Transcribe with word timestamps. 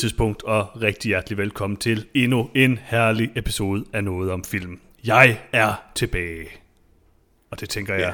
Tidspunkt 0.00 0.42
og 0.42 0.82
rigtig 0.82 1.08
hjertelig 1.08 1.38
velkommen 1.38 1.76
til 1.76 2.06
endnu 2.14 2.50
en 2.54 2.78
herlig 2.84 3.30
episode 3.36 3.84
af 3.92 4.04
Noget 4.04 4.30
om 4.30 4.44
Film. 4.44 4.80
Jeg 5.04 5.40
er 5.52 5.82
tilbage. 5.94 6.46
Og 7.50 7.60
det 7.60 7.68
tænker 7.68 7.94
jeg, 7.94 8.00
Ja. 8.02 8.12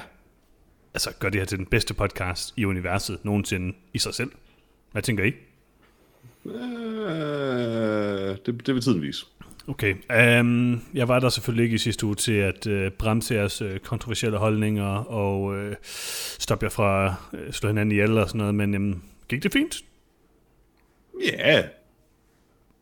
altså 0.94 1.10
gør 1.18 1.28
det 1.28 1.40
her 1.40 1.46
til 1.46 1.58
den 1.58 1.66
bedste 1.66 1.94
podcast 1.94 2.54
i 2.56 2.64
universet 2.64 3.18
nogensinde 3.22 3.76
i 3.94 3.98
sig 3.98 4.14
selv. 4.14 4.30
Hvad 4.92 5.02
tænker 5.02 5.24
I? 5.24 5.32
Øh, 6.46 8.36
det, 8.46 8.66
det 8.66 8.74
vil 8.74 8.82
tiden 8.82 9.02
vise. 9.02 9.26
Okay, 9.68 9.94
um, 10.40 10.82
jeg 10.94 11.08
var 11.08 11.18
der 11.20 11.28
selvfølgelig 11.28 11.64
ikke 11.64 11.74
i 11.74 11.78
sidste 11.78 12.06
uge 12.06 12.14
til 12.14 12.32
at 12.32 12.66
uh, 12.66 12.88
bremse 12.98 13.34
jeres 13.34 13.62
uh, 13.62 13.76
kontroversielle 13.76 14.38
holdninger 14.38 14.86
og 15.04 15.42
uh, 15.42 15.72
stoppe 16.38 16.64
jer 16.64 16.70
fra 16.70 17.06
at 17.32 17.38
uh, 17.46 17.52
slå 17.52 17.68
hinanden 17.68 17.92
ihjel 17.92 18.18
og 18.18 18.28
sådan 18.28 18.38
noget, 18.38 18.54
men 18.54 18.74
um, 18.74 19.02
gik 19.28 19.42
det 19.42 19.52
fint? 19.52 19.76
Ja. 21.24 21.62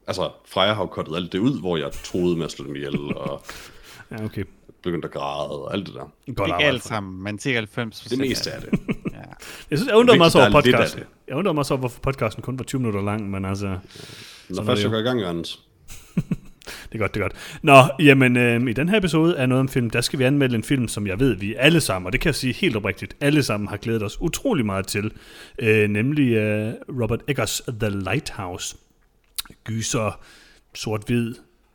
Altså, 0.07 0.31
Freja 0.47 0.73
har 0.75 0.83
jo 0.83 0.87
kottet 0.87 1.17
alt 1.17 1.33
det 1.33 1.39
ud, 1.39 1.61
hvor 1.61 1.77
jeg 1.77 1.93
troede 1.93 2.37
med 2.37 2.45
at 2.45 2.51
slå 2.53 2.67
dem 2.67 2.77
ihjel, 2.77 3.17
og 3.17 3.43
Ja, 4.11 4.25
okay. 4.25 4.45
begyndte 4.83 5.07
at 5.09 5.13
græde 5.13 5.51
og 5.51 5.73
alt 5.75 5.87
det 5.87 5.95
der. 5.95 6.01
Godt 6.01 6.13
Ikke 6.27 6.43
arbejde. 6.43 6.65
alt 6.65 6.85
sammen, 6.85 7.23
men 7.23 7.39
90 7.45 8.01
Det 8.01 8.19
meste 8.19 8.53
af 8.53 8.61
det. 8.61 8.71
Ja. 9.13 9.19
Jeg 9.71 9.79
synes, 9.79 9.89
jeg 9.89 9.97
undrede 9.97 10.19
mig 10.19 10.25
Vigtigt, 10.25 10.37
over 10.37 10.47
er 10.47 10.53
podcasten. 10.63 11.01
det. 11.01 11.09
Jeg 11.29 11.37
undrede 11.37 11.55
mig 11.55 11.61
også 11.61 11.75
over, 11.75 11.79
hvorfor 11.79 12.01
podcasten 12.01 12.43
kun 12.43 12.59
var 12.59 12.65
20 12.65 12.79
minutter 12.81 13.03
lang, 13.03 13.31
men 13.31 13.45
altså, 13.45 13.67
Når 13.67 14.63
er 14.63 14.67
først 14.67 14.79
det 14.79 14.83
jeg 14.85 14.85
jo. 14.85 14.91
går 14.91 14.99
i 14.99 15.03
gang, 15.03 15.21
Jørgens 15.21 15.64
det 16.65 16.95
er 16.95 16.99
godt, 16.99 17.15
det 17.15 17.21
er 17.21 17.25
godt. 17.25 17.61
Nå, 17.63 17.83
jamen, 17.99 18.37
øh, 18.37 18.71
i 18.71 18.73
den 18.73 18.89
her 18.89 18.99
episode 18.99 19.39
af 19.39 19.49
Noget 19.49 19.61
om 19.61 19.69
Film, 19.69 19.91
der 19.91 20.01
skal 20.01 20.19
vi 20.19 20.25
anmelde 20.25 20.55
en 20.55 20.63
film, 20.63 20.89
som 20.89 21.07
jeg 21.07 21.21
ved, 21.21 21.37
vi 21.37 21.55
alle 21.55 21.81
sammen, 21.81 22.07
og 22.07 22.13
det 22.13 22.21
kan 22.21 22.29
jeg 22.29 22.35
sige 22.35 22.53
helt 22.53 22.77
oprigtigt, 22.77 23.17
alle 23.21 23.43
sammen 23.43 23.69
har 23.69 23.77
glædet 23.77 24.03
os 24.03 24.21
utrolig 24.21 24.67
meget 24.67 24.87
til, 24.87 25.13
øh, 25.59 25.89
nemlig 25.89 26.33
øh, 26.33 26.73
Robert 27.03 27.21
Eggers 27.29 27.63
The 27.81 27.91
Lighthouse. 27.91 28.77
Gyser, 29.65 30.21
sort-hvid, 30.75 31.35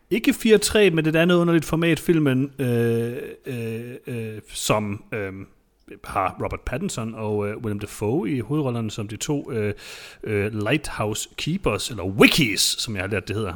ikke 0.10 0.32
4-3, 0.32 0.90
men 0.90 1.06
et 1.06 1.16
andet 1.16 1.36
underligt 1.36 1.66
format, 1.66 2.00
filmen, 2.00 2.52
øh, 2.60 3.18
øh, 3.46 3.96
øh, 4.08 4.42
som 4.54 5.04
øh, 5.12 5.34
har 6.04 6.38
Robert 6.44 6.62
Pattinson 6.62 7.16
og 7.16 7.48
øh, 7.48 7.58
William 7.58 7.80
Dafoe 7.80 8.30
i 8.30 8.40
hovedrollerne 8.40 8.92
som 8.92 9.08
de 9.08 9.18
to 9.18 9.52
øh, 9.52 9.74
øh, 10.24 10.54
Lighthouse 10.54 11.30
Keepers, 11.38 11.90
eller 11.90 12.04
Wikis, 12.04 12.62
som 12.62 12.96
jeg 12.96 13.04
har 13.04 13.08
lært 13.08 13.28
det 13.28 13.36
hedder. 13.36 13.54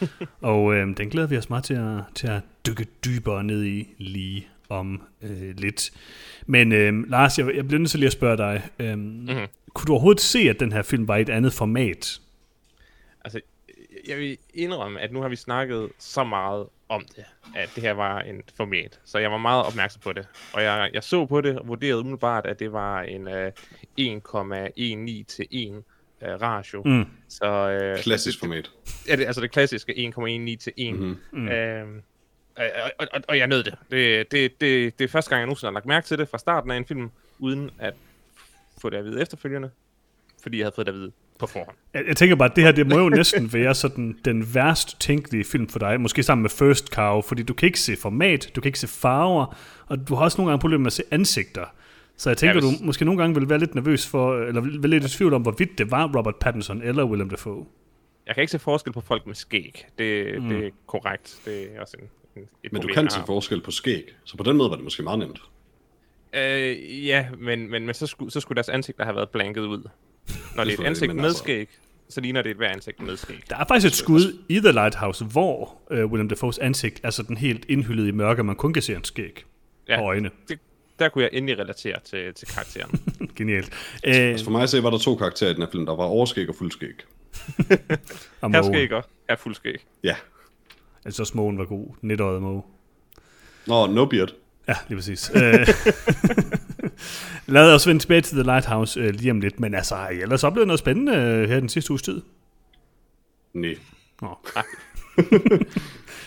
og 0.40 0.74
øh, 0.74 0.96
den 0.96 1.10
glæder 1.10 1.28
vi 1.28 1.36
os 1.36 1.50
meget 1.50 1.64
til 1.64 1.74
at, 1.74 2.00
til 2.14 2.26
at 2.26 2.40
dykke 2.66 2.86
dybere 3.04 3.44
ned 3.44 3.64
i 3.64 3.94
lige 3.98 4.48
om 4.68 5.02
øh, 5.22 5.56
lidt. 5.56 5.90
Men 6.46 6.72
øh, 6.72 7.10
Lars, 7.10 7.38
jeg, 7.38 7.56
jeg 7.56 7.66
bliver 7.66 7.78
nødt 7.78 7.90
til 7.90 8.00
lige 8.00 8.06
at 8.06 8.12
spørge 8.12 8.36
dig, 8.36 8.62
øh, 8.78 8.98
mm-hmm. 8.98 9.46
kunne 9.74 9.86
du 9.86 9.92
overhovedet 9.92 10.20
se, 10.20 10.38
at 10.38 10.60
den 10.60 10.72
her 10.72 10.82
film 10.82 11.08
var 11.08 11.16
i 11.16 11.22
et 11.22 11.28
andet 11.28 11.52
format? 11.52 12.20
Altså, 13.24 13.40
jeg 14.08 14.18
vil 14.18 14.38
indrømme, 14.54 15.00
at 15.00 15.12
nu 15.12 15.20
har 15.20 15.28
vi 15.28 15.36
snakket 15.36 15.90
så 15.98 16.24
meget 16.24 16.66
om 16.88 17.04
det, 17.16 17.24
at 17.54 17.70
det 17.74 17.82
her 17.82 17.92
var 17.92 18.20
en 18.20 18.42
format. 18.56 19.00
Så 19.04 19.18
jeg 19.18 19.30
var 19.30 19.38
meget 19.38 19.66
opmærksom 19.66 20.00
på 20.00 20.12
det. 20.12 20.28
Og 20.52 20.62
jeg, 20.62 20.90
jeg 20.92 21.04
så 21.04 21.26
på 21.26 21.40
det 21.40 21.58
og 21.58 21.68
vurderede 21.68 22.00
umiddelbart, 22.00 22.46
at 22.46 22.58
det 22.58 22.72
var 22.72 23.02
en 23.02 23.28
øh, 23.28 23.52
1,19 24.00 25.24
til 25.24 25.46
1 25.50 25.82
øh, 26.22 26.40
ratio. 26.42 26.82
Mm. 26.84 27.04
Så, 27.28 27.70
øh, 27.70 27.98
Klassisk 27.98 28.38
format. 28.38 28.70
Ja, 29.08 29.16
det, 29.16 29.24
altså 29.24 29.40
det 29.40 29.50
klassiske 29.50 29.92
1,19 29.92 30.56
til 30.56 30.72
1. 30.76 30.94
Mhm. 30.94 31.16
Mm-hmm. 31.32 32.02
Og, 32.56 32.64
og, 32.98 33.06
og, 33.12 33.20
og 33.28 33.38
jeg 33.38 33.46
nød 33.46 33.64
det. 33.64 33.74
Det, 33.90 34.32
det, 34.32 34.60
det. 34.60 34.98
det 34.98 35.04
er 35.04 35.08
første 35.08 35.28
gang, 35.28 35.40
jeg 35.40 35.46
nogensinde 35.46 35.68
har 35.68 35.74
lagt 35.74 35.86
mærke 35.86 36.06
til 36.06 36.18
det 36.18 36.28
fra 36.28 36.38
starten 36.38 36.70
af 36.70 36.76
en 36.76 36.84
film, 36.84 37.10
uden 37.38 37.70
at 37.78 37.94
få 38.82 38.90
det 38.90 38.96
at 38.96 39.04
vide 39.04 39.22
efterfølgende, 39.22 39.70
fordi 40.42 40.58
jeg 40.58 40.64
havde 40.64 40.74
fået 40.74 40.86
det 40.86 40.92
at 40.92 40.98
vide 40.98 41.12
på 41.38 41.46
forhånd. 41.46 41.76
Jeg, 41.94 42.04
jeg 42.06 42.16
tænker 42.16 42.36
bare, 42.36 42.50
at 42.50 42.56
det 42.56 42.64
her 42.64 42.72
det 42.72 42.86
må 42.86 42.98
jo 42.98 43.08
næsten 43.08 43.52
være 43.58 43.74
sådan 43.74 44.18
den 44.24 44.54
værst 44.54 45.00
tænkelige 45.00 45.44
film 45.44 45.68
for 45.68 45.78
dig. 45.78 46.00
Måske 46.00 46.22
sammen 46.22 46.42
med 46.42 46.50
First 46.50 46.86
Cow, 46.88 47.20
fordi 47.20 47.42
du 47.42 47.54
kan 47.54 47.66
ikke 47.66 47.80
se 47.80 47.96
format, 47.96 48.50
du 48.56 48.60
kan 48.60 48.68
ikke 48.68 48.78
se 48.78 48.88
farver, 48.88 49.58
og 49.86 50.08
du 50.08 50.14
har 50.14 50.24
også 50.24 50.38
nogle 50.38 50.50
gange 50.50 50.60
problemer 50.60 50.82
med 50.82 50.86
at 50.86 50.92
se 50.92 51.02
ansigter. 51.10 51.64
Så 52.16 52.30
jeg 52.30 52.36
tænker, 52.36 52.54
Ja, 52.54 52.60
hvis- 52.70 52.78
du 52.80 52.84
måske 52.84 53.04
nogle 53.04 53.20
gange 53.20 53.40
vil 53.40 53.48
være 53.48 53.58
lidt 53.58 53.74
nervøs 53.74 54.06
for, 54.08 54.34
eller 54.36 54.60
vil 54.60 54.90
lidt 54.90 55.04
i 55.04 55.08
tvivl 55.08 55.34
om, 55.34 55.42
hvorvidt 55.42 55.78
det 55.78 55.90
var 55.90 56.16
Robert 56.16 56.36
Pattinson 56.36 56.82
eller 56.82 57.04
Willem 57.04 57.30
Dafoe. 57.30 57.66
Jeg 58.26 58.34
kan 58.34 58.42
ikke 58.42 58.50
se 58.50 58.58
forskel 58.58 58.92
på 58.92 59.00
folk 59.00 59.26
med 59.26 59.34
skæg. 59.34 59.86
Det, 59.98 60.42
mm. 60.42 60.48
det 60.48 60.66
er 60.66 60.70
korrekt. 60.86 61.40
Det 61.44 61.62
er 61.76 61.80
også 61.80 61.96
en, 62.00 62.08
en, 62.42 62.48
et 62.64 62.72
Men 62.72 62.82
du 62.82 62.88
kan 62.88 63.10
se 63.10 63.20
forskel 63.26 63.60
på 63.62 63.70
skæg, 63.70 64.14
så 64.24 64.36
på 64.36 64.42
den 64.42 64.56
måde 64.56 64.70
var 64.70 64.76
det 64.76 64.84
måske 64.84 65.02
meget 65.02 65.18
nemt. 65.18 65.42
Øh, 66.34 67.06
ja, 67.06 67.26
men, 67.38 67.70
men, 67.70 67.86
men 67.86 67.94
så, 67.94 68.06
skulle, 68.06 68.30
så 68.30 68.40
skulle 68.40 68.56
deres 68.56 68.68
ansigter 68.68 69.04
have 69.04 69.16
været 69.16 69.28
blanket 69.30 69.60
ud. 69.60 69.88
Når 70.56 70.64
det 70.64 70.74
er 70.78 70.82
et 70.82 70.86
ansigt 70.86 71.14
med 71.16 71.24
altså- 71.24 71.38
skæg, 71.38 71.68
så 72.08 72.20
ligner 72.20 72.42
det 72.42 72.50
et 72.50 72.56
hver 72.56 72.68
ansigt 72.68 73.02
med 73.02 73.16
skæg. 73.16 73.36
Der 73.50 73.56
er 73.56 73.64
faktisk 73.68 73.86
et 73.86 73.92
skud 73.96 74.38
i 74.48 74.54
The 74.60 74.72
Lighthouse, 74.72 75.24
hvor 75.24 75.80
øh, 75.90 76.06
Willem 76.06 76.28
Dafoes 76.28 76.58
ansigt 76.58 77.00
er 77.02 77.10
sådan 77.10 77.36
helt 77.36 77.64
indhyllet 77.68 78.06
i 78.08 78.10
mørke, 78.10 78.42
man 78.44 78.56
kun 78.56 78.72
kan 78.72 78.82
se 78.82 78.92
hans 78.92 79.08
skæg 79.08 79.44
Ja. 79.88 80.00
og 80.00 80.06
øjne. 80.06 80.30
Det, 80.48 80.58
der 80.98 81.08
kunne 81.08 81.24
jeg 81.24 81.30
endelig 81.32 81.58
relatere 81.58 81.98
til, 82.04 82.34
til 82.34 82.48
karakteren. 82.48 83.00
Genialt. 83.36 83.72
Øh, 84.04 84.14
Altså 84.14 84.44
for 84.44 84.50
mig 84.52 84.62
at 84.62 84.70
se, 84.70 84.82
var 84.82 84.90
der 84.90 84.98
to 84.98 85.16
karakterer 85.16 85.50
i 85.50 85.54
den 85.54 85.62
her 85.62 85.70
film. 85.72 85.86
Der 85.86 85.96
var 85.96 86.04
overskæg 86.04 86.48
og 86.48 86.54
fuldskæg. 86.54 86.94
Her 88.52 88.62
skæg 88.62 88.92
og 88.92 89.04
her 89.28 89.36
fuld 89.36 89.54
skæg. 89.54 89.86
Ja. 90.04 90.16
Altså, 91.04 91.24
småen 91.24 91.58
var 91.58 91.64
god. 91.64 91.86
Netøjet 92.00 92.42
Moe. 92.42 92.62
Nå, 93.66 93.86
no 93.86 94.04
beard. 94.04 94.34
Ja, 94.68 94.74
lige 94.88 94.96
præcis. 94.98 95.30
Øh, 95.34 95.68
Lad 97.54 97.74
os 97.74 97.86
vende 97.86 98.02
tilbage 98.02 98.20
til 98.20 98.36
The 98.36 98.42
Lighthouse 98.42 99.00
øh, 99.00 99.14
lige 99.14 99.30
om 99.30 99.40
lidt, 99.40 99.60
men 99.60 99.74
altså, 99.74 99.94
har 99.96 100.10
I 100.10 100.20
ellers 100.20 100.44
oplevet 100.44 100.66
noget 100.66 100.78
spændende 100.78 101.12
øh, 101.16 101.48
her 101.48 101.60
den 101.60 101.68
sidste 101.68 101.90
uges 101.90 102.02
tid? 102.02 102.22
Nej. 103.54 103.74
Nå. 104.22 104.28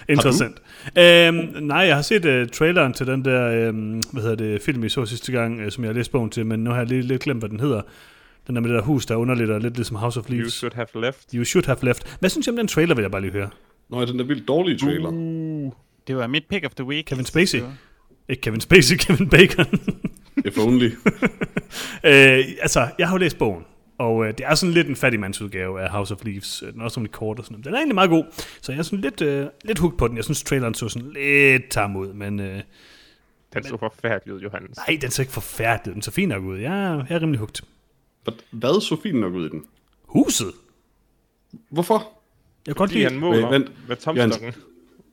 Interessant. 0.10 0.58
Øhm, 0.98 1.64
nej, 1.64 1.78
jeg 1.78 1.96
har 1.96 2.02
set 2.02 2.26
uh, 2.26 2.50
traileren 2.50 2.94
til 2.94 3.08
den 3.08 3.26
der, 3.26 3.70
um, 3.70 4.02
hvad 4.12 4.22
hedder 4.22 4.36
det, 4.36 4.62
film, 4.62 4.84
I 4.84 4.90
så 4.90 5.06
sidste 5.06 5.32
gang, 5.32 5.66
uh, 5.66 5.70
som 5.70 5.84
jeg 5.84 5.90
har 5.90 5.94
læst 5.94 6.12
bogen 6.12 6.30
til, 6.30 6.46
men 6.46 6.64
nu 6.64 6.70
har 6.70 6.78
jeg 6.78 6.88
lige 6.88 7.02
lidt 7.02 7.22
glemt, 7.22 7.42
hvad 7.42 7.50
den 7.50 7.60
hedder. 7.60 7.82
Den 8.48 8.56
der 8.56 8.62
med 8.62 8.70
det 8.70 8.76
der 8.76 8.84
hus, 8.84 9.06
der 9.06 9.14
er 9.16 9.20
underligt 9.20 9.50
og 9.50 9.62
lidt 9.62 9.76
ligesom 9.76 9.98
House 9.98 10.20
of 10.20 10.30
You 10.30 10.36
Leaves. 10.36 10.54
should 10.54 10.74
have 10.74 10.88
left. 10.96 11.32
You 11.34 11.44
should 11.44 11.66
have 11.66 11.78
left. 11.82 12.18
Hvad 12.20 12.30
synes 12.30 12.48
I 12.48 12.50
om 12.50 12.56
den 12.56 12.68
trailer, 12.68 12.96
vil 12.96 13.02
jeg 13.02 13.12
bare 13.12 13.22
lige 13.22 13.32
høre? 13.32 13.50
Nå, 13.90 14.00
ja, 14.00 14.06
den 14.06 14.20
der 14.20 14.26
vildt 14.26 14.48
dårlige 14.48 14.78
trailer. 14.78 15.10
Uh, 15.10 15.72
det 16.08 16.16
var 16.16 16.28
mit 16.28 16.44
pick 16.50 16.66
of 16.66 16.72
the 16.76 16.86
week. 16.86 17.06
Kevin 17.06 17.26
Spacey. 17.26 17.60
Ikke 18.30 18.42
Kevin 18.42 18.62
Spacey, 18.62 18.96
Kevin 19.06 19.30
Bacon. 19.30 19.66
If 20.46 20.58
only. 20.58 20.86
øh, 22.10 22.46
altså, 22.62 22.88
jeg 23.00 23.08
har 23.08 23.14
jo 23.14 23.18
læst 23.18 23.38
bogen, 23.38 23.64
og 23.98 24.26
øh, 24.26 24.38
det 24.38 24.46
er 24.46 24.56
sådan 24.56 24.74
lidt 24.74 24.88
en 24.88 24.96
fattigmandsudgave 24.96 25.82
af 25.82 25.90
House 25.90 26.14
of 26.14 26.24
Leaves. 26.26 26.64
Øh, 26.64 26.74
Den 26.74 26.80
er 26.80 26.84
også 26.84 27.00
nogle 27.00 27.10
kort 27.10 27.40
og 27.40 27.46
sådan 27.46 27.54
noget. 27.54 27.66
Den 27.66 27.74
er 27.74 27.78
egentlig 27.78 27.96
meget 27.96 28.10
god, 28.10 28.24
så 28.62 28.72
jeg 28.72 28.80
er 28.80 28.84
sådan 28.84 29.00
lidt, 29.00 29.22
øh, 29.22 29.48
lidt 29.64 29.80
hooked 29.80 29.98
på 29.98 30.08
den. 30.08 30.16
Jeg 30.18 30.24
synes, 30.24 30.44
traileren 30.44 30.74
så 30.74 30.90
sådan 30.90 31.10
lidt 31.14 31.70
tam 31.70 31.96
ud, 31.96 32.14
men 32.14 32.40
øh, 32.40 32.62
Den 33.54 33.64
så 33.64 33.78
forfærdelig 33.78 34.34
ud, 34.36 34.40
Johannes. 34.42 34.78
nej, 34.78 34.98
den 35.02 35.12
ser 35.12 35.24
ikke 35.24 35.34
forfærdelig. 35.34 35.94
Den 35.94 36.02
så 36.02 36.12
fint 36.12 36.30
nok 36.30 36.44
ud. 36.44 36.58
Jeg, 36.58 36.84
er- 36.84 37.06
jeg 37.10 37.16
er 37.16 37.22
rimelig 37.22 37.40
hooked. 37.40 37.56
Hvad- 38.24 38.34
Hvad 38.52 38.82
så 38.82 38.98
fint 39.04 39.20
nok 39.20 39.34
ud 39.34 39.46
i 39.46 39.50
den? 39.50 39.64
Huset? 40.04 40.52
Hvorfor? 41.70 41.96
Jeg 42.68 42.76
kan 42.76 42.80
godt 42.80 42.92
lide... 42.92 43.04
han 43.04 43.20
måler 43.20 43.50
Vent, 43.50 43.88
med 43.88 43.96
tomstokken. 43.96 44.54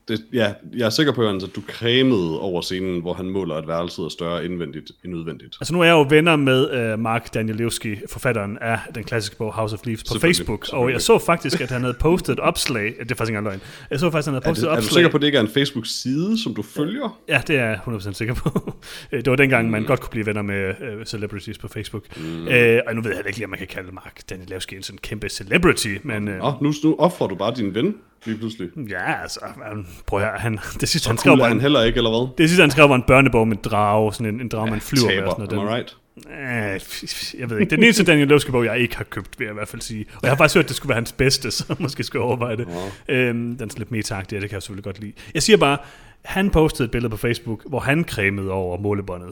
Det, 0.09 0.25
ja, 0.33 0.53
jeg 0.77 0.87
er 0.87 0.91
sikker 0.91 1.13
på, 1.13 1.23
Jørgens, 1.23 1.45
at 1.45 1.51
du 1.57 1.63
cremede 1.69 2.41
over 2.41 2.61
scenen, 2.61 3.01
hvor 3.01 3.15
han 3.15 3.29
måler, 3.31 3.55
at 3.55 3.69
værelset 3.69 4.05
er 4.05 4.09
større 4.09 4.45
indvendigt 4.45 4.93
end 5.05 5.15
udvendigt. 5.15 5.57
Altså 5.61 5.75
nu 5.75 5.81
er 5.81 5.85
jeg 5.85 5.93
jo 5.93 6.07
venner 6.09 6.37
med 6.37 6.93
uh, 6.93 7.01
Mark 7.01 7.35
Danielewski, 7.35 7.97
forfatteren 8.11 8.59
af 8.61 8.79
den 8.95 9.05
klassiske 9.05 9.37
bog 9.37 9.53
House 9.55 9.75
of 9.75 9.81
Leaves 9.87 10.05
på 10.05 10.19
Facebook, 10.21 10.69
og 10.73 10.93
jeg 10.93 11.03
så 11.03 11.19
faktisk, 11.19 11.61
at 11.61 11.71
han 11.71 11.81
havde 11.81 11.95
postet 12.01 12.33
et 12.33 12.41
opslag, 12.41 12.95
det 13.01 13.11
er 13.11 13.15
faktisk 13.15 13.31
ikke 13.31 13.41
løgn, 13.41 13.61
jeg 13.91 14.01
så 14.01 14.11
faktisk, 14.11 14.29
at 14.29 14.35
han 14.35 14.35
havde 14.35 14.45
Er, 14.45 14.51
postet 14.51 14.63
det, 14.63 14.69
et 14.69 14.73
er 14.73 14.75
du 14.75 14.79
opslag. 14.79 14.93
sikker 14.95 15.11
på, 15.11 15.17
at 15.17 15.21
det 15.21 15.27
ikke 15.27 15.39
er 15.39 15.43
en 15.43 15.49
Facebook-side, 15.49 16.43
som 16.43 16.55
du 16.55 16.63
følger? 16.63 17.21
Ja, 17.29 17.43
det 17.47 17.57
er 17.57 17.65
jeg 17.65 17.79
100% 17.87 18.13
sikker 18.13 18.35
på. 18.35 18.73
Øh, 19.13 19.19
det 19.25 19.31
var 19.31 19.37
dengang, 19.37 19.71
man 19.71 19.85
godt 19.85 20.01
kunne 20.01 20.11
blive 20.11 20.27
venner 20.27 20.43
med 20.43 20.75
uh, 20.81 21.05
celebrities 21.05 21.59
på 21.59 21.69
Facebook. 21.69 22.17
Mm. 22.17 22.23
Uh, 22.23 22.49
og 22.87 22.95
nu 22.95 23.01
ved 23.03 23.11
jeg 23.11 23.17
heller 23.17 23.27
ikke 23.27 23.37
lige, 23.39 23.45
om 23.45 23.51
man 23.51 23.59
kan 23.59 23.69
kalde 23.69 23.93
Mark 23.93 24.21
Danielewski 24.31 24.77
en 24.77 24.83
sådan 24.83 24.99
kæmpe 24.99 25.29
celebrity, 25.29 25.97
men 26.03 26.29
uh, 26.29 26.35
Nå, 26.35 26.53
nu, 26.61 26.73
nu 26.85 26.97
offrer 26.99 27.27
du 27.27 27.35
bare 27.35 27.55
din 27.57 27.75
ven, 27.75 27.95
lige 28.27 28.39
pludselig. 28.39 28.69
ja, 28.91 29.23
altså, 29.23 29.41
han- 29.65 29.87
prøv 30.07 30.21
at 30.21 30.27
høre, 30.27 30.39
han, 30.39 30.59
det 30.81 30.89
sidste, 30.89 31.07
han 31.09 31.19
skrev, 31.19 31.37
han 31.45 31.61
heller 31.61 31.83
ikke, 31.83 31.97
eller 31.97 32.11
hvad? 32.11 32.29
det 32.39 32.49
sidste, 32.51 32.61
han 32.63 32.71
skrev, 32.71 32.89
var 32.89 32.95
en 32.95 33.03
børnebog 33.07 33.49
med 33.49 33.57
drage, 33.57 34.13
sådan 34.15 34.35
en, 34.35 34.41
en 34.41 34.49
drage, 34.49 34.71
man 34.71 34.81
flyver 34.81 35.07
med. 35.07 35.15
Taber, 35.15 35.31
Sådan 35.31 35.47
am 35.47 35.53
I 35.53 35.57
noget. 35.57 35.71
right? 35.77 35.97
Øh, 36.17 37.41
jeg 37.41 37.51
ved 37.51 37.59
ikke. 37.59 37.71
Det 37.71 37.73
er 37.73 37.77
den 37.77 37.85
eneste 37.85 38.05
Daniel 38.05 38.29
Lewski 38.29 38.51
bog, 38.51 38.65
jeg 38.65 38.79
ikke 38.79 38.97
har 38.97 39.05
købt, 39.05 39.39
vil 39.39 39.45
jeg 39.45 39.53
i 39.53 39.55
hvert 39.55 39.69
fald 39.69 39.83
sige. 39.83 40.07
Og 40.15 40.21
jeg 40.23 40.31
har 40.31 40.37
faktisk 40.37 40.55
hørt, 40.57 40.65
at 40.65 40.69
det 40.69 40.77
skulle 40.77 40.89
være 40.89 40.97
hans 40.97 41.13
bedste, 41.13 41.51
så 41.51 41.75
måske 41.79 42.03
skulle 42.03 42.21
jeg 42.21 42.27
overveje 42.27 42.57
det. 42.57 42.69
Øhm, 43.09 43.57
den 43.57 43.69
er 43.71 43.79
lidt 43.79 43.91
meta 43.91 44.15
det 44.31 44.41
kan 44.41 44.53
jeg 44.53 44.63
selvfølgelig 44.63 44.85
godt 44.85 45.01
lide. 45.01 45.13
Jeg 45.35 45.43
siger 45.43 45.57
bare, 45.57 45.79
han 46.25 46.51
postede 46.51 46.85
et 46.85 46.91
billede 46.91 47.11
på 47.11 47.17
Facebook, 47.17 47.63
hvor 47.69 47.81
han 47.81 48.05
cremede 48.05 48.51
over 48.51 48.79
målebåndet. 48.79 49.31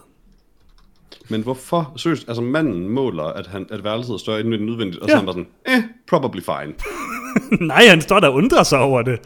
Men 1.29 1.43
hvorfor? 1.43 1.93
Seriøst, 1.97 2.29
altså 2.29 2.43
manden 2.43 2.89
måler, 2.89 3.25
at, 3.25 3.47
han, 3.47 3.67
at 3.71 3.85
værelset 3.85 4.13
er 4.13 4.17
større 4.19 4.41
end 4.41 4.71
udvendigt, 4.71 5.03
og 5.03 5.09
Ja. 5.09 5.13
så 5.13 5.17
han 5.17 5.27
bare 5.27 5.35
sådan, 5.35 5.49
eh, 5.69 5.83
probably 6.09 6.41
fine. 6.41 6.75
Nej, 7.67 7.87
han 7.89 8.01
står 8.01 8.21
der 8.21 8.29
og 8.29 8.35
undrer 8.35 8.63
sig 8.63 8.79
over 8.79 9.03
det. 9.03 9.19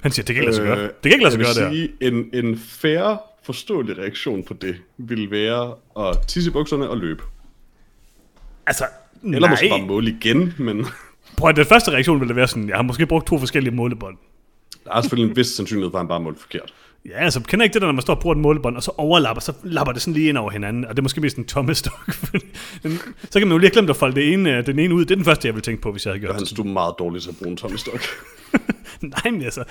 Han 0.00 0.12
siger, 0.12 0.24
det 0.24 0.34
kan 0.34 0.42
ikke 0.42 0.52
lade 0.52 0.56
sig 0.56 0.76
gøre. 0.76 0.82
Det 0.86 0.92
kan 1.02 1.12
ikke 1.12 1.24
lade 1.24 1.32
sig 1.32 1.40
Øh, 1.40 1.46
gøre 1.46 1.70
vil 1.70 1.80
der. 1.80 1.88
sige, 2.00 2.32
en, 2.34 2.46
en 2.46 2.58
fair, 2.58 3.20
forståelig 3.42 3.98
reaktion 3.98 4.42
på 4.42 4.54
det, 4.54 4.76
vil 4.98 5.30
være 5.30 5.74
at 6.08 6.18
tisse 6.28 6.50
i 6.50 6.52
bukserne 6.52 6.88
og 6.88 6.96
løbe. 6.96 7.22
Altså, 8.66 8.84
Eller 9.24 9.48
måske 9.48 9.68
Nej. 9.68 9.78
bare 9.78 9.86
måle 9.86 10.10
igen, 10.10 10.54
men 10.58 10.86
Prøv 11.38 11.48
at 11.50 11.56
den 11.56 11.66
første 11.66 11.90
reaktion 11.90 12.20
ville 12.20 12.36
være 12.36 12.48
sådan, 12.48 12.68
jeg 12.68 12.76
har 12.76 12.82
måske 12.82 13.06
brugt 13.06 13.26
to 13.26 13.38
forskellige 13.38 13.74
målebånd. 13.74 14.16
der 14.84 14.92
er 14.92 15.00
selvfølgelig 15.00 15.30
en 15.30 15.36
vis 15.36 15.46
sandsynlighed 15.46 15.90
for, 15.90 15.98
at 15.98 16.02
han 16.02 16.08
bare 16.08 16.20
målte 16.20 16.40
forkert. 16.40 16.74
Ja, 17.08 17.24
altså, 17.24 17.40
kender 17.40 17.64
ikke 17.64 17.74
det 17.74 17.82
der, 17.82 17.88
når 17.88 17.92
man 17.92 18.02
står 18.02 18.14
og 18.14 18.20
bruger 18.20 18.34
et 18.34 18.40
målebånd, 18.40 18.76
og 18.76 18.82
så 18.82 18.92
overlapper, 18.96 19.40
så 19.40 19.52
lapper 19.62 19.92
det 19.92 20.02
sådan 20.02 20.14
lige 20.14 20.28
ind 20.28 20.38
over 20.38 20.50
hinanden, 20.50 20.84
og 20.84 20.90
det 20.90 20.98
er 20.98 21.02
måske 21.02 21.20
mest 21.20 21.36
en 21.36 21.44
tomme 21.44 21.74
stok. 21.74 22.12
fordi 22.24 22.46
den, 22.82 22.98
så 23.30 23.38
kan 23.38 23.48
man 23.48 23.52
jo 23.52 23.58
lige 23.58 23.68
have 23.68 23.72
glemt 23.72 23.90
at 23.90 23.96
folde 23.96 24.14
det 24.14 24.32
ene, 24.32 24.56
øh, 24.58 24.66
den 24.66 24.78
ene 24.78 24.94
ud. 24.94 25.04
Det 25.04 25.10
er 25.10 25.14
den 25.16 25.24
første, 25.24 25.48
jeg 25.48 25.54
vil 25.54 25.62
tænke 25.62 25.82
på, 25.82 25.92
hvis 25.92 26.06
jeg 26.06 26.10
havde 26.10 26.20
gjort 26.20 26.28
Johannes, 26.28 26.48
det. 26.48 26.58
du 26.58 26.62
er 26.62 26.66
meget 26.66 26.94
dårlig 26.98 27.22
til 27.22 27.28
at 27.28 27.36
bruge 27.36 27.50
en 27.50 27.56
tommestok. 27.56 28.00
Nej, 29.24 29.30
men 29.32 29.42
altså, 29.42 29.64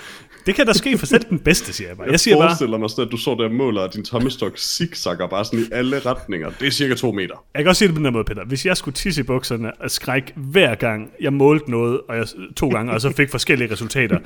det 0.45 0.55
kan 0.55 0.65
der 0.67 0.73
ske 0.73 0.97
for 0.97 1.05
selv 1.05 1.23
den 1.29 1.39
bedste, 1.39 1.73
siger 1.73 1.87
jeg 1.87 1.97
bare. 1.97 2.05
Jeg, 2.05 2.11
Jeg 2.11 2.19
siger 2.19 2.37
bare, 2.37 2.47
forestiller 2.49 2.77
mig 2.77 2.89
sådan, 2.89 3.05
at 3.05 3.11
du 3.11 3.17
så 3.17 3.35
der 3.39 3.49
måler, 3.49 3.81
og 3.81 3.93
din 3.93 4.03
tommestok 4.03 4.57
zigzagger 4.57 5.27
bare 5.27 5.45
sådan 5.45 5.59
i 5.59 5.63
alle 5.71 5.99
retninger. 5.99 6.51
Det 6.59 6.67
er 6.67 6.71
cirka 6.71 6.95
to 6.95 7.11
meter. 7.11 7.45
jeg 7.55 7.63
kan 7.63 7.69
også 7.69 7.79
sige 7.79 7.87
det 7.87 7.95
på 7.95 7.99
den 7.99 8.05
her 8.05 8.11
måde, 8.11 8.23
Peter. 8.23 8.45
Hvis 8.45 8.65
jeg 8.65 8.77
skulle 8.77 8.95
tisse 8.95 9.21
i 9.21 9.23
bukserne 9.23 9.71
og 9.81 9.91
skræk 9.91 10.33
hver 10.35 10.75
gang, 10.75 11.09
jeg 11.21 11.33
målte 11.33 11.71
noget, 11.71 11.99
og 12.09 12.17
jeg, 12.17 12.25
to 12.55 12.69
gange, 12.69 12.91
og 12.91 13.01
så 13.01 13.11
fik 13.11 13.29
forskellige 13.29 13.71
resultater, 13.71 14.19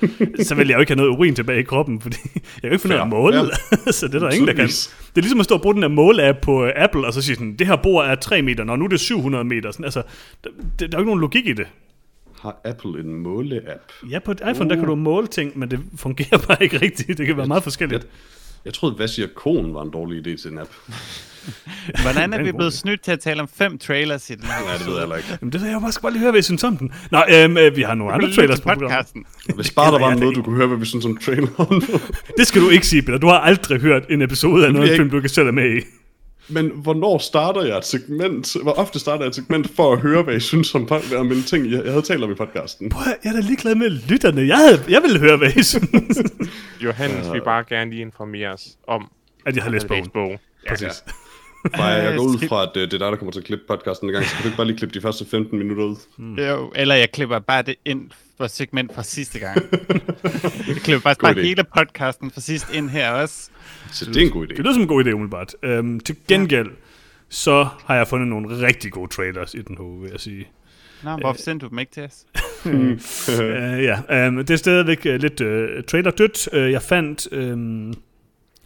så 0.43 0.55
ville 0.55 0.69
jeg 0.71 0.75
jo 0.75 0.79
ikke 0.79 0.91
have 0.91 0.97
noget 0.97 1.09
urin 1.09 1.35
tilbage 1.35 1.59
i 1.59 1.63
kroppen, 1.63 2.01
fordi 2.01 2.17
jeg 2.33 2.41
kan 2.61 2.69
jo 2.69 2.71
ikke 2.71 2.81
finde 2.81 2.95
ud 2.95 2.99
af 2.99 3.03
at 3.03 3.09
måle. 3.09 3.37
så 3.91 4.07
det 4.07 4.15
er 4.15 4.19
der 4.19 4.29
ingen, 4.29 4.47
der 4.47 4.53
kan. 4.53 4.67
Det 4.67 5.17
er 5.17 5.21
ligesom 5.21 5.39
at 5.39 5.43
stå 5.45 5.55
og 5.55 5.61
bruge 5.61 5.75
den 5.75 5.83
her 5.83 5.89
måle-app 5.89 6.39
på 6.41 6.65
øh, 6.65 6.71
Apple, 6.75 7.05
og 7.07 7.13
så 7.13 7.21
sige 7.21 7.35
sådan, 7.35 7.55
det 7.59 7.67
her 7.67 7.75
bord 7.75 8.05
er 8.05 8.15
3 8.15 8.41
meter, 8.41 8.63
når 8.63 8.75
nu 8.75 8.85
er 8.85 8.89
det 8.89 8.99
700 8.99 9.43
meter. 9.43 9.71
Sådan, 9.71 9.83
altså, 9.83 10.01
der, 10.43 10.49
der, 10.79 10.87
der 10.87 10.97
er 10.97 10.97
jo 10.97 10.99
ikke 10.99 11.05
nogen 11.09 11.21
logik 11.21 11.47
i 11.47 11.53
det. 11.53 11.67
Har 12.39 12.61
Apple 12.65 12.99
en 12.99 13.13
måle-app? 13.13 13.91
Ja, 14.09 14.19
på 14.19 14.31
et 14.31 14.41
iPhone, 14.51 14.69
der 14.69 14.75
kan 14.75 14.85
du 14.85 14.95
måle 14.95 15.27
ting, 15.27 15.59
men 15.59 15.71
det 15.71 15.79
fungerer 15.95 16.37
bare 16.47 16.63
ikke 16.63 16.81
rigtigt. 16.81 17.17
Det 17.17 17.25
kan 17.27 17.37
være 17.37 17.47
meget 17.47 17.63
forskelligt. 17.63 18.07
Jeg 18.65 18.73
troede, 18.73 18.95
hvad 18.95 19.07
siger 19.07 19.27
konen 19.35 19.73
var 19.73 19.81
en 19.81 19.91
dårlig 19.91 20.27
idé 20.27 20.41
til 20.41 20.51
en 20.51 20.57
app. 20.57 20.69
Hvordan 22.03 22.33
er 22.33 22.43
vi 22.43 22.51
blevet 22.51 22.73
snydt 22.73 23.01
til 23.01 23.11
at 23.11 23.19
tale 23.19 23.41
om 23.41 23.47
fem 23.47 23.77
trailers 23.77 24.29
i 24.29 24.35
den 24.35 24.43
her? 24.43 24.65
Nej, 24.65 24.77
det 24.77 24.85
ved 24.85 24.93
jeg 24.93 25.01
heller 25.01 25.15
ikke. 25.15 25.29
Jamen, 25.41 25.51
det 25.51 25.61
vil 25.61 25.69
jeg 25.69 25.81
bare, 25.81 25.91
skal 25.91 26.01
bare 26.01 26.11
lige 26.11 26.21
høre, 26.21 26.31
hvad 26.31 26.39
I 26.39 26.43
synes 26.43 26.63
om 26.63 26.77
den. 26.77 26.93
Nå, 27.11 27.23
øhm, 27.33 27.57
øh, 27.57 27.75
vi 27.75 27.81
har 27.81 27.93
nogle 27.93 28.13
andre 28.13 28.33
trailers 28.33 28.59
på 28.59 28.63
programmet. 28.63 28.89
podcasten. 28.89 29.25
Hvis 29.55 29.71
bare 29.71 29.91
der 29.93 29.99
var 29.99 30.07
jeg 30.07 30.19
noget, 30.19 30.35
du 30.35 30.41
kunne 30.41 30.55
høre, 30.55 30.67
hvad 30.67 30.77
vi 30.77 30.85
synes 30.85 31.05
om 31.05 31.17
traileren. 31.17 31.81
Det 32.37 32.47
skal 32.47 32.61
du 32.61 32.69
ikke 32.69 32.87
sige, 32.87 33.01
Peter. 33.01 33.17
Du 33.17 33.27
har 33.27 33.39
aldrig 33.39 33.81
hørt 33.81 34.03
en 34.09 34.21
episode 34.21 34.65
af 34.65 34.73
noget 34.73 34.89
jeg 34.89 34.97
film, 34.97 35.09
du 35.09 35.27
selv 35.27 35.47
er 35.47 35.51
med 35.51 35.77
i. 35.77 35.81
Men 36.49 36.71
hvornår 36.75 37.17
starter 37.17 37.63
jeg 37.63 37.77
et 37.77 37.85
segment? 37.85 38.55
Hvor 38.63 38.71
ofte 38.71 38.99
starter 38.99 39.23
jeg 39.23 39.29
et 39.29 39.35
segment 39.35 39.75
for 39.75 39.93
at 39.93 39.99
høre, 39.99 40.23
hvad 40.23 40.35
I 40.35 40.39
synes 40.39 40.75
om, 40.75 40.89
om 41.17 41.31
en 41.31 41.43
ting, 41.43 41.71
jeg 41.71 41.83
jeg 41.83 41.91
havde 41.91 42.01
talt 42.05 42.23
om 42.23 42.31
i 42.31 42.35
podcasten? 42.35 42.89
Prøv, 42.89 43.03
jeg 43.23 43.29
er 43.29 43.33
da 43.33 43.39
ligeglad 43.47 43.75
med 43.75 43.89
lytterne. 43.89 44.41
Jeg, 44.47 44.57
havde, 44.57 44.83
jeg 44.89 45.01
ville 45.01 45.19
høre, 45.19 45.37
hvad 45.37 45.49
I 45.55 45.63
synes. 45.63 46.17
Johannes 46.81 47.31
vil 47.31 47.41
bare 47.43 47.63
gerne 47.69 47.91
lige 47.91 48.01
informere 48.01 48.49
os 48.49 48.67
om, 48.87 49.07
At 49.45 49.55
jeg 49.55 49.63
har 49.63 49.71
læst 49.71 49.87
bogen. 49.87 50.09
bogen. 50.13 50.37
Ja, 50.65 50.69
Præcis. 50.69 51.03
Freja, 51.75 52.03
jeg 52.03 52.17
går 52.17 52.23
ud 52.23 52.47
fra, 52.47 52.63
at 52.63 52.77
øh, 52.77 52.81
det 52.81 52.93
er 52.93 52.97
dig, 52.97 53.11
der 53.11 53.15
kommer 53.15 53.31
til 53.31 53.39
at 53.39 53.45
klippe 53.45 53.65
podcasten 53.67 54.09
en 54.09 54.13
gang, 54.13 54.25
så 54.25 54.35
kan 54.35 54.43
du 54.43 54.47
ikke 54.47 54.57
bare 54.57 54.67
lige 54.67 54.77
klippe 54.77 54.93
de 54.93 55.01
første 55.01 55.25
15 55.25 55.59
minutter 55.59 55.83
ud? 55.83 55.95
Jo, 56.37 56.71
eller 56.75 56.95
jeg 56.95 57.11
klipper 57.11 57.39
bare 57.39 57.61
det 57.61 57.75
ind 57.85 58.11
for 58.37 58.47
segment 58.47 58.95
fra 58.95 59.03
sidste 59.03 59.39
gang. 59.39 59.55
jeg 60.67 60.75
klipper 60.75 60.99
faktisk 60.99 61.19
God 61.19 61.33
bare 61.33 61.35
idé. 61.35 61.41
hele 61.41 61.63
podcasten 61.63 62.31
fra 62.31 62.41
sidst 62.41 62.73
ind 62.73 62.89
her 62.89 63.11
også. 63.11 63.49
Så 63.91 64.05
det 64.05 64.17
er 64.17 64.21
en 64.21 64.31
god 64.31 64.45
idé. 64.45 64.49
Det 64.49 64.59
lyder 64.59 64.73
som 64.73 64.81
en 64.81 64.87
god 64.87 65.05
idé, 65.05 65.09
umiddelbart. 65.09 65.55
Øhm, 65.63 65.99
til 65.99 66.15
gengæld, 66.27 66.69
så 67.29 67.67
har 67.85 67.95
jeg 67.95 68.07
fundet 68.07 68.27
nogle 68.27 68.67
rigtig 68.67 68.91
gode 68.91 69.11
trailers 69.13 69.53
i 69.53 69.61
den 69.61 69.77
her, 69.77 70.01
vil 70.01 70.09
jeg 70.11 70.19
sige. 70.19 70.47
Nå, 71.03 71.17
hvorfor 71.17 71.41
sendte 71.41 71.65
du 71.65 71.69
dem 71.69 71.79
ikke 71.79 71.91
til 71.91 72.03
os? 72.03 72.25
Uh, 72.65 73.83
ja, 73.89 74.27
um, 74.27 74.37
det 74.37 74.49
er 74.49 74.55
stadigvæk 74.55 74.99
uh, 75.05 75.15
lidt 75.15 75.41
uh, 75.41 75.83
trailer 75.87 76.11
dødt. 76.11 76.47
Uh, 76.53 76.71
jeg 76.71 76.81
fandt... 76.81 77.27
Um, 77.31 77.93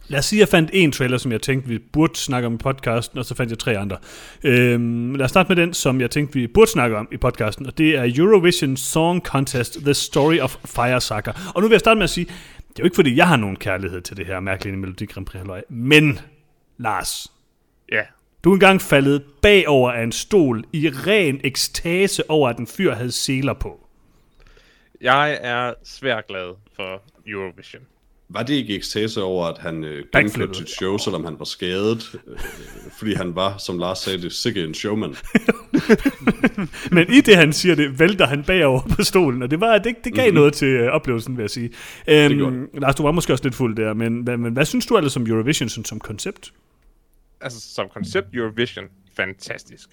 lad 0.08 0.18
os 0.18 0.24
sige, 0.24 0.40
jeg 0.40 0.48
fandt 0.48 0.70
en 0.72 0.92
trailer, 0.92 1.18
som 1.18 1.32
jeg 1.32 1.42
tænkte, 1.42 1.68
vi 1.68 1.78
burde 1.78 2.16
snakke 2.16 2.46
om 2.46 2.54
i 2.54 2.56
podcasten, 2.56 3.18
og 3.18 3.24
så 3.24 3.34
fandt 3.34 3.50
jeg 3.50 3.58
tre 3.58 3.78
andre. 3.78 3.96
Um, 4.44 5.14
lad 5.14 5.24
os 5.24 5.30
starte 5.30 5.48
med 5.48 5.56
den, 5.56 5.74
som 5.74 6.00
jeg 6.00 6.10
tænkte, 6.10 6.34
vi 6.34 6.46
burde 6.46 6.70
snakke 6.70 6.96
om 6.96 7.08
i 7.12 7.16
podcasten, 7.16 7.66
og 7.66 7.78
det 7.78 7.96
er 7.96 8.12
Eurovision 8.16 8.76
Song 8.76 9.20
Contest, 9.20 9.78
The 9.84 9.94
Story 9.94 10.38
of 10.38 10.56
Fire 10.66 11.00
Saga. 11.00 11.32
Og 11.54 11.62
nu 11.62 11.68
vil 11.68 11.74
jeg 11.74 11.80
starte 11.80 11.98
med 11.98 12.04
at 12.04 12.10
sige, 12.10 12.24
det 12.24 12.78
er 12.78 12.82
jo 12.82 12.84
ikke 12.84 12.94
fordi, 12.94 13.16
jeg 13.16 13.28
har 13.28 13.36
nogen 13.36 13.56
kærlighed 13.56 14.00
til 14.00 14.16
det 14.16 14.26
her 14.26 14.40
mærkelige 14.40 14.76
Melodi 14.76 15.06
Grand 15.06 15.26
Prix, 15.26 15.38
halløj. 15.38 15.62
men 15.68 16.18
Lars, 16.78 17.32
ja. 17.92 18.02
du 18.44 18.50
er 18.50 18.54
engang 18.54 18.80
faldet 18.80 19.22
bagover 19.42 19.92
af 19.92 20.02
en 20.02 20.12
stol 20.12 20.64
i 20.72 20.88
ren 20.88 21.40
ekstase 21.44 22.30
over, 22.30 22.48
at 22.48 22.58
en 22.58 22.66
fyr 22.66 22.94
havde 22.94 23.12
seler 23.12 23.52
på. 23.52 23.86
Jeg 25.00 25.38
er 25.42 25.74
svært 25.84 26.26
glad 26.26 26.54
for 26.76 27.02
Eurovision. 27.26 27.82
Var 28.34 28.42
det 28.42 28.54
ikke 28.54 28.74
ekstase 28.74 29.22
over, 29.22 29.46
at 29.46 29.58
han 29.58 29.84
øh, 29.84 30.04
gennemførte 30.12 30.54
sit 30.54 30.70
show, 30.70 30.98
selvom 30.98 31.24
han 31.24 31.38
var 31.38 31.44
skadet? 31.44 32.20
Øh, 32.26 32.38
fordi 32.98 33.14
han 33.14 33.34
var, 33.34 33.58
som 33.58 33.78
Lars 33.78 33.98
sagde, 33.98 34.22
det 34.22 34.32
sikke 34.32 34.64
en 34.64 34.74
showman. 34.74 35.16
Men 36.96 37.12
i 37.12 37.20
det, 37.20 37.36
han 37.36 37.52
siger 37.52 37.74
det, 37.74 37.98
vælter 37.98 38.26
han 38.26 38.44
bagover 38.44 38.80
på 38.96 39.02
stolen, 39.02 39.42
og 39.42 39.50
det, 39.50 39.60
var, 39.60 39.78
det, 39.78 39.96
det 40.04 40.14
gav 40.14 40.24
mm-hmm. 40.24 40.34
noget 40.34 40.52
til 40.52 40.68
øh, 40.68 40.92
oplevelsen, 40.92 41.36
vil 41.36 41.42
jeg 41.42 41.50
sige. 41.50 41.70
Øhm, 42.08 42.68
Lars, 42.74 42.94
du 42.94 43.02
var 43.02 43.12
måske 43.12 43.32
også 43.32 43.44
lidt 43.44 43.54
fuld 43.54 43.76
der, 43.76 43.94
men, 43.94 44.24
men, 44.24 44.40
men 44.40 44.52
hvad 44.52 44.64
synes 44.64 44.86
du 44.86 44.96
ellers 44.96 45.16
om 45.16 45.26
Eurovision 45.26 45.68
sådan, 45.68 45.84
som 45.84 46.00
koncept? 46.00 46.52
Altså, 47.40 47.74
som 47.74 47.88
koncept 47.94 48.26
Eurovision, 48.34 48.84
fantastisk. 49.16 49.88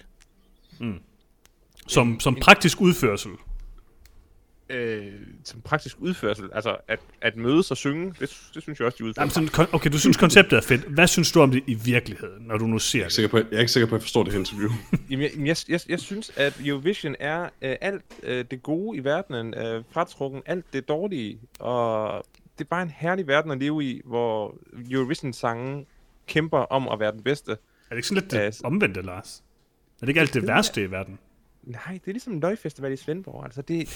Som, 1.86 2.20
som 2.20 2.34
praktisk 2.34 2.80
udførsel? 2.80 3.30
Øh, 4.70 5.12
som 5.44 5.60
praktisk 5.60 5.96
udførsel, 6.00 6.48
altså 6.52 6.76
at, 6.88 7.00
at 7.20 7.36
mødes 7.36 7.70
og 7.70 7.76
synge, 7.76 8.06
det, 8.20 8.50
det 8.54 8.62
synes 8.62 8.78
jeg 8.78 8.86
også, 8.86 8.96
de 8.98 9.04
udfører. 9.04 9.24
Jamen, 9.36 9.50
sådan, 9.50 9.68
okay, 9.72 9.90
du 9.92 9.98
synes 9.98 10.16
konceptet 10.16 10.56
er 10.56 10.60
fedt. 10.60 10.80
Hvad 10.80 11.06
synes 11.06 11.32
du 11.32 11.40
om 11.40 11.50
det 11.50 11.62
i 11.66 11.74
virkeligheden, 11.74 12.42
når 12.46 12.58
du 12.58 12.66
nu 12.66 12.78
ser 12.78 12.98
Jeg 12.98 13.02
er, 13.04 13.06
det? 13.06 13.12
sikker 13.12 13.28
på, 13.28 13.36
jeg 13.36 13.46
er 13.52 13.58
ikke 13.58 13.72
sikker 13.72 13.86
på, 13.86 13.94
at 13.94 13.98
jeg 13.98 14.02
forstår 14.02 14.22
det 14.22 14.32
her 14.32 14.38
interview. 14.40 14.70
Jamen, 15.10 15.22
jeg, 15.22 15.46
jeg, 15.46 15.56
jeg, 15.68 15.80
jeg 15.88 16.00
synes, 16.00 16.32
at 16.36 16.60
Eurovision 16.64 17.16
er 17.20 17.42
øh, 17.42 17.76
alt 17.80 18.02
øh, 18.22 18.44
det 18.50 18.62
gode 18.62 18.96
i 18.98 19.04
verdenen 19.04 19.54
øh, 19.54 19.84
fratrukken, 19.90 20.42
alt 20.46 20.64
det 20.72 20.88
dårlige, 20.88 21.40
og 21.58 22.24
det 22.58 22.64
er 22.64 22.68
bare 22.68 22.82
en 22.82 22.90
herlig 22.96 23.26
verden 23.26 23.50
at 23.50 23.58
leve 23.58 23.84
i, 23.84 24.00
hvor 24.04 24.54
Eurovision-sangen 24.90 25.86
kæmper 26.26 26.58
om 26.58 26.88
at 26.88 27.00
være 27.00 27.12
den 27.12 27.22
bedste. 27.22 27.50
Er 27.52 27.56
det 27.90 27.96
ikke 27.96 28.08
sådan 28.08 28.22
lidt 28.22 28.32
det 28.32 28.54
så- 28.54 28.66
omvendte, 28.66 29.02
Lars? 29.02 29.42
Er 29.96 30.00
det 30.00 30.08
ikke 30.08 30.20
alt 30.20 30.34
det 30.34 30.46
værste 30.46 30.82
i 30.84 30.90
verden? 30.90 31.18
Nej, 31.62 31.92
det 31.92 32.08
er 32.08 32.12
ligesom 32.12 32.32
en 32.32 32.40
løgfestival 32.40 32.92
i 32.92 32.96
Svendborg. 32.96 33.44
Altså, 33.44 33.62
det, 33.62 33.88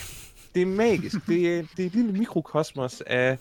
det 0.55 0.63
er 0.63 0.67
magisk. 0.67 1.17
det, 1.27 1.59
er, 1.59 1.63
det 1.77 1.83
er 1.83 1.87
et 1.87 1.95
lille 1.95 2.13
mikrokosmos 2.13 3.01
af, 3.07 3.39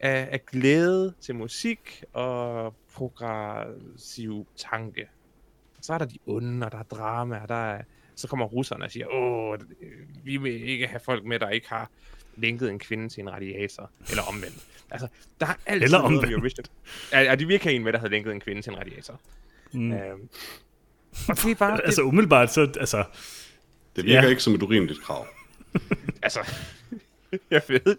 af, 0.00 0.28
af 0.32 0.46
glæde 0.46 1.14
til 1.20 1.34
musik 1.34 2.04
og 2.12 2.74
progressiv 2.94 4.46
tanke. 4.56 5.08
Så 5.82 5.92
er 5.92 5.98
der 5.98 6.04
de 6.04 6.18
onde, 6.26 6.66
og 6.66 6.72
der 6.72 6.78
er 6.78 6.82
drama, 6.82 7.38
og 7.42 7.48
der 7.48 7.54
er, 7.74 7.82
så 8.14 8.28
kommer 8.28 8.46
russerne 8.46 8.84
og 8.84 8.90
siger, 8.90 9.06
åh, 9.06 9.58
vi 10.24 10.36
vil 10.36 10.68
ikke 10.68 10.86
have 10.86 11.00
folk 11.00 11.24
med, 11.24 11.38
der 11.38 11.48
ikke 11.48 11.68
har 11.68 11.90
linket 12.36 12.70
en 12.70 12.78
kvinde 12.78 13.08
til 13.08 13.20
en 13.20 13.32
radiator, 13.32 13.90
eller 14.10 14.22
omvendt. 14.22 14.66
Altså, 14.90 15.08
der 15.40 15.46
er 15.46 15.54
altid 15.66 15.84
Eller 15.84 15.98
noget 15.98 16.06
om 16.06 16.14
omvendt. 16.14 16.32
Eurovision. 16.32 16.64
Ja, 17.12 17.20
ja, 17.20 17.34
de 17.34 17.46
vil 17.46 17.54
ikke 17.54 17.64
have 17.64 17.74
en 17.76 17.84
med, 17.84 17.92
der 17.92 17.98
havde 17.98 18.10
linket 18.12 18.32
en 18.32 18.40
kvinde 18.40 18.62
til 18.62 18.72
en 18.72 18.78
radiator. 18.78 19.20
Mm. 19.72 19.92
Øhm, 19.92 20.28
og 21.28 21.36
det 21.36 21.50
er 21.50 21.54
bare, 21.54 21.76
det, 21.76 21.82
Altså 21.84 22.02
umiddelbart, 22.02 22.52
så... 22.52 22.60
Altså, 22.80 23.04
Det 23.96 24.04
virker 24.04 24.22
Ja. 24.22 24.28
ikke 24.28 24.42
som 24.42 24.54
et 24.54 24.62
urimeligt 24.62 25.02
krav. 25.02 25.26
Altså, 26.22 26.40
jeg 27.50 27.62
ved, 27.68 27.96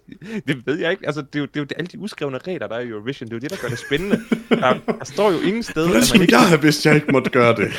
det 0.47 0.67
ved 0.67 0.79
jeg 0.79 0.91
ikke. 0.91 1.05
Altså, 1.05 1.21
det 1.21 1.35
er 1.35 1.39
jo, 1.39 1.45
det 1.45 1.57
er 1.57 1.61
jo 1.61 1.67
alle 1.77 1.87
de 1.87 1.99
uskrevne 1.99 2.37
regler, 2.37 2.67
der 2.67 2.75
er 2.75 2.79
i 2.79 2.87
Eurovision. 2.87 3.29
Det 3.29 3.33
er 3.33 3.37
jo 3.37 3.39
det, 3.39 3.49
der 3.51 3.57
gør 3.61 3.67
det 3.67 3.79
spændende. 3.79 4.19
Der, 4.49 4.79
der 4.99 5.05
står 5.05 5.31
jo 5.31 5.39
ingen 5.39 5.63
steder, 5.63 5.87
Hvordan 5.87 6.03
skulle 6.03 6.23
ikke... 6.23 6.35
jeg 6.35 6.47
have 6.47 6.61
vidst, 6.61 6.85
jeg 6.85 6.95
ikke 6.95 7.11
måtte 7.11 7.29
gøre 7.29 7.55
det? 7.55 7.71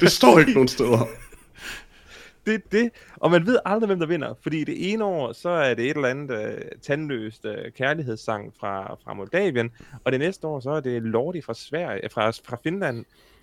Det 0.00 0.12
står 0.12 0.38
ikke 0.38 0.52
nogen 0.52 0.68
steder. 0.68 1.08
Det 2.46 2.54
er 2.54 2.58
det. 2.72 2.90
Og 3.16 3.30
man 3.30 3.46
ved 3.46 3.58
aldrig, 3.64 3.86
hvem 3.86 3.98
der 3.98 4.06
vinder. 4.06 4.34
Fordi 4.42 4.64
det 4.64 4.92
ene 4.92 5.04
år, 5.04 5.32
så 5.32 5.48
er 5.48 5.74
det 5.74 5.84
et 5.84 5.96
eller 5.96 6.08
andet 6.08 6.30
uh, 6.30 6.80
tandløst 6.82 7.44
uh, 7.44 7.52
kærlighedssang 7.76 8.52
fra, 8.60 8.96
fra 9.04 9.14
Moldavien. 9.14 9.70
Og 10.04 10.12
det 10.12 10.20
næste 10.20 10.46
år, 10.46 10.60
så 10.60 10.70
er 10.70 10.80
det 10.80 11.02
Lordi 11.02 11.42
fra 11.42 11.54
Sverige, 11.54 12.08
fra, 12.12 12.30
fra 12.30 12.58
Finland. 12.62 12.98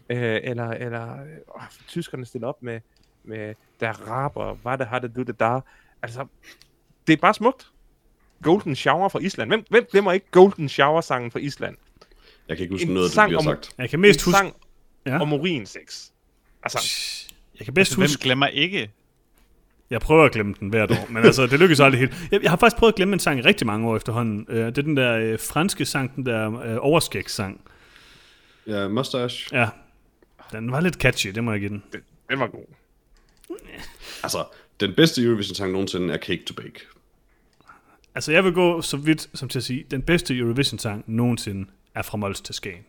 Uh, 0.10 0.18
eller 0.20 0.70
eller 0.70 1.18
uh, 1.56 1.62
tyskerne 1.88 2.26
stiller 2.26 2.48
op 2.48 2.64
med, 2.64 2.80
med 3.24 3.54
der 3.80 3.92
raber, 3.92 4.54
hvad 4.54 4.78
det 4.78 4.88
har 4.88 5.00
det, 5.00 5.16
du 5.16 5.24
det 5.24 5.40
der. 5.40 5.62
Altså, 6.06 6.26
det 7.08 7.14
er 7.14 7.18
bare 7.18 7.34
smukt. 7.34 7.68
Golden 8.44 8.76
Shower 8.76 9.10
fra 9.10 9.20
Island. 9.20 9.50
Hvem, 9.50 9.66
hvem 9.70 9.86
glemmer 9.92 10.12
ikke 10.12 10.26
Golden 10.32 10.70
Shower-sangen 10.70 11.32
fra 11.32 11.40
Island? 11.40 11.76
Jeg 12.48 12.58
kan 12.58 12.64
ikke 12.64 12.74
huske 12.74 12.88
En 12.88 12.94
noget 12.94 13.06
det, 13.08 13.14
sang 13.16 13.32
der 13.32 13.40
bliver 13.42 13.52
om- 13.56 13.64
sagt. 13.64 13.74
jeg 13.78 13.90
kan 13.90 14.00
mest 14.00 14.20
en 14.20 14.24
huske... 14.26 14.38
sang 14.38 14.54
Ja. 15.06 15.22
om 15.22 15.34
urinsex. 15.34 16.10
Altså, 16.64 16.80
Jeg 17.60 17.66
kan 17.66 17.74
bedst 17.74 17.96
Hvem 17.96 18.04
huske... 18.04 18.24
glemmer 18.24 18.48
ikke? 18.48 18.92
Jeg 19.90 20.02
prøver 20.02 20.26
at 20.26 20.32
glemme 20.32 20.56
den 20.60 20.70
hvert 20.70 20.92
år, 20.92 21.08
men 21.10 21.24
altså, 21.26 21.48
det 21.48 21.60
lykkes 21.60 21.80
aldrig 21.80 22.00
helt. 22.00 22.14
Jeg, 22.32 22.44
jeg 22.44 22.52
har 22.52 22.58
faktisk 22.58 22.78
prøvet 22.80 22.92
at 22.94 22.96
glemme 22.96 23.14
en 23.14 23.20
sang 23.20 23.40
i 23.40 23.42
rigtig 23.42 23.68
mange 23.68 23.88
år 23.90 23.96
efterhånden. 23.96 24.46
Uh, 24.50 24.56
det 24.56 24.78
er 24.78 24.82
den 24.82 24.98
der 24.98 25.34
uh, 25.34 25.40
franske 25.40 25.86
sang, 25.86 26.16
den 26.16 26.26
der 26.26 26.48
uh, 26.48 26.86
overskægssang. 26.86 27.62
Ja, 28.68 28.88
Mustache. 28.88 29.58
Ja, 29.60 29.70
den 30.52 30.72
var 30.72 30.82
lidt 30.82 30.96
catchy, 30.96 31.30
det 31.30 31.44
må 31.44 31.52
jeg 31.52 31.60
give 31.60 31.70
den. 31.70 31.84
den, 31.94 32.02
den 32.30 32.40
var 32.40 32.48
god. 32.48 32.66
Altså, 34.24 34.46
den 34.80 34.94
bedste 34.94 35.24
Eurovision-sang 35.24 35.72
nogensinde 35.72 36.14
er 36.14 36.18
Cake 36.18 36.44
to 36.46 36.54
Bake. 36.54 36.80
Altså, 38.16 38.32
jeg 38.32 38.44
vil 38.44 38.54
gå 38.54 38.82
så 38.82 38.98
vidt 38.98 39.30
som 39.34 39.50
til 39.50 39.60
at 39.60 39.64
sige, 39.64 39.86
den 39.92 40.02
bedste 40.02 40.38
Eurovision-sang 40.38 41.04
nogensinde 41.08 41.70
er 41.96 42.02
fra 42.02 42.18
Mols 42.18 42.42
til 42.42 42.56
Skagen. 42.56 42.84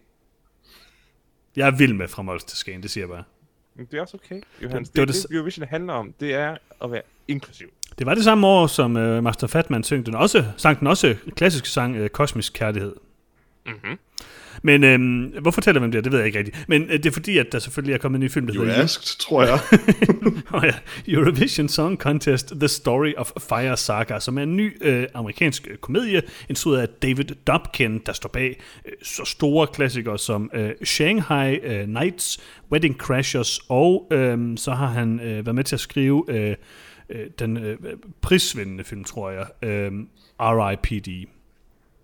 Jeg 1.56 1.66
er 1.66 1.76
vild 1.76 1.92
med 1.92 2.08
fra 2.08 2.22
Mols 2.22 2.44
til 2.44 2.58
Skagen, 2.58 2.82
det 2.82 2.90
siger 2.90 3.02
jeg 3.02 3.08
bare. 3.08 3.24
Men 3.74 3.86
det 3.90 3.96
er 3.98 4.00
også 4.02 4.16
okay, 4.24 4.40
Johannes. 4.62 4.88
Det- 4.88 5.08
Det, 5.08 5.14
det 5.14 5.22
det, 5.28 5.34
Eurovision 5.36 5.66
handler 5.68 5.92
om, 5.92 6.14
det 6.20 6.34
er 6.34 6.56
at 6.84 6.92
være 6.92 7.02
inklusiv. 7.28 7.68
Det 7.98 8.06
var 8.06 8.14
det 8.14 8.24
samme 8.24 8.46
år, 8.46 8.66
som 8.66 8.96
uh, 8.96 9.24
Master 9.24 9.46
Fatman 9.46 9.82
sang 9.84 10.06
den 10.06 10.14
også, 10.14 10.44
sang 10.56 10.78
den 10.80 10.86
også 10.86 11.16
klassiske 11.36 11.68
sang 11.68 12.00
uh, 12.00 12.06
Kosmisk 12.08 12.52
Kærlighed. 12.52 12.94
Mm-hmm. 13.66 13.98
Men 14.62 14.84
øhm, 14.84 15.34
hvorfor 15.40 15.60
taler 15.60 15.80
vi 15.80 15.84
om 15.84 15.92
det? 15.92 16.04
Det 16.04 16.12
ved 16.12 16.18
jeg 16.18 16.26
ikke 16.26 16.38
rigtigt. 16.38 16.64
Men 16.68 16.82
øh, 16.82 16.92
det 16.92 17.06
er 17.06 17.10
fordi, 17.10 17.38
at 17.38 17.52
der 17.52 17.58
selvfølgelig 17.58 17.94
er 17.94 17.98
kommet 17.98 18.18
en 18.18 18.24
ny 18.24 18.30
film, 18.30 18.46
der 18.46 18.54
You 18.56 18.64
hedder 18.64 18.82
asked, 18.82 19.18
tror 19.18 19.42
jeg. 19.42 19.58
oh, 20.54 20.64
ja. 20.64 20.74
Eurovision 21.08 21.68
Song 21.68 21.98
Contest 21.98 22.52
The 22.60 22.68
Story 22.68 23.12
of 23.16 23.30
Fire 23.48 23.76
Saga, 23.76 24.20
som 24.20 24.38
er 24.38 24.42
en 24.42 24.56
ny 24.56 24.76
øh, 24.80 25.06
amerikansk 25.14 25.68
øh, 25.70 25.76
komedie, 25.76 26.22
instrueret 26.48 26.80
af 26.80 26.88
David 26.88 27.24
Dobkin, 27.46 27.98
der 28.06 28.12
står 28.12 28.28
bag 28.28 28.60
øh, 28.86 28.92
så 29.02 29.24
store 29.24 29.66
klassikere 29.66 30.18
som 30.18 30.50
øh, 30.54 30.70
Shanghai 30.84 31.54
øh, 31.54 31.88
Nights, 31.88 32.40
Wedding 32.72 32.96
Crashers, 32.96 33.60
og 33.68 34.08
øh, 34.12 34.56
så 34.56 34.70
har 34.70 34.86
han 34.86 35.20
øh, 35.20 35.46
været 35.46 35.54
med 35.54 35.64
til 35.64 35.76
at 35.76 35.80
skrive 35.80 36.24
øh, 36.28 36.56
øh, 37.08 37.26
den 37.38 37.56
øh, 37.56 37.78
prisvindende 38.20 38.84
film, 38.84 39.04
tror 39.04 39.30
jeg, 39.30 39.46
øh, 39.62 39.92
R.I.P.D. 40.40 41.28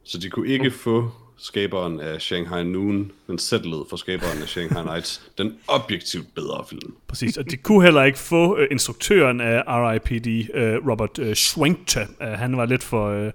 Så 0.04 0.18
de 0.18 0.30
kunne 0.30 0.48
ikke 0.48 0.70
få 0.70 1.10
skaberen 1.42 2.00
af 2.00 2.20
Shanghai 2.20 2.64
Noon, 2.64 3.12
men 3.26 3.38
settlede 3.38 3.84
for 3.90 3.96
skaberen 3.96 4.42
af 4.42 4.48
Shanghai 4.48 4.84
Nights, 4.84 5.22
den 5.38 5.58
objektivt 5.68 6.34
bedre 6.34 6.64
film. 6.70 6.94
Præcis, 7.08 7.36
og 7.36 7.50
de 7.50 7.56
kunne 7.56 7.84
heller 7.84 8.02
ikke 8.02 8.18
få 8.18 8.58
øh, 8.58 8.68
instruktøren 8.70 9.40
af 9.40 9.62
R.I.P.D., 9.66 10.50
øh, 10.54 10.88
Robert 10.88 11.18
øh, 11.18 11.34
Schwenkte. 11.34 12.00
Øh, 12.00 12.28
han 12.28 12.56
var 12.56 12.66
lidt 12.66 12.82
for 12.82 13.08
øh, 13.08 13.32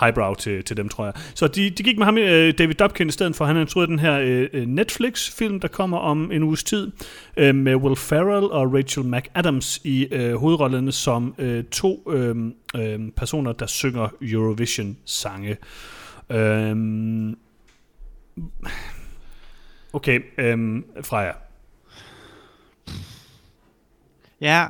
highbrow 0.00 0.34
til, 0.34 0.64
til 0.64 0.76
dem, 0.76 0.88
tror 0.88 1.04
jeg. 1.04 1.14
Så 1.34 1.48
de, 1.48 1.70
de 1.70 1.82
gik 1.82 1.98
med 1.98 2.04
ham, 2.04 2.18
øh, 2.18 2.54
David 2.58 2.74
Dobkin, 2.74 3.08
i 3.08 3.12
stedet 3.12 3.36
for. 3.36 3.44
Han 3.44 3.56
har 3.56 3.86
den 3.86 3.98
her 3.98 4.20
øh, 4.20 4.48
øh, 4.52 4.66
Netflix-film, 4.66 5.60
der 5.60 5.68
kommer 5.68 5.98
om 5.98 6.32
en 6.32 6.42
uges 6.42 6.64
tid, 6.64 6.90
øh, 7.36 7.54
med 7.54 7.74
Will 7.74 7.96
Ferrell 7.96 8.44
og 8.44 8.74
Rachel 8.74 9.04
McAdams 9.04 9.80
i 9.84 10.06
øh, 10.12 10.34
hovedrollerne 10.34 10.92
som 10.92 11.34
øh, 11.38 11.64
to 11.64 12.12
øh, 12.12 12.36
øh, 12.76 13.00
personer, 13.16 13.52
der 13.52 13.66
synger 13.66 14.08
Eurovision-sange. 14.22 15.56
Øh, 16.30 16.76
okay, 19.92 20.20
øh, 20.38 20.82
Freja. 21.02 21.32
Ja. 24.40 24.68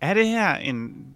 Er 0.00 0.14
det 0.14 0.26
her 0.26 0.56
en... 0.56 1.06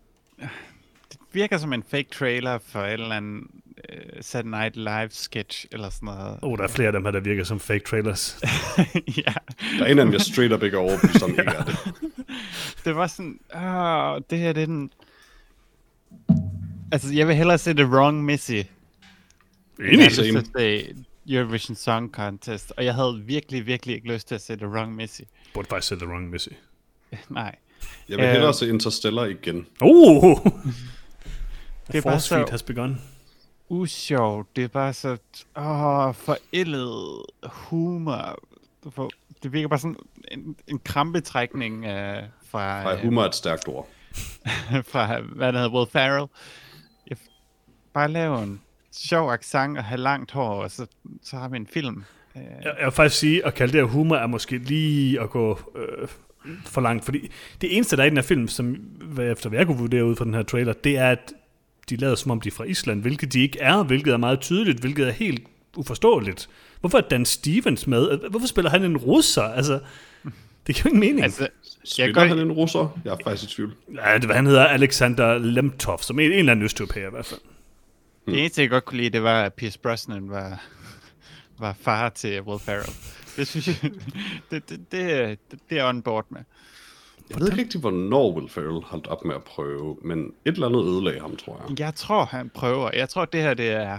Det 1.12 1.18
virker 1.32 1.58
som 1.58 1.72
en 1.72 1.82
fake 1.82 2.08
trailer 2.10 2.58
for 2.58 2.80
et 2.80 2.92
eller 2.92 3.16
andet 3.16 3.42
uh, 3.42 4.20
Saturday 4.20 4.50
Night 4.50 4.76
Live 4.76 5.08
sketch 5.10 5.66
eller 5.72 5.90
sådan 5.90 6.06
noget. 6.06 6.38
Oh, 6.42 6.58
der 6.58 6.64
er 6.64 6.68
flere 6.68 6.86
af 6.86 6.92
dem 6.92 7.04
her, 7.04 7.10
der 7.10 7.20
virker 7.20 7.44
som 7.44 7.60
fake 7.60 7.84
trailers. 7.84 8.40
ja. 9.26 9.32
Der 9.78 9.84
er 9.84 9.86
en 9.86 9.98
af 9.98 10.04
dem, 10.04 10.12
jeg 10.12 10.20
straight 10.20 10.52
up 10.52 10.62
ikke 10.62 10.76
er 10.76 10.80
overbevist 10.80 11.22
om, 11.22 11.30
ikke 11.40 11.42
er 11.42 11.64
det. 11.64 11.76
Det 12.84 12.96
var 12.96 13.06
sådan... 13.06 13.40
Åh, 13.54 14.20
det 14.30 14.38
her 14.38 14.52
det 14.52 14.62
er 14.62 14.66
den... 14.66 14.90
Altså, 16.92 17.14
jeg 17.14 17.28
vil 17.28 17.36
hellere 17.36 17.58
se 17.58 17.74
The 17.74 17.86
Wrong 17.86 18.24
Missy. 18.24 18.60
Enig. 19.80 19.92
Jeg 19.98 20.04
har 20.04 20.10
Same. 20.10 20.26
lyst 20.38 20.46
til 20.56 20.62
at 20.62 20.94
se 20.96 21.04
Eurovision 21.28 21.76
Song 21.76 22.12
Contest, 22.12 22.72
og 22.76 22.84
jeg 22.84 22.94
havde 22.94 23.22
virkelig, 23.24 23.66
virkelig 23.66 23.94
ikke 23.96 24.12
lyst 24.12 24.28
til 24.28 24.34
at 24.34 24.40
se 24.40 24.56
The 24.56 24.68
Wrong 24.68 24.94
Missy. 24.94 25.20
Burde 25.54 25.68
faktisk 25.68 25.88
sætte 25.88 26.04
the 26.04 26.12
wrong 26.12 26.30
Missy. 26.30 26.48
Nej. 27.28 27.54
Jeg 28.08 28.16
vil 28.18 28.24
Øh. 28.24 28.30
hellere 28.32 28.54
se 28.54 28.68
Interstellar 28.68 29.24
igen. 29.24 29.66
Oh! 29.80 30.36
Det 31.86 31.92
The 31.92 31.98
er 31.98 32.02
bare 32.02 32.12
force 32.14 32.28
så- 32.28 32.34
feed 32.36 32.48
has 32.50 32.62
begun. 32.62 33.00
usjovt. 33.68 34.56
Det 34.56 34.64
er 34.64 34.68
bare 34.68 34.92
så 34.92 35.16
åh, 35.56 36.14
forældet 36.14 37.22
humor. 37.44 38.38
Det 39.42 39.52
virker 39.52 39.68
bare 39.68 39.78
sådan 39.78 39.96
en, 40.30 40.56
en 40.68 40.78
krampetrækning 40.78 41.74
uh, 41.78 41.90
fra, 42.48 42.82
Nej, 42.82 42.92
øh, 42.94 43.00
humor 43.00 43.22
er 43.22 43.28
et 43.28 43.34
stærkt 43.34 43.68
ord. 43.68 43.88
fra, 44.92 45.20
hvad 45.20 45.52
der 45.52 45.58
hedder, 45.58 45.74
Will 45.74 45.90
Ferrell. 45.90 46.26
Jeg, 47.10 47.16
bare 47.94 48.08
lave 48.12 48.42
en 48.42 48.60
sjov 48.96 49.32
accent 49.32 49.78
og 49.78 49.84
have 49.84 50.00
langt 50.00 50.32
hår, 50.32 50.62
og 50.62 50.70
så, 50.70 50.86
så 51.22 51.36
har 51.36 51.48
vi 51.48 51.56
en 51.56 51.66
film. 51.72 52.04
Uh, 52.34 52.42
Jeg, 52.42 52.74
jeg 52.78 52.84
vil 52.84 52.92
faktisk 52.92 53.20
sige, 53.20 53.46
at 53.46 53.54
kalde 53.54 53.72
det 53.72 53.80
her 53.80 53.86
humor 53.88 54.16
er 54.16 54.26
måske 54.26 54.58
lige 54.58 55.20
at 55.20 55.30
gå 55.30 55.58
øh, 55.76 56.08
for 56.64 56.80
langt. 56.80 57.04
Fordi 57.04 57.30
det 57.60 57.76
eneste, 57.76 57.96
der 57.96 58.02
er 58.02 58.06
i 58.06 58.10
den 58.10 58.16
her 58.16 58.22
film, 58.22 58.48
som 58.48 58.76
efter 59.20 59.48
hvad 59.48 59.58
jeg 59.58 59.66
kunne 59.66 59.78
vurdere 59.78 60.04
ud 60.04 60.16
fra 60.16 60.24
den 60.24 60.34
her 60.34 60.42
trailer, 60.42 60.72
det 60.72 60.98
er, 60.98 61.08
at 61.10 61.32
de 61.90 61.96
lader 61.96 62.14
som 62.14 62.30
om 62.30 62.40
de 62.40 62.48
er 62.48 62.52
fra 62.52 62.64
Island, 62.64 63.02
hvilket 63.02 63.32
de 63.32 63.40
ikke 63.40 63.60
er, 63.60 63.82
hvilket 63.82 64.12
er 64.12 64.16
meget 64.16 64.40
tydeligt, 64.40 64.80
hvilket 64.80 65.06
er 65.08 65.12
helt 65.12 65.42
uforståeligt. 65.76 66.48
Hvorfor 66.80 66.98
er 66.98 67.02
Dan 67.02 67.24
Stevens 67.24 67.86
med? 67.86 68.30
Hvorfor 68.30 68.46
spiller 68.46 68.70
han 68.70 68.84
en 68.84 68.96
russer? 68.96 69.42
Altså, 69.42 69.80
det 70.66 70.74
giver 70.74 70.82
jo 70.84 70.88
ingen 70.88 71.00
mening. 71.00 71.22
Altså, 71.22 71.42
jeg 71.42 71.50
Spiller 71.84 72.12
gør, 72.14 72.24
han 72.28 72.38
en 72.38 72.52
russer? 72.52 73.00
Jeg 73.04 73.12
er 73.12 73.16
faktisk 73.24 73.52
i 73.52 73.54
tvivl. 73.54 73.74
ja, 74.04 74.14
det, 74.14 74.24
hvad 74.24 74.36
han 74.36 74.46
hedder, 74.46 74.66
Alexander 74.66 75.38
Lemtov, 75.38 75.98
som 76.02 76.18
en, 76.18 76.32
en 76.32 76.38
eller 76.38 76.52
anden 76.52 76.64
østeuropæer 76.64 77.06
i 77.06 77.10
hvert 77.10 77.26
fald. 77.26 77.40
Det 78.26 78.38
eneste, 78.40 78.62
jeg 78.62 78.70
godt 78.70 78.84
kunne 78.84 78.96
lide, 78.96 79.10
det 79.10 79.22
var, 79.22 79.42
at 79.42 79.54
Pierce 79.54 79.78
Brosnan 79.78 80.30
var, 80.30 80.62
var 81.58 81.72
far 81.80 82.08
til 82.08 82.42
Will 82.42 82.60
Ferrell. 82.60 82.92
Det 83.36 83.46
synes 83.46 83.68
jeg, 83.68 83.76
det, 84.50 84.70
det, 84.70 84.92
det, 84.92 85.38
det, 85.70 85.78
er 85.78 85.88
on 85.88 86.02
board 86.02 86.26
med. 86.28 86.40
Jeg 87.30 87.40
ved 87.40 87.46
ikke 87.46 87.62
rigtig, 87.62 87.80
hvornår 87.80 88.32
Will 88.36 88.48
Ferrell 88.48 88.82
holdt 88.84 89.06
op 89.06 89.24
med 89.24 89.34
at 89.34 89.44
prøve, 89.44 89.96
men 90.02 90.32
et 90.44 90.54
eller 90.54 90.66
andet 90.66 90.84
ødelagde 90.84 91.20
ham, 91.20 91.36
tror 91.36 91.64
jeg. 91.68 91.80
Jeg 91.80 91.94
tror, 91.94 92.24
han 92.24 92.50
prøver. 92.54 92.90
Jeg 92.94 93.08
tror, 93.08 93.24
det 93.24 93.42
her 93.42 93.54
det 93.54 93.70
er 93.70 93.98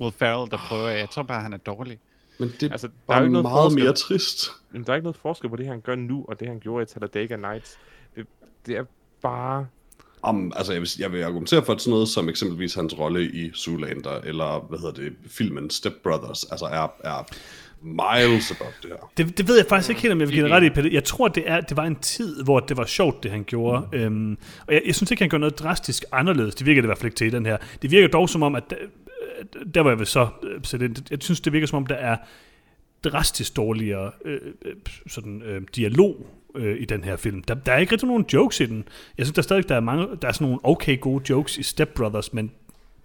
Will 0.00 0.14
Ferrell, 0.18 0.50
der 0.50 0.56
prøver. 0.56 0.88
Jeg 0.88 1.10
tror 1.10 1.22
bare, 1.22 1.40
han 1.42 1.52
er 1.52 1.56
dårlig. 1.56 1.98
Men 2.38 2.48
det 2.48 2.62
er 2.62 2.72
Altså, 2.72 2.86
der 2.86 2.92
er 2.92 3.06
bare 3.06 3.18
jo 3.18 3.24
ikke 3.24 3.32
noget 3.32 3.44
meget 3.44 3.64
forskel. 3.64 3.84
mere 3.84 3.92
trist. 3.92 4.50
Men 4.70 4.84
der 4.84 4.90
er 4.90 4.96
ikke 4.96 5.04
noget 5.04 5.16
forskel 5.16 5.50
på 5.50 5.56
det, 5.56 5.66
han 5.66 5.80
gør 5.80 5.94
nu, 5.94 6.24
og 6.28 6.40
det, 6.40 6.48
han 6.48 6.60
gjorde 6.60 6.82
i 6.82 6.86
Talladega 6.86 7.36
Nights. 7.36 7.78
Det, 8.16 8.26
det 8.66 8.76
er 8.76 8.84
bare... 9.22 9.66
Om, 10.22 10.52
altså, 10.56 10.72
jeg 10.72 10.80
vil, 10.80 10.90
jeg 10.98 11.12
vil 11.12 11.22
argumentere 11.22 11.64
for, 11.64 11.72
at 11.72 11.80
sådan 11.80 11.90
noget 11.90 12.08
som 12.08 12.28
eksempelvis 12.28 12.74
hans 12.74 12.98
rolle 12.98 13.24
i 13.24 13.50
Zoolander, 13.54 14.20
eller 14.24 14.66
hvad 14.68 14.78
hedder 14.78 14.92
det, 14.92 15.12
filmen 15.26 15.70
Step 15.70 15.92
Brothers, 16.02 16.44
altså 16.44 16.66
er, 16.66 16.92
er 17.04 17.28
miles 17.82 18.50
above 18.50 18.72
det 18.82 18.90
her. 18.90 19.10
Det, 19.16 19.38
det 19.38 19.48
ved 19.48 19.56
jeg 19.56 19.66
faktisk 19.68 19.90
ikke 19.90 20.02
helt, 20.02 20.12
om 20.12 20.20
jeg 20.20 20.28
vil 20.28 20.34
give 20.34 20.48
dig 20.48 20.56
ret 20.56 20.64
i, 20.64 20.70
Peter. 20.70 20.90
Jeg 20.92 21.04
tror, 21.04 21.28
det, 21.28 21.42
er, 21.46 21.60
det 21.60 21.76
var 21.76 21.84
en 21.84 21.96
tid, 21.96 22.42
hvor 22.42 22.60
det 22.60 22.76
var 22.76 22.84
sjovt, 22.84 23.22
det 23.22 23.30
han 23.30 23.44
gjorde. 23.44 23.88
Mm. 23.92 23.98
Øhm, 23.98 24.38
og 24.66 24.74
jeg, 24.74 24.82
jeg 24.86 24.94
synes 24.94 25.10
ikke, 25.10 25.22
han 25.22 25.30
gjorde 25.30 25.40
noget 25.40 25.58
drastisk 25.58 26.04
anderledes. 26.12 26.54
Det 26.54 26.66
virker 26.66 26.82
det 26.82 26.86
i 26.86 26.88
hvert 26.88 26.98
fald 26.98 27.06
ikke 27.06 27.16
til 27.16 27.32
den 27.32 27.46
her. 27.46 27.56
Det 27.82 27.90
virker 27.90 28.08
dog 28.08 28.28
som 28.28 28.42
om, 28.42 28.54
at 28.54 28.62
der, 28.70 28.76
der 29.74 29.80
var 29.80 29.90
jeg 29.90 29.98
vil 29.98 30.06
så 30.06 30.28
øh, 30.42 30.60
sætte 30.62 30.86
ind. 30.86 30.96
Jeg 31.10 31.18
synes, 31.20 31.40
det 31.40 31.52
virker 31.52 31.66
som 31.66 31.76
om, 31.76 31.86
der 31.86 31.94
er 31.94 32.16
drastisk 33.04 33.56
dårligere 33.56 34.10
øh, 34.24 34.40
øh, 34.64 34.74
sådan, 35.06 35.42
øh, 35.42 35.62
dialog 35.76 36.26
øh, 36.54 36.80
i 36.80 36.84
den 36.84 37.04
her 37.04 37.16
film. 37.16 37.42
Der, 37.42 37.54
der 37.54 37.72
er 37.72 37.78
ikke 37.78 37.92
rigtig 37.92 38.08
nogen 38.08 38.26
jokes 38.32 38.60
i 38.60 38.66
den. 38.66 38.88
Jeg 39.18 39.26
synes, 39.26 39.34
der 39.34 39.42
stadig 39.42 39.68
der 39.68 39.76
er, 39.76 39.80
mange, 39.80 40.06
der 40.22 40.28
er 40.28 40.32
sådan 40.32 40.44
nogle 40.44 40.58
okay 40.62 41.00
gode 41.00 41.24
jokes 41.30 41.58
i 41.58 41.62
Step 41.62 41.88
Brothers, 41.88 42.32
men 42.32 42.50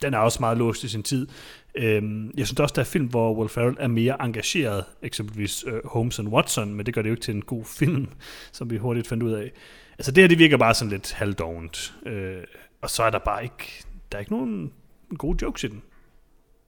den 0.01 0.13
er 0.13 0.17
også 0.17 0.37
meget 0.39 0.57
låst 0.57 0.83
i 0.83 0.87
sin 0.87 1.03
tid. 1.03 1.27
Øhm, 1.75 2.31
jeg 2.37 2.47
synes 2.47 2.59
også, 2.59 2.73
der 2.75 2.81
er 2.81 2.85
film, 2.85 3.05
hvor 3.05 3.33
Will 3.33 3.49
Ferrell 3.49 3.75
er 3.79 3.87
mere 3.87 4.25
engageret, 4.25 4.83
eksempelvis 5.01 5.65
øh, 5.67 5.85
Holmes 5.85 6.19
and 6.19 6.27
Watson, 6.27 6.73
men 6.73 6.85
det 6.85 6.93
gør 6.93 7.01
det 7.01 7.09
jo 7.09 7.13
ikke 7.13 7.23
til 7.23 7.35
en 7.35 7.41
god 7.41 7.65
film, 7.79 8.07
som 8.51 8.69
vi 8.69 8.77
hurtigt 8.77 9.07
fandt 9.07 9.23
ud 9.23 9.31
af. 9.31 9.51
Altså 9.97 10.11
det 10.11 10.23
her, 10.23 10.27
det 10.27 10.39
virker 10.39 10.57
bare 10.57 10.73
sådan 10.73 10.91
lidt 10.91 11.13
halvdovent. 11.13 11.93
Øh, 12.05 12.43
og 12.81 12.89
så 12.89 13.03
er 13.03 13.09
der 13.09 13.19
bare 13.19 13.43
ikke, 13.43 13.83
der 14.11 14.17
er 14.17 14.19
ikke 14.19 14.31
nogen 14.31 14.71
gode 15.17 15.37
jokes 15.41 15.63
i 15.63 15.67
den. 15.67 15.81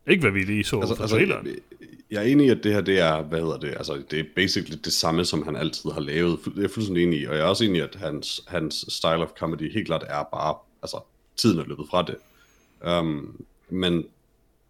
Ikke 0.07 0.21
hvad 0.21 0.31
vi 0.31 0.43
lige 0.43 0.63
så 0.63 0.79
altså, 0.79 0.93
Altså, 0.93 0.95
fra 0.95 1.03
altså, 1.03 1.15
traileren. 1.15 1.47
Jeg 2.15 2.23
er 2.23 2.31
enig 2.31 2.47
i, 2.47 2.49
at 2.49 2.63
det 2.63 2.73
her, 2.73 2.81
det 2.81 2.99
er, 2.99 3.21
hvad 3.21 3.39
hedder 3.39 3.57
det, 3.57 3.69
altså, 3.69 4.03
det 4.11 4.19
er 4.19 4.23
basically 4.35 4.77
det 4.85 4.93
samme, 4.93 5.25
som 5.25 5.43
han 5.43 5.55
altid 5.55 5.91
har 5.91 5.99
lavet. 5.99 6.39
Det 6.45 6.57
er 6.57 6.61
jeg 6.61 6.69
fuldstændig 6.69 7.03
enig 7.03 7.21
i, 7.21 7.25
og 7.25 7.35
jeg 7.35 7.41
er 7.41 7.47
også 7.47 7.65
enig 7.65 7.77
i, 7.77 7.81
at 7.81 7.95
hans, 7.95 8.43
hans 8.47 8.85
style 8.89 9.23
of 9.23 9.29
comedy 9.39 9.73
helt 9.73 9.87
klart 9.87 10.03
er 10.07 10.23
bare, 10.23 10.55
altså, 10.83 10.99
tiden 11.35 11.59
er 11.59 11.63
løbet 11.67 11.85
fra 11.89 12.01
det. 12.01 12.15
Um, 12.99 13.45
men 13.69 14.05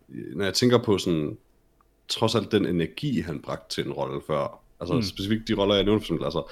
når 0.07 0.43
jeg 0.43 0.53
tænker 0.53 0.77
på 0.77 0.97
sådan, 0.97 1.37
trods 2.07 2.35
alt 2.35 2.51
den 2.51 2.65
energi, 2.65 3.19
han 3.19 3.39
bragte 3.39 3.75
til 3.75 3.85
en 3.85 3.93
rolle 3.93 4.21
før, 4.27 4.59
altså 4.79 4.93
mm. 4.93 5.01
specifikt 5.01 5.47
de 5.47 5.53
roller, 5.53 5.75
jeg 5.75 5.83
nævnte 5.83 6.01
for 6.01 6.05
eksempel, 6.05 6.25
altså, 6.25 6.43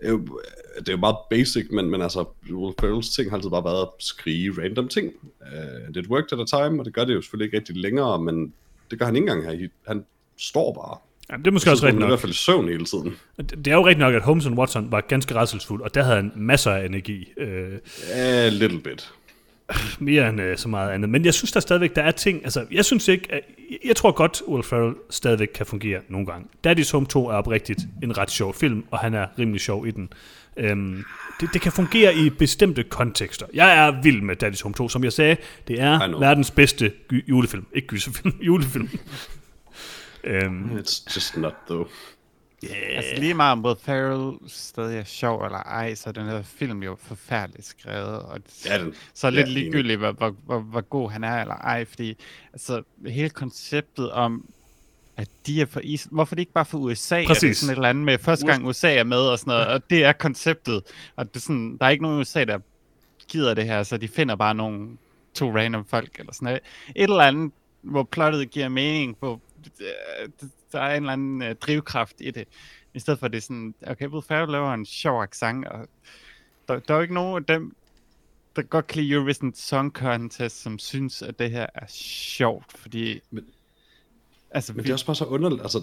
det 0.00 0.88
er 0.88 0.92
jo, 0.92 0.96
meget 0.96 1.16
basic, 1.30 1.66
men, 1.70 1.90
men 1.90 2.02
altså, 2.02 2.24
Will 2.50 2.74
Ferrells 2.80 3.14
ting 3.14 3.30
har 3.30 3.36
altid 3.36 3.50
bare 3.50 3.64
været 3.64 3.82
at 3.82 3.88
skrige 3.98 4.62
random 4.62 4.88
ting. 4.88 5.12
Uh, 5.40 5.94
det 5.94 6.06
worked 6.06 6.32
at 6.32 6.40
a 6.40 6.64
time, 6.64 6.80
og 6.80 6.84
det 6.84 6.94
gør 6.94 7.04
det 7.04 7.14
jo 7.14 7.22
selvfølgelig 7.22 7.46
ikke 7.46 7.56
rigtig 7.56 7.76
længere, 7.76 8.22
men 8.22 8.54
det 8.90 8.98
gør 8.98 9.06
han 9.06 9.16
ikke 9.16 9.30
engang 9.30 9.58
her. 9.58 9.68
Han 9.86 10.04
står 10.38 10.72
bare. 10.72 10.98
Ja, 11.30 11.36
det 11.36 11.46
er 11.46 11.50
måske 11.50 11.70
også 11.70 11.80
Så 11.80 11.86
rigtigt 11.86 12.02
er 12.02 12.06
i 12.06 12.08
nok. 12.08 12.10
hvert 12.10 12.20
fald 12.20 12.32
søvn 12.32 12.68
hele 12.68 12.84
tiden. 12.84 13.16
Det 13.38 13.66
er 13.66 13.74
jo 13.74 13.86
rigtigt 13.86 13.98
nok, 13.98 14.14
at 14.14 14.22
Holmes 14.22 14.46
and 14.46 14.58
Watson 14.58 14.92
var 14.92 15.00
ganske 15.00 15.34
rædselsfuld, 15.34 15.82
og 15.82 15.94
der 15.94 16.02
havde 16.02 16.16
han 16.16 16.32
masser 16.36 16.70
af 16.70 16.86
energi. 16.86 17.28
Øh, 17.36 17.78
A 18.12 18.48
little 18.48 18.80
bit. 18.80 19.12
mere 19.98 20.28
end 20.28 20.40
øh, 20.40 20.56
så 20.58 20.68
meget 20.68 20.90
andet. 20.90 21.10
Men 21.10 21.24
jeg 21.24 21.34
synes 21.34 21.52
der 21.52 21.60
stadigvæk, 21.60 21.96
der 21.96 22.02
er 22.02 22.10
ting, 22.10 22.40
altså 22.44 22.66
jeg 22.72 22.84
synes 22.84 23.08
ikke, 23.08 23.26
at, 23.32 23.40
jeg 23.84 23.96
tror 23.96 24.12
godt, 24.12 24.42
Will 24.48 24.62
Ferrell 24.62 24.94
stadigvæk 25.10 25.48
kan 25.54 25.66
fungere 25.66 26.00
nogle 26.08 26.26
gange. 26.26 26.46
Daddy's 26.66 26.92
Home 26.92 27.06
2 27.06 27.28
er 27.28 27.32
oprigtigt 27.34 27.80
en 28.02 28.18
ret 28.18 28.30
sjov 28.30 28.54
film, 28.54 28.84
og 28.90 28.98
han 28.98 29.14
er 29.14 29.26
rimelig 29.38 29.60
sjov 29.60 29.86
i 29.86 29.90
den. 29.90 30.08
Øhm, 30.56 31.04
det, 31.40 31.48
det 31.52 31.60
kan 31.60 31.72
fungere 31.72 32.14
i 32.14 32.30
bestemte 32.30 32.82
kontekster. 32.82 33.46
Jeg 33.54 33.86
er 33.86 34.02
vild 34.02 34.20
med 34.22 34.42
Daddy's 34.44 34.62
Home 34.62 34.74
2, 34.74 34.88
som 34.88 35.04
jeg 35.04 35.12
sagde, 35.12 35.36
det 35.68 35.80
er 35.80 36.18
verdens 36.18 36.50
bedste 36.50 36.92
julefilm. 37.28 37.66
Ikke 37.74 37.88
gyserfilm, 37.88 38.34
julefilm. 38.46 38.88
Øhm, 40.24 40.64
It's 40.78 41.16
just 41.16 41.36
not 41.36 41.54
though. 41.66 41.88
Yeah. 42.64 42.96
Altså 42.96 43.14
lige 43.18 43.34
meget 43.34 43.52
om 43.52 43.64
Will 43.64 43.78
Ferrell 43.82 44.32
stadig 44.46 44.98
er 44.98 45.04
sjov 45.04 45.44
eller 45.44 45.58
ej, 45.58 45.94
så 45.94 46.08
er 46.08 46.12
den 46.12 46.26
her 46.26 46.42
film 46.42 46.82
jo 46.82 46.96
forfærdeligt 47.00 47.66
skrevet, 47.66 48.18
og 48.18 48.40
Ja, 48.66 48.78
den- 48.78 48.94
så 49.14 49.26
er 49.26 49.30
ja, 49.30 49.36
lidt 49.36 49.48
enig. 49.48 49.62
ligegyldigt, 49.62 49.98
hvor, 49.98 50.12
hvor, 50.12 50.34
hvor, 50.44 50.58
hvor 50.60 50.80
god 50.80 51.10
han 51.10 51.24
er 51.24 51.40
eller 51.40 51.54
ej, 51.54 51.84
fordi 51.84 52.16
altså, 52.52 52.82
hele 53.06 53.28
konceptet 53.30 54.10
om, 54.12 54.48
at 55.16 55.28
de 55.46 55.60
er 55.60 55.66
for 55.66 55.80
is... 55.84 56.08
Hvorfor 56.10 56.34
det 56.34 56.40
ikke 56.40 56.52
bare 56.52 56.64
for 56.64 56.78
USA? 56.78 57.14
Er 57.14 57.18
det 57.20 57.28
Præcis. 57.28 57.56
sådan 57.58 57.72
et 57.72 57.76
eller 57.76 57.88
andet 57.88 58.04
med, 58.04 58.18
første 58.18 58.46
gang 58.46 58.66
USA 58.66 58.94
er 58.94 59.04
med 59.04 59.18
og 59.18 59.38
sådan 59.38 59.50
noget, 59.50 59.66
og 59.66 59.90
det 59.90 60.04
er 60.04 60.12
konceptet. 60.12 60.82
Og 61.16 61.28
det 61.28 61.36
er 61.36 61.40
sådan, 61.40 61.76
der 61.80 61.86
er 61.86 61.90
ikke 61.90 62.02
nogen 62.02 62.18
i 62.18 62.20
USA, 62.20 62.44
der 62.44 62.58
gider 63.28 63.54
det 63.54 63.64
her, 63.64 63.82
så 63.82 63.96
de 63.96 64.08
finder 64.08 64.36
bare 64.36 64.54
nogle 64.54 64.88
to 65.34 65.56
random 65.56 65.84
folk 65.84 66.18
eller 66.18 66.32
sådan 66.32 66.46
noget. 66.46 66.60
Et 66.96 67.02
eller 67.02 67.20
andet, 67.20 67.52
hvor 67.82 68.02
plottet 68.02 68.50
giver 68.50 68.68
mening, 68.68 69.16
hvor 69.18 69.40
der 70.72 70.80
er 70.80 70.96
en 70.96 71.02
eller 71.02 71.12
anden 71.12 71.42
øh, 71.42 71.54
drivkraft 71.54 72.16
i 72.20 72.30
det. 72.30 72.48
I 72.94 72.98
stedet 72.98 73.20
for 73.20 73.28
det 73.28 73.36
er 73.36 73.42
sådan, 73.42 73.74
okay, 73.86 74.06
Will 74.08 74.24
Ferrell 74.28 74.52
laver 74.52 74.74
en 74.74 74.86
sjov 74.86 75.22
accent, 75.22 75.64
og 75.66 75.88
der, 76.68 76.78
der 76.78 76.94
er 76.94 76.98
jo 76.98 77.02
ikke 77.02 77.14
nogen 77.14 77.36
af 77.36 77.44
dem, 77.58 77.76
der 78.56 78.62
godt 78.62 78.86
kan 78.86 79.02
lide 79.02 79.14
Eurovision 79.14 79.54
Song 79.54 79.92
Contest, 79.92 80.62
som 80.62 80.78
synes, 80.78 81.22
at 81.22 81.38
det 81.38 81.50
her 81.50 81.66
er 81.74 81.86
sjovt, 81.88 82.78
fordi... 82.78 83.20
Men- 83.30 83.46
altså, 84.50 84.72
Men 84.72 84.78
vi, 84.78 84.82
det 84.82 84.88
er 84.88 84.94
også 84.94 85.06
bare 85.06 85.16
så 85.16 85.24
underligt, 85.24 85.62
altså 85.62 85.82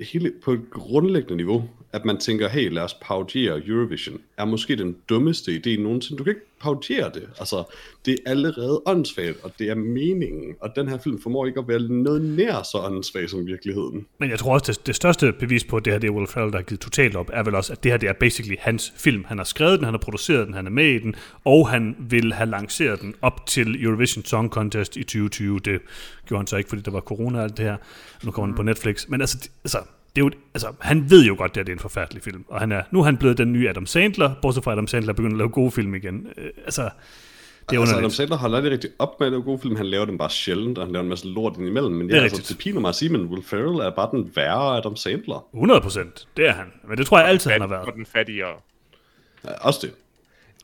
hele 0.00 0.32
på 0.42 0.52
et 0.52 0.62
grundlæggende 0.70 1.36
niveau, 1.36 1.70
at 1.92 2.04
man 2.04 2.18
tænker, 2.18 2.48
hey, 2.48 2.70
lad 2.70 2.82
os 2.82 2.94
parodiere 2.94 3.66
Eurovision, 3.66 4.20
er 4.36 4.44
måske 4.44 4.76
den 4.76 4.96
dummeste 5.08 5.62
idé 5.66 5.80
nogensinde. 5.80 6.18
Du 6.18 6.24
kan 6.24 6.30
ikke 6.30 6.46
pautere 6.60 7.10
det. 7.14 7.28
Altså, 7.38 7.64
det 8.04 8.12
er 8.12 8.30
allerede 8.30 8.82
åndssvagt, 8.86 9.36
og 9.42 9.52
det 9.58 9.70
er 9.70 9.74
meningen. 9.74 10.54
Og 10.60 10.76
den 10.76 10.88
her 10.88 10.98
film 10.98 11.20
formår 11.22 11.46
ikke 11.46 11.60
at 11.60 11.68
være 11.68 11.80
noget 11.80 12.22
nær 12.22 12.62
så 12.62 12.78
åndssvagt 12.78 13.30
som 13.30 13.46
virkeligheden. 13.46 14.06
Men 14.18 14.30
jeg 14.30 14.38
tror 14.38 14.52
også, 14.52 14.72
det, 14.72 14.86
det 14.86 14.96
største 14.96 15.32
bevis 15.32 15.64
på, 15.64 15.76
at 15.76 15.84
det 15.84 15.92
her 15.92 16.00
det 16.00 16.08
er 16.08 16.12
Will 16.12 16.26
Ferrell, 16.26 16.52
der 16.52 16.58
har 16.58 16.62
givet 16.62 16.80
totalt 16.80 17.16
op, 17.16 17.30
er 17.32 17.42
vel 17.42 17.54
også, 17.54 17.72
at 17.72 17.82
det 17.82 17.92
her 17.92 17.98
det 17.98 18.08
er 18.08 18.12
basically 18.12 18.56
hans 18.58 18.92
film. 18.96 19.24
Han 19.24 19.38
har 19.38 19.44
skrevet 19.44 19.78
den, 19.78 19.84
han 19.84 19.94
har 19.94 19.98
produceret 19.98 20.46
den, 20.46 20.54
han 20.54 20.66
er 20.66 20.70
med 20.70 20.86
i 20.86 20.98
den, 20.98 21.14
og 21.44 21.68
han 21.68 21.96
vil 21.98 22.32
have 22.32 22.50
lanceret 22.50 23.00
den 23.00 23.14
op 23.22 23.46
til 23.46 23.84
Eurovision 23.84 24.24
Song 24.24 24.50
Contest 24.50 24.96
i 24.96 25.02
2020. 25.02 25.58
Det 25.58 25.80
gjorde 26.26 26.40
han 26.40 26.46
så 26.46 26.56
ikke, 26.56 26.68
fordi 26.68 26.82
der 26.82 26.90
var 26.90 27.00
corona 27.00 27.38
og 27.38 27.44
alt 27.44 27.56
det 27.56 27.64
her. 27.64 27.76
Nu 28.24 28.30
kommer 28.30 28.46
den 28.46 28.56
på 28.56 28.62
Netflix. 28.62 29.08
Men 29.08 29.20
altså, 29.20 29.48
altså 29.64 29.78
det 30.16 30.22
er 30.22 30.24
jo, 30.24 30.30
altså, 30.54 30.72
han 30.80 31.10
ved 31.10 31.24
jo 31.24 31.34
godt, 31.38 31.56
at 31.56 31.66
det 31.66 31.72
er 31.72 31.76
en 31.76 31.80
forfærdelig 31.80 32.22
film. 32.22 32.44
Og 32.48 32.60
han 32.60 32.72
er, 32.72 32.82
nu 32.90 33.00
er 33.00 33.04
han 33.04 33.16
blevet 33.16 33.38
den 33.38 33.52
nye 33.52 33.68
Adam 33.68 33.86
Sandler, 33.86 34.34
bortset 34.42 34.64
fra 34.64 34.70
at 34.70 34.74
Adam 34.74 34.86
Sandler 34.86 35.12
begynder 35.12 35.34
at 35.34 35.38
lave 35.38 35.48
gode 35.48 35.70
film 35.70 35.94
igen. 35.94 36.26
Øh, 36.36 36.50
altså, 36.64 36.90
det 37.70 37.76
er 37.76 37.80
altså, 37.80 37.96
Adam. 37.96 38.10
Sandler 38.10 38.36
holder 38.36 38.56
aldrig 38.56 38.72
rigtig 38.72 38.90
op 38.98 39.20
med 39.20 39.26
at 39.26 39.32
lave 39.32 39.42
gode 39.42 39.58
film. 39.58 39.76
Han 39.76 39.86
laver 39.86 40.04
dem 40.04 40.18
bare 40.18 40.30
sjældent, 40.30 40.78
og 40.78 40.84
han 40.84 40.92
laver 40.92 41.02
en 41.02 41.08
masse 41.08 41.26
lort 41.26 41.56
indimellem. 41.58 41.92
Men 41.92 42.08
Det 42.08 42.16
er 42.16 42.22
altså, 42.22 42.36
rigtigt. 42.36 42.58
det 42.58 42.64
piner 42.64 42.80
mig 42.80 42.88
at 42.88 42.94
sige, 42.94 43.08
men 43.08 43.26
Will 43.26 43.44
Ferrell 43.44 43.80
er 43.80 43.90
bare 43.90 44.08
den 44.10 44.32
værre 44.34 44.76
Adam 44.76 44.96
Sandler. 44.96 45.46
100 45.54 45.80
procent, 45.80 46.28
det 46.36 46.48
er 46.48 46.52
han. 46.52 46.66
Men 46.88 46.98
det 46.98 47.06
tror 47.06 47.18
jeg 47.18 47.28
altid, 47.28 47.50
han 47.50 47.60
har 47.60 47.68
været. 47.68 47.86
Og 47.86 47.92
den 47.94 48.06
fattigere. 48.06 48.54
Ja, 49.44 49.50
også 49.60 49.80
det. 49.82 49.92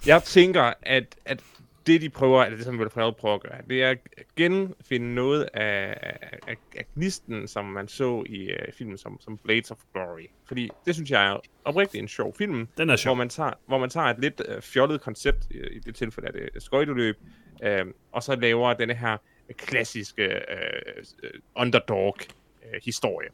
Jeg 0.07 0.23
tænker, 0.23 0.73
at, 0.83 1.17
at 1.25 1.41
det 1.87 2.01
de 2.01 2.11
prøver, 2.11 2.45
eller 2.45 2.57
det 2.57 2.65
som 2.65 2.79
Will 2.79 2.91
Ferrell 2.91 3.15
prøver 3.15 3.35
at 3.35 3.41
gøre, 3.41 3.61
det 3.69 3.83
er 3.83 3.91
at 3.91 3.99
genfinde 4.37 5.15
noget 5.15 5.49
af, 5.55 5.99
af, 6.47 6.57
af 6.77 6.87
gnisten, 6.95 7.49
som 7.49 7.65
man 7.65 7.89
så 7.89 8.25
i 8.27 8.51
uh, 8.53 8.73
filmen 8.73 8.99
som, 8.99 9.21
som 9.21 9.39
Blades 9.39 9.71
of 9.71 9.79
Glory. 9.95 10.27
Fordi 10.45 10.71
det 10.87 10.95
synes 10.95 11.11
jeg 11.11 11.27
er 11.27 11.41
oprigtigt 11.65 12.03
en 12.03 12.09
sjov 12.09 12.35
film, 12.35 12.69
Den 12.79 12.91
er 12.91 12.97
sjov. 12.97 13.15
hvor 13.15 13.19
man 13.19 13.29
tager, 13.29 13.53
hvor 13.67 13.79
man 13.79 13.91
tager 13.91 14.07
et 14.07 14.19
lidt 14.19 14.43
uh, 14.49 14.63
fjollet 14.63 15.01
koncept, 15.01 15.47
i, 15.51 15.59
i 15.77 15.79
det 15.79 15.95
tilfælde 15.95 16.29
er 16.29 16.33
det 16.33 16.63
skøjteløb, 16.63 17.17
uh, 17.63 17.93
og 18.13 18.23
så 18.23 18.37
laver 18.37 18.75
denne 18.75 18.95
her 18.95 19.17
klassiske 19.57 20.29
uh, 20.29 21.29
underdog-historie. 21.57 23.29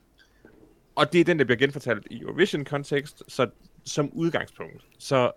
Og 0.95 1.13
det 1.13 1.21
er 1.21 1.25
den, 1.25 1.39
der 1.39 1.45
bliver 1.45 1.59
genfortalt 1.59 2.07
i 2.11 2.21
Eurovision-kontekst, 2.21 3.23
så 3.29 3.51
som 3.85 4.11
udgangspunkt, 4.13 4.87
så, 4.99 5.33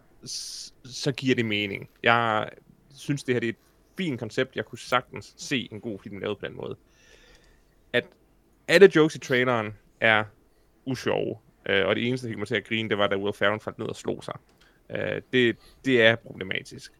så 0.85 1.11
giver 1.11 1.35
det 1.35 1.45
mening. 1.45 1.89
Jeg 2.03 2.49
synes, 2.95 3.23
det 3.23 3.35
her 3.35 3.39
det 3.39 3.47
er 3.47 3.53
et 3.53 3.57
fint 3.97 4.19
koncept. 4.19 4.55
Jeg 4.55 4.65
kunne 4.65 4.79
sagtens 4.79 5.33
se 5.37 5.67
en 5.71 5.81
god 5.81 5.99
film 5.99 6.19
lavet 6.19 6.39
på 6.39 6.45
den 6.45 6.55
måde. 6.55 6.75
At 7.93 8.05
alle 8.67 8.91
jokes 8.95 9.15
i 9.15 9.19
traileren 9.19 9.73
er 10.01 10.23
usjove, 10.85 11.37
øh, 11.69 11.85
og 11.85 11.95
det 11.95 12.07
eneste, 12.07 12.27
der 12.27 12.31
fik 12.31 12.37
mig 12.37 12.47
til 12.47 12.55
at 12.55 12.67
grine, 12.67 12.89
det 12.89 12.97
var, 12.97 13.07
da 13.07 13.15
Will 13.17 13.33
Ferrell 13.33 13.59
faldt 13.59 13.79
ned 13.79 13.87
og 13.87 13.95
slog 13.95 14.23
sig. 14.23 14.33
Øh, 14.89 15.21
det, 15.33 15.57
det 15.85 16.01
er 16.01 16.15
problematisk. 16.15 16.91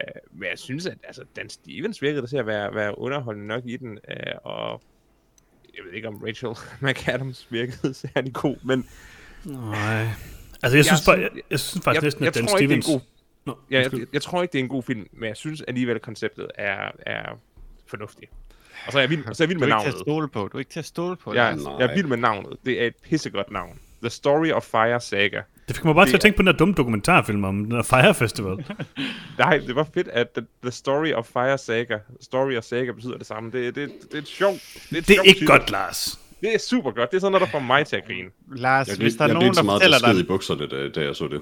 Øh, 0.00 0.20
men 0.32 0.48
jeg 0.50 0.58
synes, 0.58 0.86
at 0.86 0.98
altså, 1.04 1.24
Dan 1.36 1.48
Stevens 1.48 2.02
virkede 2.02 2.20
der 2.20 2.26
til 2.28 2.36
at 2.36 2.46
være, 2.46 2.74
være 2.74 2.98
underholdende 2.98 3.48
nok 3.48 3.62
i 3.66 3.76
den, 3.76 3.98
øh, 4.10 4.16
og 4.44 4.82
jeg 5.76 5.84
ved 5.84 5.92
ikke, 5.92 6.08
om 6.08 6.16
Rachel 6.16 6.50
McAdams 6.88 7.46
virkede 7.50 7.94
særlig 7.94 8.34
god, 8.34 8.56
men 8.64 8.88
Nej. 9.44 10.06
Altså, 10.62 10.76
jeg 10.78 10.84
synes, 10.84 11.06
Jeg 11.06 11.14
bare, 11.14 11.20
jeg, 11.20 11.30
synes- 11.30 11.44
jeg 11.50 11.60
synes 11.60 11.84
faktisk 11.84 12.02
jeg, 12.02 12.06
næsten, 12.06 12.22
jeg, 12.24 12.28
at 12.28 12.34
Dan 12.34 12.46
tror 12.46 12.58
ikke, 12.58 12.68
det 12.68 12.74
er 12.74 12.76
en 12.76 12.82
Stevens... 12.82 13.02
god 13.02 13.17
Nå, 13.48 13.58
Ja, 13.70 13.78
undskyld. 13.78 14.00
jeg, 14.00 14.08
jeg 14.12 14.22
tror 14.22 14.42
ikke, 14.42 14.52
det 14.52 14.58
er 14.58 14.62
en 14.62 14.68
god 14.68 14.82
film, 14.82 15.06
men 15.12 15.28
jeg 15.28 15.36
synes 15.36 15.60
alligevel, 15.62 15.94
at 15.94 16.02
konceptet 16.02 16.46
er, 16.54 16.90
er 17.06 17.38
fornuftigt. 17.86 18.30
Og 18.86 18.92
så 18.92 18.98
er 18.98 19.02
jeg 19.02 19.10
vild, 19.10 19.22
så 19.24 19.28
er 19.30 19.34
jeg 19.40 19.48
vild 19.48 19.58
du 19.58 19.64
med 19.66 19.72
er 19.72 19.76
ikke 19.78 19.84
til 19.84 19.88
at 19.88 19.94
navnet. 19.94 20.04
stole 20.04 20.28
på. 20.28 20.48
Du 20.52 20.56
er 20.56 20.58
ikke 20.58 20.70
til 20.70 20.78
at 20.78 20.84
stole 20.84 21.16
på. 21.16 21.34
Jeg. 21.34 21.56
Nej. 21.56 21.72
jeg 21.78 21.90
er 21.90 21.94
vild 21.94 22.06
med 22.06 22.16
navnet. 22.16 22.56
Det 22.66 22.82
er 22.82 22.86
et 22.86 22.94
pissegodt 23.04 23.50
navn. 23.50 23.78
The 24.02 24.10
Story 24.10 24.50
of 24.50 24.62
Fire 24.62 25.00
Saga. 25.00 25.40
Det 25.68 25.76
fik 25.76 25.84
mig 25.84 25.94
bare 25.94 26.06
til 26.06 26.10
at 26.10 26.12
det- 26.12 26.20
tænke 26.20 26.36
på 26.36 26.42
den 26.42 26.46
der 26.46 26.52
dumme 26.52 26.74
dokumentarfilm 26.74 27.44
om 27.44 27.56
den 27.64 27.70
der 27.70 27.82
Fire 27.82 28.14
Festival. 28.14 28.64
Nej, 29.38 29.58
det 29.58 29.74
var 29.76 29.86
fedt, 29.94 30.08
at 30.08 30.30
the, 30.30 30.46
the 30.62 30.70
Story 30.70 31.12
of 31.12 31.26
Fire 31.26 31.58
Saga, 31.58 31.98
Story 32.20 32.56
og 32.56 32.64
Saga 32.64 32.92
betyder 32.92 33.18
det 33.18 33.26
samme. 33.26 33.50
Det, 33.50 33.74
det, 33.74 33.90
det 34.02 34.14
er 34.14 34.18
et 34.18 34.28
sjovt. 34.28 34.60
Det 34.90 34.96
er, 34.96 35.00
et 35.00 35.08
Det 35.08 35.16
er 35.16 35.22
ikke 35.22 35.34
titel. 35.40 35.46
godt, 35.48 35.70
Lars. 35.70 36.18
Det 36.40 36.54
er 36.54 36.58
super 36.58 36.90
godt. 36.90 37.10
Det 37.10 37.16
er 37.16 37.20
sådan 37.20 37.32
noget, 37.32 37.46
der 37.46 37.50
får 37.52 37.58
mig 37.66 37.86
til 37.86 37.96
at 37.96 38.04
grine. 38.06 38.28
Lars, 38.56 38.88
Jeg, 38.88 38.96
hvis 38.96 39.14
der 39.14 39.24
er 39.24 39.28
jeg 39.28 39.30
blev 39.30 39.34
nogen, 39.34 39.46
ikke 39.46 39.54
så 39.54 39.60
der 39.60 39.66
meget 39.66 39.80
fortæller 39.82 39.98
til 39.98 40.06
skid 40.06 40.14
i 40.14 40.18
dig, 40.18 40.26
bukserne, 40.28 40.66
da, 40.68 40.88
da 40.88 41.00
jeg 41.06 41.16
så 41.16 41.28
det. 41.28 41.40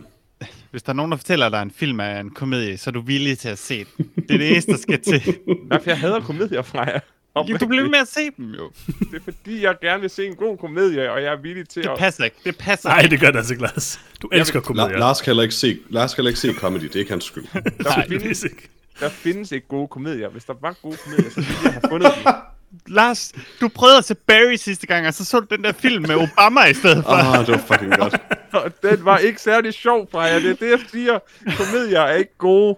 Hvis 0.70 0.82
der 0.82 0.90
er 0.90 0.94
nogen, 0.94 1.10
der 1.12 1.16
fortæller 1.18 1.48
dig, 1.48 1.58
at 1.60 1.64
en 1.64 1.70
film 1.70 2.00
er 2.00 2.20
en 2.20 2.30
komedie, 2.30 2.78
så 2.78 2.90
er 2.90 2.92
du 2.92 3.00
villig 3.00 3.38
til 3.38 3.48
at 3.48 3.58
se 3.58 3.84
den. 3.96 4.10
Det 4.16 4.30
er 4.34 4.38
det 4.38 4.50
eneste, 4.50 4.72
der 4.72 4.78
skal 4.78 5.00
til. 5.02 5.22
Derfor 5.70 5.90
jeg 5.90 5.98
hader 6.00 6.20
komedier 6.20 6.62
fra 6.62 6.80
jer. 6.84 7.00
Jo, 7.48 7.56
du 7.56 7.66
bliver 7.66 7.88
med 7.88 7.98
at 7.98 8.08
se 8.08 8.20
dem, 8.36 8.50
jo. 8.54 8.70
Det 8.86 9.14
er 9.14 9.20
fordi, 9.24 9.62
jeg 9.64 9.76
gerne 9.82 10.00
vil 10.00 10.10
se 10.10 10.26
en 10.26 10.34
god 10.36 10.58
komedie, 10.58 11.12
og 11.12 11.22
jeg 11.22 11.32
er 11.32 11.36
villig 11.42 11.68
til 11.68 11.82
Det 11.82 11.88
at... 11.88 11.98
passer 11.98 12.24
ikke. 12.24 12.36
Det 12.44 12.58
passer 12.58 12.88
Nej, 12.88 13.02
det 13.02 13.20
gør 13.20 13.30
det 13.30 13.36
altså 13.38 13.52
ikke, 13.52 13.62
Lars. 13.62 14.00
Du 14.22 14.28
elsker 14.32 14.60
La- 14.60 14.62
komedier. 14.62 14.98
Lars, 14.98 15.20
kan 15.22 15.30
heller 15.30 15.42
ikke 15.42 15.54
se, 15.54 15.78
Lars 15.90 16.14
kan 16.14 16.22
heller 16.22 16.30
ikke 16.30 16.40
se 16.40 16.52
comedy, 16.52 16.82
det 16.82 16.94
er 16.96 16.98
ikke 17.00 17.10
hans 17.12 17.24
skyld. 17.24 17.44
Der, 17.52 17.60
Nej, 17.82 18.08
findes, 18.08 18.40
det 18.40 18.46
er 18.46 18.54
ikke. 18.54 18.68
der 19.00 19.08
findes 19.08 19.52
ikke 19.52 19.68
gode 19.68 19.88
komedier. 19.88 20.28
Hvis 20.28 20.44
der 20.44 20.54
var 20.60 20.76
gode 20.82 20.96
komedier, 21.04 21.30
så 21.30 21.36
ville 21.40 21.52
jeg 21.64 21.72
have 21.72 21.82
fundet 21.90 22.12
dem. 22.24 22.32
Lars, 22.86 23.32
du 23.60 23.68
prøvede 23.68 23.98
at 23.98 24.04
se 24.04 24.14
Barry 24.14 24.54
sidste 24.56 24.86
gang, 24.86 25.06
og 25.06 25.14
så 25.14 25.24
så 25.24 25.40
du 25.40 25.46
den 25.56 25.64
der 25.64 25.72
film 25.72 26.02
med 26.02 26.14
Obama 26.14 26.64
i 26.64 26.74
stedet 26.74 27.04
for. 27.04 27.10
Ah, 27.12 27.46
det 27.46 27.54
var 27.54 27.58
fucking 27.66 27.96
godt. 27.96 28.16
Den 28.82 29.04
var 29.04 29.18
ikke 29.18 29.40
særlig 29.40 29.74
sjov, 29.74 30.08
Freja. 30.10 30.36
Det 30.40 30.50
er 30.50 30.54
det, 30.54 30.70
jeg 30.70 30.80
siger. 30.92 31.18
Komedier 31.56 32.00
er 32.00 32.14
ikke 32.14 32.38
gode. 32.38 32.76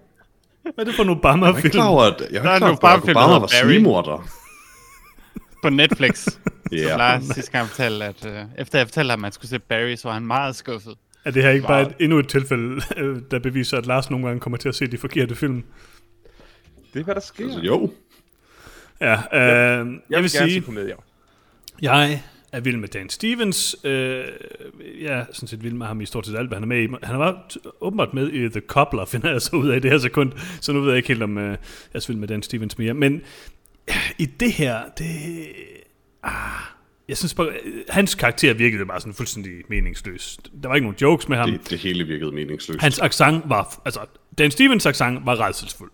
Hvad 0.62 0.72
er 0.76 0.84
det 0.84 0.94
for 0.94 1.02
en 1.02 1.08
Jeg 1.08 1.14
er 1.14 1.18
Obama-film? 1.18 1.56
ikke 1.58 1.70
klar 1.70 1.86
over, 1.88 2.02
at, 2.02 2.20
jeg 2.30 2.42
Der 2.42 2.50
er 2.50 2.54
ikke 2.54 2.58
klar 2.58 2.58
nu 2.58 2.66
over, 2.66 2.76
bare 2.76 2.94
at 2.96 3.02
Obama 3.02 3.32
der 3.34 3.40
var 3.40 3.46
snigmorder. 3.46 4.28
På 5.62 5.70
Netflix. 5.70 6.26
Ja. 6.72 6.88
Som 6.88 6.98
Lars 6.98 7.24
sidste 7.24 7.52
gang 7.52 7.68
fortalte, 7.68 8.04
at 8.04 8.26
øh, 8.26 8.44
efter 8.58 8.78
jeg 8.78 8.86
fortalte 8.86 9.10
ham, 9.10 9.18
at 9.18 9.22
man 9.22 9.32
skulle 9.32 9.48
se 9.48 9.58
Barry, 9.58 9.96
så 9.96 10.08
var 10.08 10.12
han 10.14 10.26
meget 10.26 10.56
skuffet. 10.56 10.94
Er 11.24 11.30
det 11.30 11.42
her 11.42 11.50
ikke 11.50 11.66
bare 11.66 11.82
et, 11.82 11.94
endnu 12.00 12.18
et 12.18 12.28
tilfælde, 12.28 12.82
øh, 12.96 13.16
der 13.30 13.38
beviser, 13.38 13.78
at 13.78 13.86
Lars 13.86 14.10
nogle 14.10 14.26
gange 14.26 14.40
kommer 14.40 14.56
til 14.56 14.68
at 14.68 14.74
se 14.74 14.86
de 14.86 14.98
forkerte 14.98 15.34
film? 15.34 15.62
Det 16.94 17.00
er, 17.00 17.04
hvad 17.04 17.14
der 17.14 17.20
sker. 17.20 17.44
Altså, 17.44 17.60
jo. 17.60 17.90
Ja, 19.00 19.12
øh, 19.12 19.20
jeg, 19.32 19.78
jeg 19.78 19.82
vil 19.86 20.00
vil 20.10 20.16
gerne 20.16 20.28
sige, 20.28 20.50
se 20.50 20.60
komedier. 20.60 20.96
jeg 21.82 22.22
er 22.52 22.60
vild 22.60 22.76
med 22.76 22.88
Dan 22.88 23.08
Stevens. 23.08 23.76
Øh, 23.84 24.24
jeg 25.00 25.18
er 25.18 25.24
sådan 25.32 25.48
set 25.48 25.62
vild 25.64 25.74
med 25.74 25.86
ham 25.86 26.00
i 26.00 26.06
stort 26.06 26.26
set 26.26 26.36
alt, 26.36 26.48
hvad 26.48 26.56
han 26.56 26.62
er 26.62 26.66
med 26.66 26.82
i. 26.82 26.88
Han 27.02 27.18
var 27.18 27.48
åbenbart 27.80 28.14
med 28.14 28.32
i 28.32 28.48
The 28.48 28.60
Cobbler, 28.66 29.04
finder 29.12 29.30
jeg 29.30 29.42
så 29.42 29.56
ud 29.56 29.68
af 29.68 29.76
i 29.76 29.80
det 29.80 29.90
her 29.90 29.98
sekund. 29.98 30.32
Så 30.60 30.72
nu 30.72 30.80
ved 30.80 30.88
jeg 30.88 30.96
ikke 30.96 31.08
helt, 31.08 31.22
om 31.22 31.38
øh, 31.38 31.50
jeg 31.50 31.58
er 31.94 32.04
vild 32.08 32.18
med 32.18 32.28
Dan 32.28 32.42
Stevens 32.42 32.78
mere. 32.78 32.94
Men 32.94 33.22
øh, 33.88 34.10
i 34.18 34.26
det 34.26 34.52
her, 34.52 34.80
det... 34.98 35.06
Ah, 36.22 36.32
jeg 37.08 37.16
synes 37.16 37.34
bare, 37.34 37.46
øh, 37.46 37.82
hans 37.88 38.14
karakter 38.14 38.54
virkede 38.54 38.86
bare 38.86 39.00
sådan 39.00 39.14
fuldstændig 39.14 39.52
meningsløs. 39.68 40.38
Der 40.62 40.68
var 40.68 40.74
ikke 40.74 40.84
nogen 40.86 40.98
jokes 41.00 41.28
med 41.28 41.36
ham. 41.36 41.50
Det, 41.50 41.70
det 41.70 41.78
hele 41.78 42.04
virkede 42.04 42.32
meningsløst. 42.32 42.80
Hans 42.80 42.98
accent 42.98 43.42
var, 43.46 43.82
altså, 43.84 44.00
Dan 44.38 44.50
Stevens 44.50 44.86
accent 44.86 45.26
var 45.26 45.40
redselsfuld. 45.40 45.90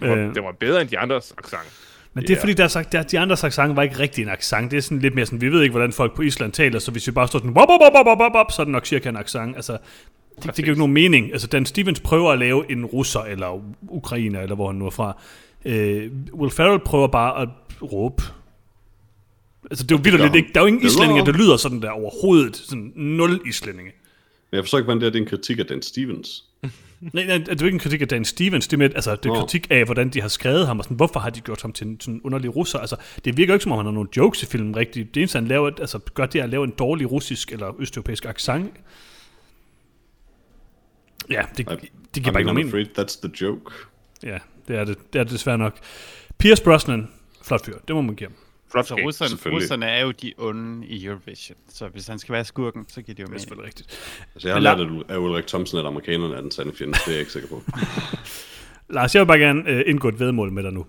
Det 0.00 0.08
var, 0.08 0.16
Øh, 0.16 0.34
det 0.34 0.42
var 0.42 0.52
bedre 0.52 0.80
end 0.80 0.88
de 0.90 0.98
andres 0.98 1.34
accent. 1.38 1.83
Men 2.14 2.22
det 2.24 2.30
er 2.30 2.34
Ja. 2.34 2.40
fordi, 2.42 2.52
der 2.52 2.64
er 2.64 2.68
sagt, 2.68 2.92
der, 2.92 3.02
de 3.02 3.18
andres 3.18 3.44
accent 3.44 3.76
var 3.76 3.82
ikke 3.82 3.98
rigtig 3.98 4.22
en 4.22 4.28
accent. 4.28 4.70
Det 4.70 4.76
er 4.76 4.80
sådan 4.80 4.98
lidt 4.98 5.14
mere 5.14 5.26
sådan, 5.26 5.40
vi 5.40 5.48
ved 5.52 5.62
ikke, 5.62 5.70
hvordan 5.72 5.92
folk 5.92 6.14
på 6.16 6.22
Island 6.22 6.52
taler, 6.52 6.78
så 6.78 6.90
hvis 6.90 7.06
vi 7.06 7.12
bare 7.12 7.28
står 7.28 7.38
sådan, 7.38 7.50
wop, 7.56 7.68
wop, 7.68 7.80
wop, 7.96 8.06
wop, 8.20 8.34
wop, 8.34 8.52
så 8.52 8.62
er 8.62 8.64
det 8.64 8.72
nok 8.72 8.86
cirka 8.86 9.08
en 9.08 9.16
accent. 9.16 9.56
Altså, 9.56 9.72
det, 9.72 10.44
det 10.44 10.54
giver 10.54 10.66
jo 10.66 10.72
ikke 10.72 10.78
nogen 10.78 10.94
mening. 10.94 11.32
Altså, 11.32 11.46
Dan 11.46 11.66
Stevens 11.66 12.00
prøver 12.00 12.32
at 12.32 12.38
lave 12.38 12.70
en 12.72 12.84
russer, 12.86 13.20
eller 13.20 13.62
ukrainer, 13.88 14.40
eller 14.40 14.54
hvor 14.54 14.66
han 14.66 14.76
nu 14.76 14.86
er 14.86 14.90
fra. 14.90 15.16
Øh, 15.64 16.10
Will 16.32 16.50
Ferrell 16.52 16.80
prøver 16.84 17.06
bare 17.06 17.42
at 17.42 17.48
råbe. 17.82 18.22
Altså, 19.70 19.84
det 19.84 19.92
er 19.94 19.98
jo 19.98 20.02
vildt 20.04 20.20
lidt 20.22 20.34
ikke. 20.34 20.48
Der 20.54 20.60
er 20.60 20.64
jo 20.64 20.66
ingen 20.66 20.86
islændinge, 20.86 21.26
der 21.26 21.32
lyder 21.32 21.56
sådan 21.56 21.82
der 21.82 21.90
overhovedet. 21.90 22.56
Sådan 22.56 22.92
nul 22.96 23.40
islændinge. 23.48 23.92
Men 24.50 24.56
jeg 24.56 24.62
forstår 24.64 24.78
ikke, 24.78 24.84
hvordan 24.84 25.00
det 25.00 25.06
er, 25.06 25.10
det 25.10 25.18
er 25.18 25.22
en 25.22 25.28
kritik 25.28 25.58
af 25.58 25.66
Dan 25.66 25.82
Stevens. 25.82 26.44
Nej, 27.00 27.24
nej, 27.26 27.38
det 27.38 27.48
er 27.48 27.54
jo 27.60 27.66
ikke 27.66 27.74
en 27.76 27.80
kritik 27.80 28.00
af 28.02 28.08
Dan 28.08 28.24
Stevens, 28.24 28.68
det 28.68 28.72
er, 28.72 28.78
med, 28.78 28.90
altså, 28.94 29.16
det 29.16 29.26
er 29.30 29.34
kritik 29.40 29.66
af, 29.70 29.84
hvordan 29.84 30.08
de 30.08 30.20
har 30.20 30.28
skrevet 30.28 30.66
ham, 30.66 30.78
og 30.78 30.84
sådan, 30.84 30.96
hvorfor 30.96 31.20
har 31.20 31.30
de 31.30 31.40
gjort 31.40 31.62
ham 31.62 31.72
til 31.72 31.86
en 31.86 32.00
sådan 32.00 32.20
underlig 32.24 32.56
russer? 32.56 32.78
Altså, 32.78 32.96
det 33.24 33.36
virker 33.36 33.52
jo 33.52 33.54
ikke, 33.54 33.62
som 33.62 33.72
om 33.72 33.78
han 33.78 33.86
har 33.86 33.92
nogle 33.92 34.08
jokes 34.16 34.42
i 34.42 34.46
filmen 34.46 34.76
rigtigt. 34.76 35.14
Det 35.14 35.20
eneste, 35.20 35.36
han 35.36 35.48
laver, 35.48 35.70
altså, 35.80 35.98
gør 36.14 36.26
det 36.26 36.38
er 36.38 36.42
at 36.44 36.50
lave 36.50 36.64
en 36.64 36.70
dårlig 36.78 37.10
russisk 37.12 37.52
eller 37.52 37.72
østeuropæisk 37.80 38.24
accent. 38.24 38.72
Ja, 41.30 41.42
det, 41.56 41.60
I- 41.82 41.90
det 42.14 42.22
giver 42.22 42.32
bare 42.32 42.40
ikke 42.40 42.52
nogen 42.52 42.66
mening. 42.70 42.88
that's 42.98 43.20
the 43.22 43.30
joke. 43.40 43.74
Ja, 44.22 44.38
det 44.68 44.76
er 44.76 44.84
det, 44.84 44.98
det 45.12 45.18
er 45.18 45.22
det 45.24 45.32
desværre 45.32 45.58
nok. 45.58 45.78
Pierce 46.38 46.62
Brosnan, 46.64 47.08
flot 47.42 47.64
fyr, 47.66 47.78
det 47.88 47.96
må 47.96 48.02
man 48.02 48.14
give 48.14 48.28
ham. 48.28 48.36
Flot 48.74 48.86
Så 48.86 48.94
skæg. 48.94 49.04
russerne, 49.06 49.54
russerne 49.56 49.86
er 49.86 50.02
jo 50.04 50.10
de 50.10 50.32
onde 50.38 50.86
i 50.86 51.04
Eurovision, 51.06 51.56
så 51.68 51.88
hvis 51.88 52.06
han 52.06 52.18
skal 52.18 52.32
være 52.32 52.44
skurken, 52.44 52.84
så 52.88 53.02
giver 53.02 53.14
det 53.14 53.22
jo 53.22 53.24
Det 53.24 53.28
er 53.28 53.30
mening. 53.30 53.40
selvfølgelig 53.40 53.66
rigtigt. 53.66 53.88
Altså, 54.34 54.48
jeg 54.48 54.54
har 54.54 54.60
lært 54.60 55.04
af 55.08 55.16
Ulrik 55.18 55.46
Thomsen, 55.46 55.78
at 55.78 55.86
amerikanerne 55.86 56.34
er 56.36 56.40
den 56.40 56.50
sande 56.50 56.72
fjende. 56.78 56.92
Det 56.94 57.06
er 57.06 57.10
jeg 57.10 57.20
ikke 57.20 57.32
sikker 57.32 57.48
på. 57.48 57.62
Lars, 58.94 59.14
jeg 59.14 59.20
vil 59.20 59.26
bare 59.26 59.38
gerne 59.38 59.70
øh, 59.70 59.82
indgå 59.86 60.08
et 60.08 60.20
vedmål 60.20 60.52
med 60.52 60.62
dig 60.62 60.72
nu. 60.72 60.86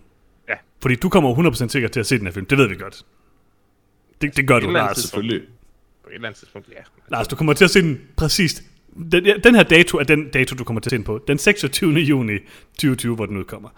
Ja. 0.49 0.53
Fordi 0.81 0.95
du 0.95 1.09
kommer 1.09 1.29
jo 1.43 1.49
100% 1.49 1.67
sikkert 1.67 1.91
til 1.91 1.99
at 1.99 2.05
se 2.05 2.17
den 2.17 2.25
her 2.25 2.31
film, 2.33 2.45
det 2.45 2.57
ved 2.57 2.67
vi 2.67 2.75
godt. 2.75 3.05
Det, 4.21 4.37
det 4.37 4.47
gør 4.47 4.59
du, 4.59 4.69
Lars. 4.71 4.97
Selvfølgelig. 4.97 5.41
På 6.03 6.09
et 6.09 6.15
eller 6.15 6.27
andet 6.27 6.39
tidspunkt, 6.39 6.67
ja. 6.69 6.81
Lars, 7.11 7.27
du 7.27 7.35
kommer 7.35 7.53
til 7.53 7.63
at 7.63 7.69
se 7.71 7.81
den 7.81 8.01
præcist. 8.17 8.63
Den, 9.11 9.25
ja, 9.25 9.33
den 9.43 9.55
her 9.55 9.63
dato 9.63 9.97
er 9.97 10.03
den 10.03 10.29
dato, 10.29 10.55
du 10.55 10.63
kommer 10.63 10.79
til 10.81 10.87
at 10.89 10.91
se 10.91 10.95
den 10.97 11.03
på. 11.03 11.23
Den 11.27 11.37
26. 11.37 11.93
juni 11.93 12.33
2020, 12.69 13.15
hvor 13.15 13.25
den 13.25 13.37
udkommer. 13.37 13.69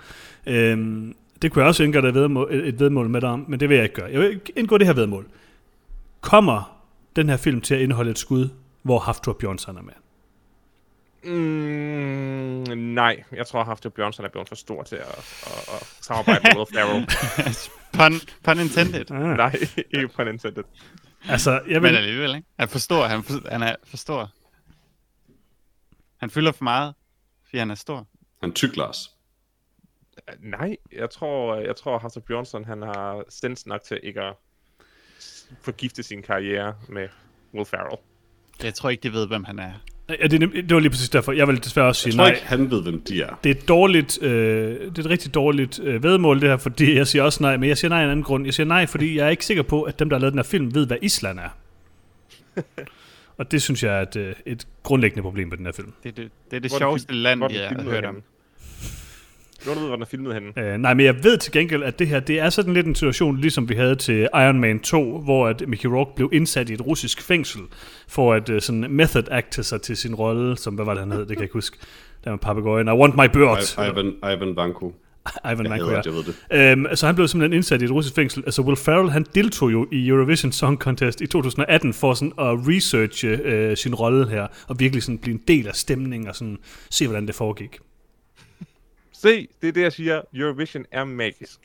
Øhm, 0.48 1.15
det 1.41 1.52
kunne 1.52 1.62
jeg 1.62 1.67
også 1.67 1.84
indgå 1.84 2.00
et 2.00 2.13
vedmål, 2.13 2.54
et 2.54 2.80
vedmål 2.80 3.10
med 3.10 3.21
dig 3.21 3.30
om, 3.30 3.45
men 3.47 3.60
det 3.60 3.69
vil 3.69 3.76
jeg 3.76 3.84
ikke 3.84 3.95
gøre. 3.95 4.12
Jeg 4.12 4.19
vil 4.19 4.41
indgå 4.56 4.78
det 4.78 4.88
her 4.88 4.93
vedmål. 4.93 5.28
Kommer 6.21 6.84
den 7.15 7.30
her 7.30 7.38
film 7.38 7.62
til 7.62 7.76
at 7.76 7.82
indeholde 7.82 8.12
et 8.12 8.17
skud, 8.17 8.50
hvor 8.84 9.00
Haftor 9.00 9.34
Bjørnsson 9.34 9.78
er 9.78 9.82
med? 9.82 9.93
Mm, 11.23 12.78
nej, 12.78 13.23
jeg 13.32 13.47
tror, 13.47 13.60
at 13.60 13.65
Haftor 13.65 13.89
Bjørnsson 13.89 14.26
er 14.26 14.30
blevet 14.30 14.47
for 14.47 14.56
stor 14.56 14.84
til 14.84 14.95
at, 14.95 15.08
at, 15.45 15.73
at 15.73 15.88
samarbejde 16.02 16.41
med 16.43 16.56
Will 16.56 16.67
Ferrell. 16.73 17.08
Pun, 17.97 18.13
pun 18.43 18.60
intended. 18.60 19.12
Ah, 19.12 19.38
nej, 19.38 19.56
ikke 19.93 20.08
på 20.08 20.21
intended. 20.21 20.63
altså, 21.30 21.52
jeg 21.52 21.82
Men 21.82 21.91
vil, 21.91 21.97
alligevel, 21.97 22.36
ikke? 22.36 22.47
Han 22.60 22.69
forstår, 22.69 23.06
han, 23.06 23.23
for, 23.23 23.50
han 23.52 23.63
er 23.63 23.76
for 23.84 23.97
stor. 23.97 24.32
Han 26.17 26.30
fylder 26.30 26.52
for 26.52 26.63
meget, 26.63 26.93
fordi 27.45 27.58
han 27.58 27.71
er 27.71 27.76
stor. 27.76 28.08
Han 28.41 28.50
er 28.50 28.54
tyk, 28.54 28.76
Lars. 28.78 29.16
Nej, 30.39 30.77
jeg 30.95 31.09
tror, 31.09 31.55
jeg 31.55 31.75
tror, 31.75 31.95
at 31.95 32.01
Haftor 32.01 32.21
Bjørnsson, 32.21 32.65
han 32.65 32.81
har 32.81 33.23
sens 33.29 33.65
nok 33.65 33.81
til 33.83 33.99
ikke 34.03 34.21
at 34.21 34.33
forgifte 35.61 36.03
sin 36.03 36.21
karriere 36.21 36.73
med 36.89 37.07
Will 37.53 37.65
Ferrell. 37.65 37.97
Jeg 38.63 38.73
tror 38.73 38.89
ikke, 38.89 39.03
de 39.03 39.13
ved, 39.13 39.27
hvem 39.27 39.43
han 39.43 39.59
er. 39.59 39.71
ja, 40.09 40.27
det, 40.27 40.41
det 40.41 40.73
var 40.73 40.79
lige 40.79 40.89
præcis 40.89 41.09
derfor. 41.09 41.31
Jeg 41.31 41.47
vil 41.47 41.63
desværre 41.63 41.87
også 41.87 42.07
Jeg 42.07 42.13
sige 42.13 42.19
tror 42.19 42.25
nej. 42.27 42.33
ikke, 42.35 42.47
han 42.47 42.71
ved, 42.71 42.83
hvem 42.83 43.01
de 43.01 43.21
er. 43.21 43.39
Det 43.43 43.51
er 43.51 43.55
et 43.61 43.67
dårligt, 43.67 44.21
øh, 44.23 44.79
det 44.79 44.97
er 44.97 45.03
et 45.03 45.09
rigtig 45.09 45.33
dårligt 45.33 45.79
øh, 45.79 46.03
vedmål 46.03 46.41
det 46.41 46.49
her, 46.49 46.57
fordi 46.57 46.95
jeg 46.95 47.07
siger 47.07 47.23
også 47.23 47.43
nej, 47.43 47.57
men 47.57 47.69
jeg 47.69 47.77
siger 47.77 47.89
nej 47.89 47.99
af 47.99 48.03
en 48.03 48.09
anden 48.09 48.23
grund. 48.23 48.45
Jeg 48.45 48.53
siger 48.53 48.67
nej, 48.67 48.85
fordi 48.85 49.17
jeg 49.17 49.25
er 49.25 49.29
ikke 49.29 49.45
sikker 49.45 49.63
på, 49.63 49.81
at 49.83 49.99
dem, 49.99 50.09
der 50.09 50.15
har 50.17 50.19
lavet 50.21 50.31
den 50.33 50.39
her 50.39 50.43
film, 50.43 50.75
ved, 50.75 50.87
hvad 50.87 50.97
Island 51.01 51.39
er. 51.39 51.49
Og 53.37 53.51
det 53.51 53.61
synes 53.61 53.83
jeg 53.83 53.97
er 53.97 54.01
et, 54.01 54.15
øh, 54.15 54.35
et 54.45 54.67
grundlæggende 54.83 55.21
problem 55.23 55.47
med 55.47 55.57
den 55.57 55.65
her 55.65 55.73
film. 55.73 55.93
Det 56.03 56.09
er 56.09 56.13
det, 56.13 56.31
det, 56.51 56.57
er 56.57 56.61
det 56.61 56.71
Hvor 56.71 56.77
sjoveste 56.77 57.07
fil- 57.07 57.17
land, 57.17 57.51
jeg 57.53 57.69
har 57.69 57.81
hørt 57.83 58.05
om. 58.05 58.23
Nu 59.65 59.72
ved, 59.74 59.82
hvor 59.88 59.96
den 59.96 60.02
er 60.02 60.06
filmet 60.06 60.34
henne. 60.34 60.60
Øh, 60.74 60.78
nej, 60.78 60.93
men 60.93 61.06
jeg 61.06 61.24
ved 61.24 61.38
til 61.38 61.52
gengæld, 61.52 61.84
at 61.84 62.00
det 62.00 62.08
her, 62.08 62.20
det 62.20 62.39
er 62.39 62.50
sådan 62.50 62.74
lidt 62.74 62.88
en 62.88 62.96
situation, 62.96 63.38
ligesom 63.38 63.70
vi 63.70 63.76
havde 63.76 63.96
til 63.96 64.28
Iron 64.34 64.60
Man 64.60 64.80
2, 64.80 65.20
hvor 65.20 65.48
at 65.48 65.63
Mickey 65.67 65.86
Rourke 65.88 66.12
blev 66.15 66.30
indsat 66.34 66.70
i 66.70 66.74
et 66.74 66.86
russisk 66.88 67.22
fængsel, 67.22 67.62
for 68.08 68.34
at 68.34 68.50
uh, 68.50 68.60
sådan 68.60 68.86
method 68.89 69.24
acte 69.32 69.63
sig 69.63 69.82
til 69.82 69.98
sin 69.98 70.15
rolle, 70.15 70.58
som, 70.58 70.74
hvad 70.76 70.86
var 70.86 70.93
det, 70.93 71.02
han 71.04 71.12
hed, 71.12 71.20
det 71.20 71.28
kan 71.28 71.36
jeg 71.38 71.43
ikke 71.43 71.54
huske. 71.54 71.78
Der 72.24 72.30
med 72.30 72.39
papegøjen. 72.39 72.88
I 72.88 72.91
want 72.91 73.15
my 73.15 73.28
bird. 73.34 73.60
I- 73.78 73.89
Ivan, 73.91 74.13
Ivan 74.38 74.56
Vanko. 74.56 74.93
Ivan 75.52 75.65
Jeg 75.65 75.70
Manko, 75.70 75.89
ja. 75.91 76.00
at 76.00 76.06
jeg 76.06 76.13
ved 76.13 76.24
det. 76.24 76.36
Øhm, 76.54 76.96
så 76.96 77.06
han 77.06 77.15
blev 77.15 77.28
simpelthen 77.28 77.56
indsat 77.56 77.82
i 77.82 77.86
et 77.86 77.91
russisk 77.91 78.15
fængsel. 78.15 78.43
Altså 78.46 78.62
Will 78.62 78.78
Ferrell, 78.78 79.10
han 79.10 79.26
deltog 79.36 79.72
jo 79.72 79.88
i 79.91 80.08
Eurovision 80.08 80.52
Song 80.52 80.78
Contest 80.78 81.22
i 81.22 81.28
2018 81.28 81.93
for 81.93 82.13
sådan 82.13 82.32
at 82.39 82.46
researche 82.67 83.28
øh, 83.30 83.78
sin 83.78 83.96
rolle 83.96 84.30
her, 84.30 84.48
og 84.67 84.80
virkelig 84.80 85.04
sådan 85.04 85.17
blive 85.17 85.34
en 85.34 85.41
del 85.48 85.67
af 85.67 85.76
stemningen 85.76 86.30
og 86.30 86.36
sådan 86.36 86.58
se, 86.89 87.08
hvordan 87.08 87.28
det 87.28 87.36
foregik. 87.36 87.78
Se, 89.21 89.47
det 89.62 89.67
er 89.67 89.71
det, 89.71 89.82
jeg 89.82 89.93
siger. 89.93 90.21
Eurovision 90.34 90.86
er 90.91 91.03
magisk. 91.03 91.60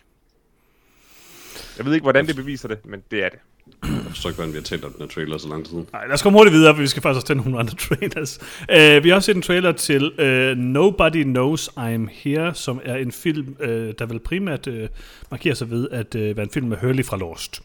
Jeg 1.79 1.87
ved 1.87 1.95
ikke, 1.95 2.03
hvordan 2.03 2.27
det 2.27 2.37
beviser 2.37 2.69
det, 2.69 2.87
men 2.87 3.03
det 3.11 3.25
er 3.25 3.29
det. 3.29 3.39
Jeg 3.83 4.05
forstår 4.09 4.31
ikke, 4.31 4.37
hvordan 4.37 4.53
vi 4.53 4.59
har 4.59 4.63
talt 4.63 4.85
om 4.85 4.93
den 4.93 5.01
her 5.01 5.09
trailer 5.09 5.39
så 5.39 5.49
lang 5.49 5.67
tid. 5.67 5.77
Nej, 5.93 6.07
lad 6.07 6.15
os 6.15 6.23
komme 6.23 6.39
hurtigt 6.39 6.55
videre, 6.55 6.75
for 6.75 6.81
vi 6.81 6.87
skal 6.87 7.03
faktisk 7.03 7.17
også 7.17 7.27
til 7.27 7.37
nogle 7.37 7.59
andre 7.59 7.75
trailers. 7.75 8.39
Uh, 8.61 9.05
vi 9.05 9.09
har 9.09 9.17
også 9.17 9.27
set 9.27 9.37
en 9.37 9.43
trailer 9.43 9.73
til 9.73 10.05
uh, 10.05 10.59
Nobody 10.59 11.23
Knows 11.23 11.69
I'm 11.69 12.09
Here, 12.11 12.55
som 12.55 12.81
er 12.85 12.97
en 12.97 13.13
film, 13.13 13.57
uh, 13.61 13.67
der 13.69 14.07
vil 14.07 14.19
primært 14.19 14.67
uh, 14.67 14.87
markere 15.31 15.55
sig 15.55 15.71
ved 15.71 15.89
at 15.91 16.15
uh, 16.15 16.21
være 16.21 16.43
en 16.43 16.51
film 16.51 16.67
med 16.67 16.77
Hurley 16.77 17.05
fra 17.05 17.17
Lost. 17.17 17.63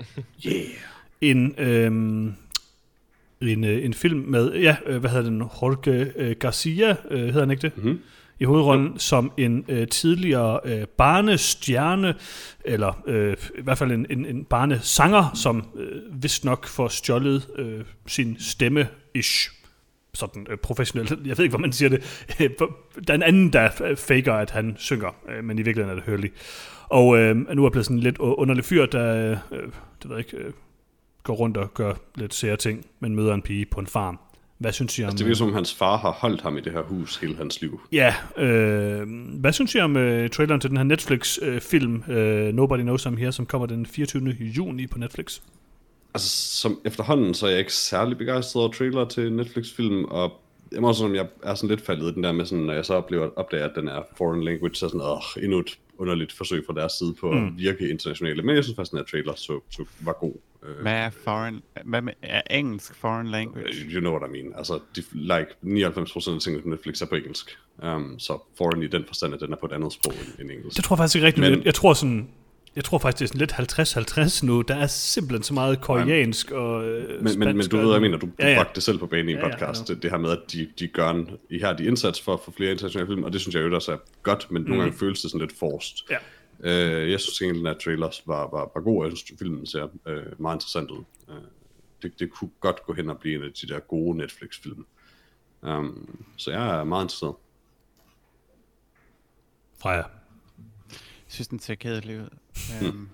Yeah. 0.46 0.66
En, 1.20 1.54
øhm, 1.58 2.34
en, 3.40 3.64
øh, 3.64 3.84
en 3.84 3.94
film 3.94 4.18
med, 4.18 4.52
ja, 4.54 4.76
øh, 4.86 5.00
hvad 5.00 5.10
hedder 5.10 5.30
den, 5.30 5.38
Jorge 5.38 6.12
øh, 6.16 6.36
Garcia, 6.36 6.96
øh, 7.10 7.24
hedder 7.24 7.40
han 7.40 7.50
ikke 7.50 7.62
det? 7.62 7.76
Mhm. 7.76 8.00
I 8.40 8.44
hovedrollen 8.44 8.86
jo. 8.86 8.98
som 8.98 9.32
en 9.36 9.64
øh, 9.68 9.88
tidligere 9.88 10.60
øh, 10.64 10.86
barnestjerne, 10.86 12.14
eller 12.64 13.02
øh, 13.06 13.36
i 13.58 13.62
hvert 13.62 13.78
fald 13.78 13.92
en, 13.92 14.06
en, 14.10 14.26
en 14.26 14.44
barnesanger, 14.44 15.30
som 15.34 15.64
øh, 15.76 16.22
vist 16.22 16.44
nok 16.44 16.66
får 16.66 16.88
stjålet 16.88 17.48
øh, 17.56 17.84
sin 18.06 18.36
stemme-ish 18.38 19.52
sådan 20.14 20.46
øh, 20.50 20.58
professionelt. 20.58 21.10
Jeg 21.26 21.38
ved 21.38 21.44
ikke, 21.44 21.52
hvor 21.52 21.58
man 21.58 21.72
siger 21.72 21.88
det. 21.88 22.02
der 23.08 23.12
er 23.12 23.14
en 23.14 23.22
anden, 23.22 23.52
der 23.52 23.70
øh, 23.84 23.96
faker, 23.96 24.32
at 24.32 24.50
han 24.50 24.74
synger, 24.78 25.16
øh, 25.28 25.44
men 25.44 25.58
i 25.58 25.62
virkeligheden 25.62 25.98
er 25.98 26.02
det 26.02 26.12
Hurley. 26.12 26.32
Og 26.88 27.18
øh, 27.18 27.36
nu 27.36 27.64
er 27.64 27.70
blevet 27.70 27.86
sådan 27.86 27.96
en 27.96 28.02
lidt 28.02 28.18
underlig 28.18 28.64
fyr, 28.64 28.86
der 28.86 29.36
øh, 29.52 29.60
det 30.02 30.10
ved 30.10 30.16
jeg 30.16 30.18
ikke, 30.18 30.36
øh, 30.36 30.52
går 31.22 31.34
rundt 31.34 31.56
og 31.56 31.74
gør 31.74 31.94
lidt 32.14 32.34
sære 32.34 32.56
ting, 32.56 32.86
men 33.00 33.16
møder 33.16 33.34
en 33.34 33.42
pige 33.42 33.66
på 33.66 33.80
en 33.80 33.86
farm. 33.86 34.18
Hvad 34.58 34.72
synes 34.72 34.98
I 34.98 35.02
om... 35.02 35.06
Altså, 35.06 35.18
det 35.18 35.26
virker 35.26 35.36
som, 35.36 35.46
om 35.46 35.54
hans 35.54 35.74
far 35.74 35.96
har 35.96 36.10
holdt 36.10 36.40
ham 36.40 36.58
i 36.58 36.60
det 36.60 36.72
her 36.72 36.82
hus 36.82 37.16
hele 37.16 37.36
hans 37.36 37.60
liv. 37.60 37.80
Ja, 37.92 38.14
øh, 38.36 39.08
hvad 39.40 39.52
synes 39.52 39.74
I 39.74 39.80
om 39.80 39.96
øh, 39.96 40.30
traileren 40.30 40.60
til 40.60 40.70
den 40.70 40.76
her 40.76 40.84
Netflix-film 40.84 42.02
øh, 42.10 42.54
Nobody 42.54 42.80
Knows 42.80 43.06
I'm 43.06 43.18
Here, 43.18 43.32
som 43.32 43.46
kommer 43.46 43.66
den 43.66 43.86
24. 43.86 44.36
juni 44.40 44.86
på 44.86 44.98
Netflix? 44.98 45.40
Altså, 46.14 46.58
som 46.60 46.80
efterhånden, 46.84 47.34
så 47.34 47.46
er 47.46 47.50
jeg 47.50 47.58
ikke 47.58 47.72
særlig 47.72 48.18
begejstret 48.18 48.62
over 48.62 48.72
trailer 48.72 49.04
til 49.04 49.32
Netflix-film, 49.32 50.04
og 50.04 50.32
jeg 50.72 50.80
må 50.80 50.92
sådan, 50.92 51.14
jeg 51.14 51.26
er 51.42 51.54
sådan 51.54 51.68
lidt 51.68 51.86
faldet 51.86 52.10
i 52.10 52.14
den 52.14 52.24
der 52.24 52.32
med 52.32 52.46
sådan, 52.46 52.64
når 52.64 52.74
jeg 52.74 52.84
så 52.84 52.94
oplever, 52.94 53.28
opdager, 53.36 53.64
at 53.64 53.72
den 53.76 53.88
er 53.88 54.02
foreign 54.16 54.44
language, 54.44 54.74
så 54.74 54.86
er 54.86 54.90
sådan, 54.90 55.00
åh, 55.00 55.44
endnu 55.44 55.58
et 55.58 55.78
underligt 55.98 56.32
forsøg 56.32 56.64
fra 56.66 56.74
deres 56.74 56.92
side 56.92 57.14
på 57.20 57.30
mm. 57.30 57.46
at 57.46 57.52
virke 57.56 57.88
internationale. 57.88 58.42
Men 58.42 58.56
jeg 58.56 58.64
synes 58.64 58.76
faktisk, 58.76 58.92
at 58.92 58.92
den 58.92 58.98
her 58.98 59.04
trailer 59.04 59.34
så, 59.34 59.60
så 59.70 59.84
var 60.00 60.12
god. 60.12 60.34
Uh, 60.62 60.82
Hvad 60.82 60.92
er 60.92 61.10
foreign... 61.10 61.62
Hvad 61.84 62.02
med, 62.02 62.12
er 62.22 62.42
engelsk 62.50 62.94
foreign 62.94 63.28
language? 63.28 63.74
you 63.90 64.00
know 64.00 64.12
what 64.16 64.30
I 64.30 64.32
mean. 64.32 64.52
Altså, 64.56 64.80
de, 64.96 65.02
like 65.12 65.46
99% 65.62 66.34
af 66.34 66.40
tingene 66.40 66.62
på 66.62 66.68
Netflix 66.68 67.02
er 67.02 67.06
på 67.06 67.14
engelsk. 67.14 67.58
Um, 67.82 68.18
så 68.18 68.38
foreign 68.58 68.82
i 68.82 68.86
den 68.86 69.04
forstand, 69.06 69.34
at 69.34 69.40
den 69.40 69.52
er 69.52 69.56
på 69.56 69.66
et 69.66 69.72
andet 69.72 69.92
sprog 69.92 70.14
end, 70.14 70.40
end 70.40 70.50
engelsk. 70.50 70.76
Det 70.76 70.84
tror 70.84 70.96
jeg 70.96 70.98
faktisk 70.98 71.16
ikke 71.16 71.26
rigtigt. 71.26 71.50
Men- 71.50 71.62
jeg 71.64 71.74
tror 71.74 71.94
sådan... 71.94 72.28
Jeg 72.76 72.84
tror 72.84 72.98
faktisk, 72.98 73.18
det 73.18 73.42
er 73.42 73.46
sådan 73.46 74.18
lidt 74.18 74.42
50-50 74.42 74.46
nu. 74.46 74.62
Der 74.62 74.76
er 74.76 74.86
simpelthen 74.86 75.42
så 75.42 75.54
meget 75.54 75.80
koreansk 75.80 76.50
og 76.50 76.84
øh, 76.84 77.22
Men, 77.22 77.38
men, 77.38 77.56
men 77.56 77.68
du 77.68 77.76
ved, 77.76 77.92
jeg 77.92 78.00
mener, 78.00 78.18
du, 78.18 78.26
du 78.26 78.32
Ja, 78.38 78.44
ja, 78.44 78.50
ja. 78.52 78.58
bragte 78.58 78.74
det 78.74 78.82
selv 78.82 78.98
på 78.98 79.06
banen 79.06 79.28
i 79.28 79.32
en 79.32 79.38
Ja, 79.38 79.46
ja, 79.46 79.50
podcast, 79.52 79.88
ja. 79.88 79.94
det, 79.94 80.02
det 80.02 80.10
her 80.10 80.18
med, 80.18 80.30
at 80.30 80.38
de, 80.52 80.68
de 80.78 80.88
gør 80.88 81.10
en 81.10 81.30
ihærdig 81.50 81.86
indsats 81.86 82.20
for 82.20 82.34
at 82.34 82.40
få 82.40 82.50
flere 82.50 82.70
internationale 82.72 83.06
film, 83.06 83.24
og 83.24 83.32
det 83.32 83.40
synes 83.40 83.54
jeg 83.54 83.62
jo 83.62 83.74
også 83.74 83.92
er 83.92 83.96
godt, 84.22 84.50
men 84.50 84.62
nogle 84.62 84.82
gange 84.82 84.98
føles 84.98 85.22
det 85.22 85.30
sådan 85.30 85.46
lidt 85.46 85.58
forced. 85.58 85.96
Ja. 86.10 86.16
Øh, 86.60 87.10
jeg 87.10 87.20
synes 87.20 87.40
egentlig, 87.42 87.70
at 87.70 87.76
trailers 87.84 88.22
var, 88.26 88.40
var, 88.50 88.70
var 88.74 88.80
god, 88.82 89.04
og 89.04 89.10
jeg 89.10 89.16
synes, 89.16 89.38
filmen 89.38 89.66
ser 89.66 89.88
øh, 90.06 90.40
meget 90.40 90.56
interessant 90.56 90.90
ud. 90.90 91.04
Øh, 91.28 91.34
det, 92.02 92.20
det 92.20 92.30
kunne 92.30 92.50
godt 92.60 92.82
gå 92.86 92.92
hen 92.92 93.10
og 93.10 93.18
blive 93.18 93.34
en 93.34 93.42
af 93.42 93.52
de 93.52 93.66
der 93.68 93.80
gode 93.80 94.18
Netflix-film. 94.18 94.86
Um, 95.62 96.16
så 96.36 96.50
jeg 96.50 96.80
er 96.80 96.84
meget 96.84 97.04
interesseret. 97.04 97.34
Freja. 99.78 100.02
Jeg 101.38 101.44
synes, 101.44 101.48
den 101.48 101.58
ser 101.60 101.74
kedelig 101.74 102.20
ud. 102.20 102.28
Um, 102.88 103.08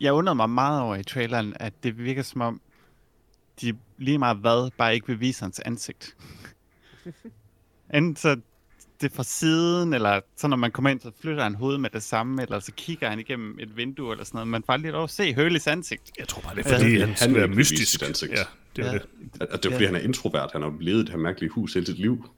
jeg 0.00 0.12
undrede 0.12 0.34
mig 0.36 0.50
meget 0.50 0.80
over 0.82 0.96
i 0.96 1.02
traileren, 1.02 1.52
at 1.60 1.72
det 1.82 1.98
virker 1.98 2.22
som 2.22 2.40
om, 2.40 2.60
de 3.60 3.74
lige 3.98 4.18
meget 4.18 4.36
hvad, 4.36 4.70
bare 4.78 4.94
ikke 4.94 5.06
vil 5.06 5.20
vise 5.20 5.40
hans 5.42 5.60
ansigt. 5.60 6.16
Enten 7.94 8.16
så 8.16 8.36
det 9.00 9.10
er 9.12 9.14
fra 9.16 9.22
siden, 9.24 9.92
eller 9.92 10.20
så 10.36 10.48
når 10.48 10.56
man 10.56 10.70
kommer 10.70 10.90
ind, 10.90 11.00
så 11.00 11.10
flytter 11.20 11.42
han 11.42 11.54
hovedet 11.54 11.80
med 11.80 11.90
det 11.90 12.02
samme, 12.02 12.42
eller 12.42 12.60
så 12.60 12.72
kigger 12.76 13.08
han 13.08 13.18
igennem 13.20 13.58
et 13.60 13.76
vindue, 13.76 14.12
eller 14.12 14.24
sådan 14.24 14.36
noget. 14.36 14.48
Man 14.48 14.62
får 14.66 14.72
aldrig 14.72 14.92
lov 14.92 15.04
at 15.04 15.10
se 15.10 15.34
Hurleys 15.34 15.66
ansigt. 15.66 16.02
Jeg 16.18 16.28
tror 16.28 16.42
bare, 16.42 16.54
det 16.54 16.66
er 16.66 16.70
Ja. 16.70 16.76
fordi, 16.76 17.00
Fordi 17.00 17.30
han, 17.30 17.36
han 17.40 17.48
vise 17.50 17.56
mystisk. 17.56 17.90
sit 17.92 18.02
ansigt. 18.02 18.32
Ja, 18.32 18.42
det 18.76 18.84
er 18.86 18.92
Ja. 18.92 18.98
det. 18.98 19.06
At, 19.40 19.48
at 19.50 19.62
det 19.62 19.68
er 19.68 19.72
fordi, 19.72 19.84
Ja. 19.84 19.88
han 19.88 19.96
er 19.96 20.00
introvert, 20.00 20.50
han 20.52 20.62
har 20.62 20.74
levet 20.80 21.06
det 21.06 21.08
her 21.14 21.18
mærkelige 21.20 21.50
hus 21.50 21.74
hele 21.74 21.86
sit 21.86 21.98
liv. 21.98 22.28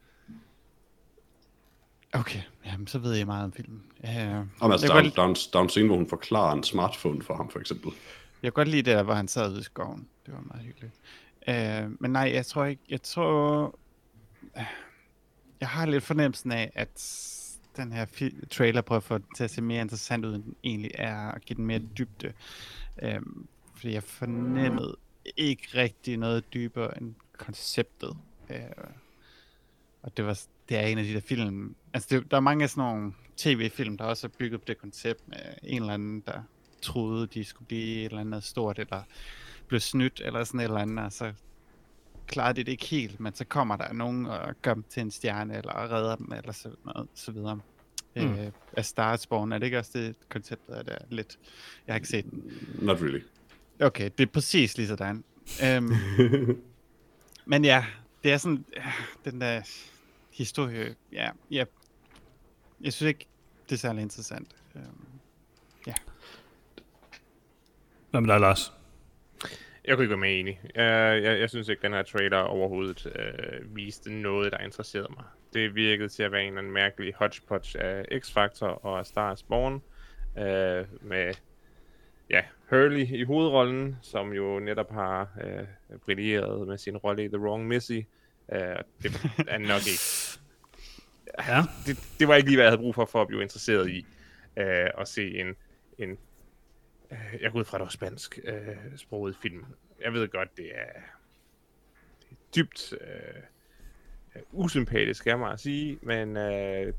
Okay, 2.12 2.40
jamen 2.66 2.86
så 2.86 2.98
ved 2.98 3.12
jeg 3.14 3.26
meget 3.26 3.44
om 3.44 3.52
filmen. 3.52 3.82
Ja, 4.04 4.42
Om 4.60 4.72
altså, 4.72 4.86
der, 4.86 4.94
er- 4.94 5.02
godt, 5.02 5.16
der, 5.16 5.22
er 5.22 5.26
en, 5.28 5.36
der 5.52 5.58
er 5.58 5.62
en 5.62 5.68
scene, 5.68 5.86
hvor 5.86 5.96
hun 5.96 6.08
forklarer 6.08 6.52
en 6.56 6.62
smartphone 6.62 7.22
for 7.22 7.36
ham, 7.36 7.50
for 7.50 7.58
eksempel. 7.60 7.90
jeg 8.42 8.42
kan 8.42 8.52
godt 8.52 8.68
lide 8.68 8.82
det, 8.82 8.96
der, 8.96 9.02
hvor 9.02 9.14
han 9.14 9.28
sad 9.28 9.50
ude 9.52 9.60
i 9.60 9.62
skoven. 9.62 10.08
Det 10.26 10.34
var 10.34 10.40
meget 10.40 10.62
hyggeligt. 10.66 10.94
Øh, 11.48 11.90
men 12.00 12.10
nej, 12.12 12.30
jeg 12.34 12.46
tror 12.46 12.64
ikke, 12.64 12.82
jeg 12.88 13.02
tror, 13.02 13.78
jeg 15.60 15.68
har 15.68 15.86
lidt 15.86 16.04
fornemmelsen 16.04 16.52
af, 16.52 16.72
at 16.74 17.22
den 17.76 17.92
her 17.92 18.06
trailer 18.50 18.80
prøver 18.80 18.96
at 19.00 19.04
få 19.04 19.18
den 19.18 19.26
til 19.36 19.44
at 19.44 19.50
se 19.50 19.62
mere 19.62 19.80
interessant 19.80 20.24
ud, 20.24 20.34
end 20.34 20.42
den 20.44 20.56
egentlig 20.64 20.90
er, 20.94 21.30
og 21.30 21.40
give 21.40 21.56
den 21.56 21.66
mere 21.66 21.78
dybde. 21.78 22.32
Øhm, 23.02 23.46
fordi 23.74 23.92
jeg 23.92 24.02
fornemmede 24.02 24.96
ikke 25.36 25.68
rigtig 25.74 26.16
noget 26.16 26.54
dybere 26.54 26.98
end 27.02 27.14
konceptet. 27.38 28.16
Øh, 28.50 28.60
og 30.06 30.16
det, 30.16 30.26
var, 30.26 30.40
det 30.68 30.76
er 30.76 30.82
en 30.86 30.98
af 30.98 31.04
de 31.04 31.14
der 31.14 31.20
film, 31.20 31.74
altså 31.92 32.08
det, 32.10 32.30
der 32.30 32.36
er 32.36 32.40
mange 32.40 32.64
af 32.64 32.70
sådan 32.70 32.84
nogle 32.84 33.12
tv-film, 33.36 33.96
der 33.96 34.04
også 34.04 34.26
er 34.26 34.30
bygget 34.38 34.60
på 34.60 34.64
det 34.68 34.78
koncept 34.78 35.28
med 35.28 35.38
en 35.62 35.82
eller 35.82 35.94
anden, 35.94 36.20
der 36.26 36.42
troede, 36.82 37.26
de 37.26 37.44
skulle 37.44 37.66
blive 37.66 37.98
et 37.98 38.04
eller 38.04 38.20
andet 38.20 38.44
stort, 38.44 38.78
eller 38.78 39.02
blev 39.68 39.80
snydt, 39.80 40.22
eller 40.24 40.44
sådan 40.44 40.60
et 40.60 40.64
eller 40.64 40.80
andet, 40.80 41.04
og 41.04 41.12
så 41.12 41.32
klarede 42.26 42.56
de 42.56 42.64
det 42.64 42.72
ikke 42.72 42.86
helt, 42.86 43.20
men 43.20 43.34
så 43.34 43.44
kommer 43.44 43.76
der 43.76 43.92
nogen 43.92 44.26
og 44.26 44.54
gør 44.62 44.74
dem 44.74 44.84
til 44.88 45.00
en 45.00 45.10
stjerne, 45.10 45.56
eller 45.56 45.92
redder 45.92 46.16
dem, 46.16 46.32
eller 46.32 46.52
så, 46.52 46.70
noget, 46.84 47.08
så 47.14 47.32
videre. 47.32 47.60
Mm. 48.16 48.22
Øh, 48.22 48.50
af 48.72 48.84
Star 48.84 49.16
Spawn, 49.16 49.52
er 49.52 49.58
det 49.58 49.66
ikke 49.66 49.78
også 49.78 49.90
det 49.94 50.16
konceptet, 50.28 50.78
er 50.78 50.82
det 50.82 50.98
lidt? 51.10 51.38
Jeg 51.86 51.92
har 51.92 51.96
ikke 51.96 52.08
set 52.08 52.24
den. 52.30 52.52
Not 52.74 53.00
really. 53.00 53.20
Okay, 53.80 54.10
det 54.18 54.28
er 54.28 54.32
præcis 54.32 54.76
lige 54.76 54.88
sådan. 54.88 55.24
Øhm, 55.64 55.92
men 57.46 57.64
ja, 57.64 57.84
det 58.24 58.32
er 58.32 58.36
sådan, 58.36 58.64
ja, 58.76 58.92
den 59.30 59.40
der 59.40 59.62
historie, 60.36 60.94
ja, 61.12 61.30
ja, 61.50 61.64
jeg 62.80 62.92
synes 62.92 63.08
ikke, 63.08 63.26
det 63.68 63.72
er 63.72 63.78
særlig 63.78 64.02
interessant. 64.02 64.56
Øhm, 64.74 65.06
Hvad 68.10 68.20
med 68.20 68.32
dig, 68.32 68.40
Lars? 68.40 68.72
Jeg 69.84 69.96
kunne 69.96 70.04
ikke 70.04 70.10
være 70.10 70.18
mere 70.18 70.32
enig. 70.32 70.60
Jeg, 70.74 71.22
jeg, 71.22 71.40
jeg 71.40 71.50
synes 71.50 71.68
ikke, 71.68 71.82
den 71.82 71.92
her 71.92 72.02
trailer 72.02 72.38
overhovedet 72.38 73.06
øh, 73.16 73.76
viste 73.76 74.12
noget, 74.12 74.52
der 74.52 74.58
interesserede 74.58 75.08
mig. 75.10 75.24
Det 75.52 75.74
virkede 75.74 76.08
til 76.08 76.22
at 76.22 76.32
være 76.32 76.42
en 76.42 76.48
eller 76.48 76.58
anden 76.58 76.72
mærkelig 76.72 77.14
hodgepodge 77.14 77.80
af 77.80 78.04
X-Factor 78.12 78.66
og 78.66 78.98
af 78.98 79.06
Star 79.06 79.34
Spawn. 79.34 79.82
Øh, 80.38 80.84
med 81.00 81.34
ja, 82.30 82.42
Hurley 82.70 83.06
i 83.06 83.24
hovedrollen, 83.24 83.96
som 84.02 84.32
jo 84.32 84.58
netop 84.58 84.90
har 84.90 85.28
øh, 85.44 85.98
brilleret 86.04 86.68
med 86.68 86.78
sin 86.78 86.96
rolle 86.96 87.24
i 87.24 87.28
The 87.28 87.38
Wrong 87.38 87.66
Missy. 87.66 88.00
Øh, 88.52 88.58
det 89.02 89.12
er 89.48 89.58
nok 89.58 89.86
ikke... 89.86 90.25
Ja. 91.38 91.62
Det, 91.86 92.08
det 92.18 92.28
var 92.28 92.34
ikke 92.34 92.48
lige, 92.48 92.56
hvad 92.56 92.64
jeg 92.64 92.70
havde 92.70 92.82
brug 92.82 92.94
for, 92.94 93.04
for 93.04 93.22
at 93.22 93.28
blive 93.28 93.42
interesseret 93.42 93.90
i 93.90 94.06
øh, 94.56 94.90
at 94.98 95.08
se 95.08 95.38
en, 95.40 95.54
en 95.98 96.18
Øh, 97.12 97.40
jeg 97.40 97.52
går 97.52 97.58
ud 97.58 97.64
fra, 97.64 97.76
at 97.76 97.80
det 97.80 97.84
var 97.84 97.90
spansk 97.90 98.38
øh, 98.44 98.76
sproget 98.96 99.36
film. 99.36 99.64
Jeg 100.00 100.12
ved 100.12 100.28
godt, 100.28 100.56
det 100.56 100.70
er, 100.74 101.00
det 102.20 102.30
er 102.30 102.36
dybt 102.56 102.92
øh, 102.92 103.42
usympatisk, 104.52 105.26
er 105.26 105.36
mig 105.36 105.52
at 105.52 105.60
sige, 105.60 105.98
men 106.02 106.36
øh, 106.36 106.92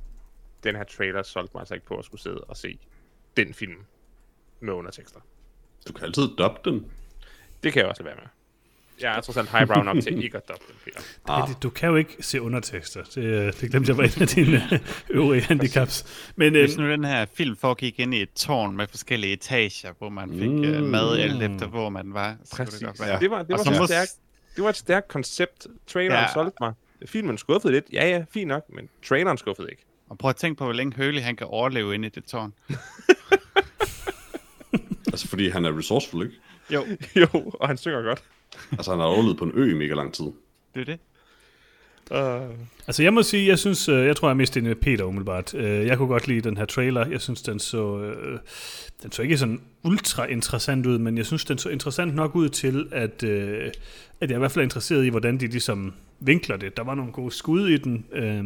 den 0.63 0.75
her 0.75 0.83
trailer 0.83 1.23
solgte 1.23 1.51
mig 1.53 1.61
altså 1.61 1.73
ikke 1.73 1.85
på 1.85 1.97
at 1.97 2.05
skulle 2.05 2.21
sidde 2.21 2.43
og 2.43 2.57
se 2.57 2.79
den 3.37 3.53
film 3.53 3.85
med 4.59 4.73
undertekster. 4.73 5.19
Du 5.87 5.93
kan 5.93 6.05
altid 6.05 6.23
dubbe 6.37 6.71
den. 6.71 6.91
Det 7.63 7.73
kan 7.73 7.79
jeg 7.79 7.89
også 7.89 8.03
lade 8.03 8.15
være 8.15 8.23
med. 8.23 8.29
Jeg 9.01 9.17
er 9.17 9.21
trods 9.21 9.37
alt 9.37 9.49
highbrow 9.49 9.83
nok 9.83 10.03
til 10.03 10.23
ikke 10.23 10.37
at 10.37 10.47
doble 10.47 10.65
den, 10.67 10.75
Peter. 10.85 10.99
Ah. 11.27 11.49
Du 11.63 11.69
kan 11.69 11.89
jo 11.89 11.95
ikke 11.95 12.15
se 12.19 12.41
undertekster. 12.41 13.03
Det, 13.03 13.23
øh, 13.23 13.53
det 13.61 13.71
glemte 13.71 13.89
jeg 13.89 13.97
var 13.97 14.03
en 14.03 14.21
af 14.21 14.27
dine 14.27 14.63
øh, 14.73 14.79
øvrige 15.09 15.41
handicaps. 15.41 16.05
Men, 16.35 16.55
øh, 16.55 16.61
Hvis 16.65 16.77
nu 16.77 16.89
den 16.89 17.03
her 17.03 17.25
film 17.33 17.57
foregik 17.57 17.99
ind 17.99 18.13
i 18.13 18.21
et 18.21 18.29
tårn 18.35 18.75
med 18.77 18.87
forskellige 18.87 19.33
etager, 19.33 19.93
hvor 19.97 20.09
man 20.09 20.29
fik 20.39 20.49
mm. 20.49 20.83
uh, 20.83 20.83
mad 20.89 21.19
alt 21.19 21.43
efter, 21.43 21.67
hvor 21.67 21.89
man 21.89 22.13
var, 22.13 22.35
så 22.43 22.55
Præcis. 22.55 22.79
det 22.79 22.85
godt 22.87 22.99
være. 22.99 23.19
Det 23.19 23.31
var, 23.31 23.43
det 23.43 23.49
var, 23.49 23.57
så 23.63 23.85
stærkt, 23.85 24.11
det 24.55 24.63
var 24.63 24.69
et 24.69 24.75
stærkt 24.77 25.07
koncept. 25.07 25.67
Traileren 25.87 26.19
Ja. 26.19 26.21
ja. 26.21 26.33
solgte 26.33 26.57
mig. 26.61 26.73
Filmen 27.05 27.37
skuffede 27.37 27.73
lidt. 27.73 27.85
Ja, 27.93 28.09
ja, 28.09 28.25
fint 28.33 28.47
nok, 28.47 28.63
men 28.75 28.89
traileren 29.05 29.37
skuffede 29.37 29.67
ikke. 29.71 29.85
Og 30.09 30.17
prøv 30.17 30.29
at 30.29 30.35
tænke 30.35 30.57
på, 30.57 30.63
hvor 30.63 30.73
længe 30.73 30.95
Hurley 30.95 31.21
han 31.21 31.35
kan 31.35 31.47
overleve 31.47 31.95
inde 31.95 32.07
i 32.07 32.09
det 32.09 32.23
tårn. 32.25 32.53
Altså, 35.13 35.27
fordi 35.27 35.49
han 35.49 35.65
er 35.65 35.77
resourceful, 35.77 36.23
ikke? 36.25 36.35
Jo, 36.73 36.85
jo, 37.21 37.27
og 37.59 37.67
han 37.67 37.77
synger 37.77 38.01
godt. 38.01 38.23
Altså, 38.71 38.91
han 38.91 38.99
har 38.99 39.07
overlevet 39.07 39.37
på 39.37 39.45
en 39.45 39.51
ø 39.53 39.71
i 39.71 39.73
mega 39.73 39.93
lang 39.93 40.13
tid. 40.13 40.25
det 40.75 40.81
er 40.81 40.85
det. 40.85 40.99
Uh, 42.11 42.55
Altså 42.87 43.03
jeg 43.03 43.13
må 43.13 43.23
sige, 43.23 43.47
jeg 43.47 43.59
synes, 43.59 43.89
øh, 43.89 44.05
jeg 44.05 44.15
tror 44.15 44.27
jeg 44.27 44.31
er 44.31 44.37
mest 44.37 44.57
enig 44.57 44.67
med 44.67 44.75
Peter 44.75 45.03
umiddelbart. 45.03 45.53
Øh, 45.53 45.87
Jeg 45.87 45.97
kunne 45.97 46.07
godt 46.07 46.27
lide 46.27 46.41
den 46.41 46.57
her 46.57 46.65
trailer. 46.65 47.07
Jeg 47.07 47.21
synes, 47.21 47.41
den 47.41 47.59
så, 47.59 47.99
øh, 47.99 48.39
den 49.03 49.11
så 49.11 49.21
ikke 49.21 49.37
sådan 49.37 49.61
ultra 49.83 50.25
interessant 50.25 50.85
ud, 50.85 50.97
men 50.97 51.17
jeg 51.17 51.25
synes, 51.25 51.45
den 51.45 51.57
så 51.57 51.69
interessant 51.69 52.15
nok 52.15 52.35
ud 52.35 52.49
til, 52.49 52.87
at, 52.91 53.23
øh, 53.23 53.71
at 54.21 54.29
jeg 54.29 54.37
i 54.37 54.39
hvert 54.39 54.51
fald 54.51 54.61
er 54.61 54.65
interesseret 54.65 55.05
i, 55.05 55.09
hvordan 55.09 55.37
de 55.39 55.47
ligesom 55.47 55.93
vinkler 56.19 56.57
det. 56.57 56.77
Der 56.77 56.83
var 56.83 56.95
nogle 56.95 57.11
gode 57.11 57.31
skud 57.31 57.67
i 57.69 57.77
den. 57.77 58.05
Øh, 58.11 58.43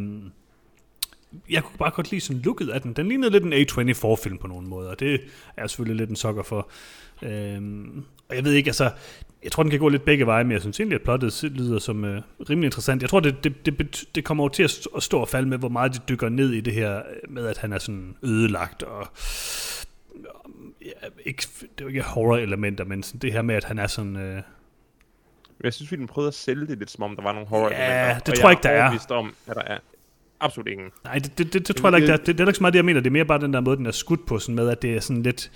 Jeg 1.50 1.62
kunne 1.62 1.78
bare 1.78 1.90
godt 1.90 2.10
lide 2.10 2.20
sådan 2.20 2.42
looket 2.42 2.68
af 2.70 2.80
den. 2.82 2.92
Den 2.92 3.08
lignede 3.08 3.30
lidt 3.30 3.44
en 3.44 3.52
A24-film 3.52 4.38
på 4.38 4.46
nogle 4.46 4.66
måder, 4.68 4.90
og 4.90 5.00
det 5.00 5.14
er 5.14 5.18
jeg 5.56 5.70
selvfølgelig 5.70 5.96
lidt 5.96 6.10
en 6.10 6.16
sokker 6.16 6.42
for. 6.42 6.68
Øhm, 7.22 8.04
og 8.28 8.36
jeg 8.36 8.44
ved 8.44 8.52
ikke, 8.52 8.68
altså, 8.68 8.90
jeg 9.44 9.52
tror, 9.52 9.62
den 9.62 9.70
kan 9.70 9.78
gå 9.80 9.88
lidt 9.88 10.04
begge 10.04 10.26
veje, 10.26 10.44
men 10.44 10.52
jeg 10.52 10.60
synes 10.60 10.80
egentlig, 10.80 10.96
at 10.96 11.02
plottet 11.02 11.42
lyder 11.42 11.78
som 11.78 12.04
øh, 12.04 12.22
rimelig 12.50 12.66
interessant. 12.66 13.02
Jeg 13.02 13.10
tror, 13.10 13.20
det, 13.20 13.44
det, 13.44 13.66
det, 13.66 14.04
det 14.14 14.24
kommer 14.24 14.44
over 14.44 14.48
til 14.48 14.62
at 14.62 14.70
st- 14.70 14.96
at 14.96 15.02
stå 15.02 15.18
og 15.20 15.28
falde 15.28 15.48
med, 15.48 15.58
hvor 15.58 15.68
meget 15.68 15.94
de 15.94 15.98
dykker 16.08 16.28
ned 16.28 16.50
i 16.52 16.60
det 16.60 16.72
her 16.72 16.96
øh, 16.96 17.02
med, 17.32 17.46
at 17.46 17.58
han 17.58 17.72
er 17.72 17.78
sådan 17.78 18.16
ødelagt 18.22 18.82
og 18.82 19.08
ja, 20.84 21.08
ikke, 21.24 21.42
det 21.60 21.68
er 21.78 21.84
jo 21.84 21.88
ikke 21.88 22.02
horror-elementer, 22.02 22.84
men 22.84 23.02
sådan 23.02 23.18
det 23.20 23.32
her 23.32 23.42
med, 23.42 23.54
at 23.54 23.64
han 23.64 23.78
er 23.78 23.86
sådan... 23.86 24.16
Øh, 24.16 24.42
jeg 25.64 25.72
synes, 25.74 25.92
vi 25.92 26.06
prøvede 26.06 26.28
at 26.28 26.34
sælge 26.34 26.66
det 26.66 26.78
lidt, 26.78 26.90
som 26.90 27.02
om 27.02 27.16
der 27.16 27.22
var 27.22 27.32
nogle 27.32 27.48
horror 27.48 27.70
Ja, 27.70 28.18
det 28.26 28.28
og 28.28 28.38
tror 28.38 28.48
jeg 28.48 28.52
ikke, 28.52 28.62
der 28.62 28.68
er. 28.70 28.98
om, 29.10 29.34
at 29.46 29.56
der 29.56 29.62
er 29.62 29.78
absolut 30.44 30.68
ingen. 30.68 30.90
nej, 31.04 31.14
det, 31.14 31.38
det, 31.38 31.52
det, 31.52 31.68
det 31.68 31.76
tror 31.76 31.90
jeg 31.90 31.96
ikke, 31.98 32.10
der, 32.12 32.16
det, 32.16 32.26
det 32.26 32.40
er 32.40 32.46
ikke 32.46 32.56
så 32.56 32.62
meget 32.62 32.72
det, 32.72 32.78
jeg 32.78 32.84
mener. 32.84 33.00
Det 33.00 33.06
er 33.06 33.12
mere 33.12 33.24
bare 33.24 33.40
den 33.40 33.52
der 33.52 33.60
måde, 33.60 33.76
den 33.76 33.86
er 33.86 33.90
skudt 33.90 34.26
på, 34.26 34.38
sådan 34.38 34.54
med, 34.54 34.68
at 34.68 34.82
det 34.82 34.94
er 34.96 35.00
sådan 35.00 35.22
lidt... 35.22 35.50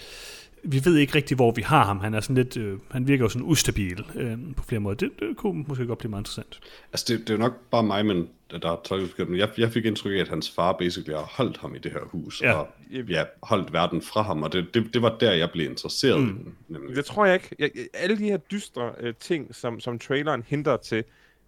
Vi 0.68 0.80
ved 0.84 0.96
ikke 0.96 1.14
rigtig, 1.14 1.34
hvor 1.36 1.50
vi 1.52 1.62
har 1.62 1.84
ham. 1.84 2.00
Han 2.00 2.14
er 2.14 2.20
sådan 2.20 2.36
lidt... 2.36 2.56
Øh, 2.56 2.78
han 2.90 3.08
virker 3.08 3.24
jo 3.24 3.28
sådan 3.28 3.46
ustabil 3.46 4.04
øh, 4.14 4.38
på 4.56 4.64
flere 4.64 4.80
måder. 4.80 4.96
Det, 4.96 5.10
det 5.20 5.36
kunne 5.36 5.64
måske 5.68 5.86
godt 5.86 5.98
blive 5.98 6.10
meget 6.10 6.20
interessant. 6.20 6.60
Altså, 6.92 7.04
det, 7.08 7.18
det 7.20 7.30
er 7.30 7.34
jo 7.34 7.38
nok 7.38 7.52
bare 7.70 7.82
mig, 7.82 8.06
men 8.06 8.28
der 8.50 8.72
er 8.72 8.80
tolket 8.84 9.38
jeg, 9.38 9.48
jeg 9.58 9.72
fik 9.72 9.84
indtryk 9.84 10.12
af, 10.12 10.20
at 10.20 10.28
hans 10.28 10.50
far 10.50 10.72
basically 10.72 11.14
har 11.16 11.30
holdt 11.36 11.56
ham 11.56 11.74
i 11.74 11.78
det 11.78 11.92
her 11.92 12.00
hus, 12.04 12.42
Ja. 12.42 12.52
og 12.52 12.68
ja, 13.08 13.24
holdt 13.42 13.72
verden 13.72 14.02
fra 14.02 14.22
ham, 14.22 14.42
og 14.42 14.52
det, 14.52 14.74
det, 14.74 14.94
det 14.94 15.02
var 15.02 15.16
der, 15.20 15.32
jeg 15.32 15.50
blev 15.50 15.70
interesseret 15.70 16.20
mm. 16.20 16.26
i 16.26 16.28
den. 16.32 16.54
Nemlig. 16.68 16.96
Det 16.96 17.04
tror 17.04 17.24
jeg 17.26 17.34
ikke. 17.34 17.56
Jeg- 17.58 17.86
alle 17.94 18.18
de 18.18 18.24
her 18.24 18.36
dystre 18.36 18.90
øh, 19.00 19.14
ting, 19.20 19.54
som, 19.54 19.80
som 19.80 19.98
traileren 19.98 20.44
henter 20.46 20.76
til, 20.76 21.04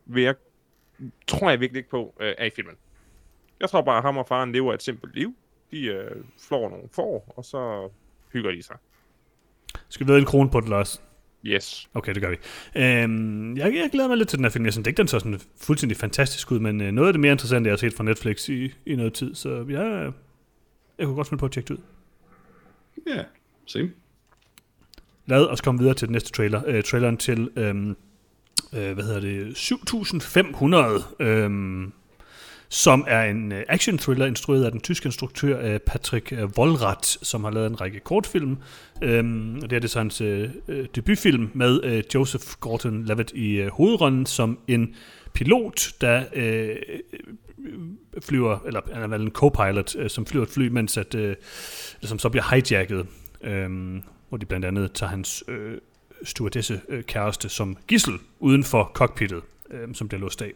vil 0.07 0.23
jeg, 0.23 0.35
tror 1.27 1.51
jeg 1.51 1.61
virkelig 1.61 1.79
ikke 1.79 1.91
på, 1.91 2.15
øh, 2.21 2.35
er 2.39 2.45
i 2.45 2.51
filmen. 2.57 2.75
Jeg 3.61 3.71
tror 3.71 3.83
bare, 3.83 3.97
at 3.97 4.03
ham 4.03 4.17
og 4.17 4.27
faren 4.29 4.53
lever 4.53 4.75
et 4.75 4.83
simpelt 4.83 5.15
liv. 5.15 5.35
De 5.71 5.85
øh, 5.85 6.25
flår 6.49 6.69
nogle 6.69 6.89
får, 6.93 7.35
og 7.37 7.45
så 7.45 7.89
hygger 8.33 8.51
de 8.51 8.63
sig. 8.63 8.77
Skal 9.89 10.07
vi 10.07 10.13
ved 10.13 10.19
en 10.19 10.25
krone 10.25 10.51
på 10.51 10.61
det, 10.61 10.69
Lars? 10.69 11.03
Yes. 11.45 11.89
Okay, 11.95 12.15
det 12.15 12.23
gør 12.23 12.31
vi. 12.31 12.37
Øhm, 12.77 13.57
jeg, 13.57 13.75
jeg 13.75 13.89
glæder 13.93 14.09
mig 14.09 14.17
lidt 14.17 14.29
til 14.29 14.39
den 14.39 14.45
her 14.45 14.51
film. 14.51 14.65
Jeg 14.65 14.73
synes 14.73 14.87
ikke, 14.87 14.97
den 14.97 15.09
så 15.09 15.19
sådan 15.19 15.41
fuldstændig 15.57 15.97
fantastisk 15.97 16.53
ud, 16.53 16.59
men 16.59 16.81
øh, 16.81 16.93
noget 16.93 17.09
af 17.09 17.13
det 17.13 17.21
mere 17.21 17.33
interessante, 17.33 17.69
jeg 17.69 17.73
har 17.73 17.77
set 17.77 17.95
fra 17.95 18.05
Netflix 18.05 18.49
i, 18.49 18.75
i 18.87 18.97
noget 18.97 19.15
tid, 19.15 19.35
så 19.35 19.67
jeg, 19.69 20.13
jeg 20.99 21.07
kunne 21.07 21.17
godt 21.17 21.29
finde 21.29 21.41
på 21.41 21.47
at 21.47 21.53
tjekke 21.53 21.69
det 21.69 21.75
ud. 21.75 21.83
Ja, 23.07 23.15
yeah, 23.15 23.25
same. 23.67 23.91
Lad 25.27 25.47
os 25.47 25.61
komme 25.61 25.81
videre 25.81 25.95
til 25.95 26.09
den 26.09 26.13
næste 26.13 26.33
trailer. 26.33 26.63
Øh, 26.67 26.83
traileren 26.83 27.17
til, 27.17 27.51
øhm, 27.57 27.97
øh, 28.73 28.93
hvad 28.93 29.05
hedder 29.05 29.21
det, 29.21 29.57
7500, 29.57 31.03
øhm, 31.21 31.93
som 32.69 33.05
er 33.09 33.23
en 33.23 33.53
øh, 33.53 33.65
action 33.69 33.99
thriller 33.99 34.27
instrueret 34.27 34.65
af 34.65 34.71
den 34.71 34.81
tyske 34.81 35.07
instruktør 35.07 35.73
øh, 35.73 35.81
Patrick 35.81 36.33
øh, 36.33 36.45
Wollrath, 36.45 37.09
som 37.23 37.45
har 37.45 37.51
lavet 37.51 37.67
en 37.67 37.81
række 37.81 38.01
kortfilm. 38.01 38.57
Øhm, 39.03 39.61
og 39.63 39.71
det 39.71 39.77
er 39.77 39.81
det 39.81 39.91
så 39.91 39.99
hans 39.99 40.21
øh, 40.21 40.51
debutfilm 40.95 41.51
med 41.55 41.85
øh, 41.85 42.03
Joseph 42.15 42.47
Gordon-Levitt 42.67 43.35
i 43.35 43.51
øh, 43.51 43.71
hovedrollen 43.71 44.27
som 44.27 44.59
en 44.69 44.95
pilot, 45.35 45.89
der 46.01 46.25
øh, 46.35 46.77
flyver, 48.23 48.59
eller 48.67 48.81
han 48.93 49.03
er 49.03 49.09
vel 49.09 49.23
en 49.23 49.33
co-pilot, 49.33 49.97
øh, 49.97 50.11
som 50.11 50.27
flyver 50.27 50.45
et 50.45 50.51
fly, 50.51 50.69
mens 50.69 50.97
at, 50.97 51.15
øh, 51.15 51.37
som 52.03 52.19
så 52.19 52.29
bliver 52.29 52.55
hijacket, 52.55 53.07
øh, 53.45 54.01
hvor 54.29 54.39
de 54.39 54.47
blandt 54.47 54.67
andet 54.67 54.93
tager 54.93 55.11
hans 55.11 55.45
øh, 55.49 55.79
stewardesse 56.25 56.81
øh, 56.89 57.03
kæreste 57.05 57.49
som 57.49 57.77
gissel 57.87 58.15
uden 58.41 58.65
for 58.65 58.91
cockpittet, 58.95 59.43
øh, 59.71 59.95
som 59.95 60.09
bliver 60.09 60.21
låst 60.21 60.43
af. 60.43 60.53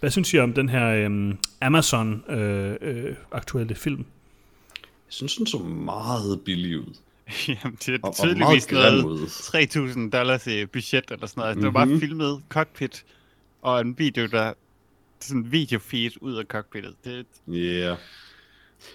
Hvad 0.00 0.10
synes 0.10 0.34
I 0.34 0.38
om 0.38 0.52
den 0.52 0.68
her 0.68 0.86
øh, 0.86 1.34
Amazon-aktuelle 1.60 2.78
øh, 2.82 3.06
øh, 3.10 3.16
aktuelle 3.32 3.74
film? 3.74 4.04
Jeg 4.80 4.86
synes, 5.08 5.36
den 5.36 5.46
så 5.46 5.58
meget 5.58 6.40
billig 6.44 6.78
ud. 6.78 6.94
Jamen, 7.48 7.78
det 7.86 7.88
er 7.88 7.98
Og, 8.02 8.08
og 8.08 8.14
tydeligvis 8.16 8.66
grim 8.66 8.92
noget 8.94 9.04
ud. 9.04 9.26
3.000 10.06 10.10
dollars 10.10 10.46
i 10.46 10.66
budget 10.66 11.04
eller 11.10 11.26
sådan 11.26 11.40
noget. 11.40 11.56
Mm-hmm. 11.56 11.72
Det 11.72 11.74
var 11.74 11.86
bare 11.86 11.98
filmet 11.98 12.42
cockpit 12.48 13.04
og 13.62 13.80
en 13.80 13.98
video, 13.98 14.26
der 14.26 14.52
sådan 15.20 15.42
en 15.42 15.52
videofeed 15.52 16.10
ud 16.20 16.34
af 16.34 16.44
cockpittet. 16.44 16.94
Det, 17.04 17.26
Ja. 17.48 17.54
Yeah. 17.54 17.96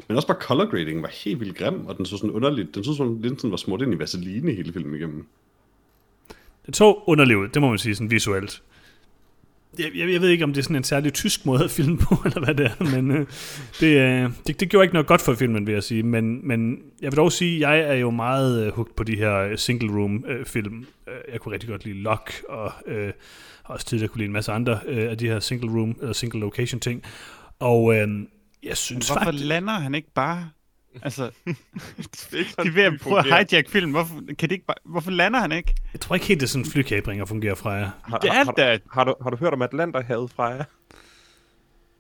Men 0.08 0.16
også 0.16 0.28
bare 0.28 0.38
color 0.42 0.66
grading 0.72 1.02
var 1.02 1.12
helt 1.24 1.40
vildt 1.40 1.58
grim, 1.58 1.86
og 1.86 1.98
den 1.98 2.06
så 2.06 2.18
sådan 2.18 2.32
underligt. 2.32 2.76
Den 2.76 2.84
så 2.84 2.94
sådan, 2.94 3.22
lidt 3.22 3.42
sådan 3.42 3.52
var 3.52 3.58
smurt 3.58 3.82
ind 3.82 3.94
i 3.94 4.00
vaseline 4.00 4.52
hele 4.52 4.74
filmen 4.74 4.96
igennem. 4.96 5.28
Den 6.66 6.74
så 6.74 7.04
underlig 7.08 7.38
ud, 7.38 7.48
det 7.48 7.62
må 7.62 7.70
man 7.70 7.78
sige 7.78 7.96
sådan 7.96 8.12
visuelt. 8.12 8.62
Jeg, 9.78 9.92
jeg, 9.96 10.12
jeg 10.14 10.22
ved 10.22 10.30
ikke, 10.30 10.44
om 10.44 10.54
det 10.54 10.60
er 10.60 10.64
sådan 10.64 10.76
en 10.76 10.84
særlig 10.84 11.14
tysk 11.14 11.46
måde 11.46 11.64
at 11.64 11.72
filme 11.72 11.98
på, 11.98 12.18
eller 12.26 12.46
hvad 12.46 12.56
det 12.56 12.66
er, 12.66 12.84
men 12.98 13.12
øh, 13.12 13.28
det, 13.80 13.98
øh, 13.98 14.32
det, 14.48 14.60
det 14.60 14.70
gjorde 14.70 14.84
ikke 14.84 14.94
noget 14.94 15.08
godt 15.08 15.22
for 15.22 15.34
filmen, 15.34 15.68
vil 15.68 15.74
jeg 15.74 15.84
sige. 15.84 16.04
Men, 16.04 16.48
men 16.48 16.78
jeg 17.02 17.12
vil 17.12 17.18
dog 17.18 17.32
sige, 17.32 17.56
at 17.56 17.62
jeg 17.62 17.90
er 17.90 17.94
jo 18.00 18.12
meget 18.12 18.66
øh, 18.66 18.74
hooked 18.74 18.94
på 18.94 19.04
de 19.04 19.16
her 19.16 19.56
single-room-film. 19.56 20.86
Øh, 21.08 21.14
jeg 21.32 21.40
kunne 21.40 21.54
rigtig 21.54 21.70
godt 21.70 21.86
lide 21.86 21.98
Lock, 21.98 22.44
og 22.50 22.72
øh, 22.88 23.14
også 23.64 23.86
tidligere 23.86 24.10
kunne 24.10 24.20
lide 24.20 24.28
en 24.28 24.34
masse 24.34 24.52
andre 24.52 24.80
øh, 24.86 25.12
af 25.12 25.18
de 25.18 25.28
her 25.28 25.40
single-room, 25.40 25.96
eller 26.00 26.14
single-location-ting. 26.14 27.04
Og 27.60 27.96
øh, 27.96 28.08
jeg 28.64 28.78
synes 28.78 29.08
Hvorfor 29.08 29.24
faktisk... 29.24 29.46
lander 29.46 29.74
han 29.74 29.96
ikke 29.96 30.14
bare... 30.16 30.50
Altså, 31.04 31.24
de 31.46 32.40
er 32.58 32.72
ved 32.72 32.84
at 32.84 32.94
prøve 33.02 33.20
at 33.20 33.26
hijack 33.50 33.70
film. 33.70 33.92
Hvorfor, 33.92 34.16
kan 34.16 34.50
det 34.50 34.52
ikke 34.52 34.66
bare, 34.66 34.78
hvorfor 34.86 35.12
lander 35.12 35.40
han 35.40 35.52
ikke? 35.52 35.74
Jeg 35.94 36.02
tror 36.02 36.16
ikke 36.16 36.28
helt, 36.28 36.40
det 36.40 36.46
er 36.46 36.50
sådan 36.50 36.66
flykabringer 36.66 37.26
fungerer 37.26 37.56
fra 37.56 37.70
jer. 37.72 37.90
Har, 38.04 38.18
Det 38.18 38.30
er 38.30 38.34
har, 38.34 38.44
har, 38.46 38.52
da- 38.52 38.78
du, 38.78 38.82
har, 38.94 39.04
du, 39.04 39.16
har 39.24 39.30
du 39.30 39.38
hørt 39.38 39.54
om 39.54 39.62
Atlanterhavet 39.62 40.32
fra 40.36 40.46
jer? 40.46 40.64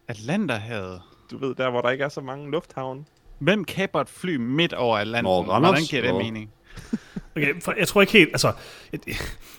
Atlanterhavet. 0.08 1.02
Du 1.32 1.38
ved, 1.38 1.56
der 1.56 1.70
hvor 1.70 1.82
der 1.82 1.90
ikke 1.90 2.04
er 2.04 2.10
så 2.10 2.22
mange 2.22 2.52
lufthavne. 2.52 3.04
Hvem 3.40 3.64
kapper 3.66 4.02
et 4.02 4.10
fly 4.10 4.36
midt 4.36 4.74
over 4.74 4.98
Atlanten? 4.98 5.24
Nå, 5.24 5.44
Hvordan 5.60 5.84
giver 5.84 6.02
det 6.02 6.16
mening? 6.16 6.50
Okay, 7.36 7.62
for 7.62 7.74
jeg 7.78 7.88
tror 7.88 8.02
ikke 8.02 8.14
helt, 8.14 8.30
altså, 8.30 8.54
jeg, 8.94 9.00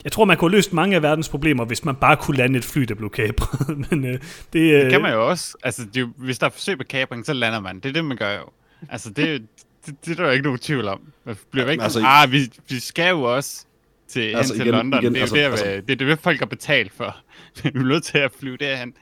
jeg 0.04 0.12
tror, 0.12 0.24
man 0.24 0.36
kunne 0.36 0.50
have 0.50 0.56
løst 0.56 0.72
mange 0.72 0.96
af 0.96 1.02
verdens 1.02 1.28
problemer, 1.28 1.64
hvis 1.64 1.84
man 1.84 1.96
bare 1.96 2.16
kunne 2.16 2.36
lande 2.36 2.58
et 2.58 2.64
fly, 2.64 2.82
der 2.82 2.94
blev 2.94 3.10
kapret. 3.10 3.68
Men 3.90 4.04
øh, 4.04 4.20
det, 4.52 4.60
øh, 4.60 4.82
Det 4.82 4.90
kan 4.92 5.02
man 5.02 5.12
jo 5.12 5.28
også. 5.28 5.56
Altså, 5.62 5.86
det, 5.94 6.12
hvis 6.16 6.38
der 6.38 6.46
er 6.46 6.50
forsøg 6.50 6.78
på 6.78 6.84
kapring, 6.84 7.26
så 7.26 7.32
lander 7.32 7.60
man. 7.60 7.76
Det 7.80 7.86
er 7.88 7.92
det, 7.92 8.04
man 8.04 8.16
gør 8.16 8.32
jo. 8.34 8.44
Altså, 8.88 9.10
det, 9.10 9.42
det, 9.86 9.94
det 10.04 10.10
er 10.12 10.14
der 10.16 10.24
jo 10.24 10.30
ikke 10.30 10.44
nogen 10.44 10.58
tvivl 10.58 10.88
om. 10.88 11.00
Man 11.24 11.36
bliver 11.50 11.70
ikke 11.70 11.82
Altså, 11.82 11.98
altså, 11.98 12.08
ah, 12.08 12.32
vi, 12.32 12.50
vi 12.68 12.80
skal 12.80 13.10
jo 13.10 13.22
også 13.22 13.64
til, 14.08 14.20
altså, 14.20 14.38
Altså, 14.38 14.52
hen 14.54 14.60
til 14.60 14.66
igen- 14.66 14.74
London. 14.74 15.02
igen, 15.02 15.12
det, 15.14 15.18
er 15.18 15.22
altså- 15.22 15.36
der, 15.36 15.50
altså- 15.50 15.82
det 15.88 16.02
er 16.02 16.06
det, 16.06 16.18
folk 16.18 16.38
har 16.38 16.46
betalt 16.46 16.92
for. 16.92 17.16
vi 17.62 17.68
er 17.74 17.82
nødt 17.82 18.04
til 18.04 18.18
at 18.18 18.30
flyve 18.40 18.56
derhen. 18.56 18.94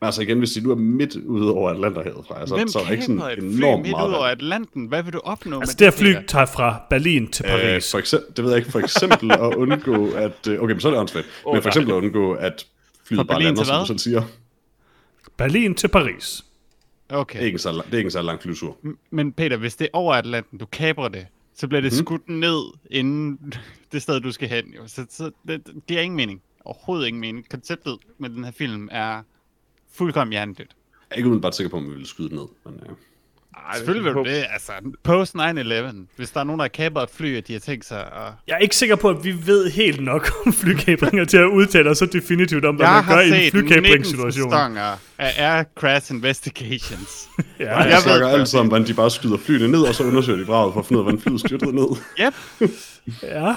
Men 0.00 0.06
altså 0.06 0.22
igen, 0.22 0.38
hvis 0.38 0.50
de 0.50 0.60
nu 0.60 0.70
er 0.70 0.74
midt 0.74 1.16
ude 1.16 1.52
over 1.54 1.70
Atlanterhavet 1.70 2.24
fra 2.28 2.46
så, 2.46 2.54
Hvem 2.56 2.68
så 2.68 2.78
er 2.78 2.84
der 2.84 2.90
ikke 2.90 3.04
sådan 3.04 3.20
et 3.20 3.38
fly 3.38 3.44
enormt 3.58 3.82
midt 3.82 3.90
meget 3.90 4.08
ud 4.08 4.14
over. 4.14 4.24
Atlanten? 4.26 4.86
Hvad 4.86 5.02
vil 5.02 5.12
du 5.12 5.18
opnå 5.24 5.60
altså, 5.60 5.72
med 5.72 5.78
det 5.78 5.84
her 5.86 5.90
det? 5.90 5.98
fly 5.98 6.12
Peter? 6.14 6.26
tager 6.26 6.46
fra 6.46 6.82
Berlin 6.90 7.30
til 7.30 7.44
Øh, 7.44 7.50
Paris. 7.50 7.90
for 7.90 7.98
eksempel, 7.98 8.36
det 8.36 8.44
ved 8.44 8.50
jeg 8.50 8.58
ikke, 8.58 8.70
for 8.70 8.78
eksempel 8.78 9.32
at 9.32 9.40
undgå, 9.62 10.10
at... 10.10 10.48
øh, 10.48 10.58
Okay, 10.60 10.72
men 10.72 10.80
så 10.80 10.88
er 10.88 10.92
det 10.92 11.00
åndssvagt. 11.00 11.26
Åh, 11.46 11.54
Men 11.54 11.62
for 11.62 11.68
eksempel 11.68 11.92
at 11.92 11.96
undgå, 11.96 12.32
at 12.32 12.66
flyet 13.04 13.18
Fra 13.18 13.22
bare 13.24 13.34
Berlin 13.34 13.44
lander, 13.46 13.62
til 13.62 13.66
som 13.66 13.80
du 13.80 13.86
sådan 13.86 13.98
siger. 13.98 14.22
Berlin 15.36 15.74
til 15.74 15.88
Paris. 15.88 16.44
Det 17.10 17.16
er 17.16 17.20
Okay. 17.20 17.40
ikke 17.42 17.54
en 17.54 17.58
så, 17.58 17.72
lang- 17.72 17.86
det 17.86 17.94
er 17.94 17.98
ikke 17.98 18.06
en 18.06 18.10
så 18.10 18.22
lang 18.22 18.42
flytur. 18.42 18.76
Men 19.10 19.32
Peter, 19.32 19.56
hvis 19.56 19.76
det 19.76 19.84
er 19.84 19.88
over 19.92 20.14
Atlanten, 20.14 20.58
du 20.58 20.66
kaprer 20.66 21.08
det, 21.08 21.26
så 21.54 21.68
bliver 21.68 21.80
det 21.80 21.92
Mhm. 21.92 21.98
skudt 22.06 22.28
ned 22.28 22.72
inden 22.90 23.52
det 23.92 24.02
sted, 24.02 24.20
du 24.20 24.32
skal 24.32 24.48
hen. 24.48 24.74
Jo. 24.76 24.86
Så, 24.86 25.06
så 25.10 25.30
det, 25.48 25.66
det 25.66 25.86
giver 25.86 26.00
ingen 26.00 26.16
mening. 26.16 26.42
Overhovedet 26.64 27.06
ingen 27.06 27.20
mening. 27.20 27.48
Konceptet 27.50 27.96
med 28.18 28.30
den 28.30 28.44
her 28.44 28.50
film 28.52 28.88
er 28.92 29.22
fuldkommen 29.92 30.32
hjernedødt. 30.32 30.76
Jeg 31.10 31.14
er 31.14 31.16
ikke 31.16 31.26
umiddelbart 31.26 31.56
sikker 31.56 31.70
på, 31.70 31.76
om 31.76 31.84
vi 31.86 31.90
ville 31.90 32.06
skyde 32.06 32.34
ned. 32.34 32.46
Men, 32.64 32.80
ja. 32.86 32.92
Ej, 33.56 33.76
Selvfølgelig 33.76 34.04
vil 34.04 34.14
du 34.24 34.28
det. 34.28 34.44
Altså, 34.52 34.72
post 35.04 35.34
9-11. 35.36 35.40
Hvis 36.16 36.30
der 36.30 36.40
er 36.40 36.44
nogen, 36.44 36.58
der 36.58 36.64
har 36.64 36.68
kapret 36.68 37.02
et 37.02 37.10
fly, 37.14 37.38
og 37.38 37.48
de 37.48 37.52
har 37.52 37.60
tænkt 37.60 37.84
sig 37.84 38.00
at... 38.00 38.32
Jeg 38.46 38.54
er 38.54 38.58
ikke 38.58 38.76
sikker 38.76 38.96
på, 38.96 39.08
at 39.10 39.24
vi 39.24 39.34
ved 39.46 39.70
helt 39.70 40.04
nok 40.04 40.30
om 40.46 40.52
flykabringer 40.52 41.24
til 41.24 41.36
at 41.36 41.44
udtale 41.46 41.90
os 41.90 41.98
så 41.98 42.06
definitivt 42.06 42.64
om, 42.64 42.74
hvad 42.76 42.86
Jeg 42.86 42.94
man 42.94 43.04
gør 43.04 43.14
har 43.14 43.20
i 43.20 43.28
en 43.28 43.34
set 43.34 43.54
19 43.54 43.60
flykabringssituation. 43.68 44.50
sæsoner 44.50 44.96
af 45.18 45.32
Air 45.38 45.64
Crash 45.76 46.12
Investigations. 46.12 47.28
Ja, 47.60 47.78
jeg 47.78 47.90
jeg 47.90 48.00
snakker 48.02 48.28
altid 48.28 48.58
om, 48.58 48.68
hvordan 48.68 48.86
de 48.86 48.94
bare 48.94 49.10
skyder 49.10 49.36
flyene 49.38 49.68
ned, 49.68 49.80
og 49.82 49.94
så 49.94 50.04
undersøger 50.04 50.38
de 50.38 50.46
vraget 50.46 50.72
for 50.72 50.80
at 50.80 50.86
finde 50.86 50.98
ud 51.02 51.06
af, 51.06 51.12
hvordan 51.12 51.20
flyet 51.20 51.40
styrtede 51.40 51.72
ned. 51.74 51.86
yep. 52.20 52.34
ja. 53.22 53.54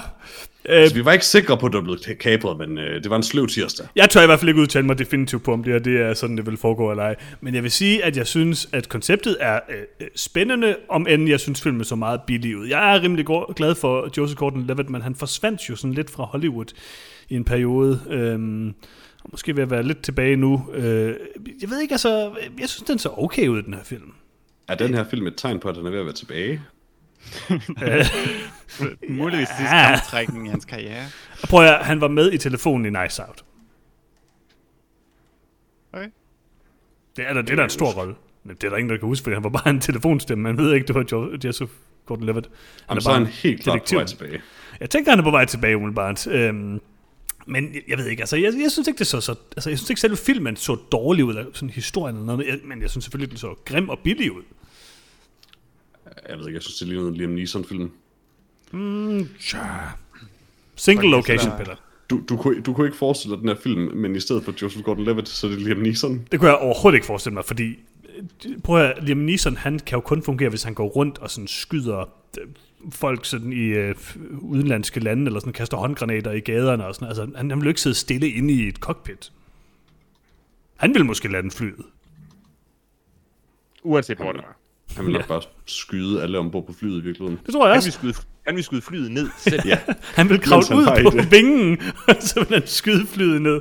Øh, 0.68 0.76
Altså, 0.82 0.94
vi 0.94 1.04
var 1.04 1.12
ikke 1.12 1.26
sikre 1.26 1.58
på, 1.58 1.66
at 1.66 1.72
det 1.72 1.76
var 1.76 1.82
blevet 1.82 2.18
kapret, 2.20 2.58
men 2.58 2.78
øh, 2.78 3.02
det 3.02 3.10
var 3.10 3.16
en 3.16 3.22
sløv 3.22 3.46
tirsdag. 3.46 3.86
Jeg 3.96 4.10
tør 4.10 4.22
i 4.22 4.26
hvert 4.26 4.38
fald 4.38 4.48
ikke 4.48 4.60
udtale 4.60 4.86
mig 4.86 4.98
definitivt 4.98 5.42
på, 5.42 5.52
om 5.52 5.64
det, 5.64 5.72
her, 5.72 5.80
det 5.80 6.00
er 6.00 6.14
sådan, 6.14 6.36
det 6.36 6.46
vil 6.46 6.56
foregå 6.56 6.90
eller 6.90 7.04
ej. 7.04 7.16
Men 7.40 7.54
jeg 7.54 7.62
vil 7.62 7.70
sige, 7.70 8.04
at 8.04 8.16
jeg 8.16 8.26
synes, 8.26 8.68
at 8.72 8.88
konceptet 8.88 9.36
er 9.40 9.60
øh, 9.68 9.76
øh, 10.00 10.06
spændende, 10.16 10.76
om 10.88 11.06
end 11.08 11.28
jeg 11.28 11.40
synes, 11.40 11.62
filmen 11.62 11.84
så 11.84 11.96
meget 11.96 12.20
billig 12.26 12.56
ud. 12.56 12.66
Jeg 12.66 12.96
er 12.96 13.02
rimelig 13.02 13.26
glad 13.56 13.74
for 13.74 14.08
Joseph 14.16 14.42
Gordon-Levitt, 14.42 14.88
men 14.88 15.02
han 15.02 15.14
forsvandt 15.14 15.68
jo 15.68 15.76
sådan 15.76 15.94
lidt 15.94 16.10
fra 16.10 16.24
Hollywood 16.24 16.74
i 17.28 17.36
en 17.36 17.44
periode. 17.44 18.00
Og 19.24 19.30
måske 19.30 19.56
ved 19.56 19.62
at 19.62 19.70
være 19.70 19.82
lidt 19.82 20.02
tilbage 20.02 20.36
nu. 20.36 20.66
Øh, 20.74 21.14
jeg 21.62 21.70
ved 21.70 21.80
ikke, 21.80 21.94
altså, 21.94 22.30
jeg 22.60 22.68
synes, 22.68 22.82
den 22.82 22.98
så 22.98 23.10
okay 23.16 23.48
ud, 23.48 23.62
den 23.62 23.74
her 23.74 23.84
film. 23.84 24.12
Er 24.68 24.74
den 24.74 24.94
her 24.94 25.04
film 25.04 25.26
et 25.26 25.34
tegn 25.36 25.60
på, 25.60 25.68
at 25.68 25.76
den 25.76 25.86
er 25.86 25.90
ved 25.90 25.98
at 25.98 26.04
være 26.04 26.14
tilbage? 26.14 26.60
Muligvis 29.08 29.48
sidste 29.48 29.62
Ja. 29.76 29.90
kamtrækning 29.90 30.46
i 30.46 30.50
hans 30.50 30.64
karriere. 30.64 31.04
Og 31.42 31.48
prøv 31.48 31.64
at 31.66 31.84
han 31.86 32.00
var 32.00 32.08
med 32.08 32.32
i 32.32 32.38
telefonen 32.38 32.96
i 32.96 33.02
Nice 33.02 33.22
Out. 33.26 33.44
Okay. 35.92 36.08
Det 37.16 37.24
er 37.28 37.32
da, 37.34 37.40
det 37.42 37.50
er 37.50 37.56
da 37.56 37.64
en 37.64 37.70
stor 37.70 37.92
rolle. 37.92 38.14
Men 38.44 38.56
det 38.56 38.64
er 38.64 38.68
der 38.70 38.76
ingen, 38.76 38.90
der 38.90 38.96
kan 38.96 39.08
huske, 39.08 39.22
fordi 39.24 39.34
han 39.34 39.44
var 39.44 39.50
bare 39.50 39.70
en 39.70 39.80
telefonstemme. 39.80 40.42
Man 40.42 40.56
ved 40.58 40.74
ikke, 40.74 40.86
det 40.86 40.94
var 40.94 41.04
jo- 41.12 41.38
Joseph 41.44 41.72
Gordon-Levitt. 42.10 42.48
Han 42.88 42.88
Jamen, 42.88 43.00
så 43.00 43.08
er 43.08 43.12
bare 43.12 43.14
han 43.14 43.22
en 43.22 43.26
helt 43.32 43.62
klart 43.62 43.80
på 43.90 43.94
vej 43.94 44.04
tilbage. 44.04 44.40
Jeg 44.80 44.90
tænker, 44.90 45.10
han 45.12 45.18
er 45.18 45.22
på 45.22 45.30
vej 45.30 45.44
tilbage 45.44 45.76
umiddelbart. 45.76 46.26
Øhm, 46.26 46.80
men 47.46 47.74
jeg, 47.74 47.82
jeg 47.88 47.98
ved 47.98 48.06
ikke, 48.06 48.22
altså, 48.22 48.36
jeg, 48.36 48.52
jeg 48.62 48.70
synes 48.70 48.88
ikke, 48.88 48.98
det 48.98 49.06
så, 49.06 49.20
så 49.20 49.34
altså, 49.56 49.70
jeg 49.70 49.78
synes 49.78 49.90
ikke 49.90 50.00
selv, 50.00 50.16
filmen 50.16 50.56
så 50.56 50.74
dårlig 50.92 51.24
ud, 51.24 51.30
eller 51.36 51.44
sådan 51.52 51.70
historien 51.70 52.16
eller 52.16 52.26
noget, 52.26 52.38
men 52.38 52.46
jeg, 52.48 52.58
men 52.64 52.82
jeg 52.82 52.90
synes 52.90 53.04
selvfølgelig, 53.04 53.30
den 53.30 53.38
så 53.38 53.54
grim 53.64 53.88
og 53.88 53.98
billig 53.98 54.32
ud. 54.32 54.42
Jeg 56.28 56.38
ved 56.38 56.46
ikke, 56.46 56.56
jeg 56.56 56.62
synes, 56.62 56.78
det 56.78 56.88
ligner 56.88 57.08
en 57.08 57.14
Liam 57.14 57.30
Neeson-film. 57.30 57.90
Tja. 59.40 59.58
Single 60.76 61.10
location, 61.10 61.52
Peter. 61.58 61.74
Du, 62.10 62.22
du, 62.28 62.36
kunne, 62.36 62.62
du 62.62 62.74
kunne 62.74 62.86
ikke 62.86 62.96
forestille 62.96 63.36
dig 63.36 63.40
den 63.40 63.48
her 63.48 63.56
film, 63.62 63.96
men 63.96 64.16
i 64.16 64.20
stedet 64.20 64.44
for 64.44 64.54
Joseph 64.62 64.88
Gordon-Levitt, 64.88 65.24
så 65.24 65.46
er 65.46 65.50
det 65.50 65.60
Liam 65.60 65.78
Neeson. 65.78 66.26
Det 66.32 66.40
kunne 66.40 66.50
jeg 66.50 66.58
overhovedet 66.58 66.96
ikke 66.96 67.06
forestille 67.06 67.34
mig, 67.34 67.44
fordi 67.44 67.78
prøv 68.64 68.76
at 68.76 68.86
høre, 68.86 69.04
Liam 69.04 69.18
Neeson, 69.18 69.56
han 69.56 69.78
kan 69.78 69.96
jo 69.96 70.00
kun 70.00 70.22
fungere, 70.22 70.48
hvis 70.48 70.62
han 70.62 70.74
går 70.74 70.86
rundt 70.88 71.18
og 71.18 71.30
sådan 71.30 71.48
skyder 71.48 72.00
øh, 72.40 72.46
folk 72.90 73.24
sådan 73.24 73.52
i 73.52 73.66
øh, 73.66 73.94
udenlandske 74.40 75.00
lande, 75.00 75.26
eller 75.26 75.40
sådan 75.40 75.52
kaster 75.52 75.76
håndgranater 75.76 76.32
i 76.32 76.40
gaderne 76.40 76.86
og 76.86 76.94
sådan 76.94 77.08
Altså, 77.08 77.22
han, 77.36 77.50
han 77.50 77.58
vil 77.58 77.64
jo 77.64 77.68
ikke 77.68 77.80
sidde 77.80 77.96
stille 77.96 78.28
inde 78.28 78.54
i 78.54 78.68
et 78.68 78.76
cockpit. 78.76 79.32
Han 80.76 80.94
vil 80.94 81.04
måske 81.04 81.28
lade 81.28 81.42
den 81.42 81.50
flyet. 81.50 81.84
Uanset 83.82 84.16
hvor 84.16 84.32
det 84.32 84.42
var. 84.42 84.56
Han 84.96 85.06
vil 85.06 85.12
nok 85.12 85.22
Ja. 85.22 85.26
bare 85.26 85.42
skyde 85.66 86.22
alle 86.22 86.38
ombord 86.38 86.66
på 86.66 86.72
flyet 86.72 86.98
i 87.00 87.04
virkeligheden. 87.04 87.40
Det 87.46 87.52
tror 87.54 87.66
jeg 87.66 87.70
Han 87.72 87.76
også. 87.76 87.86
vil 87.88 87.92
skyde, 87.92 88.14
han 88.46 88.56
vil 88.56 88.64
skyde 88.64 88.82
flyet 88.82 89.10
ned 89.10 89.28
selv. 89.38 89.60
Ja, 89.66 89.78
Han 90.14 90.28
vil 90.28 90.40
kravle 90.40 90.66
han 90.68 90.76
ud 90.76 90.84
på 90.86 90.92
idé. 91.18 91.28
vingen, 91.30 91.78
og 92.08 92.14
så 92.20 92.44
vil 92.48 92.58
han 92.58 92.66
skyde 92.66 93.06
flyet 93.06 93.42
ned. 93.42 93.60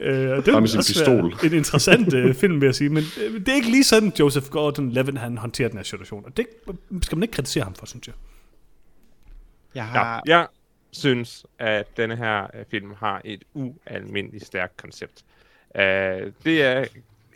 Øh, 0.00 0.36
det 0.36 0.44
sin 0.44 0.54
også 0.56 0.78
pistol. 0.78 1.34
En 1.44 1.52
interessant 1.54 2.14
øh, 2.14 2.34
film, 2.34 2.60
vil 2.60 2.66
jeg 2.66 2.74
sige. 2.74 2.90
Men 2.90 3.04
øh, 3.22 3.34
det 3.40 3.48
er 3.48 3.54
ikke 3.54 3.70
lige 3.70 3.84
sådan, 3.84 4.12
Joseph 4.20 4.46
Gordon-Levitt 4.46 5.18
han 5.18 5.38
håndterer 5.38 5.68
den 5.68 5.78
her 5.78 5.84
situation. 5.84 6.24
Og 6.24 6.36
det 6.36 6.46
skal 7.02 7.16
man 7.18 7.22
ikke 7.22 7.32
kritisere 7.32 7.64
ham 7.64 7.74
for, 7.74 7.86
synes 7.86 8.06
jeg. 8.06 8.14
Jeg 9.74 9.90
Ja, 9.94 9.98
har... 9.98 10.22
jeg 10.26 10.46
synes, 10.92 11.46
at 11.58 11.96
denne 11.96 12.16
her 12.16 12.42
øh, 12.42 12.64
film 12.70 12.90
har 12.98 13.20
et 13.24 13.42
ualmindeligt 13.54 14.46
stærkt 14.46 14.76
koncept. 14.76 15.24
Uh, 15.74 15.80
det 16.44 16.62
er 16.62 16.84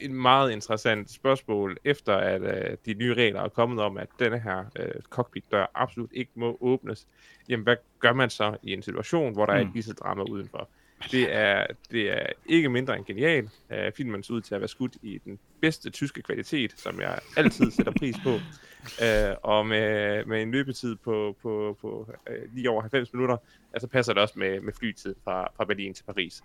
et 0.04 0.10
meget 0.10 0.52
interessant 0.52 1.10
spørgsmål, 1.10 1.76
efter 1.84 2.16
at 2.16 2.40
uh, 2.40 2.76
de 2.86 2.94
nye 2.94 3.14
regler 3.14 3.40
er 3.40 3.48
kommet 3.48 3.80
om, 3.80 3.96
at 3.96 4.08
denne 4.18 4.38
her 4.38 4.58
uh, 4.58 5.02
cockpit-dør 5.10 5.66
absolut 5.74 6.10
ikke 6.12 6.30
må 6.34 6.58
åbnes. 6.60 7.06
Jamen, 7.48 7.64
hvad 7.64 7.76
gør 7.98 8.12
man 8.12 8.30
så 8.30 8.56
i 8.62 8.72
en 8.72 8.82
situation, 8.82 9.32
hvor 9.32 9.46
der 9.46 9.52
er 9.52 9.60
et 9.60 9.70
gisseldrama 9.74 10.22
udenfor? 10.22 10.68
Det 11.10 11.34
er, 11.34 11.66
det 11.90 12.12
er 12.12 12.26
ikke 12.46 12.68
mindre 12.68 12.96
end 12.96 13.04
genial. 13.04 13.44
Uh, 13.70 13.76
filmen 13.96 14.22
ser 14.22 14.34
ud 14.34 14.40
til 14.40 14.54
at 14.54 14.60
være 14.60 14.68
skudt 14.68 14.96
i 15.02 15.18
den 15.24 15.38
bedste 15.60 15.90
tyske 15.90 16.22
kvalitet, 16.22 16.80
som 16.80 17.00
jeg 17.00 17.18
altid 17.36 17.70
sætter 17.70 17.92
pris 17.92 18.16
på. 18.24 18.30
Uh, 18.32 19.36
og 19.52 19.66
med, 19.66 20.24
med 20.24 20.42
en 20.42 20.50
løbetid 20.50 20.96
på, 20.96 21.36
på, 21.42 21.78
på 21.80 22.08
uh, 22.30 22.54
lige 22.54 22.70
over 22.70 22.80
90 22.80 23.12
minutter, 23.12 23.36
altså 23.72 23.88
passer 23.88 24.12
det 24.12 24.22
også 24.22 24.34
med, 24.38 24.61
med 24.61 24.72
flytid 24.72 25.14
fra, 25.24 25.48
fra 25.57 25.64
Berlin 25.64 25.94
til 25.94 26.05
Paris. 26.05 26.42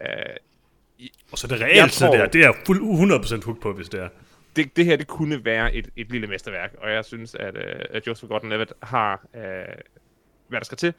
Uh, 0.00 0.36
Og 1.32 1.38
så 1.38 1.46
det 1.46 1.60
reelt 1.60 1.92
tror- 1.92 2.16
der, 2.16 2.26
det 2.26 2.40
er 2.40 2.44
jeg 2.44 2.54
fuld 2.66 2.80
100% 3.40 3.44
hooked 3.44 3.62
på, 3.62 3.72
hvis 3.72 3.88
det 3.88 4.00
er. 4.00 4.08
det, 4.56 4.76
det 4.76 4.84
her, 4.84 4.96
det 4.96 5.06
kunne 5.06 5.44
være 5.44 5.74
et, 5.74 5.88
et 5.96 6.10
lille 6.10 6.26
mesterværk, 6.26 6.74
og 6.78 6.90
jeg 6.92 7.04
synes, 7.04 7.34
at, 7.34 7.54
uh, 7.54 7.62
at 7.90 8.06
Joseph 8.06 8.32
Gordon-Levitt 8.32 8.72
har, 8.82 9.20
uh, 9.34 9.40
hvad 10.48 10.60
der 10.60 10.64
skal 10.64 10.78
til, 10.78 10.92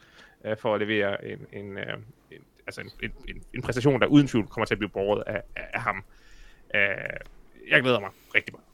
uh, 0.44 0.50
for 0.60 0.74
at 0.74 0.80
levere 0.80 1.24
en, 1.24 1.38
en, 1.52 1.70
uh, 1.76 1.82
en, 2.30 2.38
altså 2.66 2.80
en, 2.80 2.90
en, 3.02 3.10
en, 3.28 3.42
en 3.54 3.62
præstation, 3.62 4.00
der 4.00 4.06
uden 4.06 4.28
tvivl 4.28 4.46
kommer 4.46 4.66
til 4.66 4.74
at 4.74 4.78
blive 4.78 4.90
båret 4.90 5.22
af, 5.26 5.42
af, 5.56 5.62
af 5.72 5.80
ham. 5.80 5.96
Uh, 6.74 6.80
jeg 7.70 7.82
glæder 7.82 8.00
mig 8.00 8.10
rigtig 8.34 8.52
meget. 8.54 8.64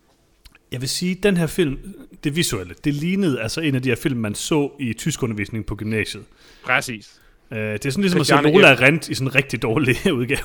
Jeg 0.72 0.81
vil 0.81 0.89
sige, 0.89 1.14
den 1.14 1.37
her 1.37 1.47
film, 1.47 1.79
det 2.24 2.37
visuelle, 2.37 2.74
det 2.85 2.95
lignede 2.95 3.43
altså 3.43 3.61
en 3.61 3.74
af 3.74 3.83
de 3.83 3.89
her 3.89 3.97
film, 3.97 4.20
man 4.20 4.35
så 4.35 4.70
i 4.81 4.93
tyskundervisning 4.93 5.66
på 5.66 5.74
gymnasiet. 5.77 6.24
Præcis. 6.64 7.20
Uh, 7.51 7.57
det 7.59 7.87
er 7.87 7.91
sådan 7.91 8.03
ligesom 8.03 8.21
at 8.21 8.27
se 8.27 8.33
Christiane 8.35 8.57
Lola 8.57 8.87
Rent 8.87 9.09
i 9.09 9.15
sådan 9.15 9.29
en 9.29 9.35
rigtig 9.35 9.63
dårlig 9.63 9.97
udgave. 10.13 10.41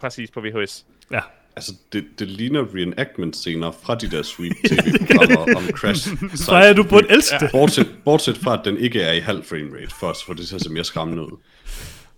Præcis 0.00 0.30
på 0.30 0.40
VHS. 0.40 0.84
ja. 1.12 1.20
altså 1.56 1.72
det, 1.92 2.04
det 2.18 2.28
ligner 2.28 2.64
reenactment-scener 2.74 3.70
fra 3.82 3.94
de 3.94 4.10
der 4.10 4.22
sweet 4.22 4.56
tv-programmer 4.68 5.56
om 5.56 5.68
Crash. 5.70 6.08
Freja, 6.46 6.72
du 6.72 6.82
burde 6.82 7.06
elske 7.10 7.36
det. 7.40 7.50
Bortset, 7.52 7.88
bortset 8.04 8.36
fra, 8.38 8.58
at 8.58 8.60
den 8.64 8.76
ikke 8.78 9.00
er 9.02 9.12
i 9.12 9.20
halv 9.20 9.44
frame 9.44 9.76
rate, 9.80 9.94
for 10.00 10.10
at 10.10 10.16
få 10.26 10.34
det 10.34 10.48
til 10.48 10.54
at 10.54 10.62
se 10.62 10.70
mere 10.72 10.84
skræmmende 10.84 11.22
ud. 11.22 11.38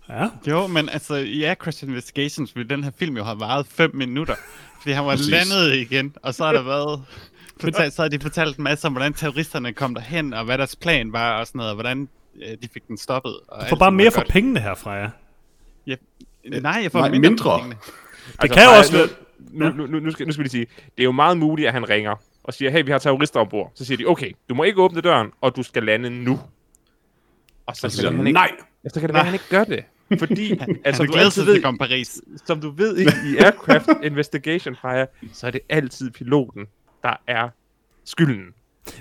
Ja. 0.09 0.27
Jo, 0.47 0.67
men 0.67 0.89
altså, 0.89 1.15
i 1.15 1.53
Crash 1.59 1.83
Investigations 1.83 2.55
ville 2.55 2.69
den 2.69 2.83
her 2.83 2.91
film 2.99 3.17
jo 3.17 3.23
have 3.23 3.39
varet 3.39 3.65
5 3.69 3.91
minutter. 3.95 4.35
Fordi 4.81 4.93
han 4.93 5.05
var 5.05 5.11
Præcis. 5.15 5.29
landet 5.29 5.75
igen, 5.75 6.15
og 6.23 6.33
så 6.33 6.45
har 6.45 6.53
der 6.53 6.63
været... 6.63 7.01
Fortalt, 7.61 7.93
så 7.93 8.01
har 8.01 8.09
de 8.09 8.19
fortalt 8.19 8.57
en 8.57 8.63
masse 8.63 8.87
om, 8.87 8.93
hvordan 8.93 9.13
terroristerne 9.13 9.73
kom 9.73 9.95
derhen, 9.95 10.33
og 10.33 10.45
hvad 10.45 10.57
deres 10.57 10.75
plan 10.75 11.13
var, 11.13 11.39
og 11.39 11.47
sådan 11.47 11.59
noget, 11.59 11.69
og 11.69 11.75
hvordan 11.75 12.09
øh, 12.35 12.57
de 12.61 12.67
fik 12.73 12.87
den 12.87 12.97
stoppet. 12.97 13.35
Og 13.47 13.61
Du 13.61 13.65
får 13.69 13.75
bare 13.75 13.91
mere 13.91 14.11
for 14.11 14.19
godt. 14.21 14.27
pengene 14.27 14.59
her, 14.59 14.75
Freja. 14.75 15.09
Ja. 15.87 15.95
Nej, 16.61 16.79
jeg 16.83 16.91
får 16.91 16.99
Nej, 16.99 17.09
mindre, 17.09 17.29
mindre. 17.29 17.57
Pengene. 17.59 17.75
Det 18.41 18.51
kan 18.51 18.63
jo 18.63 18.69
også 18.77 18.91
være... 18.97 19.07
Nu, 19.51 19.69
nu, 19.69 19.85
nu, 19.87 19.99
nu, 19.99 20.11
skal, 20.11 20.25
nu 20.25 20.31
skal 20.33 20.39
vi 20.39 20.43
lige 20.43 20.51
sige, 20.51 20.65
det 20.97 20.99
er 20.99 21.03
jo 21.03 21.11
meget 21.11 21.37
muligt, 21.37 21.67
at 21.67 21.73
han 21.73 21.89
ringer 21.89 22.15
og 22.43 22.53
siger, 22.53 22.71
hey, 22.71 22.83
vi 22.85 22.91
har 22.91 22.97
terrorister 22.99 23.39
ombord. 23.39 23.71
Så 23.75 23.85
siger 23.85 23.97
de, 23.97 24.05
okay, 24.05 24.31
du 24.49 24.55
må 24.55 24.63
ikke 24.63 24.81
åbne 24.81 25.01
døren, 25.01 25.31
og 25.41 25.55
du 25.55 25.63
skal 25.63 25.83
lande 25.83 26.09
nu. 26.09 26.39
Og 27.65 27.75
så, 27.75 27.79
Så 27.81 27.87
kan 27.87 27.91
siger 27.91 28.09
han, 28.09 28.17
han 28.17 28.27
ikke, 28.27 28.33
nej, 28.37 28.51
ja, 28.83 28.89
så 28.89 28.99
kan 28.99 29.09
det 29.09 29.13
være, 29.13 29.19
at 29.21 29.25
han 29.25 29.33
ikke 29.33 29.45
gør 29.49 29.63
det. 29.63 29.83
Fordi, 30.19 30.51
Altså, 30.51 30.65
altså, 30.85 31.03
han 31.03 31.11
du 31.11 31.17
altid 31.17 31.43
ved, 31.43 31.61
komme 31.61 31.77
Paris. 31.77 32.21
som 32.45 32.61
du 32.61 32.69
ved 32.69 32.97
ikke 32.97 33.13
i 33.25 33.37
Aircraft 33.37 33.89
Investigation, 34.03 34.75
Freja, 34.75 35.05
så 35.33 35.47
er 35.47 35.51
det 35.51 35.61
altid 35.69 36.11
piloten, 36.11 36.65
der 37.03 37.13
er 37.27 37.49
skylden. 38.05 38.45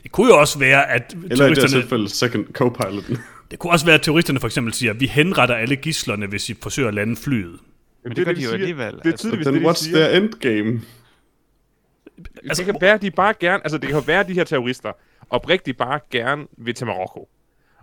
Det 0.03 0.13
kunne 0.13 0.27
jo 0.27 0.41
også 0.41 0.59
være, 0.59 0.91
at 0.91 1.17
eller 1.31 1.47
i 1.47 1.55
det 1.55 1.71
tilfælde 1.71 2.09
second 2.09 2.47
co-piloten. 2.59 3.19
det 3.51 3.59
kunne 3.59 3.73
også 3.73 3.87
være, 3.87 3.95
at 3.95 4.03
terroristerne 4.03 4.41
for 4.41 4.47
eksempel 4.47 4.75
siger, 4.75 4.93
vi 4.93 5.07
henretter 5.07 5.55
alle 5.55 5.77
gislerne, 5.77 6.27
hvis 6.27 6.51
I 6.51 6.55
forsøger 6.63 6.89
at 6.89 6.95
lande 6.95 7.17
flyet. 7.17 7.59
Men 8.05 8.17
det 8.17 8.25
gør 8.25 8.33
de 8.33 8.43
jo 8.43 8.51
alligevel. 8.51 8.93
Det 8.93 9.07
er 9.07 9.11
altså. 9.11 9.17
tydeligvis 9.17 9.47
Then 9.47 9.55
det, 9.55 9.63
de 9.63 9.69
what's 9.69 9.85
siger. 9.85 9.97
their 9.97 10.23
endgame? 10.23 10.81
Altså, 12.45 12.65
det 12.65 12.73
kan 12.73 12.81
være, 12.81 12.99
de 12.99 13.11
bare 13.11 13.35
gerne, 13.41 13.65
altså 13.65 13.79
det 13.79 13.89
kan 13.89 14.03
være, 14.07 14.23
de 14.23 14.33
her 14.33 14.45
terrorister 14.45 14.93
oprigtigt 15.31 15.77
bare 15.77 16.01
gerne 16.11 16.47
vil 16.59 16.75
til 16.75 16.87
Marokko. 16.87 17.29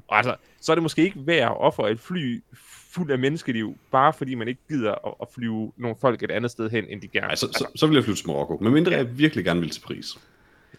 Og 0.08 0.18
altså, 0.18 0.36
så 0.62 0.72
er 0.72 0.76
det 0.76 0.84
måske 0.84 1.04
ikke 1.04 1.18
værd 1.26 1.42
at 1.42 1.58
ofre 1.62 1.92
et 1.92 2.00
fly 2.00 2.44
fuld 2.92 3.12
af 3.12 3.20
menneskeliv, 3.20 3.78
bare 3.92 4.14
fordi 4.14 4.36
man 4.36 4.48
ikke 4.48 4.62
gider 4.70 4.92
at, 4.92 5.14
at 5.22 5.28
flyve 5.36 5.72
nogle 5.78 5.98
folk 6.02 6.24
et 6.24 6.32
andet 6.32 6.52
sted 6.52 6.70
hen, 6.70 6.86
end 6.90 7.02
de 7.02 7.08
gerne. 7.08 7.28
Nej, 7.28 7.36
så, 7.36 7.46
altså, 7.46 7.60
så, 7.60 7.80
så 7.80 7.88
vil 7.88 7.96
jeg 7.96 8.04
flytte 8.04 8.22
til 8.22 8.28
Marokko. 8.28 8.58
Men 8.62 8.74
mindre 8.74 8.92
jeg 8.92 9.18
virkelig 9.18 9.46
gerne 9.46 9.60
vil 9.60 9.70
til 9.70 9.82
Paris. 9.82 10.18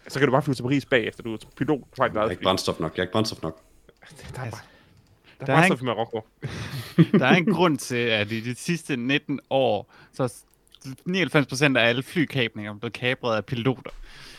Så 0.09 0.19
kan 0.19 0.27
du 0.27 0.31
bare 0.31 0.41
flyve 0.41 0.55
til 0.55 0.63
Paris 0.63 0.85
bagefter, 0.85 1.23
du 1.23 1.33
er 1.33 1.37
pilot 1.57 1.79
et 1.79 1.83
Jeg 1.97 2.09
har 2.13 2.19
eget 2.19 2.31
ikke 2.31 2.43
brændstof 2.43 2.79
nok. 2.79 2.97
Jeg 2.97 3.01
har 3.01 3.03
ikke 3.03 3.11
brændstof 3.11 3.41
nok. 3.41 3.59
Der 4.35 4.41
er 4.41 4.49
bare, 4.51 4.59
der 5.39 5.45
Der 5.45 5.53
er 5.53 5.57
er 5.57 5.61
bare 5.69 5.77
en- 5.77 5.77
i 5.81 5.85
Marokko. 5.85 6.27
Der 7.19 7.25
er 7.25 7.35
en 7.35 7.45
grund 7.45 7.77
til, 7.77 7.95
at 7.95 8.31
i 8.31 8.39
de 8.41 8.55
sidste 8.55 8.97
19 8.97 9.39
år, 9.49 9.93
så 10.13 10.23
er 10.23 10.27
99% 11.73 11.77
af 11.77 11.87
alle 11.89 12.03
flykabninger 12.03 12.73
blevet 12.73 12.93
kapret 12.93 13.35
af 13.35 13.45
piloter. 13.45 13.91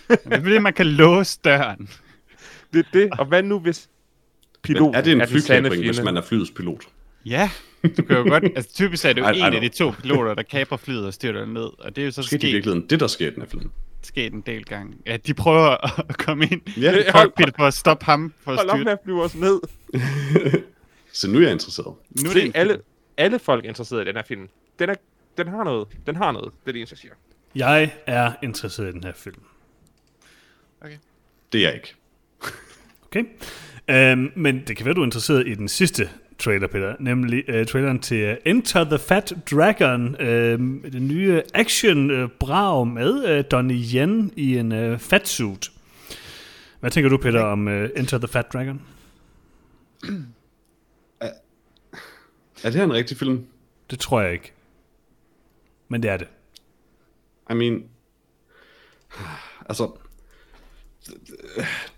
Det 0.09 0.19
er 0.25 0.41
fordi, 0.41 0.59
man 0.59 0.73
kan 0.73 0.87
låse 0.87 1.39
døren. 1.45 1.91
Det 2.73 2.79
er 2.79 2.91
det, 2.93 3.11
og 3.19 3.25
hvad 3.27 3.43
nu 3.43 3.59
hvis 3.59 3.89
piloten 4.63 4.87
Men 4.87 4.95
er 4.95 5.01
det 5.01 5.13
en 5.13 5.29
flykapring, 5.29 5.85
hvis 5.87 6.03
man 6.03 6.17
er 6.17 6.23
flyets 6.23 6.51
pilot? 6.51 6.85
Ja, 7.27 7.51
du 7.97 8.03
kan 8.03 8.17
jo 8.17 8.23
godt... 8.23 8.45
Altså, 8.57 8.73
typisk 8.75 9.05
er 9.05 9.13
det 9.13 9.21
jo 9.21 9.25
Ej, 9.27 9.31
ej, 9.31 9.37
en 9.49 9.55
af 9.55 9.61
nu. 9.61 9.61
de 9.61 9.69
to 9.69 9.91
piloter, 10.03 10.35
der 10.35 10.43
kaprer 10.43 10.77
flyet 10.77 11.07
og 11.07 11.15
styrter 11.15 11.41
det 11.41 11.49
ned. 11.49 11.71
Og 11.79 11.97
det 11.97 12.03
er 12.03 12.07
jo 12.07 12.11
så 12.13 12.21
Måske 12.21 12.33
det 12.33 12.43
i 12.43 12.47
sket, 12.47 12.53
virkeligheden 12.55 12.87
det, 12.91 13.01
der 13.01 13.07
sker 13.07 13.27
i 13.27 13.31
den 13.31 13.43
her 13.43 13.49
film. 13.49 13.71
Sket 14.07 14.33
en 14.33 14.41
del 14.41 14.65
gange. 14.65 14.97
Ja, 15.07 15.17
de 15.17 15.35
prøver 15.35 15.77
at 16.11 16.19
komme 16.19 16.47
ind 16.47 16.79
Ja, 16.79 16.99
i 16.99 17.11
cockpittet 17.11 17.57
for 17.57 17.67
at 17.67 17.75
stoppe 17.75 18.05
ham 18.05 18.35
for 18.41 18.53
at 18.53 18.59
Hold 18.59 18.69
op 18.71 18.79
med 18.79 18.93
at 18.93 18.99
flyve 19.05 19.23
os 19.23 19.35
ned. 19.35 19.61
så 21.13 21.31
nu 21.31 21.39
er 21.39 21.43
jeg 21.43 21.53
interesseret. 21.53 21.95
Nu 22.23 22.31
er 22.31 22.35
det 22.35 22.53
alle, 22.55 22.81
alle 23.17 23.39
folk 23.39 23.65
er 23.65 23.69
interesseret 23.69 24.03
i 24.03 24.05
den 24.05 24.17
her 24.17 24.23
film. 24.23 24.49
Den, 24.79 24.91
er, 24.91 24.95
den 25.37 25.49
har 25.49 25.65
noget. 25.65 25.89
Den 26.07 26.17
har 26.17 26.33
noget. 26.33 26.53
Det 26.53 26.69
er 26.69 26.73
det 26.73 26.79
eneste, 26.79 26.93
jeg 26.95 26.99
siger. 26.99 27.15
Jeg 27.55 27.93
er 28.07 28.33
interesseret 28.43 28.89
i 28.89 28.93
den 28.93 29.05
her 29.05 29.13
film. 29.15 29.43
Det 31.53 31.65
er 31.65 31.69
jeg 31.69 31.75
ikke. 31.75 31.95
Okay? 33.07 33.25
Øhm, 33.89 34.33
men 34.37 34.65
det 34.67 34.77
kan 34.77 34.87
være, 34.87 34.95
du 34.95 35.01
er 35.01 35.05
interesseret 35.05 35.49
i 35.49 35.55
den 35.55 35.69
sidste 35.69 36.11
trailer, 36.41 36.67
Peter, 36.67 36.97
nemlig 37.01 37.45
øh, 37.49 37.67
traileren 37.67 37.99
til 37.99 38.31
uh, 38.31 38.37
Enter 38.45 38.85
the 38.85 38.99
Fat 38.99 39.33
Dragon, 39.51 40.21
øh, 40.21 40.59
den 40.93 41.09
nye 41.09 41.43
action-brag 41.55 42.87
med 42.87 43.25
øh, 43.25 43.45
Donnie 43.51 43.85
Yen 43.95 44.33
i 44.37 44.57
en 44.57 44.73
øh, 44.73 44.99
fat 44.99 45.29
suit. 45.29 45.71
Hvad 46.81 46.91
tænker 46.91 47.11
du, 47.11 47.17
Peter, 47.17 47.41
om 47.41 47.69
øh, 47.69 47.91
Enter 47.97 48.19
the 48.19 48.29
Fat 48.29 48.53
Dragon? 48.53 48.83
Er 52.63 52.71
det 52.71 52.75
her 52.75 52.85
en 52.85 52.93
rigtig 52.93 53.17
film? 53.17 53.47
Det 53.91 53.99
tror 53.99 54.21
jeg 54.21 54.33
ikke. 54.33 54.53
Men 55.89 56.03
det 56.03 56.11
er 56.11 56.17
det. 56.17 56.29
I 57.51 57.55
mean... 57.55 57.85
Altså... 59.69 59.91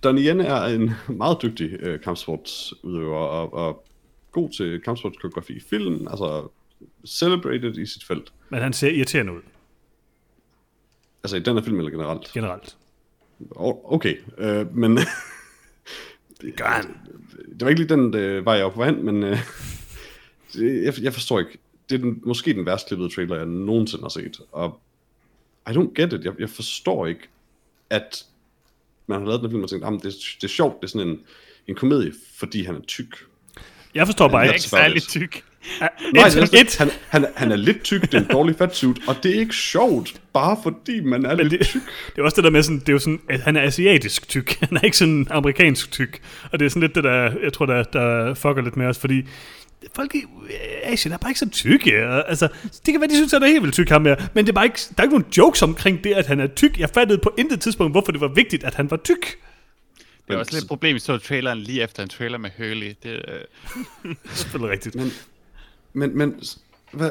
Donnie 0.05 0.31
Yen 0.31 0.41
er 0.41 0.65
en 0.65 0.91
meget 1.09 1.43
dygtig 1.43 1.73
øh, 1.81 2.01
kampsportsudøver 2.01 3.19
og, 3.19 3.55
og 3.55 3.85
god 4.33 4.51
til 4.51 4.81
kampsportskoreografi 4.81 5.53
i 5.53 5.61
film. 5.61 6.09
Altså 6.09 6.49
celebrated 7.07 7.79
i 7.79 7.87
sit 7.87 8.05
felt. 8.05 8.33
Men 8.51 8.63
han 8.63 8.73
ser 8.73 8.91
irriterende 8.91 9.33
ud, 9.33 9.41
Altså 11.25 11.37
i 11.37 11.41
den 11.41 11.57
her 11.57 11.65
film 11.65 11.79
eller 11.79 11.91
generelt. 11.91 12.33
generelt. 12.33 12.77
Okay, 13.85 14.17
øh, 14.39 14.77
men... 14.77 14.99
det 16.41 16.57
gør 16.57 16.65
han. 16.65 16.97
Det 17.53 17.61
var 17.61 17.69
ikke 17.69 17.81
lige 17.81 17.97
den 17.97 18.15
øh, 18.15 18.45
vej, 18.45 18.55
jeg 18.55 18.65
var 18.65 18.71
på 18.71 18.85
hen, 18.85 19.05
men... 19.05 19.23
Øh, 19.23 19.39
jeg, 20.85 20.95
jeg 21.03 21.13
forstår 21.13 21.39
ikke. 21.39 21.59
Det 21.91 21.95
er 21.95 21.99
den, 21.99 22.23
måske 22.25 22.53
den 22.53 22.67
værst 22.67 22.87
klippede 22.87 23.15
trailer, 23.15 23.37
jeg 23.37 23.47
nogensinde 23.47 24.03
har 24.03 24.09
set. 24.09 24.41
Og 24.53 24.81
I 25.69 25.71
don't 25.71 25.93
get 25.95 26.13
it. 26.13 26.25
Jeg, 26.25 26.33
jeg 26.39 26.51
forstår 26.51 27.07
ikke, 27.07 27.29
at 27.91 28.27
man 29.07 29.21
har 29.21 29.27
lavet 29.27 29.43
den 29.43 29.51
film 29.51 29.63
og 29.63 29.69
tænkt, 29.71 29.85
at 29.85 29.93
det, 29.93 30.15
det 30.41 30.45
er 30.45 30.49
sjovt, 30.49 30.81
det 30.81 30.85
er 30.85 30.91
sådan 30.91 31.09
en, 31.09 31.21
en 31.67 31.75
komedie, 31.75 32.13
fordi 32.35 32.63
han 32.63 32.75
er 32.75 32.81
tyk. 32.81 33.27
Jeg 33.95 34.07
forstår 34.07 34.29
bare 34.29 34.45
ikke. 34.45 34.55
ikke 34.55 34.69
særlig 34.69 35.03
tyk. 35.03 35.43
Nej, 35.81 36.29
det 36.29 36.37
er 36.39 36.43
Et, 36.43 36.61
et, 36.61 36.77
han, 36.77 36.91
han, 37.09 37.27
han 37.37 37.53
er 37.53 37.57
lidt 37.57 37.83
tyk, 37.83 38.03
det 38.03 38.15
er 38.15 38.19
en 38.19 38.27
dårlig 38.33 38.57
fatsuit, 38.59 38.97
og 39.09 39.17
det 39.23 39.37
er 39.37 39.41
ikke 39.41 39.55
sjovt, 39.55 40.15
bare 40.33 40.57
fordi 40.63 41.01
man 41.01 41.25
er 41.27 41.37
Men 41.37 41.47
lidt 41.47 41.61
det, 41.61 41.69
tyk. 41.69 41.81
det 42.17 42.21
er 42.21 42.23
også 42.23 42.37
det 42.37 42.45
der 42.45 42.51
med 42.51 42.63
sådan, 42.63 42.79
det 42.79 42.89
er 42.89 42.93
jo 42.93 42.99
sådan, 42.99 43.21
at 43.31 43.41
han 43.41 43.57
er 43.57 43.63
asiatisk 43.63 44.29
tyk, 44.29 44.59
han 44.69 44.77
er 44.77 44.81
ikke 44.81 44.97
sådan 44.97 45.27
amerikansk 45.31 45.91
tyk. 45.91 46.21
Og 46.53 46.59
det 46.59 46.67
er 46.67 46.71
sådan 46.71 46.81
lidt 46.81 46.95
det 46.95 47.05
der, 47.05 47.33
jeg 47.43 47.53
tror, 47.53 47.67
der, 47.67 47.83
der 47.83 48.35
fucker 48.35 48.63
lidt 48.63 48.77
med 48.77 48.87
os, 48.87 48.99
fordi 48.99 49.23
folk 49.97 50.15
i 50.15 50.23
Asien 50.83 51.13
er 51.13 51.19
bare 51.19 51.31
ikke 51.31 51.41
så 51.41 51.51
tykke. 51.51 51.93
Altså, 52.29 52.49
det 52.87 52.93
kan 52.95 53.01
være, 53.01 53.11
de 53.11 53.15
synes, 53.15 53.33
at 53.33 53.41
han 53.41 53.49
er 53.49 53.53
helt 53.53 53.63
vildt 53.63 53.75
tyk 53.75 53.89
ham 53.89 54.05
her, 54.07 54.17
men 54.35 54.45
det 54.47 54.53
er 54.53 54.55
bare 54.55 54.65
ikke, 54.65 54.79
der 54.89 54.95
er 54.99 55.03
ikke 55.03 55.15
nogen 55.19 55.33
jokes 55.39 55.63
omkring 55.63 56.05
det, 56.05 56.13
at 56.13 56.27
han 56.27 56.41
er 56.41 56.47
tyk. 56.47 56.79
Jeg 56.79 56.89
fattede 56.95 57.19
på 57.23 57.35
intet 57.39 57.61
tidspunkt, 57.61 57.93
hvorfor 57.93 58.13
det 58.13 58.21
var 58.21 58.29
vigtigt, 58.29 58.65
at 58.65 58.75
han 58.75 58.91
var 58.91 58.97
tyk. 58.97 59.37
Det 60.29 60.35
er 60.35 60.39
også 60.39 60.53
lidt 60.53 60.65
et 60.65 60.69
problem, 60.69 60.95
vi 60.95 60.99
så 60.99 61.19
traileren 61.19 61.59
lige 61.59 61.83
efter 61.83 62.03
en 62.03 62.09
trailer 62.09 62.39
med 62.39 62.51
Hurley. 62.57 62.95
Det, 63.03 63.11
øh, 63.11 63.41
Det 64.03 64.17
er 64.25 64.35
selvfølgelig 64.35 64.73
rigtigt. 64.73 64.95
Men, 64.95 65.11
men, 65.93 66.19
men 66.19 66.41
hvad, 66.93 67.11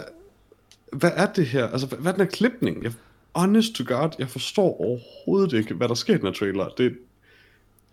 hvad 0.93 1.11
er 1.15 1.33
det 1.33 1.47
her? 1.47 1.67
Altså, 1.67 1.87
hvad, 1.87 1.97
hvad 1.97 2.11
er 2.11 2.17
den 2.17 2.25
her 2.25 2.31
klipning? 2.31 2.83
Jeg, 2.83 2.91
honest 3.35 3.75
to 3.75 3.83
God, 3.87 4.09
jeg 4.19 4.29
forstår 4.29 4.81
overhovedet 4.81 5.57
ikke, 5.57 5.73
hvad 5.73 5.87
der 5.87 5.95
sker 5.95 6.13
i 6.13 6.17
den 6.17 6.25
her 6.25 6.33
trailer. 6.33 6.69
Det, 6.77 6.97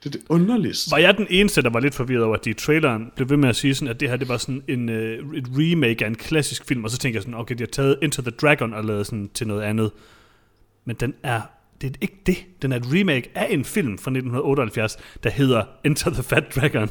det 0.05 0.07
er 0.07 0.11
det 0.11 0.21
underligste. 0.29 0.91
Var 0.91 0.99
jeg 0.99 1.17
den 1.17 1.27
eneste, 1.31 1.63
der 1.63 1.71
var 1.71 1.81
lidt 1.81 1.95
forvirret 1.95 2.25
over, 2.25 2.37
at 2.37 2.45
de 2.45 2.51
i 2.51 2.55
traileren 2.55 3.13
blev 3.17 3.31
ved 3.31 3.37
med 3.37 3.49
at 3.49 3.57
sige 3.57 3.75
sådan, 3.75 3.89
at 3.89 4.01
det 4.01 4.09
her 4.09 4.17
det 4.17 4.29
var 4.29 4.37
sådan 4.37 4.63
en, 4.69 4.89
uh, 4.89 4.95
et 5.35 5.47
remake 5.59 6.05
af 6.05 6.09
en 6.09 6.15
klassisk 6.15 6.65
film, 6.65 6.85
og 6.85 6.91
så 6.91 6.99
tænkte 6.99 7.17
jeg 7.17 7.23
sådan, 7.23 7.35
okay, 7.35 7.55
de 7.55 7.63
har 7.63 7.67
taget 7.67 7.99
Into 8.03 8.23
the 8.23 8.31
Dragon 8.31 8.75
og 8.75 8.85
lavet 8.85 9.07
sådan 9.07 9.31
til 9.35 9.47
noget 9.47 9.63
andet. 9.63 9.91
Men 10.85 10.97
den 10.97 11.15
er, 11.23 11.41
det 11.81 11.91
er 11.91 11.99
ikke 12.01 12.19
det. 12.27 12.63
Den 12.63 12.73
er 12.73 12.77
et 12.77 12.87
remake 12.87 13.31
af 13.35 13.47
en 13.51 13.65
film 13.65 13.99
fra 13.99 14.11
1978, 14.11 14.97
der 15.23 15.31
hedder 15.31 15.65
Enter 15.85 16.11
the 16.11 16.23
Fat 16.23 16.55
Dragon, 16.57 16.89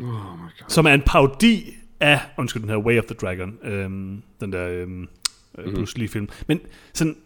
Oh 0.00 0.06
my 0.38 0.40
God. 0.58 0.68
som 0.68 0.86
er 0.86 0.94
en 0.94 1.02
parodi 1.02 1.74
af, 2.00 2.20
undskyld, 2.38 2.62
den 2.62 2.70
her 2.70 2.76
Way 2.76 2.98
of 2.98 3.04
the 3.04 3.14
Dragon, 3.14 3.58
øhm, 3.62 4.22
den 4.40 4.52
der 4.52 4.68
øhm, 4.68 4.90
mm-hmm. 4.90 5.74
Bruce 5.74 5.98
Lee 5.98 6.08
film. 6.08 6.28
Men 6.46 6.60
sådan, 6.94 7.16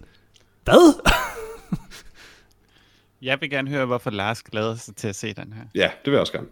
hvad? 0.65 1.03
jeg 3.29 3.41
vil 3.41 3.51
gerne 3.51 3.71
høre, 3.71 3.87
hvorfor 3.87 4.11
Lars 4.11 4.43
glæder 4.43 4.75
sig 4.75 4.97
til 4.97 5.09
at 5.09 5.17
se 5.17 5.35
den 5.35 5.53
her. 5.53 5.65
Ja, 5.75 5.91
det 6.05 6.07
vil 6.07 6.13
jeg 6.13 6.21
også 6.21 6.33
gerne. 6.33 6.49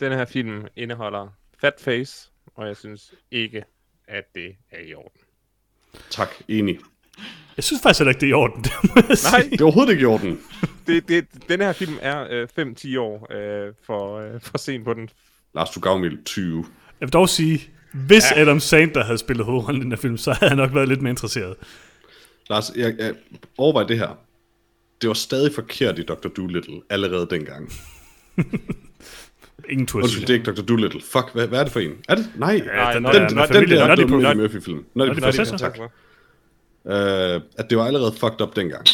Den 0.00 0.12
her 0.12 0.24
film 0.24 0.66
indeholder 0.76 1.28
fat 1.58 1.74
face, 1.78 2.30
og 2.54 2.66
jeg 2.66 2.76
synes 2.76 3.14
ikke, 3.30 3.64
at 4.08 4.24
det 4.34 4.56
er 4.70 4.80
i 4.80 4.94
orden. 4.94 5.20
Tak, 6.10 6.28
enig. 6.48 6.78
Jeg 7.56 7.64
synes 7.64 7.82
faktisk 7.82 8.00
heller 8.00 8.10
ikke, 8.10 8.20
det 8.20 8.26
er 8.26 8.30
i 8.30 8.32
orden. 8.32 8.64
Nej, 9.32 9.48
Det 9.52 9.60
er 9.60 9.64
overhovedet 9.64 9.92
ikke 9.92 10.02
i 10.02 10.04
orden. 10.06 10.38
det, 10.86 11.08
det, 11.08 11.26
den 11.48 11.60
her 11.60 11.72
film 11.72 11.94
er 12.02 12.26
øh, 12.30 12.48
5-10 12.84 12.98
år 12.98 13.32
øh, 13.34 13.72
for, 13.86 14.18
øh, 14.18 14.40
for 14.42 14.58
sent 14.58 14.84
på 14.84 14.94
den. 14.94 15.08
Lars, 15.54 15.70
du 15.70 15.80
gav 15.80 15.98
mig 15.98 16.10
20. 16.24 16.64
Jeg 17.00 17.06
vil 17.06 17.12
dog 17.12 17.28
sige, 17.28 17.70
hvis 17.92 18.24
ja. 18.36 18.40
Adam 18.40 18.60
Sandler 18.60 19.04
havde 19.04 19.18
spillet 19.18 19.46
hovedrollen 19.46 19.80
i 19.82 19.84
den 19.84 19.92
her 19.92 19.96
film, 19.98 20.16
så 20.16 20.32
havde 20.32 20.50
jeg 20.50 20.56
nok 20.56 20.74
været 20.74 20.88
lidt 20.88 21.02
mere 21.02 21.10
interesseret. 21.10 21.54
Lars, 22.50 22.72
jeg, 22.76 22.94
jeg 22.98 23.14
overvej 23.58 23.82
det 23.82 23.98
her. 23.98 24.18
Det 25.00 25.08
var 25.08 25.14
stadig 25.14 25.54
forkert 25.54 25.98
i 25.98 26.02
Dr. 26.02 26.28
Dolittle 26.28 26.80
allerede 26.90 27.26
dengang. 27.30 27.72
Ingen 29.68 29.86
tur 29.86 30.02
Undskyld, 30.02 30.26
det 30.26 30.30
er 30.30 30.34
ikke 30.38 30.52
Dr. 30.52 30.62
Dolittle. 30.66 31.00
Fuck, 31.12 31.32
hvad, 31.32 31.46
hvad 31.48 31.58
er 31.60 31.62
det 31.64 31.72
for 31.72 31.80
en? 31.80 31.92
Er 32.08 32.14
det? 32.14 32.30
Nej. 32.36 32.62
Ja, 32.74 32.94
den, 32.94 33.02
Nå, 33.02 33.12
der 33.12 33.12
den- 33.12 33.22
med 33.22 33.30
nå, 33.34 33.42
den 33.46 33.54
familien, 33.54 33.78
der 33.80 33.86
Nutty 33.88 34.02
Eddie 34.02 34.12
Professor. 34.14 34.34
Murphy-film. 34.42 34.84
Nutty 34.94 35.08
Nutty 35.08 35.20
Professor, 35.20 35.44
Professor. 35.58 35.68
tak. 35.84 35.90
Uh, 36.84 36.92
at 37.58 37.66
det 37.70 37.78
var 37.78 37.86
allerede 37.86 38.12
fucked 38.12 38.40
up 38.40 38.56
dengang. 38.56 38.86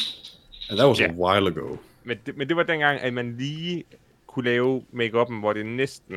And 0.70 0.78
that 0.78 0.88
was 0.88 1.00
Ja. 1.00 1.06
a 1.08 1.12
while 1.12 1.48
ago. 1.50 1.76
Men 2.04 2.18
det, 2.26 2.36
men 2.36 2.48
det 2.48 2.56
var 2.56 2.62
dengang, 2.62 3.00
at 3.00 3.12
man 3.14 3.36
lige 3.38 3.84
kunne 4.26 4.44
lave 4.44 4.82
make 4.92 5.10
hvor 5.10 5.52
det 5.52 5.66
næsten 5.66 6.16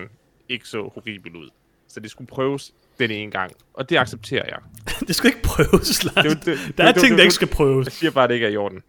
ikke 0.50 0.68
så 0.68 0.92
horribelt 0.94 1.36
ud. 1.36 1.50
så 1.88 2.00
det 2.00 2.12
skulle 2.12 2.28
prøves 2.28 2.74
den 3.00 3.12
ene 3.12 3.32
gang. 3.32 3.52
Og 3.74 3.90
det 3.90 3.98
accepterer 3.98 4.46
jeg. 4.46 4.58
det 5.08 5.16
skal 5.16 5.28
ikke 5.28 5.42
prøves, 5.44 6.04
Lars. 6.04 6.26
Det- 6.26 6.46
det- 6.46 6.78
der 6.78 6.84
er 6.84 6.92
det- 6.92 7.02
ting, 7.02 7.10
det- 7.12 7.18
der 7.18 7.24
ikke 7.24 7.24
det- 7.24 7.34
skal 7.34 7.48
prøves. 7.48 7.86
Jeg 7.86 7.92
siger 7.92 8.12
bare, 8.12 8.24
at 8.24 8.30
det 8.30 8.34
ikke 8.36 8.46
er 8.48 8.52
i 8.52 8.58
orden. 8.58 8.82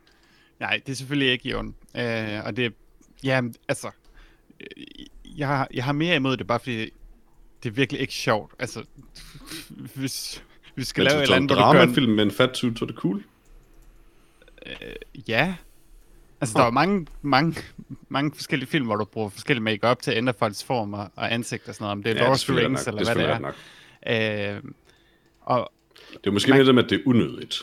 Nej, 0.61 0.80
det 0.87 0.93
er 0.93 0.97
selvfølgelig 0.97 1.32
ikke 1.32 1.49
i 1.49 1.55
orden. 1.55 1.74
Øh, 1.97 2.45
og 2.45 2.57
det, 2.57 2.72
ja, 3.24 3.41
altså, 3.68 3.91
øh, 4.61 4.66
jeg, 5.39 5.49
har- 5.49 5.68
jeg 5.74 5.85
har 5.85 5.93
mere 5.93 6.16
imod 6.16 6.37
det, 6.37 6.47
bare 6.47 6.61
fordi 6.61 6.76
det 7.62 7.68
er 7.68 7.70
virkelig 7.70 8.01
ikke 8.01 8.12
sjovt. 8.14 8.53
Altså, 8.59 8.85
hvis 9.95 10.45
vi 10.77 10.85
skal 10.85 11.01
Men 11.03 11.09
lave 11.11 11.18
et 11.18 11.22
eller 11.22 11.37
en 11.37 11.43
andet, 11.43 11.57
hvor 11.57 11.64
du 11.66 11.72
gør 11.72 11.81
en- 11.81 11.87
dramafilm 11.87 12.12
med 12.12 12.25
en 12.25 12.31
fat 12.31 12.57
suit, 12.57 12.79
så 12.79 12.85
er 12.85 12.87
det 12.87 12.97
cool. 12.97 13.22
Ja. 15.29 15.55
Altså, 16.41 16.59
der 16.59 16.64
er 16.64 16.70
mange, 16.70 17.07
mange, 17.22 17.57
mange 18.09 18.33
forskellige 18.35 18.68
film, 18.68 18.85
hvor 18.87 18.97
du 18.97 19.05
bruger 19.05 19.29
forskellige 19.29 19.62
make-up 19.64 20.03
til 20.03 20.11
at 20.11 20.16
ændre 20.16 20.35
folks 20.39 20.64
former 20.64 21.07
og 21.16 21.33
ansigt 21.35 21.68
og 21.68 21.75
sådan 21.75 21.85
noget. 21.85 21.93
Om 21.93 22.03
det 22.03 22.11
er 22.11 22.14
Ja, 22.16 22.20
Lord 22.22 22.31
of 22.33 22.41
the 22.41 22.57
Rings, 22.57 22.87
nok. 22.87 22.95
eller 22.95 23.05
Det 23.05 23.09
er 23.11 23.14
hvad 23.14 23.25
det 23.25 23.35
er. 23.35 24.55
nok. 24.55 24.64
Øh, 24.66 24.72
og 25.41 25.72
Det 26.14 26.27
er 26.27 26.31
måske 26.31 26.51
Man- 26.51 26.59
mere 26.59 26.66
det 26.66 26.75
med, 26.75 26.85
at 26.85 26.91
det 26.91 26.97
er 27.01 27.03
unødigt. 27.07 27.62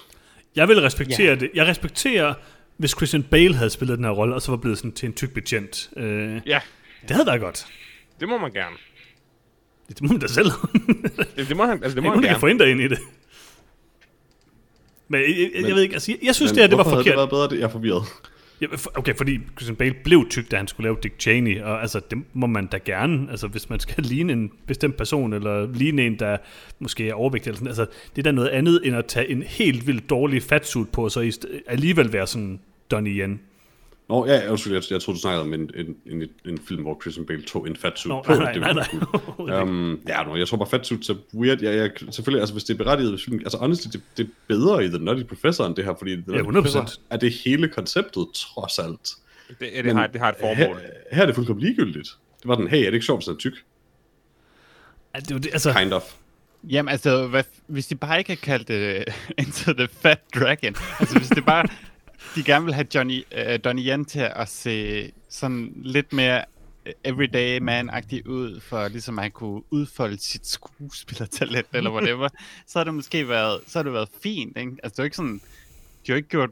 Jeg 0.56 0.68
vil 0.68 0.82
respektere 0.82 1.30
ja. 1.30 1.36
det. 1.36 1.50
Jeg 1.54 1.68
respekterer, 1.68 2.34
hvis 2.78 2.92
Christian 2.92 3.24
Bale 3.24 3.56
havde 3.56 3.70
spillet 3.70 3.98
den 3.98 4.06
her 4.06 4.12
rolle, 4.12 4.36
og 4.36 4.42
så 4.42 4.52
var 4.52 4.58
blevet 4.58 4.78
sådan 4.78 4.92
til 4.92 5.06
en 5.08 5.14
tyk 5.14 5.34
betjent. 5.34 5.90
Øh, 5.98 6.42
Ja, 6.46 6.60
det 7.02 7.12
havde 7.12 7.26
været 7.28 7.42
godt. 7.42 7.66
det 8.20 8.30
må 8.30 8.38
man 8.38 8.52
gerne. 8.52 8.76
Det 9.94 10.02
må 10.02 10.08
man 10.08 10.20
da 10.20 10.28
selv. 10.28 10.46
Det, 11.38 11.48
det 11.50 11.58
må 11.58 11.64
han, 11.66 11.72
altså, 11.84 11.88
det 11.90 11.96
Det 11.96 12.04
må 12.04 12.10
må 12.10 12.10
han 12.10 12.16
man 12.18 12.24
kan 12.24 12.30
gerne. 12.30 12.40
få 12.40 12.48
ind 12.48 12.82
i 12.82 12.88
det. 12.88 13.00
Men 15.08 15.22
jeg, 15.22 15.30
jeg, 15.30 15.38
jeg, 15.40 15.50
Men- 15.56 15.68
jeg 15.68 15.76
ved 15.76 15.82
ikke, 15.84 15.94
altså, 15.94 16.12
jeg, 16.12 16.20
jeg 16.26 16.36
synes, 16.36 16.52
Men 16.52 16.56
det 16.56 16.64
her, 16.64 16.68
det 16.68 16.78
var 16.78 16.84
hvorfor 16.84 16.90
havde 16.96 17.04
forkert. 17.04 17.12
det 17.12 17.18
været 17.18 17.30
bedre? 17.30 17.50
Det- 17.50 17.60
Jeg 17.60 17.66
er 17.68 17.72
forvirret. 17.72 18.04
Ja, 18.62 18.68
okay, 18.96 19.16
fordi 19.18 19.40
Christian 19.58 19.76
Bale 19.76 19.96
blev 20.04 20.26
tyk, 20.30 20.52
da 20.52 20.58
han 20.58 20.68
skulle 20.68 20.86
lave 20.86 20.98
Dick 21.04 21.14
Cheney, 21.20 21.62
og 21.62 21.82
altså, 21.82 22.02
det 22.12 22.18
må 22.34 22.48
man 22.48 22.66
da 22.68 22.80
gerne, 22.86 23.28
altså 23.32 23.48
hvis 23.48 23.70
man 23.70 23.80
skal 23.80 24.04
ligne 24.14 24.34
en 24.34 24.52
bestemt 24.68 24.98
person, 24.98 25.34
eller 25.34 25.74
ligne 25.74 26.06
en, 26.06 26.20
der 26.20 26.38
måske 26.80 27.10
er 27.10 27.14
overvægtig, 27.14 27.50
eller 27.50 27.58
sådan, 27.58 27.68
altså, 27.68 27.86
det 28.16 28.22
er 28.22 28.24
da 28.24 28.32
noget 28.32 28.50
andet, 28.50 28.82
end 28.84 28.96
at 28.96 29.06
tage 29.06 29.30
en 29.30 29.44
helt 29.44 29.88
vildt 29.88 30.10
dårlig 30.10 30.44
fatsuit 30.44 30.90
på, 30.90 31.04
og 31.04 31.12
så 31.12 31.38
alligevel 31.68 32.14
være 32.14 32.28
sådan 32.28 32.60
Donnie 32.92 33.14
Yen. 33.14 33.40
Nå, 34.12 34.26
ja, 34.28 34.36
ja, 34.36 34.50
undskyld, 34.52 34.74
jeg, 34.74 34.84
jeg 34.92 35.02
troede, 35.02 35.18
du 35.18 35.22
snakkede 35.22 35.42
om 35.42 35.54
en, 35.54 35.70
en, 35.76 35.96
en, 36.06 36.30
en 36.46 36.60
film, 36.68 36.82
hvor 36.82 37.02
Christian 37.02 37.26
Bale 37.26 37.42
tog 37.42 37.68
en 37.68 37.76
fat 37.76 38.00
suit 38.00 38.10
Nå, 38.10 38.22
på. 38.22 38.34
nej, 38.34 38.52
det 38.52 38.62
nej, 38.62 38.74
var 38.74 38.74
nej. 38.74 39.48
nej. 39.48 39.62
Um, 39.62 40.02
ja, 40.08 40.24
no, 40.24 40.36
jeg 40.36 40.48
tror 40.48 40.58
bare 40.58 40.70
fat 40.70 40.88
suit 40.88 41.10
er 41.10 41.16
weird. 41.34 41.62
Jeg, 41.62 41.76
jeg, 41.76 41.92
selvfølgelig, 41.98 42.42
altså 42.42 42.54
hvis 42.54 42.64
det 42.64 42.74
er 42.74 42.78
berettiget, 42.84 43.12
hvis 43.12 43.24
filmen, 43.24 43.42
altså 43.42 43.58
honestly, 43.58 43.90
det, 43.92 44.02
det 44.18 44.26
er 44.26 44.30
bedre 44.48 44.86
i 44.86 44.88
The 44.88 45.00
Nutty 45.00 45.24
Professor 45.24 45.66
end 45.66 45.76
det 45.76 45.86
her, 45.86 45.94
fordi 46.00 46.16
The 46.16 46.24
Ja, 46.36 46.42
Nutty 46.42 46.58
100%. 46.58 46.62
Professor 46.62 46.86
er 47.10 47.18
det 47.18 47.34
hele 47.46 47.68
konceptet, 47.68 48.28
trods 48.34 48.80
alt. 48.80 49.10
Det, 49.60 49.70
det, 49.84 49.94
har, 49.96 50.08
det 50.08 50.22
har 50.22 50.30
et 50.30 50.36
formål. 50.40 50.78
Her, 50.78 50.90
her 51.12 51.22
er 51.22 51.26
det 51.26 51.36
fuldkommen 51.36 51.64
ligegyldigt. 51.64 52.10
Det 52.42 52.48
var 52.48 52.56
den, 52.56 52.68
hey, 52.68 52.80
er 52.80 52.86
det 52.86 52.94
ikke 52.94 53.06
sjovt, 53.06 53.20
hvis 53.20 53.28
han 53.28 53.36
er 53.36 53.40
tyk? 53.40 53.54
Ja, 55.16 55.20
det, 55.20 55.44
det, 55.44 55.50
altså, 55.54 55.74
Kind 55.74 55.94
of. 55.94 56.04
Jamen 56.70 56.92
altså, 56.92 57.28
hvad, 57.28 57.44
hvis 57.68 57.88
de 57.88 57.96
bare 57.96 58.18
ikke 58.18 58.30
havde 58.30 58.42
kaldt 58.42 58.68
det 58.68 59.04
uh, 59.08 59.14
Into 59.46 59.74
the 59.74 59.88
Fat 59.88 60.20
Dragon, 60.36 60.76
altså 61.00 61.18
hvis 61.18 61.30
det 61.30 61.46
bare, 61.46 61.68
de 62.36 62.44
gerne 62.44 62.66
vil 62.66 62.74
have 62.74 62.88
Johnny, 62.96 63.24
uh, 63.38 63.56
Donnie 63.64 63.92
Yen 63.94 64.06
til 64.06 64.20
at 64.36 64.50
se 64.50 65.12
sådan 65.30 65.72
lidt 65.76 66.14
mere 66.14 66.46
everyday 67.04 67.60
man-agtig 67.60 68.28
ud, 68.28 68.60
for 68.60 68.88
ligesom 68.88 69.20
at 69.20 69.24
han 69.24 69.32
kunne 69.32 69.62
udfolde 69.74 70.18
sit 70.20 70.48
skuespillertalent, 70.48 71.68
eller 71.74 71.92
whatever, 71.96 72.30
så 72.68 72.80
har 72.80 72.84
det 72.84 72.94
måske 72.94 73.28
været, 73.30 73.60
så 73.68 73.80
har 73.80 73.84
det 73.84 73.94
været 73.94 74.10
fint, 74.24 74.58
ikke? 74.58 74.72
Altså 74.84 74.90
det 74.96 75.00
er 75.00 75.04
jo 75.04 75.06
ikke 75.06 75.16
sådan, 75.16 75.42
de 76.08 76.12
har 76.12 76.16
ikke 76.16 76.30
gjort 76.30 76.50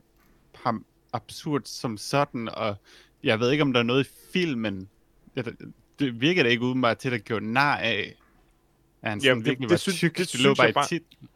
ham 0.56 0.86
absurd 1.14 1.62
som 1.66 1.98
sådan, 1.98 2.50
og 2.50 2.76
jeg 3.24 3.40
ved 3.40 3.52
ikke, 3.52 3.62
om 3.62 3.74
der 3.74 3.80
er 3.80 3.84
noget 3.84 4.08
i 4.08 4.10
filmen, 4.34 4.90
det, 5.36 5.56
det 6.00 6.22
virker 6.22 6.44
da 6.44 6.50
ikke 6.50 6.64
udenbart 6.64 6.98
til, 6.98 7.14
at 7.14 7.24
gjorde 7.24 7.54
nar 7.54 7.78
af, 7.78 8.16
at 9.02 9.10
han 9.10 9.20
sådan 9.22 9.30
Jamen, 9.30 9.42
det- 9.44 9.50
virkelig 9.50 9.70
det 9.70 9.74
var 9.74 9.78
synes- 9.78 9.98
tyk, 9.98 10.18
det 10.18 10.32
det 10.32 10.40
lå 10.40 10.40
synes 10.40 10.58
bare 10.60 10.70
i 10.70 10.74
bare- 10.74 10.88
titlen. 10.88 11.30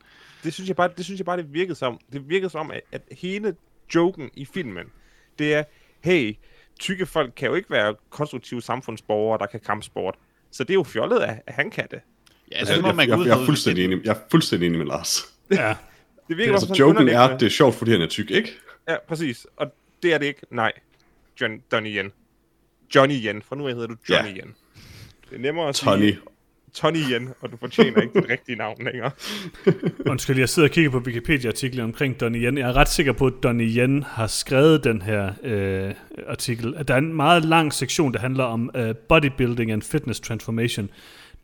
det 0.43 0.53
synes 0.53 0.67
jeg 0.67 0.75
bare, 0.75 0.89
det 0.97 1.05
synes 1.05 1.17
jeg 1.19 1.25
bare, 1.25 1.37
det 1.37 1.53
virkede 1.53 1.75
som. 1.75 1.99
Det 2.11 2.29
virkede 2.29 2.49
som, 2.49 2.71
at, 2.71 2.81
at 2.91 3.01
hele 3.11 3.55
joken 3.95 4.29
i 4.33 4.45
filmen, 4.45 4.85
det 5.39 5.53
er, 5.53 5.63
hey, 6.03 6.35
tykke 6.79 7.05
folk 7.05 7.33
kan 7.35 7.47
jo 7.49 7.55
ikke 7.55 7.69
være 7.71 7.95
konstruktive 8.09 8.61
samfundsborgere, 8.61 9.37
der 9.39 9.45
kan 9.45 9.59
kampsport. 9.59 10.15
Så 10.51 10.63
det 10.63 10.69
er 10.69 10.73
jo 10.73 10.83
fjollet, 10.83 11.19
at, 11.19 11.41
at 11.47 11.53
han 11.55 11.71
kan 11.71 11.87
det. 11.91 11.99
Ja, 12.51 12.57
Altså, 12.57 12.73
jeg, 12.73 12.95
man 12.95 12.99
jeg, 13.09 13.15
gå 13.15 13.21
ud 13.21 13.27
jeg, 13.27 13.35
fra. 13.35 13.41
er 13.41 13.45
fuldstændig 13.45 13.85
enig, 13.85 14.05
jeg 14.05 14.11
er 14.11 14.19
fuldstændig 14.31 14.67
enig 14.67 14.77
med 14.79 14.87
Lars. 14.87 15.21
ja. 15.51 15.75
Det 16.27 16.37
virker 16.37 16.53
Altså, 16.53 16.75
joken 16.79 16.83
er, 16.83 16.99
underliggende- 17.01 17.39
det 17.39 17.45
er 17.45 17.49
sjovt, 17.49 17.75
fordi 17.75 17.91
han 17.91 18.01
er 18.01 18.07
tyk, 18.07 18.31
ikke? 18.31 18.53
Ja, 18.89 18.95
præcis. 19.07 19.47
Og 19.57 19.73
det 20.03 20.13
er 20.13 20.17
det 20.17 20.25
ikke. 20.25 20.41
Nej. 20.51 20.71
John, 21.41 21.59
Donnie 21.71 21.93
Yen. 22.03 22.11
Johnny 22.95 23.15
Yen. 23.25 23.41
For 23.41 23.55
nu 23.55 23.65
hedder 23.65 23.87
du 23.87 23.95
Johnny 24.09 24.29
Ja. 24.29 24.41
Yen. 24.43 24.55
Det 25.29 25.35
er 25.35 25.39
nemmere 25.39 25.69
at 25.69 25.75
Tony. 25.75 25.99
sige 26.01 26.19
Tony 26.73 26.97
Yen, 27.11 27.29
og 27.41 27.51
du 27.51 27.57
fortjener 27.57 28.01
ikke 28.01 28.21
dit 28.21 28.29
rigtige 28.29 28.55
navn 28.55 28.77
længere. 28.83 29.11
Undskyld, 30.11 30.39
jeg 30.39 30.49
sidder 30.49 30.69
og 30.69 30.73
kigger 30.73 30.91
på 30.91 30.97
Wikipedia-artiklen 30.97 31.83
omkring 31.83 32.19
Donnie 32.19 32.41
Yen. 32.41 32.57
Jeg 32.57 32.69
er 32.69 32.73
ret 32.73 32.89
sikker 32.89 33.13
på, 33.13 33.27
at 33.27 33.33
Donnie 33.43 33.67
Yen 33.67 34.03
har 34.03 34.27
skrevet 34.27 34.83
den 34.83 35.01
her 35.01 35.33
øh, 35.43 35.93
artikel. 36.27 36.75
Der 36.87 36.93
er 36.93 36.97
en 36.97 37.13
meget 37.13 37.45
lang 37.45 37.73
sektion, 37.73 38.13
der 38.13 38.19
handler 38.19 38.43
om 38.43 38.69
uh, 38.77 38.95
bodybuilding 39.09 39.71
and 39.71 39.81
fitness 39.81 40.19
transformation. 40.19 40.89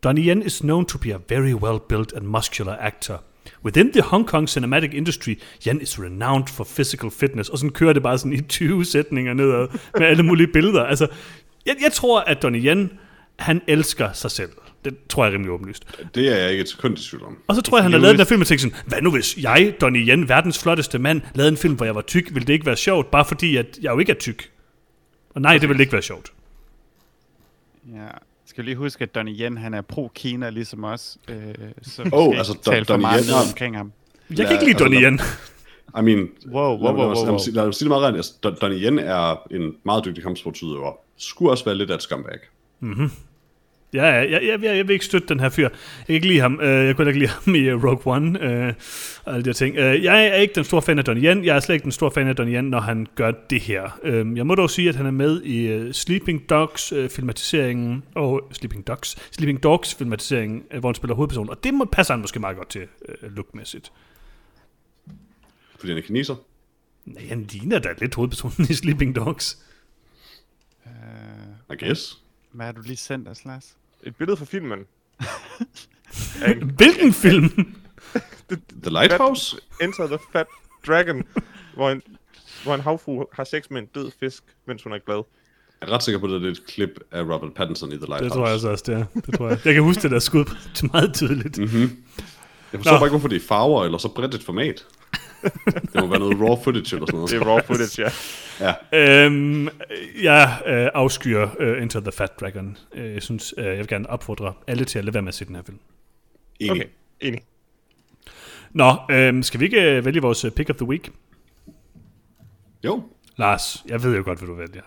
Donnie 0.04 0.26
Yen 0.26 0.42
is 0.42 0.60
known 0.60 0.86
to 0.86 0.98
be 0.98 1.14
a 1.14 1.18
very 1.30 1.54
well-built 1.54 2.14
and 2.16 2.26
muscular 2.26 2.78
actor. 2.80 3.24
Within 3.66 3.92
the 3.92 4.02
Hong 4.02 4.28
Kong 4.28 4.50
cinematic 4.50 4.94
industry, 4.94 5.36
Yen 5.68 5.82
is 5.82 6.00
renowned 6.00 6.48
for 6.48 6.64
physical 6.64 7.12
fitness. 7.12 7.50
Og 7.50 7.58
sådan 7.58 7.74
kører 7.74 7.94
det 7.94 8.04
bare 8.04 8.18
sådan 8.18 8.34
i 8.34 8.42
20 8.42 8.86
sætninger 8.86 9.34
nedad 9.34 9.68
med 9.98 10.08
alle 10.08 10.24
mulige 10.24 10.48
billeder. 10.48 10.84
Altså, 10.84 11.08
jeg, 11.66 11.76
jeg 11.82 11.92
tror, 11.92 12.20
at 12.20 12.42
Donnie 12.42 12.62
Yen, 12.62 12.92
han 13.40 13.62
elsker 13.68 14.12
sig 14.14 14.32
selv. 14.32 14.50
Det 14.86 15.08
tror 15.10 15.24
jeg 15.24 15.30
er 15.30 15.34
rimelig 15.34 15.52
åbenlyst. 15.52 15.84
Det 16.16 16.28
er 16.34 16.36
jeg 16.38 16.52
ikke 16.52 16.62
et 16.62 16.70
sekund 16.70 16.98
i 17.00 17.10
tvivl 17.10 17.24
om. 17.24 17.38
Og 17.48 17.56
så 17.56 17.62
tror 17.62 17.78
jeg, 17.78 17.84
han 17.84 17.92
har 17.92 18.00
lavet 18.00 18.14
den 18.14 18.20
der 18.20 18.26
film 18.26 18.42
og 18.42 18.48
tænkt 18.48 18.62
sådan, 18.62 18.78
hvad 18.86 19.02
nu 19.02 19.12
hvis 19.12 19.38
jeg, 19.38 19.76
Donnie 19.82 20.02
Yen, 20.08 20.30
verdens 20.30 20.60
flotteste 20.64 21.00
mand, 21.00 21.22
lavede 21.36 21.52
en 21.52 21.58
film, 21.58 21.74
hvor 21.76 21.86
jeg 21.86 21.96
var 21.96 22.02
tyk, 22.02 22.34
ville 22.34 22.48
det 22.48 22.54
ikke 22.54 22.66
være 22.66 22.78
sjovt, 22.78 23.12
bare 23.12 23.26
fordi 23.26 23.56
at 23.58 23.80
jeg 23.82 23.92
jo 23.94 24.00
ikke 24.00 24.12
er 24.12 24.16
tyk? 24.20 24.52
Og 25.36 25.42
nej, 25.42 25.58
det 25.58 25.70
ville 25.70 25.84
ikke 25.84 25.94
være 25.94 26.02
sjovt. 26.02 26.32
Ja. 27.96 28.08
Skal 28.46 28.64
lige 28.66 28.76
huske, 28.76 29.02
at 29.04 29.16
Donnie 29.16 29.46
Yen, 29.46 29.58
han 29.58 29.74
er 29.74 29.82
pro-Kina, 29.82 30.50
ligesom 30.50 30.84
os. 30.84 31.18
Øh, 31.30 31.36
så 31.82 32.10
Oh, 32.12 32.34
skal 32.34 32.38
altså, 32.38 32.54
ikke 32.54 32.64
tale 32.64 32.80
Don- 32.82 32.86
for 32.86 32.94
Donnie 32.94 33.02
meget 33.02 33.26
Yen 33.26 33.34
omkring 33.50 33.78
ham. 33.78 33.92
Jeg 34.30 34.38
kan 34.38 34.52
ikke 34.52 34.66
lide 34.66 34.70
altså, 34.72 34.84
Donnie 34.84 35.02
Yen. 35.02 35.20
I 36.00 36.02
mean, 36.02 36.30
Wow, 36.48 36.54
wow, 36.54 36.78
wow, 36.78 36.94
wow, 36.96 37.14
lad, 37.14 37.24
wow. 37.24 37.32
mig 37.32 37.42
sige- 37.42 37.54
lad 37.56 37.66
mig 37.66 37.74
sige 37.74 37.86
det 37.86 37.90
meget 37.90 38.04
rent. 38.04 38.16
Altså, 38.18 38.32
Don- 38.46 38.56
Donnie 38.62 38.80
Yen 38.80 39.00
er 39.00 39.42
en 39.52 39.76
meget 39.86 40.06
dygtig 40.06 40.24
kampsportsudøver. 40.24 40.92
Skulle 41.18 41.52
også 41.52 41.66
være 41.66 41.76
lidt 41.76 41.92
af 41.92 41.96
et 41.96 42.02
scumbag. 42.02 42.40
Ja, 43.94 44.06
ja, 44.06 44.16
jeg, 44.16 44.32
jeg, 44.32 44.64
jeg, 44.64 44.78
jeg 44.78 44.88
vil 44.88 44.94
ikke 44.94 45.06
støtte 45.06 45.28
den 45.28 45.40
her 45.40 45.50
fyr. 45.50 45.64
Jeg 45.64 46.06
kan 46.06 46.16
ikke 46.16 46.28
lide 46.28 46.40
ham. 46.40 46.60
Øh, 46.62 46.86
jeg 46.88 46.96
kunne 46.96 47.08
ikke 47.08 47.20
lide 47.20 47.32
ham 47.32 47.56
i 47.56 47.60
øh, 47.60 47.84
Rogue 47.84 48.14
One 48.16 48.44
øh, 48.44 48.74
og 49.26 49.34
alle 49.34 49.44
de 49.44 49.50
her 49.50 49.54
ting. 49.54 49.78
Øh, 49.78 50.04
jeg 50.04 50.28
er 50.28 50.36
ikke 50.36 50.56
den 50.56 50.64
store 50.64 50.82
fan 50.82 51.00
af 51.00 51.06
Donnie 51.06 51.32
Yen. 51.32 51.46
Jeg 51.46 51.56
er 51.56 51.60
slet 51.60 51.76
ikke 51.76 51.84
den 51.84 51.92
store 51.92 52.12
fan 52.12 52.28
af 52.28 52.36
Donnie 52.36 52.58
Yen, 52.58 52.66
når 52.66 52.80
han 52.80 53.08
gør 53.16 53.32
det 53.32 53.62
her. 53.62 54.00
Øh, 54.04 54.38
jeg 54.38 54.48
må 54.48 54.56
dog 54.56 54.70
sige, 54.70 54.90
at 54.90 54.96
han 54.96 55.06
er 55.06 55.12
med 55.12 55.42
i 55.42 55.68
øh, 55.68 55.94
Sleeping 55.94 56.50
Dogs 56.50 56.92
øh, 56.92 57.10
filmatiseringen 57.10 58.04
og 58.16 58.50
Sleeping 58.52 58.88
Dogs, 58.88 59.18
Sleeping 59.32 59.64
Dogs 59.64 59.96
filmatiseringen, 59.96 60.64
øh, 60.72 60.80
hvor 60.80 60.90
han 60.90 60.96
spiller 60.96 61.16
hovedperson. 61.16 61.50
Og 61.50 61.64
det 61.64 61.74
må, 61.74 61.86
passer 61.86 62.14
han 62.14 62.22
måske 62.22 62.40
meget 62.40 62.58
godt 62.58 62.70
til 62.70 62.82
øh, 63.22 63.36
lookmæssigt. 63.36 63.92
Fordi 65.80 65.92
han 65.92 65.98
er 65.98 66.06
kineser. 66.06 66.36
Nej, 67.06 67.28
han 67.28 67.44
ligner 67.44 67.80
da 67.80 67.90
lidt 68.00 68.16
hovedpersonen 68.16 68.68
i 68.70 68.74
Sleeping 68.74 69.16
Dogs. 69.16 69.66
Øh, 70.86 70.92
I 71.76 71.86
guess. 71.86 72.18
hvad 72.52 72.66
har 72.66 72.74
du 72.74 72.82
lige 72.82 72.98
sendt 72.98 73.28
os, 73.28 73.46
Lars? 73.46 73.76
Et 74.04 74.16
billede 74.16 74.38
fra 74.38 74.46
filmen. 74.46 74.80
En 76.48 76.72
Hvilken 76.78 77.14
film? 77.14 77.50
The 78.84 78.90
Lighthouse? 78.92 79.58
Enter 79.82 80.08
the 80.08 80.18
Fat 80.34 80.46
Dragon, 80.88 81.24
hvor 81.76 81.90
en, 81.90 82.02
hvor 82.64 82.76
en 82.76 82.82
havfru 82.82 83.26
har 83.34 83.44
sex 83.44 83.64
med 83.70 83.82
en 83.82 83.88
død 83.96 84.12
fisk, 84.20 84.44
mens 84.68 84.84
hun 84.84 84.94
er 84.94 85.00
glad. 85.06 85.24
Jeg 85.82 85.90
er 85.90 85.94
ret 85.94 86.04
sikker 86.04 86.20
på, 86.20 86.26
at 86.26 86.32
det 86.32 86.46
er 86.48 86.52
et 86.52 86.66
klip 86.68 86.90
af 87.12 87.22
Robert 87.22 87.54
Pattinson 87.56 87.90
i 87.92 87.96
The 87.98 88.06
Lighthouse. 88.06 88.24
Det 88.24 88.32
tror 88.34 88.44
jeg 88.46 88.52
altså 88.54 88.70
også, 88.70 88.84
det 88.88 88.96
er. 88.96 89.06
Det 89.26 89.34
tror 89.38 89.48
jeg. 89.50 89.60
jeg 89.66 89.74
kan 89.74 89.84
huske 89.84 90.02
det 90.02 90.12
der 90.12 90.20
skud 90.20 90.46
på- 90.46 90.56
meget 90.94 91.14
tydeligt. 91.14 91.58
Mm-hmm. 91.58 92.04
Jeg 92.72 92.80
forstår 92.80 92.92
Nå. 92.92 92.98
bare 92.98 93.08
ikke, 93.08 93.12
hvorfor 93.14 93.28
det 93.28 93.36
er 93.36 93.48
farver 93.48 93.86
eller 93.86 93.98
så 93.98 94.08
bredt 94.08 94.36
et 94.36 94.44
format. 94.44 94.86
det 95.64 95.96
må 95.96 96.08
være 96.08 96.20
noget 96.20 96.40
raw 96.42 96.64
footage 96.64 96.96
eller 96.96 97.06
sådan 97.06 97.14
noget. 97.16 97.32
Det 97.32 97.42
er 97.42 97.46
raw 97.46 97.60
footage, 97.68 98.02
ja. 98.04 98.10
Ja. 98.60 98.74
Øhm, 98.94 99.70
jeg 100.22 100.62
øh, 100.66 100.90
afskyer 100.94 101.50
øh, 101.60 101.82
Enter 101.82 102.00
the 102.00 102.12
Fat 102.12 102.40
Dragon. 102.40 102.78
Øh, 102.94 103.14
jeg 103.14 103.24
synes, 103.24 103.54
øh, 103.58 103.66
jeg 103.66 103.78
vil 103.78 103.88
gerne 103.88 104.10
opfordre 104.10 104.54
alle 104.68 104.86
til 104.86 105.00
at 105.00 105.06
lade 105.06 105.14
være 105.14 105.24
med 105.24 105.28
at 105.30 105.34
se 105.36 105.46
den 105.46 105.56
her 105.56 105.64
film. 105.64 105.80
Enig. 106.60 106.72
Okay, 106.72 106.86
enig. 107.20 107.42
Nå, 108.72 108.96
øh, 109.12 109.44
skal 109.44 109.60
vi 109.60 109.66
ikke 109.66 109.82
øh, 109.82 110.06
vælge 110.06 110.22
vores 110.22 110.46
øh, 110.46 110.52
pick 110.52 110.70
of 110.70 110.76
the 110.76 110.86
week? 110.86 111.12
Jo. 112.84 113.04
Lars, 113.38 113.86
jeg 113.88 114.04
ved 114.04 114.18
jo 114.18 114.24
godt, 114.24 114.40
hvad 114.40 114.48
du 114.48 114.54
vælger. 114.54 114.82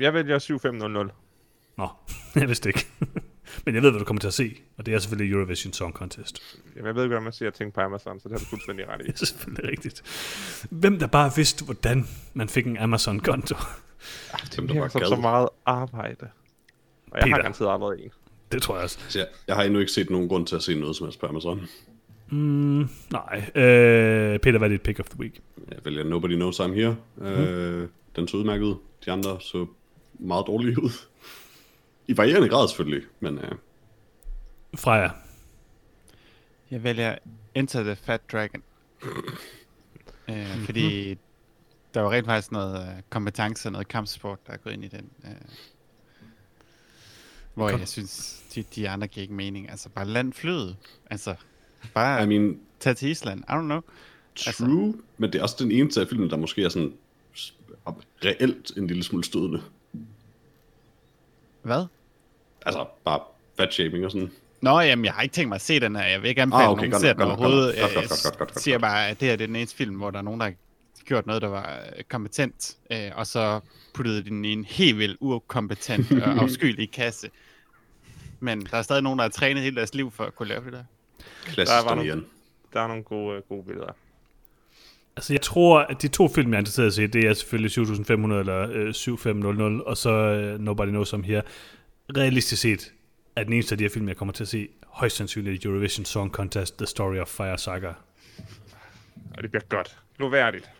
Jeg 0.00 0.14
vælger 0.14 0.38
7500. 0.38 1.08
Nå, 1.76 1.88
jeg 2.40 2.48
vidste 2.48 2.68
ikke. 2.68 2.86
Men 3.66 3.74
jeg 3.74 3.82
ved, 3.82 3.90
hvad 3.90 3.98
du 3.98 4.04
kommer 4.04 4.20
til 4.20 4.26
at 4.28 4.34
se, 4.34 4.56
og 4.76 4.86
det 4.86 4.94
er 4.94 4.98
selvfølgelig 4.98 5.32
Eurovision 5.34 5.72
Song 5.72 5.94
Contest. 5.94 6.42
Jamen, 6.76 6.86
jeg 6.86 6.94
ved 6.94 7.02
ikke, 7.02 7.14
hvad 7.14 7.24
man 7.24 7.32
siger 7.32 7.50
ting 7.50 7.72
på 7.72 7.80
Amazon, 7.80 8.20
så 8.20 8.28
det 8.28 8.32
har 8.32 8.38
du 8.38 8.44
fuldstændig 8.44 8.88
ret 8.88 9.00
i. 9.00 9.04
Det 9.12 9.22
er 9.22 9.26
selvfølgelig 9.26 9.70
rigtigt. 9.70 10.02
Hvem 10.70 10.98
der 10.98 11.06
bare 11.06 11.30
vidste, 11.36 11.64
hvordan 11.64 12.06
man 12.34 12.48
fik 12.48 12.66
en 12.66 12.76
Amazon-konto? 12.76 13.54
Der 14.56 14.62
Det 14.62 14.70
er 14.76 14.98
gad. 14.98 15.08
så 15.08 15.16
meget 15.16 15.48
arbejde. 15.66 16.16
Og 17.10 17.18
jeg 17.18 17.22
Peter. 17.22 17.34
har 17.36 17.42
garanteret 17.42 17.72
allerede 17.72 18.02
en. 18.04 18.10
Det 18.52 18.62
tror 18.62 18.74
jeg 18.74 18.84
også. 18.84 18.98
Så 19.08 19.18
jeg, 19.18 19.28
jeg 19.48 19.56
har 19.56 19.62
endnu 19.62 19.80
ikke 19.80 19.92
set 19.92 20.10
nogen 20.10 20.28
grund 20.28 20.46
til 20.46 20.56
at 20.56 20.62
se 20.62 20.74
noget 20.80 20.96
som 20.96 21.06
helst 21.06 21.20
på 21.20 21.26
Amazon. 21.26 21.60
Mm, 22.30 22.88
nej. 23.12 23.50
Øh, 23.54 24.38
Peter, 24.38 24.58
hvad 24.58 24.68
er 24.68 24.72
dit 24.72 24.82
pick 24.82 25.00
of 25.00 25.06
the 25.06 25.20
week? 25.20 25.40
Jeg 25.70 25.78
vælger 25.84 26.04
Nobody 26.04 26.34
Knows 26.34 26.60
I'm 26.60 26.72
Here. 26.74 26.96
Mm. 27.16 27.24
Øh, 27.26 27.88
den 28.16 28.28
så 28.28 28.36
udmærket 28.36 28.64
ud. 28.64 28.74
De 29.06 29.12
andre 29.12 29.40
så 29.40 29.66
meget 30.20 30.46
dårlige 30.46 30.82
ud. 30.82 30.90
I 32.06 32.16
varierende 32.16 32.48
grad 32.48 32.68
selvfølgelig, 32.68 33.08
men 33.20 33.38
øh, 33.38 33.52
Freja. 34.76 35.10
Jeg 36.70 36.84
vælger 36.84 37.18
Enter 37.54 37.82
the 37.82 37.96
Fat 37.96 38.20
Dragon. 38.32 38.62
øh, 40.30 40.64
fordi 40.64 41.18
der 41.94 42.00
var 42.00 42.10
rent 42.12 42.26
faktisk 42.26 42.52
noget 42.52 42.88
øh, 42.88 43.02
kompetence 43.10 43.68
og 43.68 43.72
noget 43.72 43.88
kampsport, 43.88 44.46
der 44.46 44.52
er 44.52 44.56
gået 44.56 44.72
ind 44.72 44.84
i 44.84 44.88
den. 44.88 45.10
Øh, 45.24 45.30
hvor 47.54 47.70
Kom. 47.70 47.80
jeg 47.80 47.88
synes, 47.88 48.42
de, 48.54 48.62
de 48.62 48.88
andre 48.88 49.06
giver 49.06 49.22
ikke 49.22 49.34
mening. 49.34 49.70
Altså 49.70 49.88
bare 49.88 50.04
land 50.04 50.32
flyet. 50.32 50.76
Altså 51.10 51.34
bare 51.94 52.22
I 52.22 52.26
mean, 52.26 52.60
tage 52.80 52.94
til 52.94 53.08
Island. 53.10 53.40
I 53.40 53.52
don't 53.52 53.60
know. 53.60 53.80
Altså- 54.46 54.64
true, 54.64 54.94
men 55.18 55.32
det 55.32 55.38
er 55.38 55.42
også 55.42 55.56
den 55.58 55.72
eneste 55.72 56.00
af 56.00 56.08
filmen, 56.08 56.30
der 56.30 56.36
måske 56.36 56.64
er 56.64 56.68
sådan 56.68 56.92
reelt 58.24 58.76
en 58.76 58.86
lille 58.86 59.02
smule 59.02 59.24
stødende. 59.24 59.62
Hvad? 61.62 61.86
Altså 62.64 62.86
bare 63.04 63.20
fat 63.56 63.74
shaming 63.74 64.04
og 64.04 64.10
sådan. 64.10 64.30
Nå, 64.60 64.80
jamen, 64.80 65.04
jeg 65.04 65.12
har 65.12 65.22
ikke 65.22 65.32
tænkt 65.32 65.48
mig 65.48 65.54
at 65.56 65.60
se 65.62 65.80
den 65.80 65.96
her. 65.96 66.04
Jeg 66.04 66.22
vil 66.22 66.28
ikke 66.28 66.42
anbefale, 66.42 66.64
Ah, 66.64 66.72
okay, 66.72 66.86
nogen 66.86 67.00
ser 67.00 67.12
den 67.12 67.22
overhovedet. 67.22 67.64
godt. 67.66 67.76
Jeg 67.76 67.82
Godt, 67.82 67.94
godt, 67.94 68.22
godt, 68.22 68.38
godt, 68.38 68.50
godt, 68.52 68.62
siger 68.62 68.78
bare, 68.78 69.08
at 69.08 69.20
det 69.20 69.28
her 69.28 69.36
det 69.36 69.44
er 69.44 69.46
den 69.46 69.56
eneste 69.56 69.76
film, 69.76 69.96
hvor 69.96 70.10
der 70.10 70.18
er 70.18 70.22
nogen, 70.22 70.40
der 70.40 70.46
har 70.46 70.52
gjort 71.04 71.26
noget, 71.26 71.42
der 71.42 71.48
var 71.48 71.78
øh, 71.96 72.02
kompetent, 72.04 72.76
øh, 72.92 73.10
og 73.16 73.26
så 73.26 73.60
puttede 73.94 74.24
den 74.24 74.44
i 74.44 74.52
en 74.52 74.64
helt 74.64 74.98
vildt 74.98 75.16
ukompetent 75.20 76.12
og 76.22 76.28
afskyelig 76.42 76.90
kasse. 76.90 77.28
Men 78.40 78.60
der 78.70 78.76
er 78.76 78.82
stadig 78.82 79.02
nogen, 79.02 79.18
der 79.18 79.22
har 79.24 79.30
trænet 79.30 79.62
hele 79.62 79.76
deres 79.76 79.94
liv 79.94 80.10
for 80.10 80.24
at 80.24 80.34
kunne 80.34 80.48
lave 80.48 80.64
det 80.64 80.72
der. 80.72 80.84
Klassisk 81.44 81.78
Der 81.78 81.84
var 81.88 81.94
nogle-. 81.94 82.24
Der 82.72 82.80
er 82.80 82.86
nogle 82.88 83.02
gode, 83.02 83.36
øh, 83.36 83.42
gode 83.48 83.64
billeder. 83.64 83.92
Altså, 85.16 85.32
jeg 85.32 85.40
tror, 85.40 85.78
at 85.80 86.02
de 86.02 86.08
to 86.08 86.28
film, 86.28 86.50
jeg 86.50 86.56
er 86.56 86.60
interesseret 86.60 86.84
i 86.86 86.88
at 86.88 86.94
se, 86.94 87.06
det 87.06 87.26
er 87.26 87.34
selvfølgelig 87.34 87.70
7500 87.70 88.40
eller 88.40 88.68
øh, 88.72 88.94
7500, 88.94 89.84
og 89.84 89.96
så 89.96 90.10
øh, 90.10 90.60
Nobody 90.60 90.88
Knows 90.88 91.12
I'm 91.14 91.22
Here. 91.22 91.42
Realistisk 92.16 92.62
set 92.62 92.92
er 93.36 93.44
den 93.44 93.52
eneste 93.52 93.72
af 93.74 93.78
de 93.78 93.84
her 93.84 93.88
film, 93.90 94.08
jeg 94.08 94.16
kommer 94.16 94.32
til 94.32 94.44
at 94.44 94.48
se, 94.48 94.68
højst 94.86 95.16
sandsynligt 95.16 95.64
Eurovision 95.64 96.04
Song 96.04 96.30
Contest, 96.32 96.76
The 96.78 96.86
Story 96.86 97.16
of 97.16 97.28
Fire 97.28 97.58
Saga. 97.58 97.92
Og 99.36 99.42
det 99.42 99.50
bliver 99.50 99.64
godt. 99.68 99.96
Loværdigt. 100.18 100.70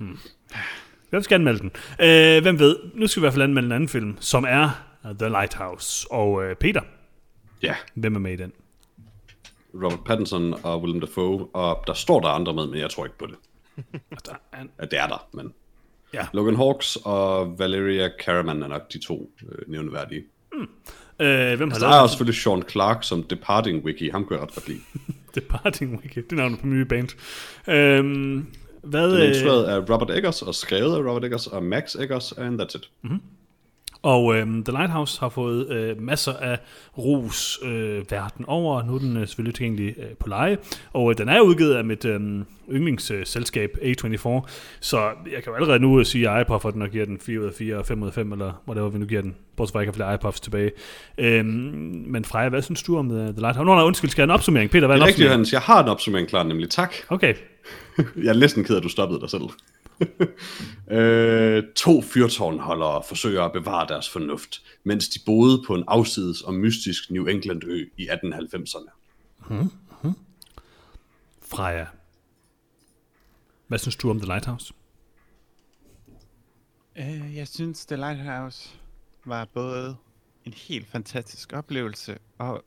Jeg 0.00 1.18
vil 1.18 1.26
gerne 1.28 1.44
melde 1.44 1.58
den. 1.58 1.70
Øh, 2.00 2.42
hvem 2.42 2.58
ved, 2.58 2.76
nu 2.94 3.06
skal 3.06 3.20
vi 3.20 3.22
i 3.22 3.24
hvert 3.24 3.32
fald 3.32 3.42
anmelde 3.42 3.66
en 3.66 3.72
anden 3.72 3.88
film, 3.88 4.16
som 4.20 4.44
er 4.48 4.84
uh, 5.04 5.10
The 5.18 5.28
Lighthouse. 5.28 6.06
Og 6.10 6.44
øh, 6.44 6.56
Peter, 6.56 6.80
Ja, 7.62 7.76
hvem 7.94 8.14
er 8.14 8.18
med 8.20 8.32
i 8.32 8.36
den? 8.36 8.52
Robert 9.74 10.04
Pattinson 10.04 10.54
og 10.64 10.82
Willem 10.82 11.00
Dafoe, 11.00 11.46
og 11.54 11.84
der 11.86 11.94
står 11.94 12.20
der 12.20 12.28
andre 12.28 12.54
med, 12.54 12.66
men 12.66 12.78
jeg 12.78 12.90
tror 12.90 13.04
ikke 13.04 13.18
på 13.18 13.26
det. 13.26 13.36
Der 14.26 14.32
er 14.52 14.60
en- 14.60 14.70
Ja, 14.80 14.84
det 14.86 14.98
er 14.98 15.06
der, 15.06 15.28
men... 15.32 15.54
Ja. 16.14 16.26
Logan 16.32 16.56
Hawks 16.56 16.96
og 17.04 17.58
Valeria 17.58 18.10
Caraman 18.24 18.62
er 18.62 18.68
nok 18.68 18.92
de 18.92 18.98
to 18.98 19.30
øh, 19.48 19.70
nævneværdige. 19.70 20.24
Øh, 21.20 21.56
hvem 21.56 21.70
har 21.70 21.78
Der 21.78 21.88
er 21.88 22.00
også 22.00 22.12
selvfølgelig 22.12 22.42
Sean 22.42 22.62
Clark 22.70 23.04
som 23.04 23.22
Departing 23.22 23.84
Wiki, 23.84 24.08
ham 24.08 24.24
kunne 24.24 24.38
jeg 24.38 24.42
ret 24.46 24.54
godt 24.54 24.68
lide. 24.68 24.80
Departing 25.34 26.00
Wiki? 26.02 26.20
Det 26.20 26.32
er 26.32 26.36
navnet 26.36 26.60
på 26.60 26.66
min 26.66 26.76
nye 26.76 26.84
band. 26.84 27.08
Øh, 27.68 28.04
hvad, 28.82 29.10
Den 29.10 29.16
er 29.16 29.22
øh, 29.22 29.28
instrueret 29.28 29.64
af 29.64 29.78
Robert 29.78 30.10
Eggers 30.10 30.42
og 30.42 30.54
skrevet 30.54 30.96
af 30.96 30.98
Robert 30.98 31.24
Eggers 31.24 31.46
og 31.46 31.62
Max 31.62 31.94
Eggers, 31.94 32.32
and 32.32 32.60
that's 32.60 32.76
it. 32.76 32.90
Og 34.02 34.36
øhm, 34.36 34.64
The 34.64 34.72
Lighthouse 34.72 35.20
har 35.20 35.28
fået 35.28 35.70
øh, 35.70 36.02
masser 36.02 36.32
af 36.32 36.58
ros 36.98 37.58
øh, 37.64 38.10
verden 38.10 38.44
over. 38.48 38.82
Nu 38.82 38.94
er 38.94 38.98
den 38.98 39.16
øh, 39.16 39.26
selvfølgelig 39.26 39.54
tilgængelig 39.54 39.94
øh, 39.98 40.04
på 40.20 40.28
leje. 40.28 40.58
Og 40.92 41.10
øh, 41.10 41.18
den 41.18 41.28
er 41.28 41.40
udgivet 41.40 41.74
af 41.74 41.84
mit 41.84 42.04
øh, 42.04 42.20
yndlingsselskab 42.72 43.70
A24. 43.82 44.28
Så 44.80 44.98
jeg 45.32 45.42
kan 45.42 45.46
jo 45.46 45.54
allerede 45.54 45.78
nu 45.78 45.98
øh, 45.98 46.06
sige, 46.06 46.28
at 46.28 46.34
jeg 46.34 46.40
iPuff, 46.40 46.64
den 46.72 46.82
og 46.82 46.88
giver 46.88 47.04
den 47.04 47.18
4 47.18 47.40
ud 47.40 47.44
af 47.44 47.52
4 47.54 47.76
og 47.76 47.86
5 47.86 48.02
ud 48.02 48.08
af 48.08 48.14
5, 48.14 48.32
eller 48.32 48.62
whatever 48.68 48.88
vi 48.88 48.98
nu 48.98 49.06
giver 49.06 49.22
den. 49.22 49.34
Bortset 49.56 49.72
fra, 49.72 49.80
at 49.80 49.86
jeg 49.86 49.92
kan 49.92 49.96
flere 49.96 50.14
iPuffs 50.14 50.40
tilbage. 50.40 50.70
Øhm, 51.18 51.46
men 52.06 52.24
Freja, 52.24 52.48
hvad 52.48 52.62
synes 52.62 52.82
du 52.82 52.98
om 52.98 53.10
uh, 53.10 53.16
The 53.16 53.26
Lighthouse? 53.26 53.64
Nå, 53.64 53.74
nej, 53.74 53.84
undskyld, 53.84 54.10
skal 54.10 54.22
jeg 54.22 54.24
en 54.26 54.30
opsummering? 54.30 54.70
Peter, 54.70 54.86
hvad 54.86 54.96
er 54.96 54.98
Det 54.98 55.02
en 55.02 55.08
er 55.08 55.08
rigtigt? 55.08 55.30
Hans. 55.30 55.52
Jeg 55.52 55.60
har 55.60 55.82
en 55.82 55.88
opsummering 55.88 56.28
klar, 56.28 56.42
nemlig 56.42 56.70
tak. 56.70 56.94
Okay. 57.08 57.34
Jeg 58.24 58.30
er 58.30 58.38
næsten 58.38 58.64
ked 58.64 58.74
af, 58.74 58.78
at 58.78 58.84
du 58.84 58.88
stoppede 58.88 59.20
dig 59.20 59.30
selv. 59.30 59.42
Øh, 60.90 61.62
to 61.76 62.02
fyrtårnholdere 62.02 63.02
forsøger 63.08 63.42
at 63.42 63.52
bevare 63.52 63.88
deres 63.88 64.10
fornuft, 64.10 64.62
mens 64.84 65.08
de 65.08 65.20
boede 65.26 65.62
på 65.66 65.74
en 65.74 65.84
afsides 65.86 66.40
og 66.40 66.54
mystisk 66.54 67.10
New 67.10 67.26
England-ø 67.26 67.84
i 67.96 68.08
1890'erne. 68.08 68.90
Freja. 71.42 71.86
Hvad 73.66 73.78
synes 73.78 73.96
du 73.96 74.10
om 74.10 74.18
The 74.18 74.26
Lighthouse? 74.26 74.74
Øh, 76.96 77.36
jeg 77.36 77.48
synes, 77.48 77.86
The 77.86 77.96
Lighthouse 77.96 78.70
var 79.24 79.44
både 79.44 79.96
en 80.44 80.52
helt 80.52 80.86
fantastisk 80.86 81.52
oplevelse, 81.52 82.18
og 82.38 82.64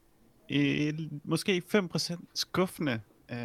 øh, 0.51 0.99
måske 1.23 1.61
5% 1.75 2.25
skuffende. 2.33 3.01
Og 3.29 3.35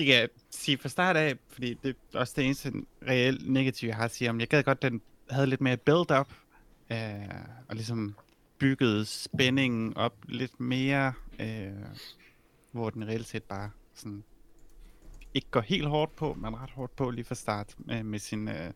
det 0.00 0.06
kan 0.06 0.16
jeg 0.16 0.28
sige 0.50 0.78
fra 0.78 0.88
start 0.88 1.16
af, 1.16 1.36
fordi 1.48 1.74
det 1.74 1.96
er 2.14 2.18
også 2.18 2.32
det 2.36 2.44
eneste 2.44 2.72
reelt 3.08 3.50
negative, 3.50 3.88
jeg 3.88 3.96
har 3.96 4.04
at 4.04 4.14
sige 4.14 4.30
om. 4.30 4.40
Jeg 4.40 4.48
gad 4.48 4.62
godt, 4.62 4.82
den 4.82 5.02
havde 5.30 5.46
lidt 5.46 5.60
mere 5.60 5.76
build-up, 5.76 6.32
øh, 6.92 6.98
og 7.68 7.74
ligesom 7.76 8.14
byggede 8.58 9.04
spændingen 9.04 9.96
op 9.96 10.14
lidt 10.28 10.60
mere, 10.60 11.12
øh, 11.40 11.72
hvor 12.72 12.90
den 12.90 13.08
reelt 13.08 13.26
set 13.26 13.42
bare 13.42 13.70
sådan 13.94 14.24
ikke 15.34 15.48
går 15.50 15.60
helt 15.60 15.86
hårdt 15.86 16.16
på, 16.16 16.34
men 16.34 16.56
ret 16.56 16.70
hårdt 16.70 16.96
på 16.96 17.10
lige 17.10 17.24
fra 17.24 17.34
start 17.34 17.74
med, 17.78 18.02
med 18.02 18.18
sin 18.18 18.48
øh, 18.48 18.70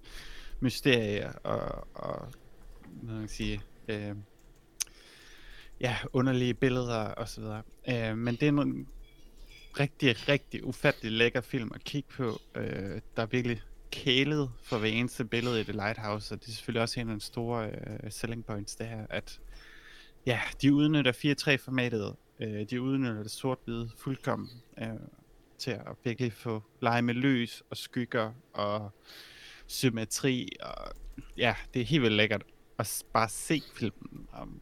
mysterie 0.61 1.33
og, 1.33 1.89
og 1.95 2.29
hvad 3.03 3.15
man 3.15 3.29
sige, 3.29 3.61
øh, 3.89 4.17
ja, 5.81 5.97
underlige 6.13 6.55
billeder 6.55 7.05
og 7.05 7.29
så 7.29 7.41
videre. 7.41 7.63
Øh, 7.89 8.19
men 8.19 8.37
det 8.37 8.49
er 8.49 8.53
rigtig, 9.81 10.29
rigtig 10.29 10.65
ufattelig 10.65 11.13
lækker 11.13 11.41
film 11.41 11.71
at 11.75 11.85
kigge 11.85 12.09
på. 12.17 12.41
Øh, 12.55 13.01
der 13.17 13.23
er 13.23 13.27
virkelig 13.27 13.63
kælet 13.91 14.51
for 14.63 14.79
hver 14.79 14.89
eneste 14.89 15.25
billede 15.25 15.61
i 15.61 15.65
The 15.65 15.73
Lighthouse, 15.73 16.35
og 16.35 16.41
det 16.41 16.49
er 16.49 16.53
selvfølgelig 16.53 16.83
også 16.83 17.01
en 17.01 17.09
af 17.09 17.15
de 17.15 17.21
store 17.21 17.71
øh, 17.71 18.11
selling 18.11 18.45
points, 18.47 18.77
det 18.77 18.87
her, 18.87 19.07
at 19.11 19.41
ja, 20.27 20.41
de 20.63 20.75
udnytter 20.75 21.13
4.3-formatet, 21.13 22.15
øh, 22.41 22.71
de 22.71 22.81
udnytter 22.81 23.23
det 23.23 23.31
sort-hvide 23.31 23.91
fuldkommen, 23.99 24.49
øh, 24.79 24.89
til 25.59 25.71
at 25.71 25.97
virkelig 26.05 26.33
få 26.33 26.63
lege 26.81 27.03
med 27.03 27.15
lys 27.15 27.63
og 27.71 27.77
skygger 27.77 28.33
og 28.53 28.91
symmetri. 29.67 30.49
Og, 30.63 30.93
ja, 31.37 31.55
det 31.75 31.83
er 31.83 31.87
helt 31.87 32.03
vildt 32.03 32.17
lækkert 32.17 32.45
at 32.79 33.05
bare 33.13 33.29
se 33.29 33.63
filmen. 33.75 34.29
Om 34.33 34.61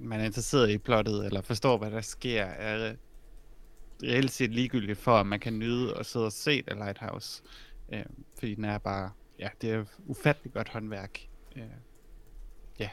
man 0.00 0.20
er 0.20 0.24
interesseret 0.24 0.70
i 0.70 0.78
plottet 0.78 1.26
eller 1.26 1.42
forstår, 1.42 1.78
hvad 1.78 1.90
der 1.90 2.00
sker, 2.00 2.44
er 2.44 2.94
reelt 4.02 4.30
set 4.30 4.50
ligegyldigt 4.50 4.98
for, 4.98 5.12
at 5.12 5.26
man 5.26 5.40
kan 5.40 5.58
nyde 5.58 5.94
og 5.96 6.06
sidde 6.06 6.26
og 6.26 6.32
se 6.32 6.62
The 6.62 6.74
Lighthouse. 6.74 7.42
Øh, 7.92 8.04
fordi 8.38 8.54
den 8.54 8.64
er 8.64 8.78
bare, 8.78 9.10
ja, 9.38 9.48
det 9.60 9.70
er 9.70 9.84
ufatteligt 10.06 10.54
godt 10.54 10.68
håndværk. 10.68 11.28
Øh, 11.56 11.62
ja. 12.80 12.90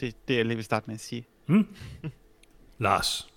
Det, 0.00 0.28
det 0.28 0.34
er 0.34 0.38
jeg 0.38 0.46
lige 0.46 0.56
vil 0.56 0.64
starte 0.64 0.86
med 0.86 0.94
at 0.94 1.00
sige. 1.00 1.26
Lars. 2.78 3.28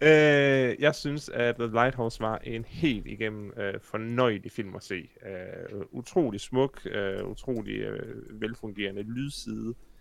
Øh, 0.00 0.76
jeg 0.78 0.94
synes, 0.94 1.28
at 1.28 1.56
The 1.56 1.66
Lighthouse 1.66 2.20
var 2.20 2.38
en 2.38 2.64
helt 2.64 3.06
igennem 3.06 3.52
øh, 3.56 3.74
fornøjelig 3.80 4.52
film 4.52 4.74
at 4.74 4.82
se. 4.82 5.08
Øh, 5.26 5.80
utrolig 5.90 6.40
smuk, 6.40 6.80
øh, 6.86 7.28
utrolig 7.28 7.78
øh, 7.78 8.40
velfungerende 8.40 9.02
lydside. 9.02 9.68
Øh, 9.68 9.95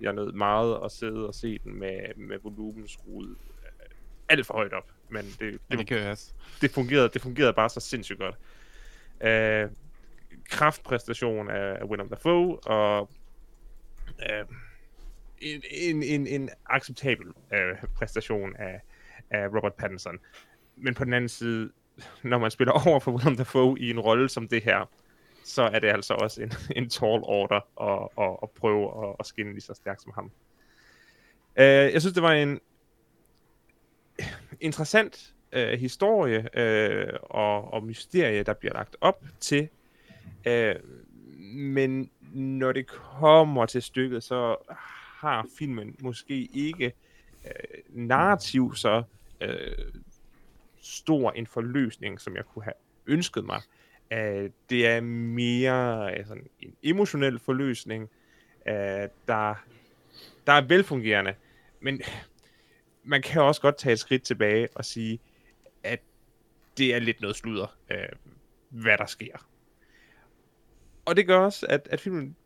jeg 0.00 0.12
nød 0.12 0.32
meget 0.32 0.80
at 0.84 0.92
sidde 0.92 1.26
og 1.28 1.34
se 1.34 1.58
den 1.58 1.78
med, 1.78 2.00
med 2.16 2.38
volumen 2.42 2.88
skruet 2.88 3.30
øh, 3.30 3.86
alt 4.28 4.46
for 4.46 4.54
højt 4.54 4.72
op. 4.72 4.92
Men 5.08 5.24
det, 5.24 5.58
det, 5.70 5.78
det 5.78 5.88
gør 5.88 5.96
jeg 5.96 6.10
også. 6.10 6.32
det, 6.60 6.70
fungerede, 6.70 7.08
det 7.08 7.22
fungerede 7.22 7.52
bare 7.52 7.68
så 7.68 7.80
sindssygt 7.80 8.18
godt. 8.18 8.34
Øh, 9.20 9.68
kraftpræstation 10.50 11.50
af, 11.50 11.76
af 11.80 11.84
Willem 11.84 12.08
Dafoe, 12.08 12.58
og 12.58 13.10
øh, 14.30 14.44
en, 15.38 15.62
en, 15.70 16.02
en, 16.02 16.26
en 16.26 16.50
acceptabel 16.66 17.26
øh, 17.52 17.76
præstation 17.96 18.56
af, 18.56 18.80
af 19.30 19.48
Robert 19.48 19.74
Pattinson. 19.74 20.18
Men 20.76 20.94
på 20.94 21.04
den 21.04 21.12
anden 21.12 21.28
side, 21.28 21.70
når 22.22 22.38
man 22.38 22.50
spiller 22.50 22.72
over 22.88 23.00
for 23.00 23.12
Willem 23.12 23.36
Dafoe 23.36 23.78
i 23.80 23.90
en 23.90 24.00
rolle 24.00 24.28
som 24.28 24.48
det 24.48 24.62
her, 24.62 24.90
så 25.50 25.62
er 25.62 25.78
det 25.78 25.88
altså 25.88 26.14
også 26.14 26.42
en, 26.42 26.52
en 26.76 26.88
tall 26.88 27.20
order 27.22 27.60
at, 27.80 28.24
at, 28.24 28.36
at 28.42 28.50
prøve 28.50 29.08
at, 29.08 29.16
at 29.20 29.26
skinne 29.26 29.52
lige 29.52 29.60
så 29.60 29.74
stærkt 29.74 30.02
som 30.02 30.12
ham. 30.14 30.30
Uh, 31.56 31.92
jeg 31.92 32.00
synes, 32.00 32.14
det 32.14 32.22
var 32.22 32.32
en 32.32 32.60
interessant 34.60 35.34
uh, 35.56 35.62
historie 35.62 36.38
uh, 36.38 37.18
og, 37.22 37.72
og 37.72 37.84
mysterie, 37.84 38.42
der 38.42 38.54
bliver 38.54 38.74
lagt 38.74 38.96
op 39.00 39.24
til. 39.40 39.68
Uh, 40.46 40.80
men 41.54 42.10
når 42.32 42.72
det 42.72 42.86
kommer 42.86 43.66
til 43.66 43.82
stykket, 43.82 44.22
så 44.22 44.56
har 45.20 45.46
filmen 45.58 45.96
måske 46.00 46.48
ikke 46.54 46.92
øh, 47.44 47.78
narrativ 47.88 48.74
så 48.74 49.02
øh, 49.40 49.92
stor 50.82 51.30
en 51.30 51.46
forløsning, 51.46 52.20
som 52.20 52.36
jeg 52.36 52.44
kunne 52.44 52.64
have 52.64 52.74
ønsket 53.06 53.44
mig. 53.44 53.60
Uh, 54.14 54.50
det 54.70 54.86
er 54.86 55.00
mere 55.00 56.12
altså, 56.12 56.34
en 56.60 56.76
emotionel 56.82 57.38
forløsning, 57.38 58.02
uh, 58.66 58.72
der, 59.28 59.64
der 60.46 60.52
er 60.52 60.60
velfungerende, 60.60 61.34
men 61.80 62.02
man 63.04 63.22
kan 63.22 63.42
også 63.42 63.60
godt 63.60 63.78
tage 63.78 63.92
et 63.92 63.98
skridt 63.98 64.22
tilbage 64.22 64.68
og 64.74 64.84
sige, 64.84 65.20
at 65.82 66.00
det 66.78 66.94
er 66.94 66.98
lidt 66.98 67.20
noget 67.20 67.36
sludder, 67.36 67.76
uh, 67.90 68.32
hvad 68.68 68.98
der 68.98 69.06
sker. 69.06 69.48
Og 71.04 71.16
det 71.16 71.26
gør 71.26 71.38
også, 71.38 71.66
at, 71.68 71.88
at 71.90 72.00
filmen 72.00 72.36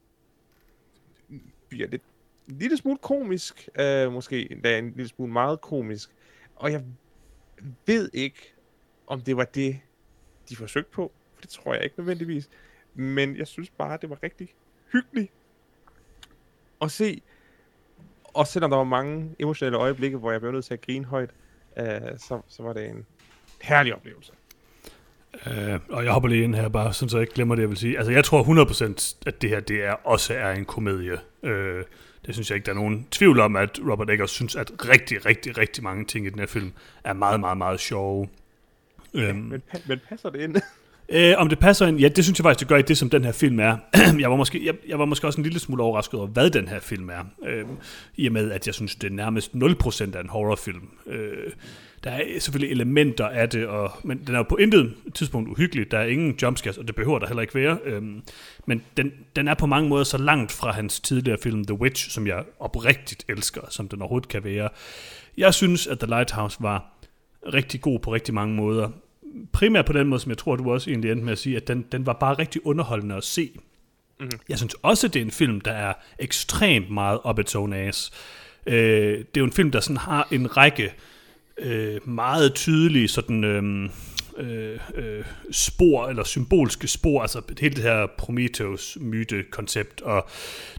bliver 1.69 1.89
lidt, 1.89 2.03
en 2.49 2.59
lille 2.59 2.77
smule 2.77 2.99
komisk, 2.99 3.69
uh, 3.81 4.13
måske 4.13 4.53
endda 4.53 4.79
en 4.79 4.91
lille 4.91 5.09
smule 5.09 5.33
meget 5.33 5.61
komisk. 5.61 6.11
Og 6.57 6.73
jeg 6.73 6.85
ved 7.87 8.11
ikke, 8.13 8.55
om 9.07 9.21
det 9.21 9.37
var 9.37 9.45
det, 9.45 9.81
de 10.49 10.57
forsøgte 10.57 10.91
på. 10.91 11.13
Det 11.45 11.53
tror 11.53 11.75
jeg 11.75 11.85
ikke 11.85 11.95
nødvendigvis. 11.99 12.49
Men 12.95 13.37
jeg 13.37 13.47
synes 13.47 13.71
bare, 13.71 13.99
det 14.01 14.11
var 14.11 14.23
rigtig 14.23 14.55
hyggeligt 14.93 15.33
at 16.83 16.91
se. 16.91 17.23
Og 18.25 18.47
selvom 18.47 18.71
der 18.71 18.77
var 18.77 18.85
mange 18.85 19.31
emotionelle 19.39 19.79
øjeblikke, 19.79 20.19
hvor 20.19 20.33
jeg 20.33 20.41
blev 20.41 20.53
nødt 20.53 20.65
til 20.65 20.75
at 20.75 20.81
grine 20.81 21.05
højt, 21.05 21.31
øh, 21.79 21.87
så, 22.19 22.41
så 22.49 22.63
var 22.63 22.73
det 22.73 22.91
en 22.91 23.07
herlig 23.63 23.95
oplevelse. 23.95 24.33
Uh, 25.47 25.81
og 25.89 26.05
jeg 26.05 26.13
hopper 26.13 26.29
lige 26.29 26.45
ind 26.45 26.55
her 26.55 26.69
bare, 26.69 26.93
sådan 26.93 27.09
så 27.09 27.17
jeg 27.17 27.23
ikke 27.23 27.35
glemmer 27.35 27.55
det, 27.55 27.63
jeg 27.63 27.69
vil 27.69 27.77
sige. 27.77 27.97
Altså, 27.97 28.13
jeg 28.13 28.25
tror 28.25 28.65
100% 28.65 29.17
at 29.27 29.43
det 29.43 29.51
her, 29.51 29.61
det 29.61 29.85
er 29.85 29.93
også 29.93 30.35
er 30.35 30.53
en 30.53 30.65
komedie. 30.65 31.19
Uh, 31.43 31.51
det 32.27 32.35
synes 32.35 32.51
jeg 32.51 32.57
ikke, 32.57 32.67
der 32.67 32.73
er 32.73 32.77
nogen 32.77 33.07
tvivl 33.11 33.41
om, 33.41 33.57
at 33.57 33.81
Robert 33.91 34.11
Eggers 34.11 34.31
synes, 34.31 34.57
at 34.57 34.89
rigtig, 34.89 35.27
rigtig, 35.27 35.59
rigtig 35.59 35.85
mange 35.85 36.05
ting 36.05 36.27
i 36.27 36.31
den 36.31 36.39
her 36.39 36.47
film 36.47 36.73
er 37.05 37.13
meget, 37.13 37.41
meget, 37.41 37.59
meget 37.59 37.81
sjove. 37.81 38.29
Um, 39.15 39.21
men, 39.21 39.63
men 39.87 40.01
passer 40.09 40.31
det 40.31 40.41
ind? 40.41 40.57
Øh, 41.09 41.35
om 41.37 41.49
det 41.49 41.59
passer 41.59 41.87
ind? 41.87 41.99
Ja, 41.99 42.09
det 42.09 42.25
synes 42.25 42.39
jeg 42.39 42.45
faktisk, 42.45 42.61
det 42.61 42.69
gør 42.69 42.77
i 42.77 42.83
det, 42.83 42.99
som 42.99 43.11
den 43.11 43.25
her 43.25 43.33
film 43.33 43.61
er. 43.61 43.77
jeg, 44.21 44.31
var 44.31 44.37
måske, 44.37 44.67
jeg, 44.67 44.75
jeg 44.89 44.99
var 44.99 45.05
måske 45.05 45.27
også 45.27 45.41
en 45.41 45.43
lille 45.43 45.59
smule 45.59 45.83
overrasket 45.83 46.21
over, 46.21 46.29
hvad 46.29 46.51
den 46.51 46.69
her 46.69 46.81
film 46.81 47.09
er. 47.09 47.25
Øh, 47.47 47.65
I 48.17 48.27
og 48.27 48.33
med, 48.33 48.51
at 48.51 48.67
jeg 48.67 48.75
synes, 48.75 48.95
det 48.95 49.11
er 49.11 49.15
nærmest 49.15 49.53
0% 49.55 50.17
af 50.17 50.21
en 50.21 50.29
horrorfilm. 50.29 50.89
Øh, 51.07 51.53
der 52.05 52.11
er 52.11 52.23
selvfølgelig 52.39 52.73
elementer 52.73 53.29
af 53.29 53.49
det, 53.49 53.67
og, 53.67 53.91
men 54.03 54.19
den 54.27 54.35
er 54.35 54.39
jo 54.39 54.43
på 54.43 54.57
intet 54.57 54.95
tidspunkt 55.15 55.49
uhyggelig. 55.49 55.91
Der 55.91 55.99
er 55.99 56.07
ingen 56.07 56.39
jumpscares, 56.43 56.79
og 56.79 56.87
det 56.87 56.95
behøver 56.95 57.19
der 57.19 57.27
heller 57.27 57.43
ikke 57.43 57.55
være. 57.55 57.79
Øh, 57.85 58.03
men 58.67 58.83
den, 58.97 59.13
den 59.37 59.49
er 59.49 59.55
på 59.55 59.67
mange 59.67 59.89
måder 59.89 60.05
så 60.05 60.19
langt 60.19 60.53
fra 60.53 60.73
hans 60.73 61.01
tidligere 61.01 61.39
film 61.43 61.65
The 61.65 61.81
Witch, 61.81 62.11
som 62.11 62.27
jeg 62.27 62.45
oprigtigt 62.61 63.25
elsker, 63.29 63.61
som 63.71 63.89
den 63.89 64.03
overhovedet 64.03 64.29
kan 64.29 64.45
være. 64.45 64.69
Jeg 65.37 65.55
synes, 65.55 65.87
at 65.87 65.99
The 65.99 66.09
Lighthouse 66.09 66.57
var 66.61 66.91
rigtig 67.55 67.81
god 67.81 67.99
på 67.99 68.15
rigtig 68.15 68.35
mange 68.35 68.55
måder 68.55 68.89
primært 69.53 69.87
på 69.87 69.93
den 69.93 70.09
måde, 70.09 70.21
som 70.21 70.31
jeg 70.31 70.39
tror, 70.39 70.57
du 70.57 70.73
også 70.73 70.91
egentlig 70.91 71.11
endte 71.11 71.25
med 71.25 71.33
at 71.33 71.39
sige, 71.39 71.57
at 71.57 71.69
den, 71.69 71.85
den 71.93 72.07
var 72.07 72.13
bare 72.13 72.35
rigtig 72.35 72.67
underholdende 72.67 73.15
at 73.15 73.25
se. 73.25 73.51
Mm-hmm. 74.21 74.39
Jeg 74.49 74.59
synes 74.59 74.75
også, 74.83 75.09
det 75.09 75.21
er 75.21 75.25
en 75.25 75.31
film, 75.31 75.61
der 75.61 75.73
er 75.73 75.93
ekstremt 76.19 76.91
meget 76.91 77.21
op 77.25 77.39
its 77.39 77.55
own 77.55 77.73
ass. 77.73 78.13
Øh, 78.67 78.75
det 79.19 79.21
er 79.21 79.41
jo 79.41 79.45
en 79.45 79.53
film, 79.53 79.71
der 79.71 79.81
sådan 79.81 79.97
har 79.97 80.29
en 80.31 80.57
række 80.57 80.93
øh, 81.59 82.09
meget 82.09 82.55
tydelige 82.55 83.09
sådan... 83.09 83.45
Øh, 83.45 83.91
øh, 84.37 84.79
øh, 84.95 85.25
spor, 85.51 86.09
eller 86.09 86.25
symbolske 86.25 86.89
spor, 86.89 87.23
altså 87.23 87.43
hele 87.61 87.75
det 87.75 87.85
her 87.85 88.07
Prometheus-myte-koncept, 88.19 90.01
og 90.03 90.29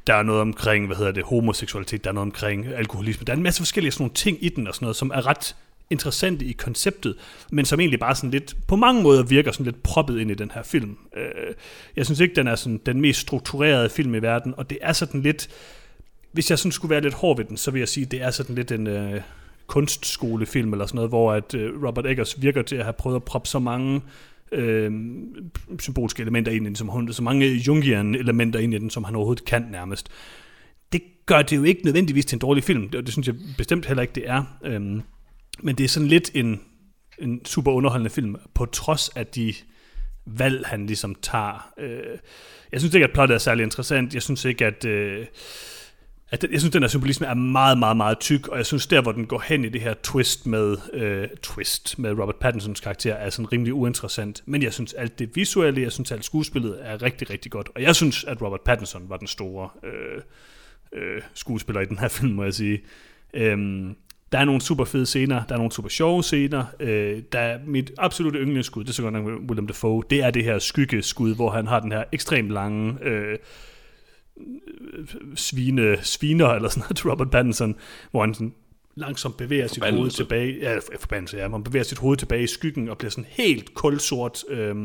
der 0.07 0.13
er 0.13 0.23
noget 0.23 0.41
omkring, 0.41 0.85
hvad 0.85 0.95
hedder 0.95 1.11
det, 1.11 1.23
homoseksualitet, 1.23 2.03
der 2.03 2.09
er 2.09 2.13
noget 2.13 2.27
omkring 2.27 2.67
alkoholisme, 2.67 3.25
der 3.25 3.33
er 3.33 3.37
en 3.37 3.43
masse 3.43 3.61
forskellige 3.61 3.91
sådan 3.91 4.03
nogle 4.03 4.13
ting 4.13 4.37
i 4.41 4.49
den, 4.49 4.67
og 4.67 4.75
sådan 4.75 4.85
noget, 4.85 4.95
som 4.95 5.11
er 5.13 5.27
ret 5.27 5.55
interessante 5.89 6.45
i 6.45 6.51
konceptet, 6.51 7.15
men 7.51 7.65
som 7.65 7.79
egentlig 7.79 7.99
bare 7.99 8.15
sådan 8.15 8.31
lidt, 8.31 8.55
på 8.67 8.75
mange 8.75 9.03
måder 9.03 9.23
virker 9.23 9.51
sådan 9.51 9.65
lidt 9.65 9.83
proppet 9.83 10.19
ind 10.19 10.31
i 10.31 10.33
den 10.33 10.51
her 10.51 10.63
film. 10.63 10.97
Øh, 11.17 11.53
jeg 11.95 12.05
synes 12.05 12.19
ikke, 12.19 12.35
den 12.35 12.47
er 12.47 12.55
sådan 12.55 12.79
den 12.85 13.01
mest 13.01 13.19
strukturerede 13.19 13.89
film 13.89 14.15
i 14.15 14.19
verden, 14.19 14.53
og 14.57 14.69
det 14.69 14.77
er 14.81 14.93
sådan 14.93 15.21
lidt, 15.21 15.49
hvis 16.31 16.49
jeg 16.49 16.59
sådan 16.59 16.71
skulle 16.71 16.89
være 16.89 17.01
lidt 17.01 17.13
hård 17.13 17.37
ved 17.37 17.45
den, 17.45 17.57
så 17.57 17.71
vil 17.71 17.79
jeg 17.79 17.87
sige, 17.87 18.05
det 18.05 18.21
er 18.21 18.31
sådan 18.31 18.55
lidt 18.55 18.71
en 18.71 18.87
øh, 18.87 19.21
kunstskolefilm 19.67 20.73
eller 20.73 20.85
sådan 20.85 20.95
noget, 20.95 21.11
hvor 21.11 21.33
at 21.33 21.53
øh, 21.53 21.83
Robert 21.83 22.05
Eggers 22.05 22.41
virker 22.41 22.61
til 22.61 22.75
at 22.75 22.83
have 22.83 22.93
prøvet 22.93 23.15
at 23.15 23.23
proppe 23.23 23.49
så 23.49 23.59
mange 23.59 24.01
øh, 24.51 24.91
symbolske 25.79 26.21
elementer 26.21 26.51
ind 26.51 26.65
i 26.65 26.67
den, 26.67 26.75
som 26.75 26.87
hun, 26.87 27.13
så 27.13 27.23
mange 27.23 27.47
Jungian 27.47 28.15
elementer 28.15 28.59
ind 28.59 28.73
i 28.73 28.77
den, 28.77 28.89
som 28.89 29.03
han 29.03 29.15
overhovedet 29.15 29.45
kan 29.45 29.67
nærmest. 29.71 30.09
Det 30.91 31.01
gør 31.25 31.41
det 31.41 31.55
jo 31.55 31.63
ikke 31.63 31.85
nødvendigvis 31.85 32.25
til 32.25 32.35
en 32.35 32.39
dårlig 32.39 32.63
film, 32.63 32.89
det, 32.89 33.05
det 33.05 33.13
synes 33.13 33.27
jeg 33.27 33.35
bestemt 33.57 33.85
heller 33.85 34.01
ikke, 34.01 34.15
det 34.15 34.29
er. 34.29 34.43
Øh, 34.63 35.01
men 35.63 35.75
det 35.75 35.83
er 35.83 35.87
sådan 35.87 36.07
lidt 36.07 36.31
en, 36.33 36.61
en 37.19 37.45
super 37.45 37.71
underholdende 37.71 38.09
film, 38.09 38.35
på 38.53 38.65
trods 38.65 39.09
af 39.09 39.27
de 39.27 39.53
valg, 40.25 40.67
han 40.67 40.85
ligesom 40.85 41.15
tager. 41.15 41.73
Øh, 41.79 42.17
jeg 42.71 42.81
synes 42.81 42.95
ikke, 42.95 43.07
at 43.07 43.13
plottet 43.13 43.35
er 43.35 43.39
særlig 43.39 43.63
interessant. 43.63 44.13
Jeg 44.13 44.21
synes 44.21 44.45
ikke, 44.45 44.65
at... 44.65 44.85
Øh, 44.85 45.25
at 46.29 46.45
jeg 46.51 46.59
synes, 46.59 46.73
den 46.73 46.83
her 46.83 46.87
symbolisme 46.87 47.27
er 47.27 47.33
meget, 47.33 47.77
meget, 47.77 47.97
meget 47.97 48.19
tyk, 48.19 48.47
og 48.47 48.57
jeg 48.57 48.65
synes, 48.65 48.87
der, 48.87 49.01
hvor 49.01 49.11
den 49.11 49.25
går 49.25 49.39
hen 49.39 49.65
i 49.65 49.69
det 49.69 49.81
her 49.81 49.93
twist 50.03 50.47
med, 50.47 50.77
øh, 50.93 51.27
twist 51.41 51.99
med 51.99 52.11
Robert 52.11 52.35
Pattinsons 52.35 52.79
karakter, 52.79 53.13
er 53.13 53.29
sådan 53.29 53.51
rimelig 53.53 53.73
uinteressant. 53.73 54.43
Men 54.45 54.63
jeg 54.63 54.73
synes, 54.73 54.93
alt 54.93 55.19
det 55.19 55.35
visuelle, 55.35 55.81
jeg 55.81 55.91
synes, 55.91 56.11
alt 56.11 56.25
skuespillet 56.25 56.77
er 56.81 57.01
rigtig, 57.01 57.29
rigtig 57.29 57.51
godt. 57.51 57.69
Og 57.75 57.81
jeg 57.81 57.95
synes, 57.95 58.23
at 58.23 58.41
Robert 58.41 58.61
Pattinson 58.61 59.09
var 59.09 59.17
den 59.17 59.27
store 59.27 59.69
øh, 59.83 60.21
øh, 60.93 61.21
skuespiller 61.33 61.81
i 61.81 61.85
den 61.85 61.97
her 61.97 62.07
film, 62.07 62.33
må 62.33 62.43
jeg 62.43 62.53
sige. 62.53 62.81
Øhm, 63.33 63.95
der 64.31 64.37
er 64.37 64.45
nogle 64.45 64.61
super 64.61 64.85
fede 64.85 65.05
scener, 65.05 65.43
der 65.43 65.53
er 65.53 65.57
nogle 65.57 65.71
super 65.71 65.89
sjove 65.89 66.23
scener. 66.23 66.65
Øh, 66.79 67.21
der 67.31 67.39
er 67.39 67.59
mit 67.65 67.91
absolutte 67.97 68.39
yndlingsskud, 68.39 68.83
det 68.83 68.89
er 68.89 68.93
så 68.93 69.01
godt 69.01 69.13
nok 69.13 69.25
William 69.25 69.67
Dafoe, 69.67 70.03
det 70.09 70.23
er 70.23 70.31
det 70.31 70.43
her 70.43 70.59
skyggeskud, 70.59 71.35
hvor 71.35 71.49
han 71.49 71.67
har 71.67 71.79
den 71.79 71.91
her 71.91 72.03
ekstremt 72.11 72.49
lange 72.49 72.97
øh, 73.01 73.37
svine, 75.35 75.97
sviner, 76.01 76.47
eller 76.47 76.69
sådan 76.69 76.81
noget, 76.81 76.97
til 76.97 77.09
Robert 77.11 77.31
Pattinson, 77.31 77.75
hvor 78.11 78.21
han 78.21 78.33
sådan 78.33 78.53
langsomt 78.95 79.37
bevæger 79.37 79.67
sit 79.67 79.83
hoved 79.83 80.09
tilbage, 80.11 80.59
ja, 80.59 80.77
forbandelse, 80.99 81.37
ja, 81.37 81.47
man 81.47 81.63
bevæger 81.63 81.83
sit 81.83 81.97
hoved 81.97 82.17
tilbage 82.17 82.43
i 82.43 82.47
skyggen, 82.47 82.89
og 82.89 82.97
bliver 82.97 83.11
sådan 83.11 83.29
helt 83.29 83.73
kulsort, 83.73 84.43
øh, 84.49 84.75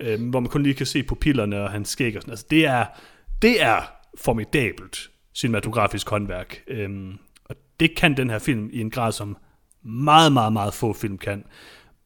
øh, 0.00 0.28
hvor 0.30 0.40
man 0.40 0.48
kun 0.48 0.62
lige 0.62 0.74
kan 0.74 0.86
se 0.86 1.02
pupillerne 1.02 1.62
og 1.62 1.70
hans 1.70 1.88
skæg 1.88 2.16
og 2.16 2.22
sådan. 2.22 2.32
Altså, 2.32 2.46
det 2.50 2.66
er, 2.66 2.86
det 3.42 3.62
er 3.62 3.92
formidabelt 4.18 5.10
cinematografisk 5.34 6.10
håndværk. 6.10 6.62
Øh, 6.68 6.90
det 7.82 7.96
kan 7.96 8.16
den 8.16 8.30
her 8.30 8.38
film 8.38 8.70
i 8.72 8.80
en 8.80 8.90
grad, 8.90 9.12
som 9.12 9.36
meget, 9.82 10.32
meget, 10.32 10.52
meget 10.52 10.74
få 10.74 10.92
film 10.92 11.18
kan. 11.18 11.44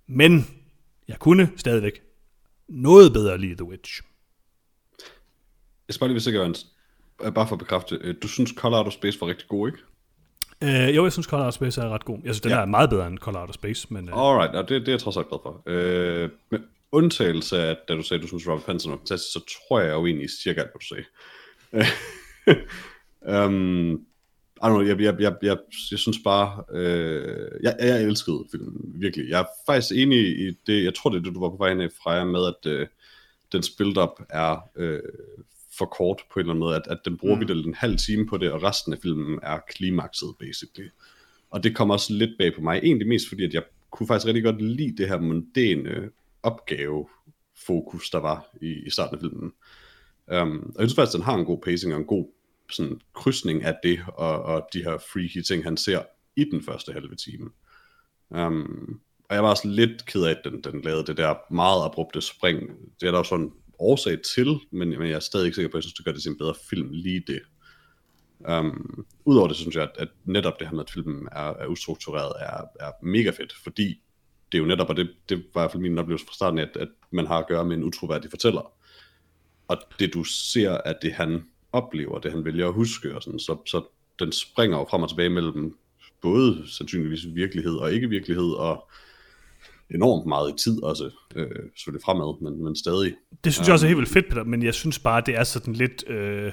Men 0.06 0.46
jeg 1.08 1.18
kunne 1.18 1.50
stadigvæk 1.56 2.02
noget 2.68 3.12
bedre 3.12 3.38
lide 3.38 3.54
The 3.54 3.64
Witch. 3.64 4.02
Jeg 5.88 5.94
skal 5.94 6.00
bare 6.00 6.08
lige 6.08 6.20
sikre, 6.20 6.54
øh, 7.24 7.32
bare 7.32 7.48
for 7.48 7.54
at 7.54 7.58
bekræfte, 7.58 7.98
øh, 8.00 8.14
du 8.22 8.28
synes 8.28 8.50
Color 8.56 8.78
Out 8.78 8.86
of 8.86 8.92
Space 8.92 9.20
var 9.20 9.26
rigtig 9.26 9.48
god, 9.48 9.68
ikke? 9.68 9.78
Øh, 10.62 10.96
jo, 10.96 11.04
jeg 11.04 11.12
synes 11.12 11.26
Color 11.26 11.42
Out 11.42 11.48
of 11.48 11.54
Space 11.54 11.80
er 11.80 11.88
ret 11.88 12.04
god. 12.04 12.18
Jeg 12.24 12.34
synes, 12.34 12.40
den 12.40 12.50
ja. 12.50 12.60
er 12.60 12.64
meget 12.64 12.90
bedre 12.90 13.06
end 13.06 13.18
Color 13.18 13.40
Out 13.40 13.48
of 13.48 13.54
Space. 13.54 13.86
Men, 13.90 14.08
øh... 14.08 14.14
Alright, 14.18 14.54
ja, 14.54 14.58
det, 14.58 14.68
det 14.68 14.88
er 14.88 14.92
jeg 14.92 15.00
trods 15.00 15.16
alt 15.16 15.28
glad 15.28 15.38
for. 15.42 15.62
Øh, 15.66 16.30
med 16.50 16.60
undtagelse 16.92 17.58
af, 17.58 17.76
da 17.88 17.94
du 17.94 18.02
sagde, 18.02 18.18
at 18.18 18.22
du 18.22 18.28
synes 18.28 18.48
Robert 18.48 18.64
Pattinson 18.64 18.92
var 18.92 18.98
fantastisk, 18.98 19.32
så 19.32 19.40
tror 19.68 19.80
jeg 19.80 19.92
jo 19.92 20.06
egentlig 20.06 20.30
cirka 20.42 20.60
alt, 20.60 20.70
hvad 20.70 20.80
du 20.80 20.86
sagde. 20.86 21.04
um, 23.46 24.00
I 24.62 24.66
don't 24.66 24.68
know, 24.68 24.82
jeg, 24.82 25.00
jeg, 25.00 25.20
jeg, 25.20 25.34
jeg, 25.42 25.58
jeg 25.90 25.98
synes 25.98 26.18
bare, 26.24 26.64
øh, 26.72 27.48
jeg, 27.62 27.76
jeg 27.78 28.02
elskede 28.02 28.44
filmen, 28.50 28.94
virkelig. 28.94 29.28
Jeg 29.28 29.40
er 29.40 29.46
faktisk 29.66 29.92
enig 29.94 30.18
i 30.18 30.50
det, 30.66 30.84
jeg 30.84 30.94
tror 30.94 31.10
det 31.10 31.18
er 31.18 31.22
det, 31.22 31.34
du 31.34 31.40
var 31.40 31.50
på 31.50 31.56
vej 31.56 31.70
ind 31.70 31.90
fra 32.02 32.24
med, 32.24 32.46
at 32.46 32.70
øh, 32.72 32.86
dens 33.52 33.70
build-up 33.70 34.20
er 34.30 34.56
øh, 34.76 35.00
for 35.78 35.84
kort 35.84 36.22
på 36.32 36.40
en 36.40 36.40
eller 36.40 36.52
anden 36.52 36.60
måde, 36.60 36.76
at, 36.76 36.86
at 36.86 36.98
den 37.04 37.16
bruger 37.16 37.36
mm. 37.36 37.68
en 37.68 37.74
halv 37.74 37.98
time 37.98 38.26
på 38.26 38.36
det, 38.36 38.52
og 38.52 38.62
resten 38.62 38.92
af 38.92 38.98
filmen 39.02 39.38
er 39.42 39.58
klimakset, 39.68 40.28
basically. 40.40 40.88
Og 41.50 41.64
det 41.64 41.76
kommer 41.76 41.94
også 41.94 42.12
lidt 42.12 42.30
bag 42.38 42.54
på 42.54 42.60
mig, 42.60 42.80
egentlig 42.82 43.08
mest 43.08 43.28
fordi, 43.28 43.44
at 43.44 43.54
jeg 43.54 43.62
kunne 43.90 44.06
faktisk 44.06 44.26
rigtig 44.26 44.44
godt 44.44 44.62
lide 44.62 44.96
det 44.96 45.08
her 45.08 45.20
mundane 45.20 46.10
opgave 46.42 47.08
fokus, 47.66 48.10
der 48.10 48.18
var 48.18 48.46
i, 48.62 48.86
i 48.86 48.90
starten 48.90 49.14
af 49.14 49.20
filmen. 49.20 49.52
Um, 50.32 50.72
og 50.74 50.80
jeg 50.80 50.88
synes 50.88 50.94
faktisk, 50.94 51.14
at 51.14 51.18
den 51.18 51.24
har 51.24 51.36
en 51.36 51.44
god 51.44 51.60
pacing 51.60 51.94
og 51.94 52.00
en 52.00 52.06
god 52.06 52.26
sådan 52.72 53.00
krydsning 53.14 53.62
af 53.62 53.76
det, 53.82 54.00
og, 54.08 54.42
og 54.42 54.68
de 54.72 54.82
her 54.82 54.98
freaky 55.12 55.42
ting, 55.42 55.64
han 55.64 55.76
ser 55.76 56.02
i 56.36 56.44
den 56.44 56.62
første 56.62 56.92
halve 56.92 57.16
time. 57.16 57.50
Um, 58.30 59.00
og 59.28 59.34
jeg 59.34 59.42
var 59.42 59.50
også 59.50 59.68
lidt 59.68 60.06
ked 60.06 60.24
af, 60.24 60.30
at 60.30 60.40
den, 60.44 60.62
den 60.62 60.82
lavede 60.82 61.06
det 61.06 61.16
der 61.16 61.34
meget 61.50 61.84
abrupte 61.84 62.20
spring. 62.20 62.60
Det 63.00 63.06
er 63.06 63.10
der 63.10 63.18
jo 63.18 63.24
sådan 63.24 63.52
årsag 63.78 64.18
til, 64.22 64.58
men, 64.70 64.88
men 64.88 65.02
jeg 65.02 65.16
er 65.16 65.20
stadig 65.20 65.44
ikke 65.44 65.54
sikker 65.54 65.70
på, 65.70 65.76
at 65.76 65.78
jeg 65.78 65.82
synes, 65.82 65.94
det 65.94 66.04
gør 66.04 66.12
det 66.12 66.22
til 66.22 66.30
en 66.30 66.38
bedre 66.38 66.54
film, 66.70 66.88
lige 66.92 67.24
det. 67.26 67.40
Um, 68.48 69.06
Udover 69.24 69.48
det, 69.48 69.56
synes 69.56 69.76
jeg, 69.76 69.82
at, 69.82 69.90
at 69.98 70.08
netop 70.24 70.58
det 70.58 70.68
her 70.68 70.74
med, 70.74 70.84
at 70.84 70.90
filmen 70.90 71.28
er, 71.32 71.54
er 71.54 71.66
ustruktureret, 71.66 72.32
er, 72.40 72.86
er 72.86 72.92
mega 73.02 73.30
fedt, 73.30 73.52
fordi 73.64 74.02
det 74.52 74.58
er 74.58 74.62
jo 74.62 74.68
netop, 74.68 74.88
og 74.88 74.96
det, 74.96 75.10
det 75.28 75.36
var 75.38 75.60
i 75.60 75.62
hvert 75.62 75.70
fald 75.72 75.82
min 75.82 75.98
oplevelse 75.98 76.26
fra 76.26 76.34
starten, 76.34 76.58
at, 76.58 76.76
at 76.76 76.88
man 77.10 77.26
har 77.26 77.38
at 77.38 77.46
gøre 77.48 77.64
med 77.64 77.76
en 77.76 77.84
utroværdig 77.84 78.30
fortæller. 78.30 78.72
og 79.68 79.78
det 79.98 80.14
du 80.14 80.24
ser, 80.24 80.70
at 80.70 80.96
det 81.02 81.12
han 81.12 81.44
oplever, 81.72 82.18
det 82.18 82.32
han 82.32 82.44
vælger 82.44 82.68
at 82.68 82.74
huske, 82.74 83.14
og 83.14 83.22
sådan, 83.22 83.38
så, 83.38 83.56
så 83.66 83.82
den 84.18 84.32
springer 84.32 84.78
jo 84.78 84.86
frem 84.90 85.02
og 85.02 85.08
tilbage 85.08 85.30
mellem 85.30 85.76
både 86.22 86.62
sandsynligvis 86.66 87.26
virkelighed 87.34 87.74
og 87.74 87.92
ikke 87.92 88.08
virkelighed, 88.08 88.50
og 88.52 88.88
enormt 89.90 90.26
meget 90.26 90.52
i 90.52 90.64
tid 90.64 90.82
også, 90.82 91.10
øh, 91.36 91.46
selvfølgelig 91.76 92.04
fremad, 92.04 92.42
men, 92.42 92.64
men 92.64 92.76
stadig. 92.76 93.14
Det 93.44 93.54
synes 93.54 93.68
jeg 93.68 93.72
også 93.72 93.86
er 93.86 93.88
helt 93.88 93.98
vildt 93.98 94.12
fedt, 94.12 94.28
Peter, 94.28 94.44
men 94.44 94.62
jeg 94.62 94.74
synes 94.74 94.98
bare, 94.98 95.22
det 95.26 95.36
er 95.36 95.44
sådan 95.44 95.74
lidt... 95.74 96.04
Øh, 96.10 96.52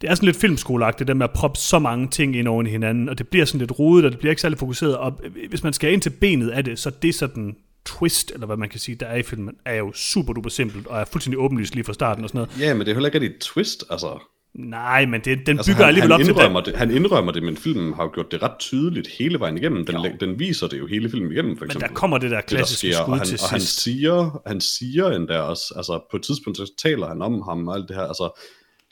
det 0.00 0.10
er 0.10 0.14
sådan 0.14 0.26
lidt 0.26 0.36
filmskoleagtigt, 0.36 0.98
det 0.98 1.06
der 1.08 1.14
med 1.14 1.24
at 1.24 1.32
proppe 1.34 1.58
så 1.58 1.78
mange 1.78 2.08
ting 2.08 2.36
ind 2.36 2.48
oven 2.48 2.66
i 2.66 2.70
hinanden, 2.70 3.08
og 3.08 3.18
det 3.18 3.28
bliver 3.28 3.44
sådan 3.44 3.58
lidt 3.58 3.78
rodet, 3.78 4.04
og 4.04 4.10
det 4.10 4.18
bliver 4.18 4.30
ikke 4.30 4.42
særlig 4.42 4.58
fokuseret, 4.58 4.96
og 4.96 5.20
hvis 5.48 5.62
man 5.62 5.72
skal 5.72 5.92
ind 5.92 6.02
til 6.02 6.10
benet 6.10 6.50
af 6.50 6.64
det, 6.64 6.78
så 6.78 6.90
det 6.90 7.08
er 7.08 7.12
sådan 7.12 7.56
twist, 7.98 8.30
eller 8.34 8.46
hvad 8.46 8.56
man 8.56 8.68
kan 8.68 8.80
sige, 8.80 8.94
der 8.94 9.06
er 9.06 9.16
i 9.16 9.22
filmen, 9.22 9.54
er 9.64 9.74
jo 9.74 9.92
super 9.92 10.32
duper 10.32 10.50
simpelt, 10.50 10.86
og 10.86 11.00
er 11.00 11.04
fuldstændig 11.04 11.38
åbenlyst 11.38 11.74
lige 11.74 11.84
fra 11.84 11.92
starten 11.92 12.24
og 12.24 12.30
sådan 12.30 12.38
noget. 12.38 12.60
Ja, 12.60 12.74
men 12.74 12.80
det 12.80 12.88
er 12.88 12.94
heller 12.94 13.08
ikke 13.08 13.20
rigtig 13.20 13.34
et 13.36 13.40
twist, 13.42 13.84
altså. 13.90 14.18
Nej, 14.54 15.06
men 15.06 15.20
det, 15.20 15.46
den 15.46 15.56
Altså, 15.58 15.72
bygger 15.72 15.84
han, 15.84 15.88
alligevel 15.88 16.12
han, 16.12 16.20
op 16.20 16.24
til 16.24 16.28
indrømmer 16.30 16.60
det. 16.60 16.66
det, 16.72 16.78
han 16.78 16.90
indrømmer 16.90 17.32
det, 17.32 17.42
men 17.42 17.56
filmen 17.56 17.92
har 17.94 18.02
jo 18.02 18.10
gjort 18.14 18.32
det 18.32 18.42
ret 18.42 18.58
tydeligt 18.58 19.08
hele 19.18 19.40
vejen 19.40 19.56
igennem. 19.58 19.86
Den, 19.86 19.96
den 20.20 20.38
viser 20.38 20.68
det 20.68 20.78
jo 20.78 20.86
hele 20.86 21.10
filmen 21.10 21.32
igennem, 21.32 21.56
for 21.56 21.64
Men 21.64 21.68
eksempel. 21.70 21.88
der 21.88 21.94
kommer 21.94 22.18
det 22.18 22.30
der 22.30 22.40
det, 22.40 22.50
der 22.50 22.56
klassiske 22.56 22.92
sker, 22.92 23.02
skud 23.02 23.12
og 23.12 23.18
han, 23.18 23.26
til 23.26 23.38
og 23.42 23.48
han 23.50 23.60
sidst. 23.60 23.82
siger, 23.82 24.40
han 24.46 24.60
siger 24.60 25.10
endda 25.10 25.38
også, 25.40 25.74
altså 25.76 26.00
på 26.10 26.16
et 26.16 26.22
tidspunkt 26.22 26.56
så 26.56 26.72
taler 26.82 27.08
han 27.08 27.22
om 27.22 27.42
ham 27.42 27.68
og 27.68 27.74
alt 27.74 27.88
det 27.88 27.96
her, 27.96 28.02
altså 28.04 28.40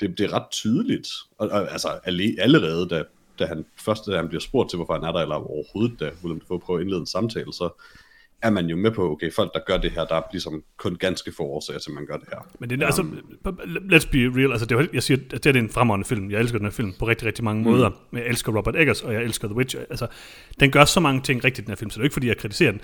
det, 0.00 0.18
det 0.18 0.24
er 0.26 0.32
ret 0.32 0.50
tydeligt, 0.50 1.08
og, 1.38 1.48
og 1.48 1.72
altså 1.72 1.88
alle, 2.04 2.36
allerede 2.38 2.88
da, 2.88 3.02
da 3.38 3.46
han 3.46 3.64
først 3.84 4.06
da 4.06 4.16
han 4.16 4.28
bliver 4.28 4.40
spurgt 4.40 4.70
til, 4.70 4.76
hvorfor 4.76 4.92
han 4.94 5.04
er 5.04 5.12
der, 5.12 5.20
eller 5.20 5.34
overhovedet 5.34 6.00
da 6.00 6.10
Willem 6.22 6.40
Dafoe 6.40 6.60
prøver 6.60 6.78
at 6.78 6.82
indlede 6.82 7.00
en 7.00 7.06
samtale, 7.06 7.52
så 7.52 7.82
er 8.42 8.50
man 8.50 8.66
jo 8.66 8.76
med 8.76 8.90
på, 8.90 9.10
okay, 9.12 9.32
folk 9.32 9.54
der 9.54 9.60
gør 9.66 9.76
det 9.76 9.90
her, 9.90 10.04
der 10.04 10.14
er 10.14 10.22
ligesom 10.32 10.62
kun 10.76 10.96
ganske 10.96 11.32
få 11.36 11.42
årsager 11.42 11.78
til, 11.78 11.90
at 11.90 11.94
man 11.94 12.06
gør 12.06 12.16
det 12.16 12.28
her. 12.32 12.38
Men 12.58 12.70
det 12.70 12.82
er, 12.82 12.86
altså, 12.86 13.02
let's 13.92 14.10
be 14.10 14.40
real, 14.40 14.52
altså 14.52 14.66
det, 14.66 14.78
er 14.78 14.86
jeg 14.92 15.02
siger, 15.02 15.18
at 15.32 15.44
det 15.44 15.56
er 15.56 15.60
en 15.60 15.70
fremragende 15.70 16.08
film. 16.08 16.30
Jeg 16.30 16.40
elsker 16.40 16.58
den 16.58 16.66
her 16.66 16.72
film 16.72 16.92
på 16.98 17.08
rigtig, 17.08 17.26
rigtig 17.26 17.44
mange 17.44 17.62
mm. 17.62 17.70
måder. 17.70 17.90
Jeg 18.12 18.26
elsker 18.26 18.56
Robert 18.56 18.76
Eggers, 18.76 19.02
og 19.02 19.14
jeg 19.14 19.22
elsker 19.22 19.48
The 19.48 19.56
Witch. 19.56 19.76
Altså, 19.90 20.06
den 20.60 20.70
gør 20.70 20.84
så 20.84 21.00
mange 21.00 21.20
ting 21.20 21.44
rigtigt, 21.44 21.66
den 21.66 21.70
her 21.70 21.76
film, 21.76 21.90
så 21.90 21.94
det 21.94 22.00
er 22.00 22.02
jo 22.02 22.06
ikke, 22.06 22.12
fordi 22.12 22.28
jeg 22.28 22.36
kritiserer 22.36 22.70
den. 22.70 22.80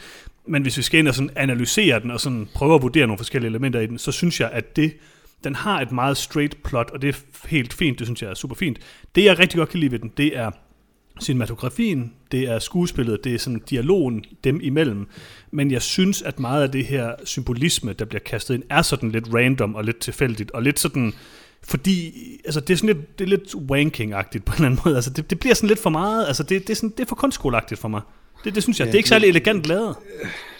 Men 0.46 0.62
hvis 0.62 0.76
vi 0.76 0.82
skal 0.82 1.00
ind 1.00 1.08
og 1.08 1.14
sådan 1.14 1.30
analysere 1.36 2.00
den, 2.00 2.10
og 2.10 2.20
sådan 2.20 2.48
prøve 2.54 2.74
at 2.74 2.82
vurdere 2.82 3.06
nogle 3.06 3.18
forskellige 3.18 3.48
elementer 3.48 3.80
i 3.80 3.86
den, 3.86 3.98
så 3.98 4.12
synes 4.12 4.40
jeg, 4.40 4.50
at 4.52 4.76
det, 4.76 4.96
den 5.44 5.54
har 5.54 5.80
et 5.80 5.92
meget 5.92 6.16
straight 6.16 6.62
plot, 6.62 6.90
og 6.90 7.02
det 7.02 7.08
er 7.08 7.48
helt 7.48 7.72
fint, 7.72 7.98
det 7.98 8.06
synes 8.06 8.22
jeg 8.22 8.30
er 8.30 8.34
super 8.34 8.54
fint. 8.54 8.78
Det, 9.14 9.24
jeg 9.24 9.38
rigtig 9.38 9.58
godt 9.58 9.68
kan 9.68 9.80
lide 9.80 9.92
ved 9.92 9.98
den, 9.98 10.12
det 10.16 10.36
er 10.36 10.50
cinematografien, 11.20 12.12
det 12.32 12.40
er 12.40 12.58
skuespillet, 12.58 13.24
det 13.24 13.34
er 13.34 13.38
sådan 13.38 13.62
dialogen 13.70 14.24
dem 14.44 14.60
imellem. 14.62 15.08
Men 15.50 15.70
jeg 15.70 15.82
synes, 15.82 16.22
at 16.22 16.40
meget 16.40 16.62
af 16.62 16.70
det 16.70 16.86
her 16.86 17.14
symbolisme, 17.24 17.92
der 17.92 18.04
bliver 18.04 18.20
kastet 18.20 18.54
ind, 18.54 18.62
er 18.70 18.82
sådan 18.82 19.10
lidt 19.10 19.34
random 19.34 19.74
og 19.74 19.84
lidt 19.84 19.98
tilfældigt, 19.98 20.50
og 20.50 20.62
lidt 20.62 20.78
sådan, 20.78 21.12
fordi 21.62 22.12
altså 22.44 22.60
det 22.60 22.70
er 22.70 22.76
sådan 22.76 22.96
lidt, 22.96 23.18
det 23.18 23.24
er 23.24 23.28
lidt 23.28 23.54
wanking-agtigt 23.54 24.44
på 24.44 24.52
en 24.52 24.56
eller 24.56 24.66
anden 24.66 24.80
måde. 24.84 24.96
Altså 24.96 25.10
det, 25.10 25.30
det 25.30 25.40
bliver 25.40 25.54
sådan 25.54 25.68
lidt 25.68 25.78
for 25.78 25.90
meget, 25.90 26.26
altså 26.26 26.42
det, 26.42 26.62
det, 26.62 26.70
er, 26.70 26.74
sådan, 26.74 26.90
det 26.90 27.00
er 27.00 27.06
for 27.08 27.16
kunstskoleagtigt 27.16 27.80
for 27.80 27.88
mig. 27.88 28.00
Det, 28.44 28.54
det 28.54 28.62
synes 28.62 28.80
jeg, 28.80 28.86
det 28.86 28.94
er 28.94 28.98
ikke 28.98 29.08
særlig 29.08 29.28
elegant 29.28 29.66
lavet. 29.66 29.96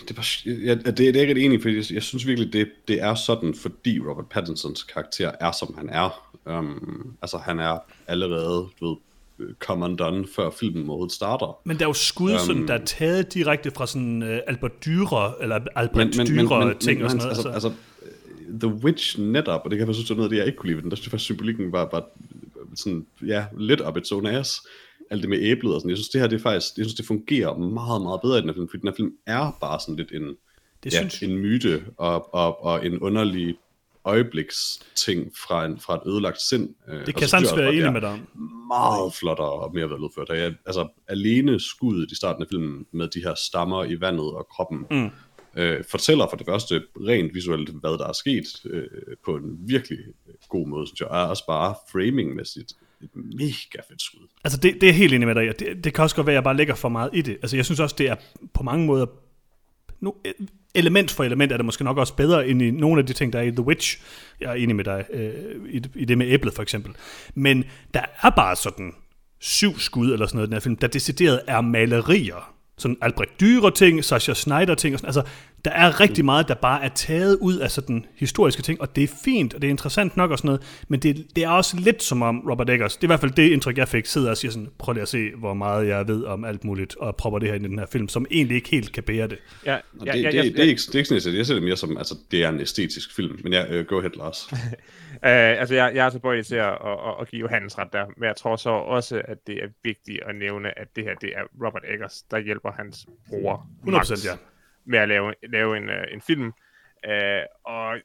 Det 0.02 0.10
er, 0.10 0.14
bare, 0.14 0.64
jeg, 0.64 0.84
det, 0.86 0.98
det 0.98 1.08
er 1.08 1.20
jeg 1.20 1.28
ikke 1.28 1.44
enig, 1.44 1.62
for 1.62 1.68
jeg, 1.68 1.84
jeg 1.92 2.02
synes 2.02 2.26
virkelig, 2.26 2.52
det, 2.52 2.68
det 2.88 3.02
er 3.02 3.14
sådan, 3.14 3.54
fordi 3.54 4.00
Robert 4.00 4.26
Pattinsons 4.26 4.82
karakter 4.82 5.30
er, 5.40 5.52
som 5.52 5.74
han 5.78 5.88
er. 5.88 6.28
Um, 6.46 7.14
altså, 7.22 7.38
han 7.38 7.58
er 7.58 7.78
allerede, 8.08 8.68
du 8.80 8.88
ved, 8.88 8.96
come 9.58 9.84
undone, 9.84 10.26
før 10.36 10.50
filmen 10.50 10.88
overhovedet 10.88 11.14
starter. 11.14 11.58
Men 11.64 11.76
der 11.76 11.84
er 11.84 11.88
jo 11.88 11.92
skud, 11.92 12.38
sådan, 12.38 12.68
der 12.68 12.74
er 12.74 12.84
taget 12.84 13.34
direkte 13.34 13.70
fra 13.70 13.86
sådan 13.86 14.22
uh, 14.22 14.28
Albert 14.46 14.72
Dürer, 14.86 15.42
eller 15.42 15.60
Albert 15.74 16.06
Dürer 16.06 16.78
ting 16.78 17.04
og 17.04 17.10
sådan 17.10 17.16
noget. 17.16 17.28
altså, 17.28 17.48
altså, 17.48 17.72
The 18.60 18.68
Witch 18.68 19.20
netop, 19.20 19.60
og 19.64 19.70
det 19.70 19.78
kan 19.78 19.86
jeg 19.86 19.94
synes, 19.94 20.10
noget 20.10 20.24
af 20.24 20.28
det, 20.28 20.36
jeg 20.36 20.46
ikke 20.46 20.56
kunne 20.56 20.66
lide 20.66 20.76
ved 20.76 20.82
den, 20.82 20.90
der 20.90 20.96
synes 20.96 21.06
jeg 21.06 21.10
faktisk, 21.10 21.24
symbolikken 21.24 21.72
var, 21.72 21.88
var 21.92 22.08
sådan, 22.74 23.06
ja, 23.26 23.44
lidt 23.58 23.80
up 23.88 23.96
its 23.96 24.12
own 24.12 24.26
ass. 24.26 24.62
Alt 25.10 25.22
det 25.22 25.30
med 25.30 25.38
æblet 25.40 25.74
og 25.74 25.80
sådan. 25.80 25.90
Jeg 25.90 25.98
synes, 25.98 26.08
det 26.08 26.20
her, 26.20 26.28
det 26.28 26.36
er 26.36 26.42
faktisk, 26.42 26.78
jeg 26.78 26.84
synes, 26.84 26.94
det 26.94 27.06
fungerer 27.06 27.58
meget, 27.58 28.02
meget 28.02 28.20
bedre 28.20 28.38
i 28.38 28.40
den 28.40 28.48
her 28.48 28.54
film, 28.54 28.68
fordi 28.68 28.80
den 28.80 28.88
her 28.88 28.94
film 28.96 29.12
er 29.26 29.58
bare 29.60 29.80
sådan 29.80 29.96
lidt 29.96 30.12
en, 30.12 30.36
det 30.84 30.92
ja, 30.92 30.98
synes, 30.98 31.22
en 31.22 31.38
myte 31.38 31.84
og, 31.96 32.34
og, 32.34 32.64
og 32.64 32.86
en 32.86 32.98
underlig 32.98 33.56
øjebliksting 34.04 35.32
fra, 35.46 35.64
en, 35.64 35.80
fra 35.80 35.94
et 35.94 36.02
ødelagt 36.06 36.40
sind. 36.40 36.74
Øh, 36.88 37.06
det 37.06 37.14
kan 37.14 37.20
jeg 37.20 37.28
sagtens 37.28 37.56
være 37.56 37.74
enig 37.74 37.92
med 37.92 38.00
dig. 38.00 38.22
Meget 38.68 39.14
flottere 39.14 39.52
og 39.52 39.74
mere 39.74 39.90
veludført. 39.90 40.30
Og 40.30 40.38
jeg, 40.38 40.54
altså, 40.66 40.88
alene 41.08 41.60
skuddet 41.60 42.12
i 42.12 42.14
starten 42.14 42.42
af 42.42 42.48
filmen 42.48 42.86
med 42.92 43.08
de 43.08 43.20
her 43.20 43.34
stammer 43.34 43.84
i 43.84 44.00
vandet 44.00 44.26
og 44.26 44.48
kroppen, 44.50 44.86
mm. 44.90 45.10
øh, 45.56 45.84
fortæller 45.90 46.26
for 46.30 46.36
det 46.36 46.46
første 46.46 46.82
rent 46.96 47.34
visuelt, 47.34 47.70
hvad 47.70 47.98
der 47.98 48.08
er 48.08 48.12
sket 48.12 48.46
øh, 48.64 48.86
på 49.24 49.36
en 49.36 49.58
virkelig 49.60 49.98
god 50.48 50.66
måde, 50.66 50.86
synes 50.86 51.00
jeg. 51.00 51.08
Og 51.08 51.28
også 51.28 51.46
bare 51.46 51.74
framingmæssigt 51.92 52.72
et 53.02 53.10
mega 53.14 53.82
fedt 53.88 54.02
skud. 54.02 54.28
Altså 54.44 54.58
det, 54.58 54.80
det 54.80 54.88
er 54.88 54.92
helt 54.92 55.14
enig 55.14 55.28
med 55.28 55.34
dig. 55.34 55.58
Det, 55.58 55.84
det 55.84 55.94
kan 55.94 56.02
også 56.02 56.16
godt 56.16 56.26
være, 56.26 56.34
at 56.34 56.36
jeg 56.36 56.44
bare 56.44 56.56
lægger 56.56 56.74
for 56.74 56.88
meget 56.88 57.10
i 57.12 57.22
det. 57.22 57.36
Altså 57.42 57.56
jeg 57.56 57.64
synes 57.64 57.80
også, 57.80 57.96
det 57.98 58.08
er 58.08 58.16
på 58.54 58.62
mange 58.62 58.86
måder 58.86 59.06
no, 60.02 60.10
øh, 60.24 60.32
element 60.74 61.10
for 61.10 61.24
element 61.24 61.52
er 61.52 61.56
det 61.56 61.64
måske 61.64 61.84
nok 61.84 61.98
også 61.98 62.14
bedre 62.14 62.48
end 62.48 62.62
i 62.62 62.70
nogle 62.70 63.00
af 63.00 63.06
de 63.06 63.12
ting, 63.12 63.32
der 63.32 63.38
er 63.38 63.42
i 63.42 63.50
The 63.50 63.62
Witch. 63.62 64.00
Jeg 64.40 64.50
er 64.50 64.54
enig 64.54 64.76
med 64.76 64.84
dig 64.84 65.04
øh, 65.12 65.32
i, 65.68 65.82
i 65.94 66.04
det 66.04 66.18
med 66.18 66.26
æblet 66.26 66.54
for 66.54 66.62
eksempel. 66.62 66.92
Men 67.34 67.64
der 67.94 68.04
er 68.22 68.30
bare 68.30 68.56
sådan 68.56 68.92
syv 69.40 69.78
skud 69.78 70.12
eller 70.12 70.26
sådan 70.26 70.36
noget 70.36 70.46
i 70.46 70.48
den 70.48 70.54
her 70.54 70.60
film, 70.60 70.76
der 70.76 70.86
decideret 70.86 71.40
er 71.46 71.60
malerier. 71.60 72.54
Sådan 72.78 72.96
Albrecht 73.00 73.42
Dürer 73.42 73.70
ting, 73.70 74.04
Sascha 74.04 74.34
Schneider 74.34 74.74
ting 74.74 74.94
og 74.94 75.00
sådan. 75.00 75.08
Altså, 75.08 75.22
der 75.64 75.70
er 75.70 76.00
rigtig 76.00 76.24
meget, 76.24 76.48
der 76.48 76.54
bare 76.54 76.84
er 76.84 76.88
taget 76.88 77.38
ud 77.40 77.56
af 77.56 77.70
sådan 77.70 78.06
historiske 78.14 78.62
ting, 78.62 78.80
og 78.80 78.96
det 78.96 79.04
er 79.04 79.08
fint, 79.24 79.54
og 79.54 79.62
det 79.62 79.68
er 79.68 79.70
interessant 79.70 80.16
nok 80.16 80.30
og 80.30 80.38
sådan 80.38 80.48
noget, 80.48 80.82
men 80.88 81.00
det, 81.00 81.26
det 81.36 81.44
er 81.44 81.48
også 81.48 81.76
lidt 81.76 82.02
som 82.02 82.22
om 82.22 82.50
Robert 82.50 82.70
Eggers, 82.70 82.96
det 82.96 83.02
er 83.02 83.06
i 83.06 83.10
hvert 83.10 83.20
fald 83.20 83.32
det 83.32 83.50
indtryk, 83.50 83.78
jeg 83.78 83.88
fik, 83.88 84.06
sidder 84.06 84.30
og 84.30 84.36
siger 84.36 84.52
sådan, 84.52 84.68
prøv 84.78 84.92
lige 84.92 85.02
at 85.02 85.08
se, 85.08 85.30
hvor 85.38 85.54
meget 85.54 85.88
jeg 85.88 86.08
ved 86.08 86.24
om 86.24 86.44
alt 86.44 86.64
muligt, 86.64 86.96
og 86.96 87.16
propper 87.16 87.38
det 87.38 87.48
her 87.48 87.54
ind 87.54 87.66
i 87.66 87.68
den 87.68 87.78
her 87.78 87.86
film, 87.86 88.08
som 88.08 88.26
egentlig 88.30 88.54
ikke 88.54 88.68
helt 88.68 88.92
kan 88.92 89.02
bære 89.02 89.28
det. 89.28 89.38
Ja, 89.66 89.72
ja, 89.72 89.78
det, 90.00 90.06
ja, 90.06 90.12
det, 90.12 90.22
ja, 90.24 90.28
det, 90.28 90.38
er 90.38 90.42
ikke, 90.42 90.56
det 90.56 90.60
er 90.60 90.64
ikke 90.64 90.80
sådan, 90.80 91.14
jeg 91.14 91.22
ser 91.22 91.30
det. 91.30 91.38
Jeg 91.38 91.46
ser 91.46 91.54
det 91.54 91.62
mere 91.62 91.76
som, 91.76 91.98
altså, 91.98 92.14
det 92.30 92.44
er 92.44 92.48
en 92.48 92.60
æstetisk 92.60 93.16
film. 93.16 93.40
Men 93.42 93.52
ja, 93.52 93.80
uh, 93.80 93.86
go 93.86 93.98
ahead, 93.98 94.16
Lars. 94.16 94.48
Uh, 94.52 94.58
altså, 95.60 95.74
jeg, 95.74 95.92
jeg 95.94 96.06
er 96.06 96.10
tilbøjelig 96.10 96.46
til 96.46 96.56
at, 96.56 96.68
at, 96.68 96.74
at, 96.74 97.14
at 97.20 97.28
give 97.28 97.40
Johannes 97.40 97.78
ret 97.78 97.92
der, 97.92 98.06
men 98.16 98.26
jeg 98.26 98.36
tror 98.36 98.56
så 98.56 98.70
også, 98.70 99.22
at 99.24 99.38
det 99.46 99.54
er 99.54 99.68
vigtigt 99.84 100.20
at 100.26 100.34
nævne, 100.34 100.78
at 100.78 100.88
det 100.96 101.04
her, 101.04 101.14
det 101.14 101.30
er 101.36 101.66
Robert 101.66 101.82
Eggers, 101.92 102.22
der 102.30 102.38
hjælper 102.38 102.72
hans 102.72 103.06
bror 103.28 103.66
100% 103.86 103.90
Max 103.90 104.10
ja. 104.26 104.32
Med 104.84 104.98
at 104.98 105.08
lave, 105.08 105.34
lave 105.42 105.76
en, 105.76 105.88
uh, 105.88 106.12
en 106.12 106.20
film. 106.20 106.52
Uh, 107.08 107.44
og 107.64 107.98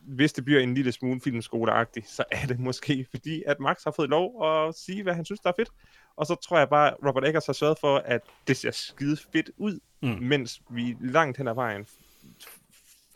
hvis 0.00 0.32
det 0.32 0.44
bliver 0.44 0.60
en 0.60 0.74
lille 0.74 0.92
smule 0.92 1.20
filmskoleagtigt, 1.20 2.08
så 2.08 2.24
er 2.32 2.46
det 2.46 2.58
måske 2.58 3.06
fordi, 3.10 3.42
at 3.46 3.60
Max 3.60 3.84
har 3.84 3.90
fået 3.90 4.10
lov 4.10 4.46
at 4.46 4.74
sige, 4.74 5.02
hvad 5.02 5.14
han 5.14 5.24
synes, 5.24 5.40
der 5.40 5.48
er 5.48 5.54
fedt. 5.56 5.70
Og 6.16 6.26
så 6.26 6.34
tror 6.34 6.58
jeg 6.58 6.68
bare, 6.68 6.88
at 6.88 6.96
Robert 7.06 7.24
Eggers 7.24 7.46
har 7.46 7.52
sørget 7.52 7.78
for, 7.78 7.96
at 7.96 8.20
det 8.48 8.56
ser 8.56 8.70
skide 8.70 9.16
fedt 9.32 9.50
ud, 9.56 9.80
mm. 10.02 10.18
mens 10.20 10.62
vi 10.70 10.96
langt 11.00 11.36
hen 11.38 11.48
ad 11.48 11.54
vejen... 11.54 11.86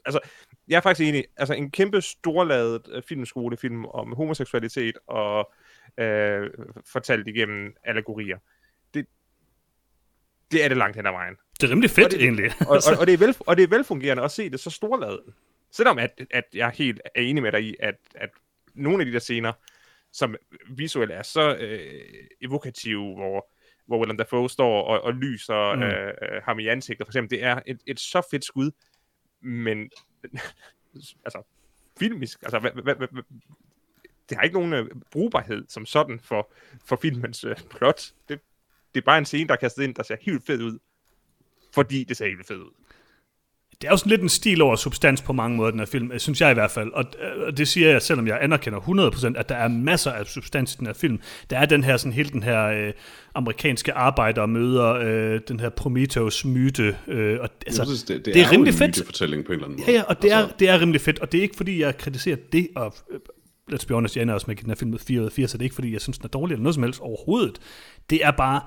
Altså, 0.04 0.20
jeg 0.68 0.76
er 0.76 0.80
faktisk 0.80 1.08
enig. 1.08 1.24
Altså, 1.36 1.54
en 1.54 1.70
kæmpe 1.70 2.00
storladet 2.00 2.88
uh, 2.96 3.02
filmskolefilm 3.08 3.84
om 3.84 4.12
homoseksualitet 4.12 4.98
og 5.06 5.52
øh, 5.98 6.50
fortalt 6.92 7.28
igennem 7.28 7.76
allegorier. 7.84 8.38
Det, 10.52 10.64
er 10.64 10.68
det 10.68 10.76
langt 10.76 10.96
hen 10.96 11.06
ad 11.06 11.10
vejen. 11.12 11.36
Det 11.60 11.66
er 11.66 11.70
rimelig 11.70 11.90
fedt 11.90 12.04
Og 12.04 12.10
det- 12.10 12.22
egentlig. 12.22 12.50
Og, 12.60 12.68
og, 12.68 12.98
og, 13.00 13.06
det 13.06 13.12
er 13.14 13.18
vel, 13.18 13.36
og 13.40 13.56
det 13.56 13.62
er 13.62 13.66
velfungerende 13.68 14.22
at 14.22 14.30
se 14.30 14.50
det 14.50 14.60
så 14.60 14.70
storladet. 14.70 15.20
Selvom 15.70 15.98
at, 15.98 16.20
at 16.30 16.44
jeg 16.54 16.70
helt 16.74 17.00
er 17.14 17.20
enig 17.20 17.42
med 17.42 17.52
dig 17.52 17.62
i, 17.64 17.74
at, 17.80 17.94
at 18.14 18.30
nogle 18.74 19.00
af 19.00 19.06
de 19.06 19.12
der 19.12 19.18
scener, 19.18 19.52
som 20.12 20.36
visuelt 20.70 21.10
er 21.12 21.22
så 21.22 21.56
øh, 21.56 22.02
evokative, 22.40 23.14
hvor, 23.14 23.50
hvor 23.86 23.98
Willem 23.98 24.16
Dafoe 24.16 24.50
står 24.50 24.82
og, 24.82 25.00
og 25.02 25.14
lyser 25.14 25.74
Mm. 25.76 25.82
øh, 25.82 26.06
øh, 26.22 26.42
ham 26.44 26.58
i 26.58 26.66
ansigtet, 26.66 27.06
for 27.06 27.10
eksempel, 27.10 27.30
det 27.38 27.44
er 27.44 27.60
et, 27.66 27.80
et 27.86 28.00
så 28.00 28.22
fedt 28.30 28.44
skud, 28.44 28.70
men 29.40 29.90
altså, 31.26 31.42
filmisk, 31.98 32.42
altså, 32.42 32.58
hvad, 32.58 32.70
hvad, 32.70 32.94
hvad, 32.94 33.22
det 34.28 34.36
har 34.36 34.42
ikke 34.42 34.54
nogen 34.54 34.72
øh, 34.72 34.86
brugbarhed 35.12 35.64
som 35.68 35.86
sådan 35.86 36.20
for, 36.20 36.52
for 36.84 36.96
filmens 36.96 37.44
øh, 37.44 37.56
plot. 37.70 38.12
Det, 38.28 38.40
det 38.94 39.00
er 39.00 39.04
bare 39.04 39.18
en 39.18 39.24
scene, 39.24 39.48
der 39.48 39.54
er 39.54 39.58
kastet 39.58 39.82
ind, 39.82 39.94
der 39.94 40.02
ser 40.02 40.16
helt 40.20 40.46
fed 40.46 40.62
ud, 40.62 40.78
fordi 41.74 42.04
det 42.04 42.16
ser 42.16 42.26
helt 42.26 42.46
fed 42.46 42.56
ud. 42.56 42.70
Det 43.82 43.88
er 43.88 43.92
jo 43.92 43.96
sådan 43.96 44.10
lidt 44.10 44.22
en 44.22 44.28
stil 44.28 44.62
over 44.62 44.76
substans 44.76 45.22
på 45.22 45.32
mange 45.32 45.56
måder, 45.56 45.70
den 45.70 45.80
her 45.80 45.86
film, 45.86 46.18
synes 46.18 46.40
jeg 46.40 46.50
i 46.50 46.54
hvert 46.54 46.70
fald. 46.70 46.92
Og, 46.92 47.04
øh, 47.46 47.56
det 47.56 47.68
siger 47.68 47.90
jeg, 47.90 48.02
selvom 48.02 48.26
jeg 48.26 48.38
anerkender 48.40 48.80
100%, 48.80 49.38
at 49.38 49.48
der 49.48 49.54
er 49.54 49.68
masser 49.68 50.10
af 50.10 50.26
substans 50.26 50.74
i 50.74 50.76
den 50.78 50.86
her 50.86 50.94
film. 50.94 51.20
Der 51.50 51.58
er 51.58 51.66
den 51.66 51.84
her, 51.84 51.96
sådan 51.96 52.12
hele 52.12 52.30
den 52.30 52.42
her 52.42 52.64
øh, 52.64 52.92
amerikanske 53.34 53.92
arbejder 53.92 54.46
møder 54.46 54.92
øh, 54.92 55.40
den 55.48 55.60
her 55.60 55.68
Prometheus-myte. 55.68 56.96
Øh, 57.08 57.40
og, 57.40 57.48
altså, 57.66 57.84
synes, 57.84 58.02
det, 58.02 58.16
det, 58.16 58.34
det 58.34 58.42
er 58.42 58.46
er, 58.46 58.52
rimelig 58.52 58.74
fedt. 58.74 58.98
en 58.98 59.04
fortælling 59.04 59.44
på 59.44 59.52
en 59.52 59.58
eller 59.58 59.66
anden 59.66 59.80
måde. 59.80 59.90
Ja, 59.90 59.96
ja, 59.96 60.02
og 60.02 60.22
det, 60.22 60.32
altså, 60.32 60.52
er, 60.54 60.56
det 60.58 60.68
er 60.68 60.80
rimelig 60.80 61.00
fedt, 61.00 61.18
og 61.18 61.32
det 61.32 61.38
er 61.38 61.42
ikke 61.42 61.56
fordi, 61.56 61.80
jeg 61.80 61.98
kritiserer 61.98 62.36
det, 62.52 62.68
og 62.76 62.94
øh, 63.10 63.20
let's 63.72 63.86
be 63.86 63.94
honest, 63.94 64.16
jeg 64.16 64.22
ender 64.22 64.34
også 64.34 64.44
med 64.46 64.54
at 64.54 64.58
give 64.58 64.64
den 64.64 64.70
her 64.70 64.76
film 64.76 64.90
med 64.90 64.98
4 64.98 65.20
ud 65.20 65.26
af 65.26 65.32
4, 65.32 65.48
så 65.48 65.58
det 65.58 65.62
er 65.62 65.66
ikke 65.66 65.74
fordi, 65.74 65.92
jeg 65.92 66.00
synes, 66.00 66.18
den 66.18 66.24
er 66.26 66.28
dårlig 66.28 66.54
eller 66.54 66.62
noget 66.62 66.74
som 66.74 66.82
helst 66.82 67.00
overhovedet. 67.00 67.58
Det 68.10 68.24
er 68.24 68.30
bare 68.30 68.60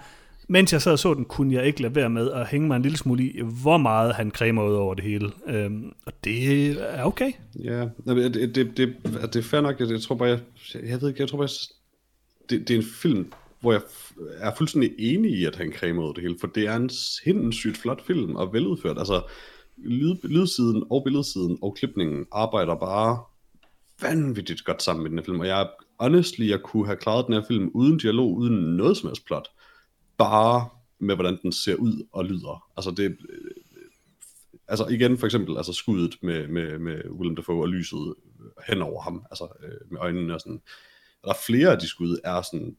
mens 0.48 0.74
jeg 0.74 0.82
sad 0.82 0.92
og 0.92 1.00
så 1.00 1.14
den, 1.14 1.26
kunne 1.26 1.54
jeg 1.54 1.66
ikke 1.66 1.82
lade 1.82 1.96
være 1.96 2.10
med 2.10 2.32
at 2.32 2.48
hænge 2.48 2.68
mig 2.68 2.76
en 2.76 2.82
lille 2.82 2.98
smule 2.98 3.24
i, 3.24 3.42
hvor 3.42 3.78
meget 3.78 4.16
han 4.16 4.32
cremer 4.32 4.64
ud 4.64 4.74
over 4.74 4.94
det 4.94 5.04
hele. 5.04 5.32
Øhm, 5.48 5.92
og 6.06 6.14
det 6.24 6.70
er 6.80 7.04
okay. 7.04 7.32
Ja, 7.64 7.90
det, 8.08 8.34
det, 8.56 8.78
det, 8.78 8.96
det 9.04 9.36
er 9.36 9.44
fair 9.44 9.62
nok. 9.62 9.80
Jeg, 9.80 9.90
jeg 9.90 10.02
tror 10.02 10.16
bare, 10.16 10.30
jeg, 10.30 10.40
jeg 10.74 11.02
ved 11.02 11.10
ikke, 11.10 11.22
jeg 11.22 11.30
tror 11.30 11.38
bare, 11.38 11.50
jeg, 11.50 12.50
det, 12.50 12.68
det 12.68 12.74
er 12.74 12.78
en 12.78 12.86
film, 13.02 13.34
hvor 13.60 13.72
jeg 13.72 13.82
er 14.38 14.52
fuldstændig 14.58 14.92
enig 14.98 15.32
i, 15.32 15.46
at 15.46 15.56
han 15.56 15.74
cremer 15.74 16.10
ud 16.10 16.14
det 16.14 16.24
hele, 16.24 16.38
for 16.40 16.48
det 16.48 16.68
er 16.68 16.76
en 16.76 16.90
sindssygt 16.90 17.78
flot 17.78 18.06
film 18.08 18.36
og 18.36 18.54
veludført. 18.54 18.98
Altså, 18.98 19.22
lyd, 19.78 20.16
lydsiden 20.24 20.84
og 20.90 21.04
billedsiden 21.04 21.58
og 21.62 21.76
klipningen 21.76 22.26
arbejder 22.32 22.76
bare 22.76 23.20
vanvittigt 24.02 24.66
godt 24.66 24.84
sammen 24.84 25.04
med 25.04 25.10
den 25.10 25.20
her 25.20 25.26
film, 25.26 25.40
og 25.40 25.48
jeg 25.48 25.68
honestly, 26.00 26.50
jeg 26.50 26.62
kunne 26.62 26.86
have 26.86 26.98
klaret 26.98 27.26
den 27.26 27.34
her 27.34 27.43
film 27.48 27.72
uden 27.74 27.98
dialog, 27.98 28.34
uden 28.34 28.78
noget 28.78 28.98
som 28.98 29.10
helst 29.10 29.26
plot. 29.26 29.48
Bare 30.18 30.70
med, 31.00 31.16
hvordan 31.16 31.38
den 31.41 31.52
ser 31.52 31.76
ud 31.76 32.08
og 32.12 32.26
lyder. 32.26 32.64
Altså, 32.78 32.91
det, 32.91 33.18
øh, 33.30 33.52
altså 34.68 34.86
igen 34.86 35.18
for 35.18 35.26
eksempel, 35.28 35.58
altså 35.58 35.74
skuddet 35.74 36.16
med, 36.22 36.48
med, 36.48 36.80
med 36.80 37.10
Willem 37.10 37.36
Dafoe 37.36 37.62
og 37.62 37.70
lyset 37.70 38.16
øh, 38.39 38.46
hen 38.68 38.82
over 38.82 39.02
ham, 39.02 39.26
altså 39.32 39.48
øh, 39.64 39.91
med 39.91 40.00
øjnene 40.00 40.34
og 40.34 40.39
sådan. 40.41 40.62
Og 41.24 41.28
der 41.28 41.34
er 41.34 41.46
flere 41.46 41.72
af 41.72 41.80
de 41.80 41.88
skud, 41.88 42.18
er 42.24 42.41
sådan 42.41 42.76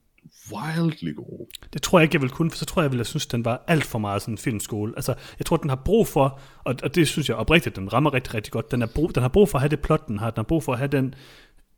wildly 0.52 1.14
gode. 1.14 1.46
Det 1.72 1.82
tror 1.82 1.98
jeg 1.98 2.04
ikke, 2.04 2.14
jeg 2.14 2.22
vil 2.22 2.30
kunne, 2.30 2.50
for 2.50 2.58
så 2.58 2.64
tror 2.64 2.82
jeg, 2.82 2.84
jeg 2.84 2.90
ville 2.90 3.00
have 3.00 3.04
synes, 3.04 3.26
den 3.26 3.44
var 3.44 3.64
alt 3.66 3.84
for 3.84 3.98
meget 3.98 4.22
sådan 4.22 4.34
en 4.34 4.38
filmskole. 4.38 4.92
Altså, 4.96 5.14
jeg 5.38 5.46
tror, 5.46 5.56
den 5.56 5.68
har 5.68 5.82
brug 5.84 6.06
for, 6.06 6.40
og, 6.64 6.74
og 6.82 6.94
det 6.94 7.08
synes 7.08 7.28
jeg 7.28 7.36
oprigtigt, 7.36 7.76
den 7.76 7.92
rammer 7.92 8.14
rigtig, 8.14 8.34
rigtig 8.34 8.52
godt, 8.52 8.70
den, 8.70 8.82
er 8.82 8.86
brug, 8.94 9.14
den 9.14 9.22
har 9.22 9.28
brug 9.28 9.48
for 9.48 9.58
at 9.58 9.62
have 9.62 9.68
det 9.68 9.80
plot, 9.80 10.08
den 10.08 10.18
har, 10.18 10.30
den 10.30 10.38
har 10.38 10.42
brug 10.42 10.62
for 10.62 10.72
at 10.72 10.78
have 10.78 10.88
den 10.88 11.14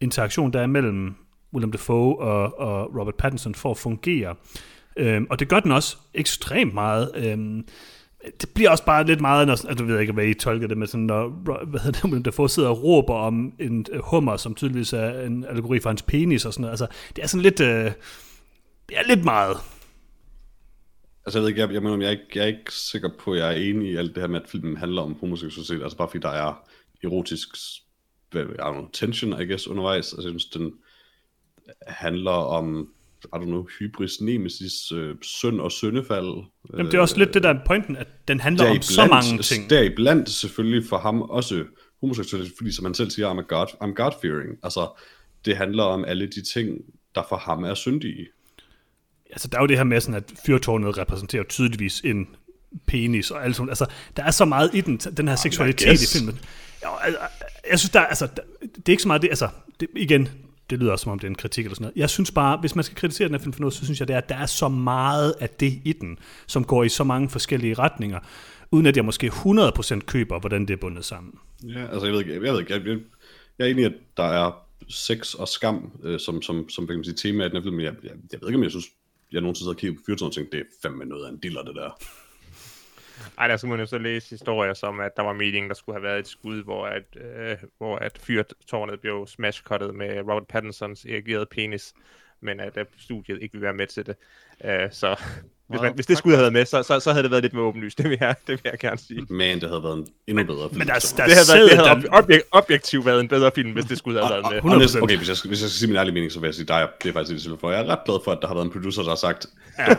interaktion, 0.01 0.53
der 0.53 0.61
er 0.61 0.67
mellem 0.67 1.15
William 1.55 1.73
Dafoe 1.73 2.19
og, 2.19 2.59
og 2.59 3.01
Robert 3.01 3.15
Pattinson 3.15 3.55
for 3.55 3.71
at 3.71 3.77
fungere. 3.77 4.35
Øhm, 4.97 5.27
og 5.31 5.41
det 5.41 5.49
gør 5.49 5.61
den 5.61 5.73
også 5.73 5.97
ekstremt 6.15 6.75
meget. 6.75 7.11
Øhm, 7.15 7.69
det 8.41 8.49
bliver 8.55 8.71
også 8.71 8.85
bare 8.85 9.07
lidt 9.07 9.21
meget, 9.21 9.47
når, 9.47 9.53
altså, 9.53 9.75
du 9.75 9.85
ved 9.85 10.01
ikke, 10.01 10.13
hvad 10.13 10.27
I 10.27 10.35
tolker 10.35 10.69
det 10.69 10.79
med, 10.79 10.87
sådan, 10.87 11.07
når 11.07 11.29
hvad 11.65 11.81
hedder 11.81 12.01
det, 12.01 12.05
William 12.11 12.23
Dafoe 12.23 12.51
sidder 12.51 12.69
og 12.69 12.83
råber 12.83 13.15
om 13.15 13.53
en 13.61 13.87
øh, 13.93 14.01
hummer, 14.05 14.37
som 14.37 14.55
tydeligvis 14.55 14.93
er 14.93 15.21
en 15.21 15.45
allegori 15.45 15.81
for 15.81 15.91
hans 15.91 16.03
penis 16.03 16.45
og 16.45 16.53
sådan 16.53 16.61
noget. 16.61 16.73
Altså, 16.73 16.87
det 17.17 17.23
er 17.23 17.27
sådan 17.27 17.43
lidt, 17.43 17.61
øh, 17.61 17.93
det 18.89 18.99
er 18.99 19.03
lidt 19.09 19.25
meget. 19.25 19.57
Altså 21.27 21.39
jeg 21.39 21.43
ved 21.43 21.49
ikke, 21.49 21.61
jeg, 21.61 21.73
jeg, 21.73 21.83
mener, 21.83 21.97
jeg, 21.97 22.07
er 22.07 22.11
ikke, 22.11 22.25
jeg 22.35 22.43
er 22.43 22.47
ikke 22.47 22.73
sikker 22.73 23.11
på, 23.19 23.33
at 23.33 23.39
jeg 23.39 23.49
er 23.49 23.57
enig 23.57 23.93
i 23.93 23.97
alt 23.97 24.15
det 24.15 24.23
her 24.23 24.29
med, 24.29 24.41
at 24.43 24.49
filmen 24.49 24.77
handler 24.77 25.03
om 25.03 25.17
homoseksualitet, 25.21 25.83
altså 25.83 25.99
bare 25.99 26.09
fordi 26.09 26.23
der 26.23 26.29
er 26.29 26.69
erotisk 27.05 27.49
hvad, 28.31 28.43
I 28.43 28.47
don't 28.47 28.73
know, 28.73 28.89
tension, 28.93 29.41
I 29.43 29.45
guess, 29.45 29.69
undervejs. 29.69 30.13
Altså 30.13 30.29
jeg 30.29 30.41
synes, 30.41 30.47
den 30.47 30.73
handler 31.87 32.31
om, 32.31 32.89
I 33.25 33.27
don't 33.37 33.45
know, 33.45 33.67
hybris, 33.79 34.21
nemesis, 34.21 34.93
øh, 34.93 35.15
synd 35.23 35.61
og 35.61 35.73
syndefald. 35.73 36.45
Jamen, 36.73 36.87
det 36.87 36.95
er 36.95 37.01
også 37.01 37.19
lidt 37.19 37.35
det 37.35 37.43
der 37.43 37.49
er 37.55 37.59
pointen, 37.67 37.97
at 37.97 38.07
den 38.29 38.41
handler 38.41 38.71
om 38.71 38.83
så 38.83 39.07
mange 39.07 39.43
ting. 39.43 39.71
Der 39.71 39.91
blandt 39.97 40.31
selvfølgelig 40.31 40.89
for 40.89 40.99
ham 40.99 41.23
også 41.23 41.65
homoseksualitet, 42.01 42.55
fordi 42.57 42.73
som 42.73 42.85
han 42.85 42.95
selv 42.95 43.11
siger, 43.11 43.35
I'm, 43.35 43.39
a 43.39 43.43
God, 43.57 43.67
I'm 43.67 44.03
God-fearing. 44.03 44.59
Altså, 44.63 45.01
det 45.45 45.57
handler 45.57 45.83
om 45.83 46.05
alle 46.05 46.27
de 46.27 46.43
ting, 46.43 46.79
der 47.15 47.23
for 47.29 47.37
ham 47.37 47.65
er 47.65 47.75
syndige. 47.75 48.27
Altså, 49.31 49.49
der 49.49 49.59
er 49.59 49.63
jo 49.63 49.67
det 49.67 49.77
her 49.77 49.85
med, 49.85 50.01
sådan, 50.01 50.15
at 50.15 50.33
fyrtårnet 50.47 50.99
repræsenterer 50.99 51.43
tydeligvis 51.45 52.01
en 52.05 52.29
penis 52.87 53.31
og 53.31 53.45
alt 53.45 53.57
sådan. 53.57 53.69
Altså, 53.69 53.87
der 54.17 54.23
er 54.25 54.31
så 54.31 54.45
meget 54.45 54.71
i 54.75 54.81
den, 54.81 54.97
den 54.97 55.29
her 55.29 55.37
seksualitet 55.37 56.03
i 56.15 56.19
filmen. 56.19 56.41
Ja, 56.83 56.89
altså, 57.05 57.21
jeg 57.71 57.79
synes, 57.79 57.91
der, 57.91 58.01
er- 58.01 58.07
altså, 58.07 58.27
det 58.61 58.89
er 58.89 58.91
ikke 58.91 59.03
så 59.03 59.09
meget 59.09 59.23
det, 59.23 59.29
altså, 59.29 59.49
det, 59.81 59.89
igen, 59.97 60.29
det 60.71 60.79
lyder 60.79 60.93
også 60.93 61.03
som 61.03 61.13
om 61.13 61.19
det 61.19 61.27
er 61.27 61.31
en 61.31 61.35
kritik 61.35 61.65
eller 61.65 61.75
sådan 61.75 61.85
noget. 61.85 61.97
Jeg 61.97 62.11
synes 62.11 62.31
bare, 62.31 62.57
hvis 62.61 62.75
man 62.75 62.85
skal 62.85 62.97
kritisere 62.97 63.29
den 63.29 63.35
her 63.35 63.43
film 63.43 63.53
for 63.53 63.61
noget, 63.61 63.75
så 63.75 63.85
synes 63.85 64.01
jeg, 64.01 64.09
det 64.09 64.15
er, 64.15 64.19
at 64.19 64.29
der 64.29 64.35
er 64.35 64.47
så 64.47 64.69
meget 64.69 65.35
af 65.41 65.51
det 65.51 65.73
i 65.85 65.93
den, 65.93 66.19
som 66.47 66.65
går 66.65 66.85
i 66.85 66.89
så 66.89 67.05
mange 67.05 67.29
forskellige 67.29 67.75
retninger, 67.75 68.19
uden 68.71 68.87
at 68.87 68.97
jeg 68.97 69.05
måske 69.05 69.27
100% 69.27 70.01
køber, 70.01 70.41
hvordan 70.41 70.61
det 70.61 70.71
er 70.71 70.77
bundet 70.77 71.05
sammen. 71.05 71.35
Ja, 71.63 71.87
altså 71.87 72.05
jeg 72.07 72.13
ved 72.13 72.21
ikke, 72.21 72.33
jeg, 72.33 72.53
ved 72.53 72.61
ikke, 72.61 72.73
jeg, 72.73 72.87
jeg, 72.87 72.99
jeg 73.59 73.67
er 73.67 73.71
enig 73.71 73.83
i, 73.83 73.85
at 73.85 73.95
der 74.17 74.23
er 74.23 74.69
sex 74.89 75.35
og 75.35 75.49
skam, 75.49 75.93
øh, 76.05 76.21
som, 76.21 76.43
som, 76.43 76.69
som 76.69 76.85
hvad 76.85 76.95
kan 76.95 76.99
man 76.99 77.05
sige, 77.05 77.15
tema 77.15 77.45
i 77.45 77.49
den 77.49 77.57
her 77.57 77.63
film, 77.63 77.77
men 77.77 77.85
jeg, 77.85 77.95
jeg, 78.03 78.13
jeg 78.33 78.41
ved 78.41 78.49
ikke, 78.49 78.57
om 78.57 78.63
jeg 78.63 78.71
synes, 78.71 78.87
jeg 79.33 79.41
nogensinde 79.41 79.71
har 79.71 79.75
kigget 79.75 79.99
på 79.99 80.03
fyrtårnet 80.07 80.31
og 80.31 80.35
tænkt, 80.35 80.53
det 80.53 80.61
er 80.61 80.65
fandme 80.83 81.05
noget 81.05 81.25
af 81.27 81.31
en 81.31 81.39
diller, 81.39 81.63
det 81.63 81.75
der. 81.75 82.03
Ej, 83.39 83.49
der 83.49 83.57
skulle 83.57 83.71
man 83.71 83.81
jo 83.81 83.87
så 83.87 83.99
læse 83.99 84.31
historier 84.31 84.75
som, 84.75 85.01
at 85.01 85.17
der 85.17 85.23
var 85.23 85.33
meningen, 85.33 85.69
der 85.69 85.75
skulle 85.75 85.97
have 85.97 86.03
været 86.03 86.19
et 86.19 86.27
skud, 86.27 86.65
hvor 86.65 86.87
at, 86.87 87.05
øh, 87.17 87.57
hvor 87.79 87.97
at 87.97 88.19
fyrtårnet 88.19 89.01
blev 89.01 89.27
smashcuttet 89.27 89.95
med 89.95 90.21
Robert 90.21 90.47
Pattinsons 90.47 91.05
erigerede 91.05 91.47
penis, 91.47 91.95
men 92.41 92.61
at 92.61 92.77
øh, 92.77 92.87
studiet 92.99 93.43
ikke 93.43 93.53
ville 93.53 93.65
være 93.65 93.75
med 93.75 93.87
til 93.87 94.07
det. 94.07 94.17
Øh, 94.65 94.93
så 94.93 95.21
hvis, 95.69 95.81
man, 95.81 95.93
hvis 95.95 96.07
det 96.07 96.19
skud 96.19 96.31
havde 96.31 96.43
været 96.43 96.53
med, 96.53 96.65
så, 96.67 96.83
så, 96.83 97.01
så 97.01 97.11
havde 97.13 97.23
det 97.23 97.31
været 97.31 97.43
lidt 97.43 97.53
mere 97.55 97.63
åbenlyst, 97.65 97.99
det 97.99 98.11
vil 98.11 98.19
jeg, 98.21 98.35
det 98.47 98.53
vil 98.53 98.61
jeg 98.65 98.79
gerne 98.79 98.99
sige. 98.99 99.27
Men 99.31 99.61
det 99.61 99.69
havde 99.69 99.83
været 99.83 99.99
en 99.99 100.07
endnu 100.27 100.45
bedre 100.45 100.69
film. 100.69 100.79
Men 100.79 100.87
der, 100.89 100.95
er- 100.95 100.99
så. 100.99 101.15
der 101.17 101.25
Det 101.25 101.35
havde, 101.35 101.47
været, 101.69 101.71
det 102.03 102.11
havde 102.11 102.39
objek- 102.41 102.49
objektivt 102.53 103.07
været 103.07 103.21
en 103.21 103.29
bedre 103.29 103.51
film, 103.55 103.73
hvis 103.73 103.85
det 103.85 103.99
skud 103.99 104.15
havde 104.15 104.31
været 104.31 104.45
med. 104.53 104.59
100%. 104.63 104.69
Honest, 104.69 104.97
okay, 104.97 105.17
hvis 105.17 105.29
jeg, 105.29 105.37
skal- 105.37 105.49
hvis 105.49 105.63
jeg 105.63 105.71
skal 105.71 105.79
sige 105.79 105.89
min 105.89 105.97
ærlige 105.97 106.15
mening, 106.15 106.33
så 106.33 106.41
vil 106.41 106.47
jeg 106.49 106.55
sige, 106.55 106.73
er, 106.75 106.87
det 107.03 107.09
er 107.09 107.13
faktisk 107.13 107.49
det, 107.49 107.61
for 107.61 107.71
jeg 107.71 107.81
er 107.81 107.87
ret 107.87 108.05
glad 108.05 108.19
for, 108.25 108.33
at 108.33 108.39
der 108.43 108.49
har 108.49 108.55
været 108.55 108.65
en 108.67 108.73
producer, 108.73 109.03
der 109.03 109.09
har 109.09 109.17
sagt, 109.17 109.47
that. 109.79 109.99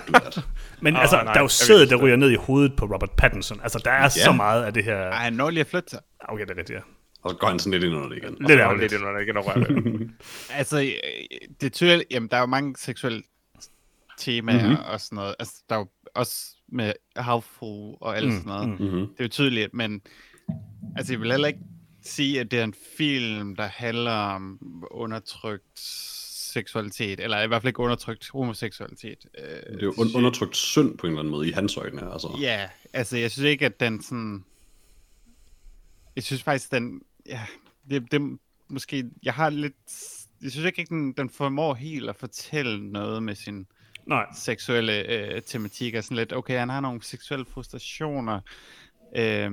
men 0.81 0.95
Åh, 0.95 1.01
altså, 1.01 1.15
nej, 1.15 1.23
der 1.33 1.39
er 1.39 1.43
jo 1.43 1.47
sædet, 1.47 1.89
der 1.89 1.95
det. 1.95 2.03
ryger 2.03 2.15
ned 2.15 2.31
i 2.31 2.35
hovedet 2.35 2.75
på 2.75 2.85
Robert 2.85 3.11
Pattinson. 3.17 3.59
Altså, 3.63 3.81
der 3.85 3.91
er 3.91 4.09
så 4.09 4.31
meget 4.31 4.63
af 4.63 4.73
det 4.73 4.83
her... 4.83 4.95
Ej, 4.97 5.11
han 5.23 5.33
når 5.33 5.49
lige 5.49 5.61
at 5.61 5.67
flytte 5.67 5.89
sig. 5.89 5.99
Okay, 6.29 6.43
det 6.45 6.51
er 6.51 6.57
rigtigt, 6.57 6.75
ja. 6.77 6.81
Og 7.23 7.29
så 7.29 7.35
går 7.37 7.47
han 7.47 7.59
sådan 7.59 7.71
lidt 7.71 7.83
ind 7.83 7.95
under 7.95 8.09
det 8.09 8.17
igen. 8.17 8.29
Lidt 8.39 8.47
Det 8.49 8.55
er 8.59 8.63
ærgerligt. 8.63 8.91
lidt, 8.91 9.01
når 9.03 9.11
der 9.11 9.19
ikke 9.19 9.29
er 9.29 9.33
noget 9.33 9.47
rør 9.49 9.53
ved. 9.99 10.09
Altså, 10.59 10.79
øh, 10.81 10.85
det 11.61 11.65
er 11.65 11.69
tydeligt, 11.69 12.03
jamen, 12.11 12.29
der 12.29 12.37
er 12.37 12.41
jo 12.41 12.45
mange 12.45 12.75
seksuelle 12.77 13.21
temaer 14.19 14.67
mm-hmm. 14.67 14.83
og 14.85 15.01
sådan 15.01 15.15
noget. 15.15 15.35
Altså, 15.39 15.63
der 15.69 15.75
er 15.75 15.79
jo 15.79 15.87
også 16.15 16.55
med 16.67 16.93
havfru 17.15 17.95
og 18.01 18.17
alt 18.17 18.25
mm, 18.25 18.31
sådan 18.31 18.47
noget. 18.47 18.69
Mm. 18.69 18.85
Mm-hmm. 18.85 19.07
Det 19.07 19.19
er 19.19 19.23
jo 19.23 19.27
tydeligt, 19.27 19.73
men 19.73 20.01
altså, 20.95 21.13
jeg 21.13 21.21
vil 21.21 21.31
heller 21.31 21.47
ikke 21.47 21.59
sige, 22.01 22.39
at 22.39 22.51
det 22.51 22.59
er 22.59 22.63
en 22.63 22.75
film, 22.97 23.55
der 23.55 23.67
handler 23.67 24.11
om 24.11 24.59
undertrykt 24.91 25.79
seksualitet, 26.53 27.19
eller 27.19 27.41
i 27.41 27.47
hvert 27.47 27.61
fald 27.61 27.69
ikke 27.69 27.79
undertrykt 27.79 28.29
homoseksualitet. 28.29 29.25
Øh, 29.37 29.45
Det 29.45 29.81
er 29.81 29.85
jo 29.85 29.91
un- 29.91 30.17
undertrykt 30.17 30.57
synd 30.57 30.97
på 30.97 31.07
en 31.07 31.11
eller 31.13 31.19
anden 31.19 31.31
måde 31.31 31.47
i 31.49 31.51
hans 31.51 31.77
øjne. 31.77 32.13
Altså. 32.13 32.37
Ja, 32.41 32.69
altså 32.93 33.17
jeg 33.17 33.31
synes 33.31 33.45
ikke, 33.45 33.65
at 33.65 33.79
den 33.79 34.01
sådan... 34.03 34.45
Jeg 36.15 36.23
synes 36.23 36.43
faktisk, 36.43 36.71
den... 36.71 37.01
Ja, 37.25 37.45
det, 37.89 38.11
det 38.11 38.37
måske... 38.69 39.05
Jeg 39.23 39.33
har 39.33 39.49
lidt... 39.49 39.75
Jeg 40.41 40.51
synes 40.51 40.65
ikke, 40.65 40.85
den, 40.89 41.13
den 41.13 41.29
formår 41.29 41.73
helt 41.73 42.09
at 42.09 42.15
fortælle 42.15 42.91
noget 42.91 43.23
med 43.23 43.35
sin 43.35 43.67
Nej. 44.09 44.25
seksuelle 44.33 44.93
øh, 45.07 45.41
tematikker. 45.41 46.01
Sådan 46.01 46.17
lidt, 46.17 46.33
okay, 46.33 46.59
han 46.59 46.69
har 46.69 46.79
nogle 46.79 47.03
seksuelle 47.03 47.45
frustrationer, 47.45 48.41
øh, 49.15 49.51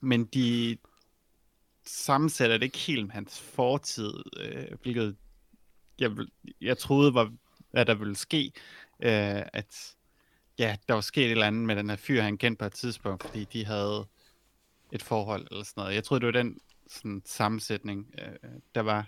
men 0.00 0.24
de 0.24 0.76
sammensætter 1.84 2.56
det 2.58 2.64
ikke 2.64 2.78
helt 2.78 3.06
med 3.06 3.14
hans 3.14 3.40
fortid, 3.40 4.12
øh, 4.40 4.66
hvilket 4.82 5.16
jeg, 5.98 6.10
jeg 6.60 6.78
troede 6.78 7.14
var, 7.14 7.32
hvad 7.70 7.84
der 7.84 7.94
ville 7.94 8.16
ske. 8.16 8.52
Øh, 9.02 9.42
at 9.52 9.96
ja, 10.58 10.76
der 10.88 10.94
var 10.94 11.00
sket 11.00 11.24
et 11.24 11.30
eller 11.30 11.46
andet 11.46 11.66
med 11.66 11.76
den 11.76 11.90
her 11.90 11.96
fyr, 11.96 12.22
han 12.22 12.38
kendte 12.38 12.58
på 12.58 12.64
et 12.64 12.72
tidspunkt, 12.72 13.22
fordi 13.22 13.44
de 13.44 13.64
havde 13.64 14.06
et 14.92 15.02
forhold 15.02 15.46
eller 15.50 15.64
sådan 15.64 15.80
noget. 15.80 15.94
Jeg 15.94 16.04
troede, 16.04 16.20
det 16.20 16.34
var 16.34 16.42
den 16.42 16.60
sådan, 16.88 17.22
sammensætning, 17.24 18.14
øh, 18.18 18.50
der 18.74 18.80
var. 18.80 19.06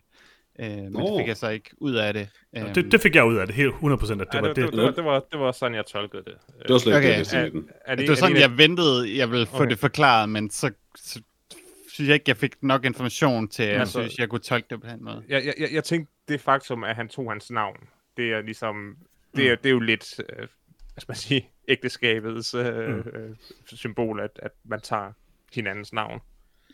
Øh, 0.61 0.69
men 0.71 0.85
det 0.85 0.93
Nå. 0.93 1.19
fik 1.19 1.29
jeg 1.29 1.37
så 1.37 1.49
ikke 1.49 1.71
ud 1.77 1.95
af 1.95 2.15
det. 2.15 2.29
Øhm, 2.57 2.75
Det, 2.75 2.93
det 2.93 3.01
fik 3.01 3.15
jeg 3.15 3.25
ud 3.25 3.37
af 3.37 3.47
det 3.47 3.57
helt 3.57 3.75
100%, 3.75 3.83
at 3.83 3.99
det 3.99 4.11
Ja, 4.35 4.41
var 4.41 4.47
det, 4.49 4.57
det. 4.57 4.65
det, 4.65 4.73
det, 4.73 4.83
var, 4.83 4.91
det, 4.91 5.05
var, 5.05 5.25
det 5.33 5.41
var 5.41 5.53
sådan, 5.53 5.75
jeg 5.75 5.87
tolkede 5.87 6.23
det. 6.25 6.35
Det 6.63 6.71
var 6.73 6.79
slet 6.79 6.97
ikke 6.97 7.09
Okay. 7.09 7.19
det, 7.19 7.33
jeg 7.33 7.53
er 7.87 7.95
det 7.95 8.09
var 8.09 8.15
sådan, 8.15 8.37
er 8.37 8.41
jeg 8.41 8.59
ventede, 8.59 9.17
jeg 9.19 9.31
ville 9.31 9.47
få 9.47 9.57
Okay. 9.57 9.71
det 9.71 9.79
forklaret, 9.79 10.29
men 10.29 10.51
så, 10.51 10.71
så 10.97 11.23
synes 11.93 12.09
jeg 12.09 12.15
ikke, 12.15 12.25
jeg 12.29 12.37
fik 12.37 12.63
nok 12.63 12.85
information 12.85 13.49
til, 13.49 13.63
at 13.63 13.69
jeg 13.73 13.81
Altså- 13.81 14.01
synes, 14.01 14.19
jeg 14.19 14.29
kunne 14.29 14.39
tolke 14.41 14.67
det 14.71 14.81
på 14.81 14.87
den 14.89 15.05
måde. 15.05 15.23
jeg, 15.29 15.45
jeg, 15.47 15.55
jeg, 15.59 15.69
jeg 15.73 15.85
tænkte, 15.85 16.13
det 16.29 16.41
faktum, 16.41 16.85
at 16.85 16.97
han 16.97 17.09
tog 17.09 17.31
hans 17.33 17.51
navn, 17.51 17.77
det 18.17 18.33
er 18.33 18.41
ligesom, 18.43 18.97
det 19.37 19.51
er, 19.51 19.55
det 19.57 19.67
er 19.67 19.71
jo 19.71 19.81
lidt, 19.81 20.21
øh, 20.21 20.37
hvad 20.37 20.47
skal 21.01 21.11
man 21.11 21.17
sige, 21.17 21.49
ægteskabets 21.69 22.55
øh, 22.55 22.97
øh, 22.99 23.03
symbol, 23.67 24.21
at, 24.21 24.31
at 24.43 24.51
man 24.65 24.81
tager 24.81 25.13
hinandens 25.55 25.93
navn. 25.93 26.21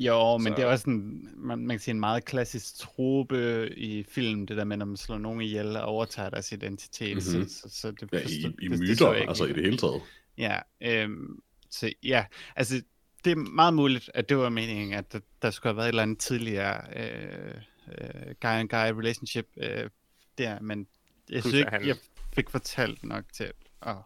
Jo, 0.01 0.37
men 0.39 0.45
Så- 0.45 0.49
så... 0.51 0.57
det 0.57 0.63
er 0.63 0.67
også 0.67 0.91
en, 0.91 1.29
man, 1.37 1.59
man 1.59 1.69
kan 1.77 1.81
sige, 1.81 1.93
en 1.93 2.01
meget 2.01 2.25
klassisk 2.25 2.79
trope 2.79 3.69
i 3.77 4.05
film, 4.09 4.47
det 4.47 4.57
der 4.57 4.65
med, 4.65 4.77
når 4.77 4.87
man 4.87 4.97
slår 4.97 5.19
nogen 5.19 5.41
ihjel 5.41 5.77
og 5.77 5.83
overtager 5.85 6.31
deres 6.31 6.53
identitet. 6.53 7.17
Mm-hmm. 7.17 7.39
Mhm. 7.41 7.49
Så, 7.49 7.61
så, 7.69 7.81
så 7.81 7.91
det, 7.91 8.09
Ja, 8.13 8.19
i, 8.19 8.23
i 8.23 8.43
det- 8.43 8.55
det 8.71 8.71
myter, 8.81 8.95
så 8.97 9.13
ikke 9.13 9.29
altså 9.29 9.45
i 9.45 9.53
det 9.53 9.63
hele 9.65 9.77
taget. 9.77 10.03
Ja, 10.39 10.59
øhm, 10.81 11.41
så 11.71 11.93
ja, 12.03 12.25
altså 12.57 12.83
det 13.25 13.31
er 13.33 13.37
meget 13.37 13.75
muligt, 13.75 14.11
at 14.15 14.29
det 14.29 14.37
var 14.37 14.49
meningen, 14.49 14.93
at 14.93 15.13
der, 15.13 15.21
der 15.43 15.51
skulle 15.51 15.71
have 15.71 15.77
været 15.77 15.87
et 15.87 15.89
eller 15.89 16.03
andet 16.03 16.19
tidligere 16.19 16.81
øh, 16.97 17.55
øh, 17.99 18.35
guy 18.41 18.49
and 18.49 18.69
guy 18.69 18.77
relationship 19.01 19.47
øh, 19.57 19.91
der, 20.39 20.61
men 20.61 20.87
jeg 21.31 21.43
synes 21.43 21.55
at 21.55 21.73
ikke, 21.75 21.89
jeg 21.89 21.97
fik 22.35 22.51
fortalt 22.51 23.05
nok 23.05 23.25
til 23.33 23.51
at 23.83 23.97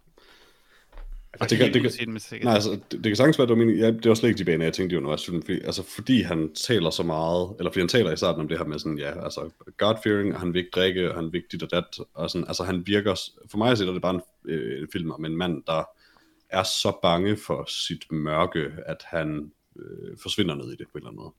Jeg 1.41 1.51
det 1.51 1.59
kan, 1.59 1.73
det 1.75 1.83
kan- 1.83 1.91
det 1.91 2.09
med. 2.09 2.41
Nej, 2.45 2.55
altså, 2.55 2.71
det, 2.71 2.93
det 2.93 3.03
kan 3.05 3.17
sagtens 3.17 3.39
være, 3.39 3.47
det 3.47 3.51
var 3.51 3.65
meningen. 3.65 3.85
Ja, 3.85 3.91
det 3.91 4.09
var 4.09 4.15
slet 4.15 4.29
ikke 4.29 4.39
de 4.39 4.45
baner, 4.45 4.65
jeg 4.65 4.73
tænkte 4.75 4.97
jo 4.97 5.11
altså, 5.11 5.27
fordi, 5.33 5.61
altså, 5.61 5.83
fordi 5.83 6.23
han 6.23 6.55
taler 6.55 6.91
så 6.91 7.03
meget, 7.03 7.55
eller 7.59 7.71
fordi 7.71 7.81
han 7.81 7.89
taler 7.89 8.13
i 8.13 8.17
starten 8.17 8.41
om 8.41 8.49
det 8.49 8.59
her 8.59 8.65
med 8.65 8.79
sådan, 8.79 8.99
ja, 8.99 9.25
altså, 9.25 9.41
God-fearing, 9.83 10.35
og 10.35 10.41
han 10.41 10.53
vil 10.55 10.59
ikke 10.59 10.71
drikke, 10.71 11.11
og 11.11 11.15
han 11.17 11.25
vil 11.33 11.35
ikke 11.39 11.49
dit 11.53 11.63
og 11.63 11.71
dat, 11.71 11.99
og 12.15 12.31
sådan, 12.31 12.47
altså, 12.49 12.65
han 12.65 12.87
virker, 12.87 13.15
for 13.51 13.59
mig 13.59 13.79
set 13.79 13.89
er 13.89 13.93
det 13.93 14.03
bare 14.03 14.15
en, 14.15 14.21
øh, 14.45 14.81
en 14.83 14.89
film 14.93 15.11
om 15.11 15.25
en 15.25 15.37
mand, 15.37 15.63
der 15.67 15.85
er 16.49 16.63
så 16.63 16.99
bange 17.03 17.37
for 17.37 17.65
sit 17.71 18.13
mørke, 18.13 18.73
at 18.87 19.03
han 19.05 19.53
øh, 19.79 20.17
forsvinder 20.23 20.55
ned 20.55 20.73
i 20.73 20.77
det 20.77 20.87
på 20.87 20.91
en 20.95 20.99
eller 20.99 21.09
anden 21.11 21.23
måde. 21.23 21.33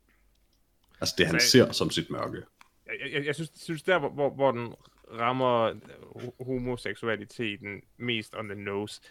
Altså, 1.02 1.16
det 1.18 1.26
han 1.28 1.40
Så- 1.40 1.48
ser 1.50 1.72
som 1.72 1.90
sit 1.90 2.10
mørke. 2.10 2.38
jeg, 2.88 3.14
jeg, 3.14 3.26
jeg 3.26 3.36
synes, 3.36 3.52
synes 3.56 3.84
der, 3.84 4.00
hvor, 4.00 4.30
hvor, 4.30 4.52
den 4.52 4.74
rammer 5.20 5.72
ho- 6.16 6.44
homoseksualiteten 6.46 7.82
mest 7.98 8.36
on 8.36 8.48
the 8.50 8.56
nose, 8.60 9.02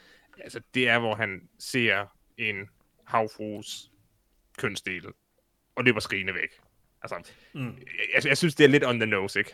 altså 0.42 0.60
det 0.74 0.88
er, 0.88 0.98
hvor 0.98 1.14
han 1.14 1.40
ser 1.58 2.06
en 2.38 2.56
havfrues 3.06 3.90
kønsdel 4.58 5.06
og 5.76 5.84
løber 5.84 6.00
skrigende 6.00 6.34
væk. 6.34 6.50
Altså, 7.02 7.32
mm. 7.54 7.78
jeg, 8.14 8.26
jeg, 8.26 8.36
synes, 8.36 8.54
det 8.54 8.64
er 8.64 8.68
lidt 8.68 8.84
on 8.84 9.00
the 9.00 9.06
nose, 9.06 9.38
ikke? 9.38 9.50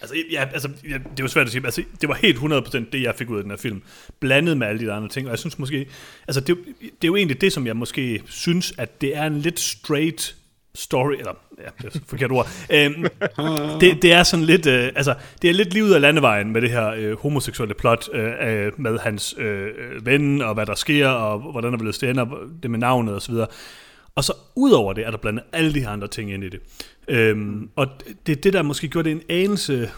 Altså, 0.00 0.16
ja, 0.30 0.48
altså, 0.52 0.70
ja, 0.88 0.98
det 0.98 1.20
jo 1.20 1.28
svært 1.28 1.46
at 1.46 1.52
sige. 1.52 1.64
Altså, 1.64 1.84
det 2.00 2.08
var 2.08 2.14
helt 2.14 2.38
100% 2.38 2.90
det, 2.92 3.02
jeg 3.02 3.14
fik 3.14 3.30
ud 3.30 3.36
af 3.36 3.42
den 3.44 3.50
her 3.50 3.58
film. 3.58 3.82
Blandet 4.20 4.56
med 4.56 4.66
alle 4.66 4.86
de 4.86 4.92
andre 4.92 5.08
ting. 5.08 5.26
Og 5.26 5.30
jeg 5.30 5.38
synes 5.38 5.58
måske... 5.58 5.88
Altså, 6.28 6.40
det, 6.40 6.50
er 6.50 6.62
det 6.80 7.04
er 7.04 7.08
jo 7.08 7.16
egentlig 7.16 7.40
det, 7.40 7.52
som 7.52 7.66
jeg 7.66 7.76
måske 7.76 8.22
synes, 8.26 8.74
at 8.78 9.00
det 9.00 9.16
er 9.16 9.26
en 9.26 9.38
lidt 9.38 9.60
straight 9.60 10.36
story, 10.76 11.12
eller, 11.12 11.32
ja, 11.58 11.86
det 11.88 11.96
er 11.96 12.00
forkert 12.06 12.30
ord. 12.30 12.48
Øhm, 12.70 13.06
det, 13.80 14.02
det 14.02 14.12
er 14.12 14.22
sådan 14.22 14.44
lidt, 14.44 14.66
øh, 14.66 14.92
altså, 14.96 15.14
det 15.42 15.50
er 15.50 15.54
lidt 15.54 15.74
livet 15.74 15.88
ud 15.88 15.92
af 15.92 16.00
landevejen 16.00 16.52
med 16.52 16.60
det 16.60 16.70
her 16.70 16.90
øh, 16.90 17.18
homoseksuelle 17.18 17.74
plot 17.74 18.08
øh, 18.12 18.32
øh, 18.40 18.72
med 18.76 18.98
hans 18.98 19.34
øh, 19.38 19.70
ven, 20.06 20.42
og 20.42 20.54
hvad 20.54 20.66
der 20.66 20.74
sker, 20.74 21.08
og 21.08 21.38
hvordan 21.38 21.72
der 21.72 21.78
vil 21.78 21.86
det 21.86 22.02
ender, 22.02 22.26
det 22.62 22.70
med 22.70 22.78
navnet 22.78 23.14
og 23.14 23.22
så 23.22 23.32
videre. 23.32 23.46
Og 24.14 24.24
så 24.24 24.32
ud 24.54 24.70
over 24.70 24.92
det, 24.92 25.06
er 25.06 25.10
der 25.10 25.18
blandt 25.18 25.40
alle 25.52 25.74
de 25.74 25.80
her 25.80 25.90
andre 25.90 26.08
ting 26.08 26.32
ind 26.32 26.44
i 26.44 26.48
det. 26.48 26.60
Øhm, 27.08 27.68
og 27.76 27.86
det 28.26 28.36
er 28.36 28.40
det, 28.40 28.52
der 28.52 28.62
måske 28.62 28.88
gjorde 28.88 29.08
det 29.08 29.16
en 29.16 29.22
anelse 29.28 29.90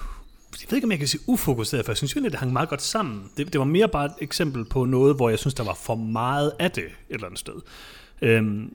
jeg 0.60 0.70
ved 0.70 0.76
ikke, 0.76 0.86
om 0.86 0.90
jeg 0.90 0.98
kan 0.98 1.08
sige 1.08 1.20
ufokuseret, 1.26 1.84
for 1.84 1.92
jeg 1.92 1.96
synes 1.96 2.12
egentlig, 2.12 2.32
det 2.32 2.40
hang 2.40 2.52
meget 2.52 2.68
godt 2.68 2.82
sammen. 2.82 3.30
Det, 3.36 3.52
det 3.52 3.58
var 3.58 3.64
mere 3.64 3.88
bare 3.88 4.04
et 4.04 4.12
eksempel 4.20 4.64
på 4.64 4.84
noget, 4.84 5.16
hvor 5.16 5.28
jeg 5.28 5.38
synes, 5.38 5.54
der 5.54 5.64
var 5.64 5.74
for 5.74 5.94
meget 5.94 6.52
af 6.58 6.70
det 6.70 6.84
et 6.84 6.92
eller 7.10 7.26
andet 7.26 7.38
sted. 7.38 7.54
Øhm, 8.22 8.74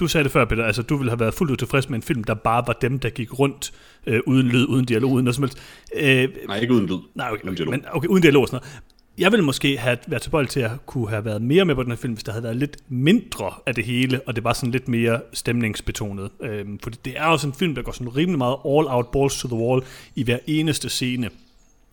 du 0.00 0.06
sagde 0.08 0.24
det 0.24 0.32
før, 0.32 0.44
Peter, 0.44 0.64
altså 0.64 0.82
du 0.82 0.96
ville 0.96 1.10
have 1.10 1.20
været 1.20 1.34
fuldt 1.34 1.50
ud 1.52 1.56
tilfreds 1.56 1.88
med 1.88 1.96
en 1.96 2.02
film, 2.02 2.24
der 2.24 2.34
bare 2.34 2.64
var 2.66 2.72
dem, 2.72 2.98
der 2.98 3.10
gik 3.10 3.38
rundt 3.38 3.72
øh, 4.06 4.20
uden 4.26 4.46
lyd, 4.48 4.64
uden 4.66 4.84
dialog, 4.84 5.10
uden 5.10 5.24
noget 5.24 5.34
som 5.34 5.44
helst. 5.44 5.58
Øh, 5.96 6.28
Nej, 6.48 6.58
ikke 6.58 6.74
uden 6.74 6.86
lyd. 6.86 6.98
Nej, 7.14 7.28
okay, 7.32 7.42
Uden 7.44 7.54
dialog. 7.54 7.70
men, 7.70 7.84
okay, 7.92 8.08
uden 8.08 8.22
dialog 8.22 8.42
og 8.42 8.48
sådan 8.48 8.56
noget. 8.64 8.82
Jeg 9.18 9.32
ville 9.32 9.44
måske 9.44 9.78
have 9.78 9.98
været 10.06 10.22
tilbøjelig 10.22 10.50
til 10.50 10.60
at 10.60 10.70
kunne 10.86 11.08
have 11.08 11.24
været 11.24 11.42
mere 11.42 11.64
med 11.64 11.74
på 11.74 11.82
den 11.82 11.90
her 11.90 11.96
film, 11.96 12.12
hvis 12.12 12.24
der 12.24 12.32
havde 12.32 12.42
været 12.42 12.56
lidt 12.56 12.76
mindre 12.88 13.52
af 13.66 13.74
det 13.74 13.84
hele, 13.84 14.20
og 14.26 14.36
det 14.36 14.44
var 14.44 14.52
sådan 14.52 14.70
lidt 14.70 14.88
mere 14.88 15.20
stemningsbetonet. 15.32 16.30
Øhm, 16.42 16.78
fordi 16.82 16.98
det 17.04 17.12
er 17.16 17.24
også 17.24 17.46
en 17.46 17.54
film, 17.54 17.74
der 17.74 17.82
går 17.82 17.92
sådan 17.92 18.16
rimelig 18.16 18.38
meget 18.38 18.56
all 18.64 18.86
out 18.88 19.06
balls 19.12 19.40
to 19.40 19.48
the 19.48 19.56
wall 19.56 19.82
i 20.14 20.22
hver 20.24 20.38
eneste 20.46 20.88
scene. 20.88 21.30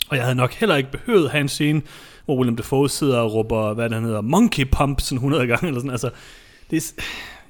Og 0.10 0.16
jeg 0.16 0.24
havde 0.26 0.36
nok 0.36 0.54
heller 0.54 0.76
ikke 0.76 0.92
behøvet 0.92 1.26
at 1.26 1.32
have 1.32 1.42
en 1.42 1.50
scene, 1.50 1.82
hvor 2.26 2.36
William 2.38 2.56
Dafoe 2.56 2.90
sidder 2.90 3.18
og 3.20 3.34
råber, 3.34 3.74
hvad 3.74 3.90
det 3.90 3.94
han 3.94 4.04
hedder, 4.04 4.22
monkey 4.22 4.66
pump 4.72 5.02
sådan 5.02 5.18
100 5.18 5.48
gange, 5.48 5.68
eller 5.68 5.80
sådan, 5.80 5.92
altså, 5.92 6.10
det 6.74 6.94
er, 6.98 7.04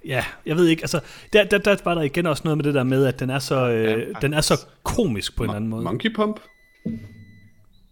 ja, 0.05 0.25
jeg 0.45 0.55
ved 0.55 0.67
ikke, 0.67 0.83
altså, 0.83 0.99
der, 1.33 1.43
der, 1.43 1.57
der 1.57 1.77
var 1.85 1.93
der 1.93 2.01
igen 2.01 2.25
også 2.25 2.41
noget 2.43 2.57
med 2.57 2.65
det 2.65 2.73
der 2.73 2.83
med, 2.83 3.05
at 3.05 3.19
den 3.19 3.29
er 3.29 3.39
så, 3.39 3.69
øh, 3.69 3.83
Ja, 3.83 4.05
den 4.21 4.33
er 4.33 4.41
så 4.41 4.65
komisk 4.83 5.35
på 5.37 5.43
en 5.43 5.49
eller 5.49 5.55
anden 5.55 5.69
måde. 5.69 5.83
Monkey 5.83 6.15
Pump? 6.15 6.39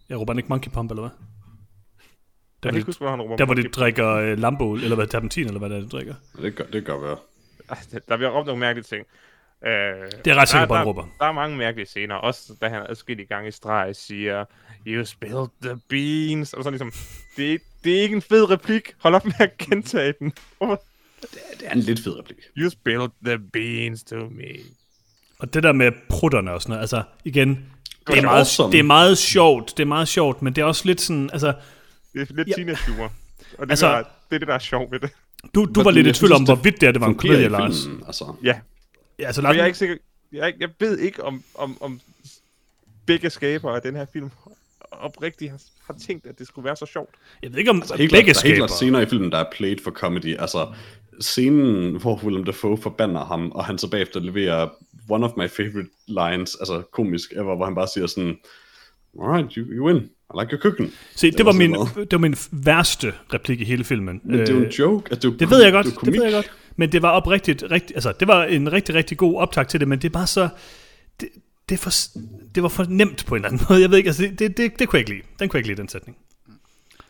Jeg 0.08 0.20
råber 0.20 0.34
ikke 0.36 0.48
monkey 0.48 0.70
pump, 0.70 0.90
eller 0.90 1.02
hvad? 1.02 1.10
Der, 1.10 2.68
Jeg 2.68 2.72
kan 2.72 2.74
ikke 2.78 2.84
de, 2.84 2.88
huske, 2.88 3.00
hvor 3.00 3.10
han 3.10 3.20
råber 3.22 3.36
der, 3.36 3.44
hvor 3.44 3.54
de 3.54 3.62
drikker 3.62 4.08
øh, 4.08 4.38
lambo, 4.38 4.74
eller 4.74 4.94
hvad, 4.94 5.06
terpentin, 5.06 5.46
eller 5.46 5.58
hvad 5.58 5.68
det 5.70 5.76
er, 5.76 5.80
de 5.80 5.88
drikker. 5.88 6.14
Det 6.42 6.54
gør, 6.54 6.64
det 6.64 6.84
gør 6.84 6.98
være. 6.98 7.16
Der 8.08 8.16
bliver 8.16 8.30
råbt 8.30 8.46
nogle 8.46 8.60
mærkelige 8.60 8.84
ting. 8.84 9.06
Øh, 9.66 9.72
Det 10.24 10.30
er 10.30 10.34
ret 10.34 10.48
der, 10.52 10.58
han 10.58 10.68
der, 10.68 10.84
råber. 10.84 11.06
Der 11.18 11.26
er 11.26 11.32
mange 11.32 11.56
mærkelige 11.56 11.86
scener, 11.86 12.14
også 12.14 12.52
da 12.60 12.68
han 12.68 12.86
adskillige 12.88 13.26
gange 13.26 13.48
i 13.48 13.50
streg 13.50 13.96
siger, 13.96 14.44
You 14.86 15.04
spilled 15.04 15.46
the 15.62 15.80
beans, 15.88 16.52
og 16.52 16.64
så 16.64 16.70
ligesom, 16.70 16.92
det, 17.36 17.52
er- 17.54 17.58
det 17.84 17.98
er 17.98 18.02
ikke 18.02 18.16
en 18.16 18.22
fed 18.22 18.50
replik, 18.50 18.94
hold 18.98 19.14
op 19.14 19.24
med 19.24 19.34
at 19.38 19.58
gentage 19.58 20.14
den. 20.18 20.32
Hvorfor? 20.58 20.82
Det 21.30 21.66
er 21.66 21.72
en 21.72 21.78
lidt 21.80 22.00
fed 22.04 22.18
replik. 22.18 22.36
You 22.56 22.70
spilled 22.70 23.08
the 23.24 23.38
beans 23.52 24.02
to 24.04 24.16
me. 24.16 24.44
Og 25.38 25.54
det 25.54 25.62
der 25.62 25.72
med 25.72 25.92
prutterne 26.08 26.52
og 26.52 26.62
sådan 26.62 26.70
noget, 26.70 26.80
altså 26.82 27.02
igen, 27.24 27.48
det 28.06 28.14
er, 28.14 28.18
er 28.18 28.22
meget, 28.22 28.38
awesome. 28.38 28.72
det 28.72 28.78
er 28.78 28.82
meget 28.84 29.18
sjovt, 29.18 29.70
det 29.76 29.82
er 29.82 29.86
meget 29.86 30.08
sjovt, 30.08 30.42
men 30.42 30.52
det 30.54 30.62
er 30.62 30.66
også 30.66 30.82
lidt 30.86 31.00
sådan, 31.00 31.30
altså, 31.32 31.54
Det 32.12 32.30
er 32.30 32.34
lidt 32.34 32.48
Ja. 32.48 32.54
teenage-humor. 32.54 33.12
Og 33.58 33.66
det, 33.66 33.70
Altså- 33.70 33.86
der, 33.86 33.96
det 33.98 34.34
er 34.34 34.38
det, 34.38 34.48
der 34.48 34.54
er 34.54 34.58
sjovt 34.58 34.92
ved 34.92 35.00
det. 35.00 35.10
du, 35.54 35.64
du 35.74 35.82
var 35.82 35.90
lidt 35.90 36.06
i 36.06 36.12
tvivl 36.12 36.32
om, 36.32 36.40
det 36.40 36.48
hvorvidt 36.56 36.74
det, 36.74 36.82
her, 36.86 36.92
det 36.92 37.00
var 37.00 37.06
en 37.08 37.14
komedie, 37.14 37.48
Lars. 37.48 37.86
Altså, 38.06 38.34
Ja, 38.42 38.60
Ja, 39.18 39.26
altså, 39.26 39.42
Lars, 39.42 39.56
jeg 39.56 39.62
er 39.62 39.66
ikke 39.66 39.78
sikker, 39.78 39.96
jeg, 40.32 40.40
er 40.40 40.46
ikke- 40.46 40.58
jeg 40.60 40.68
ved 40.80 40.98
ikke, 40.98 41.24
om, 41.24 41.42
om, 41.54 41.82
om 41.82 42.00
begge 43.06 43.30
skabere 43.30 43.76
af 43.76 43.82
den 43.82 43.96
her 43.96 44.06
film 44.12 44.30
oprigtigt 44.90 45.50
har, 45.50 45.60
har 45.86 45.94
tænkt, 46.06 46.26
at 46.26 46.38
det 46.38 46.46
skulle 46.46 46.64
være 46.64 46.76
så 46.76 46.86
sjovt. 46.86 47.14
jeg 47.42 47.50
ved 47.52 47.58
ikke, 47.58 47.70
om 47.70 47.76
altså 47.76 47.96
helt 47.96 48.10
klart, 48.10 48.18
begge 48.18 48.34
der 48.34 48.40
er 48.40 48.46
helt 48.48 48.56
klart 48.56 48.70
skaber. 48.70 48.76
scener 48.76 49.00
i 49.00 49.06
filmen, 49.06 49.32
der 49.32 49.38
er 49.38 49.44
played 49.52 49.76
for 49.84 49.90
comedy. 49.90 50.36
Altså, 50.38 50.74
scenen, 51.20 52.00
hvor 52.00 52.20
Willem 52.24 52.44
Dafoe 52.44 52.76
forbander 52.78 53.24
ham, 53.24 53.50
og 53.52 53.64
han 53.64 53.78
så 53.78 53.90
bagefter 53.90 54.20
leverer 54.20 54.68
one 55.08 55.24
of 55.26 55.30
my 55.36 55.48
favorite 55.48 55.88
lines, 56.08 56.56
altså 56.60 56.82
komisk 56.92 57.32
ever, 57.32 57.56
hvor 57.56 57.64
han 57.64 57.74
bare 57.74 57.88
siger 57.94 58.06
sådan, 58.06 58.36
alright, 59.22 59.52
you, 59.54 59.66
you 59.66 59.86
win. 59.86 59.96
I 60.34 60.40
like 60.40 60.52
your 60.52 60.60
cooking. 60.60 60.90
Se, 61.14 61.26
det, 61.30 61.38
Det 61.38 61.46
var 61.46 61.52
var 61.52 61.58
min, 61.58 61.72
det 61.96 62.12
var 62.12 62.18
min 62.18 62.36
værste 62.52 63.12
replik 63.32 63.60
i 63.60 63.64
hele 63.64 63.84
filmen. 63.84 64.20
Men 64.24 64.38
det 64.38 64.48
er 64.48 64.52
jo 64.52 64.58
en 64.58 64.64
Øh, 64.66 64.78
joke. 64.78 65.10
Altså, 65.12 65.28
det, 65.28 65.34
er 65.34 65.38
Det 65.38 65.50
ved 65.50 65.62
jeg 65.62 65.72
godt, 65.72 65.86
det, 65.86 66.00
det 66.04 66.12
ved 66.12 66.22
jeg 66.24 66.32
godt. 66.32 66.52
Men 66.76 66.92
det 66.92 67.02
var 67.02 67.10
oprigtigt, 67.10 67.64
rigtig, 67.70 67.96
altså 67.96 68.12
det 68.20 68.28
var 68.28 68.44
en 68.44 68.72
rigtig, 68.72 68.94
rigtig 68.94 69.18
god 69.18 69.36
optag 69.40 69.68
til 69.68 69.80
det, 69.80 69.88
men 69.88 69.98
det 69.98 70.08
er 70.08 70.12
bare 70.12 70.26
så, 70.26 70.48
det, 71.20 71.28
det, 71.68 71.78
for, 71.78 71.90
det 72.54 72.62
var 72.62 72.68
for 72.68 72.84
nemt 72.88 73.24
på 73.26 73.34
en 73.34 73.38
eller 73.38 73.48
anden 73.48 73.66
måde. 73.70 73.80
Jeg 73.80 73.90
ved 73.90 73.98
ikke, 73.98 74.08
altså 74.08 74.22
det, 74.22 74.38
det, 74.38 74.56
det, 74.56 74.78
det 74.78 74.88
kunne 74.88 74.96
jeg 74.98 75.08
ikke 75.08 75.10
lide. 75.10 75.22
Den 75.38 75.48
kunne 75.48 75.56
jeg 75.56 75.60
ikke 75.60 75.68
lide, 75.68 75.80
den 75.80 75.88
sætning. 75.88 76.16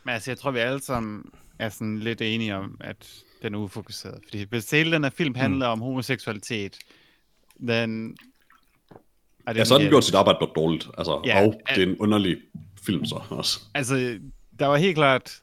Men 0.05 0.14
altså, 0.14 0.30
jeg 0.30 0.38
tror, 0.38 0.50
vi 0.50 0.59
alle 0.59 0.82
sammen 0.82 1.22
er 1.59 1.68
sådan 1.68 1.98
lidt 1.98 2.20
enige 2.22 2.57
om, 2.57 2.76
at 2.80 2.96
den 3.43 3.55
er 3.55 3.59
ufokuseret. 3.59 4.18
Fordi 4.28 4.45
hvis 4.49 4.70
hele 4.70 4.93
den 4.93 5.03
her 5.03 5.11
film 5.11 5.34
handler 5.34 5.66
om 5.66 5.80
homoseksualitet, 5.80 6.78
then... 7.68 8.16
Er 9.47 9.53
det 9.53 9.59
Ja, 9.61 9.64
så 9.64 9.74
har 9.74 9.78
den 9.80 9.88
gjort 9.88 10.05
sit 10.05 10.14
arbejde 10.14 10.38
dog 10.40 10.53
dårligt. 10.57 10.88
Altså, 10.99 11.20
Ja, 11.24 11.47
og 11.47 11.61
det 11.74 11.82
er 11.82 11.86
en 11.86 11.99
underlig 11.99 12.36
film 12.82 13.05
så 13.05 13.22
også. 13.30 13.61
Altså, 13.74 14.18
der 14.59 14.66
var 14.66 14.76
helt 14.76 14.95
klart 14.97 15.40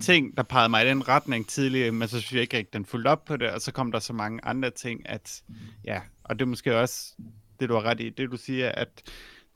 ting, 0.00 0.36
der 0.36 0.42
pegede 0.42 0.68
mig 0.68 0.84
i 0.84 0.88
den 0.88 1.08
retning 1.08 1.48
tidligere, 1.48 1.90
men 1.90 2.08
så 2.08 2.20
synes 2.20 2.32
jeg 2.32 2.42
ikke 2.42 2.56
rigtig, 2.56 2.72
den 2.72 2.84
fulgte 2.86 3.08
op 3.08 3.24
på 3.24 3.36
det, 3.36 3.50
og 3.50 3.60
så 3.60 3.72
kom 3.72 3.92
der 3.92 3.98
så 3.98 4.12
mange 4.12 4.40
andre 4.44 4.70
ting, 4.70 5.08
at 5.08 5.42
ja, 5.84 6.00
og 6.24 6.38
det 6.38 6.44
er 6.44 6.46
måske 6.46 6.76
også 6.78 7.14
det, 7.60 7.68
du 7.68 7.74
har 7.74 7.82
ret 7.82 8.00
i, 8.00 8.08
det 8.08 8.30
du 8.30 8.36
siger, 8.36 8.68
at 8.68 8.88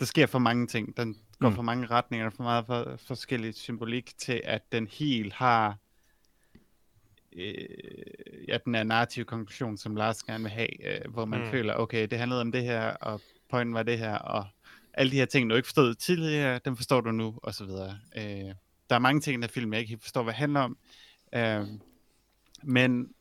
der 0.00 0.06
sker 0.06 0.26
for 0.26 0.38
mange 0.38 0.66
ting, 0.66 0.96
den 0.96 1.16
går 1.40 1.48
Mm. 1.48 1.54
for 1.54 1.62
mange 1.62 1.86
retninger, 1.86 2.30
for 2.30 2.42
meget 2.42 2.66
for, 2.66 2.98
forskellig 3.06 3.54
symbolik 3.54 4.12
til, 4.18 4.40
at 4.44 4.62
den 4.72 4.88
helt 4.92 5.32
har 5.32 5.78
øh, 7.36 7.54
ja, 8.48 8.58
den 8.64 8.74
er 8.74 8.82
narrative 8.82 9.24
konklusion, 9.24 9.76
som 9.78 9.96
Lars 9.96 10.22
gerne 10.22 10.44
vil 10.44 10.50
have, 10.52 10.86
øh, 10.86 11.12
hvor 11.12 11.24
man 11.24 11.40
Mm. 11.40 11.50
føler, 11.50 11.74
okay, 11.74 12.06
det 12.06 12.18
handlede 12.18 12.40
om 12.40 12.52
det 12.52 12.62
her, 12.64 12.90
og 12.90 13.20
pointen 13.50 13.74
var 13.74 13.82
det 13.82 13.98
her, 13.98 14.14
og 14.18 14.46
alle 14.94 15.12
de 15.12 15.16
her 15.16 15.24
ting, 15.26 15.50
du 15.50 15.54
ikke 15.54 15.66
forstod 15.66 15.94
tidligere, 15.94 16.60
dem 16.64 16.76
forstår 16.76 17.00
du 17.00 17.12
nu, 17.12 17.38
og 17.42 17.54
så 17.54 17.64
videre. 17.64 17.98
Øh, 18.16 18.54
der 18.90 18.94
er 18.94 18.98
mange 18.98 19.20
ting 19.20 19.38
i 19.38 19.42
den 19.42 19.50
film, 19.50 19.72
jeg 19.72 19.80
ikke 19.80 19.90
helt 19.90 20.02
forstår, 20.02 20.22
hvad 20.22 20.32
det 20.32 20.38
handler 20.38 20.60
om. 20.60 20.78
Øh, 21.34 21.66
men 22.62 23.12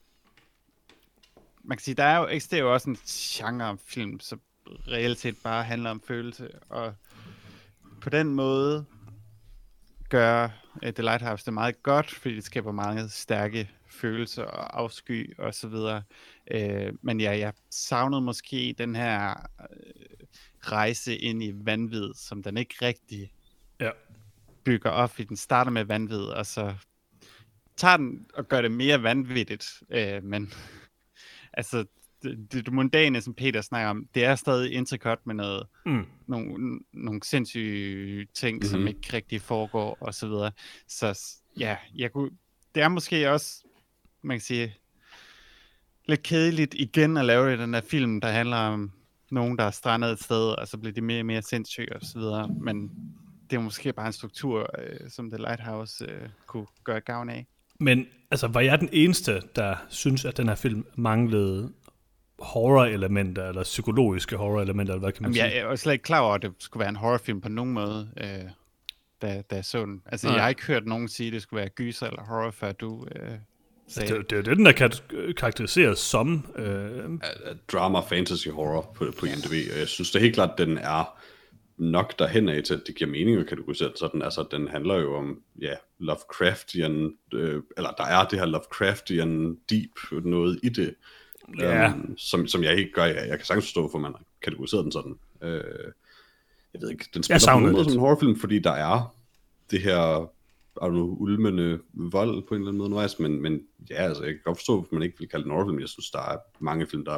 man 1.63 1.77
kan 1.77 1.83
sige, 1.83 1.95
der 1.95 2.03
er 2.03 2.17
jo, 2.17 2.27
eksisterer 2.27 2.61
jo 2.61 2.73
også 2.73 2.89
en 2.89 2.95
genre 3.05 3.65
om 3.69 3.79
film, 3.85 4.19
som 4.19 4.41
reelt 4.87 5.19
set 5.19 5.37
bare 5.43 5.63
handler 5.63 5.89
om 5.89 6.01
følelse, 6.07 6.49
og 6.69 6.93
på 8.01 8.09
den 8.09 8.33
måde 8.35 8.85
gør 10.09 10.49
uh, 10.75 10.89
The 10.89 11.03
Lighthouse 11.03 11.45
det 11.45 11.53
meget 11.53 11.83
godt, 11.83 12.11
fordi 12.11 12.35
det 12.35 12.43
skaber 12.43 12.71
meget 12.71 13.11
stærke 13.11 13.69
følelser 13.91 14.43
og 14.43 14.79
afsky 14.79 15.37
og 15.37 15.53
så 15.53 15.67
videre. 15.67 16.03
Uh, 16.55 16.93
men 17.01 17.21
ja, 17.21 17.37
jeg 17.37 17.53
savnede 17.69 18.21
måske 18.21 18.75
den 18.77 18.95
her 18.95 19.35
uh, 19.59 20.27
rejse 20.61 21.17
ind 21.17 21.43
i 21.43 21.51
vanvid, 21.55 22.13
som 22.15 22.43
den 22.43 22.57
ikke 22.57 22.75
rigtig 22.81 23.31
Ja. 23.79 23.89
bygger 24.63 24.89
op, 24.89 25.09
fordi 25.09 25.23
den 25.23 25.37
starter 25.37 25.71
med 25.71 25.83
vanvid, 25.83 26.23
og 26.23 26.45
så 26.45 26.73
tager 27.77 27.97
den 27.97 28.25
og 28.33 28.47
gør 28.47 28.61
det 28.61 28.71
mere 28.71 29.03
vanvittigt, 29.03 29.83
øh, 29.89 30.23
men 30.23 30.53
altså 31.53 31.85
det, 32.23 32.47
det, 32.51 32.73
mundane, 32.73 33.21
som 33.21 33.33
Peter 33.33 33.61
snakker 33.61 33.89
om, 33.89 34.07
det 34.15 34.25
er 34.25 34.35
stadig 34.35 34.71
intercut 34.73 35.19
med 35.25 35.35
noget, 35.35 35.67
Mm. 35.85 36.05
nogle, 36.27 36.79
nogle 36.93 37.19
sindssyge 37.23 38.27
ting, 38.33 38.55
mm-hmm. 38.55 38.69
som 38.69 38.87
ikke 38.87 39.13
rigtig 39.13 39.41
foregår, 39.41 39.97
og 40.01 40.13
så 40.13 40.27
videre. 40.27 40.51
Så 40.87 41.19
ja, 41.59 41.77
jeg 41.95 42.11
kunne, 42.11 42.31
det 42.75 42.83
er 42.83 42.87
måske 42.87 43.31
også, 43.31 43.63
man 44.23 44.37
kan 44.37 44.41
sige, 44.41 44.75
lidt 46.05 46.23
kedeligt 46.23 46.73
igen 46.73 47.17
at 47.17 47.25
lave 47.25 47.51
det 47.51 47.57
i 47.57 47.61
den 47.61 47.73
der 47.73 47.81
film, 47.81 48.21
der 48.21 48.27
handler 48.27 48.57
om 48.57 48.91
nogen, 49.31 49.57
der 49.57 49.63
er 49.63 49.71
strandet 49.71 50.11
et 50.11 50.23
sted, 50.23 50.49
og 50.49 50.67
så 50.67 50.77
bliver 50.77 50.93
de 50.93 51.01
mere 51.01 51.19
og 51.19 51.25
mere 51.25 51.41
sindssyge 51.41 51.95
og 51.95 52.01
så 52.01 52.19
videre. 52.19 52.47
Men 52.47 52.91
det 53.49 53.55
er 53.55 53.61
måske 53.61 53.93
bare 53.93 54.07
en 54.07 54.13
struktur, 54.13 54.69
øh, 54.79 55.09
som 55.09 55.29
The 55.29 55.37
Lighthouse 55.37 56.05
øh, 56.05 56.29
kunne 56.47 56.65
gøre 56.83 56.99
gavn 56.99 57.29
af. 57.29 57.47
Men 57.79 58.07
altså, 58.31 58.47
var 58.47 58.61
jeg 58.61 58.79
den 58.79 58.89
eneste, 58.91 59.41
der 59.55 59.75
synes, 59.89 60.25
at 60.25 60.37
den 60.37 60.47
her 60.47 60.55
film 60.55 60.85
manglede 60.95 61.73
horror-elementer, 62.39 63.47
eller 63.47 63.63
psykologiske 63.63 64.35
horror-elementer, 64.35 64.93
eller 64.93 64.99
hvad 64.99 65.11
kan 65.11 65.23
man 65.23 65.33
Jamen, 65.33 65.35
sige? 65.35 65.55
jeg, 65.55 65.55
jeg 65.61 65.67
var 65.67 65.75
slet 65.75 65.93
ikke 65.93 66.03
klar 66.03 66.19
over, 66.19 66.33
at 66.33 66.41
det 66.41 66.53
skulle 66.59 66.81
være 66.81 66.89
en 66.89 66.95
horrorfilm 66.95 67.41
på 67.41 67.49
nogen 67.49 67.73
måde, 67.73 68.11
øh, 68.17 68.51
da, 69.21 69.41
da 69.49 69.55
jeg 69.55 69.65
så 69.65 69.85
den. 69.85 70.01
Altså, 70.05 70.27
Nej. 70.27 70.35
jeg 70.35 70.43
har 70.43 70.49
ikke 70.49 70.65
hørt 70.65 70.85
nogen 70.85 71.07
sige, 71.07 71.27
at 71.27 71.33
det 71.33 71.41
skulle 71.41 71.59
være 71.59 71.69
gyser 71.69 72.07
eller 72.07 72.23
horror, 72.23 72.51
før 72.51 72.71
du 72.71 73.07
øh, 73.15 73.37
sagde 73.91 74.07
Det, 74.07 74.13
er 74.13 74.17
jo- 74.17 74.21
det 74.29 74.37
er 74.37 74.41
det, 74.41 74.57
den 74.57 74.65
der 74.65 74.71
kan 74.71 74.91
karakteriseres 75.37 75.99
som. 75.99 76.45
Øh, 76.55 77.09
drama 77.71 77.99
fantasy 77.99 78.47
horror 78.47 78.91
på, 78.95 79.05
på 79.19 79.25
IMDb, 79.25 79.71
og 79.73 79.79
jeg 79.79 79.87
synes 79.87 80.11
det 80.11 80.21
helt 80.21 80.33
klart, 80.35 80.49
at 80.59 80.67
den 80.67 80.77
er 80.77 81.19
nok 81.77 82.19
derhen 82.19 82.49
af 82.49 82.63
til, 82.63 82.73
at 82.73 82.81
det 82.87 82.95
giver 82.95 83.09
mening 83.09 83.37
at 83.39 83.47
kategorisere 83.47 83.87
den 83.87 83.97
sådan. 83.97 84.21
Altså, 84.21 84.45
den 84.51 84.67
handler 84.67 84.95
jo 84.95 85.15
om, 85.15 85.41
ja, 85.61 85.73
Lovecraftian, 85.99 87.13
øh, 87.33 87.61
eller 87.77 87.91
der 87.91 88.03
er 88.03 88.27
det 88.27 88.39
her 88.39 88.45
Lovecraftian 88.45 89.57
deep 89.69 90.23
noget 90.23 90.59
i 90.63 90.69
det, 90.69 90.95
Ja. 91.59 91.87
øhm, 91.89 92.17
som, 92.17 92.47
som 92.47 92.63
jeg 92.63 92.77
ikke 92.77 92.91
gør. 92.91 93.05
Jeg, 93.05 93.15
jeg 93.27 93.37
kan 93.37 93.45
sagtens 93.45 93.65
forstå, 93.65 93.79
hvorfor 93.81 93.97
man 93.99 94.11
har 94.11 94.21
kategoriseret 94.41 94.83
den 94.83 94.91
sådan. 94.91 95.15
Øh, 95.43 95.63
jeg 96.73 96.81
ved 96.81 96.89
ikke, 96.89 97.05
den 97.13 97.23
spiller 97.23 97.39
på 97.53 97.59
lidt. 97.77 97.83
som 97.85 97.93
en 97.93 97.99
horrorfilm, 97.99 98.39
fordi 98.39 98.59
der 98.59 98.71
er 98.71 99.15
det 99.71 99.81
her 99.81 100.31
er 100.81 100.87
du 100.87 101.15
ulmende 101.19 101.79
vold 101.93 102.47
på 102.47 102.55
en 102.55 102.61
eller 102.61 102.67
anden 102.69 102.77
måde 102.77 102.85
undervejs, 102.85 103.19
men, 103.19 103.41
men 103.41 103.61
ja, 103.89 103.95
altså, 103.95 104.23
jeg 104.23 104.33
kan 104.33 104.41
godt 104.45 104.57
forstå, 104.57 104.73
hvorfor 104.73 104.93
man 104.93 105.03
ikke 105.03 105.19
vil 105.19 105.29
kalde 105.29 105.43
den 105.43 105.51
horrorfilm. 105.51 105.79
Jeg 105.79 105.89
synes, 105.89 106.11
der 106.11 106.19
er 106.19 106.37
mange 106.59 106.87
film, 106.87 107.05
der, 107.05 107.17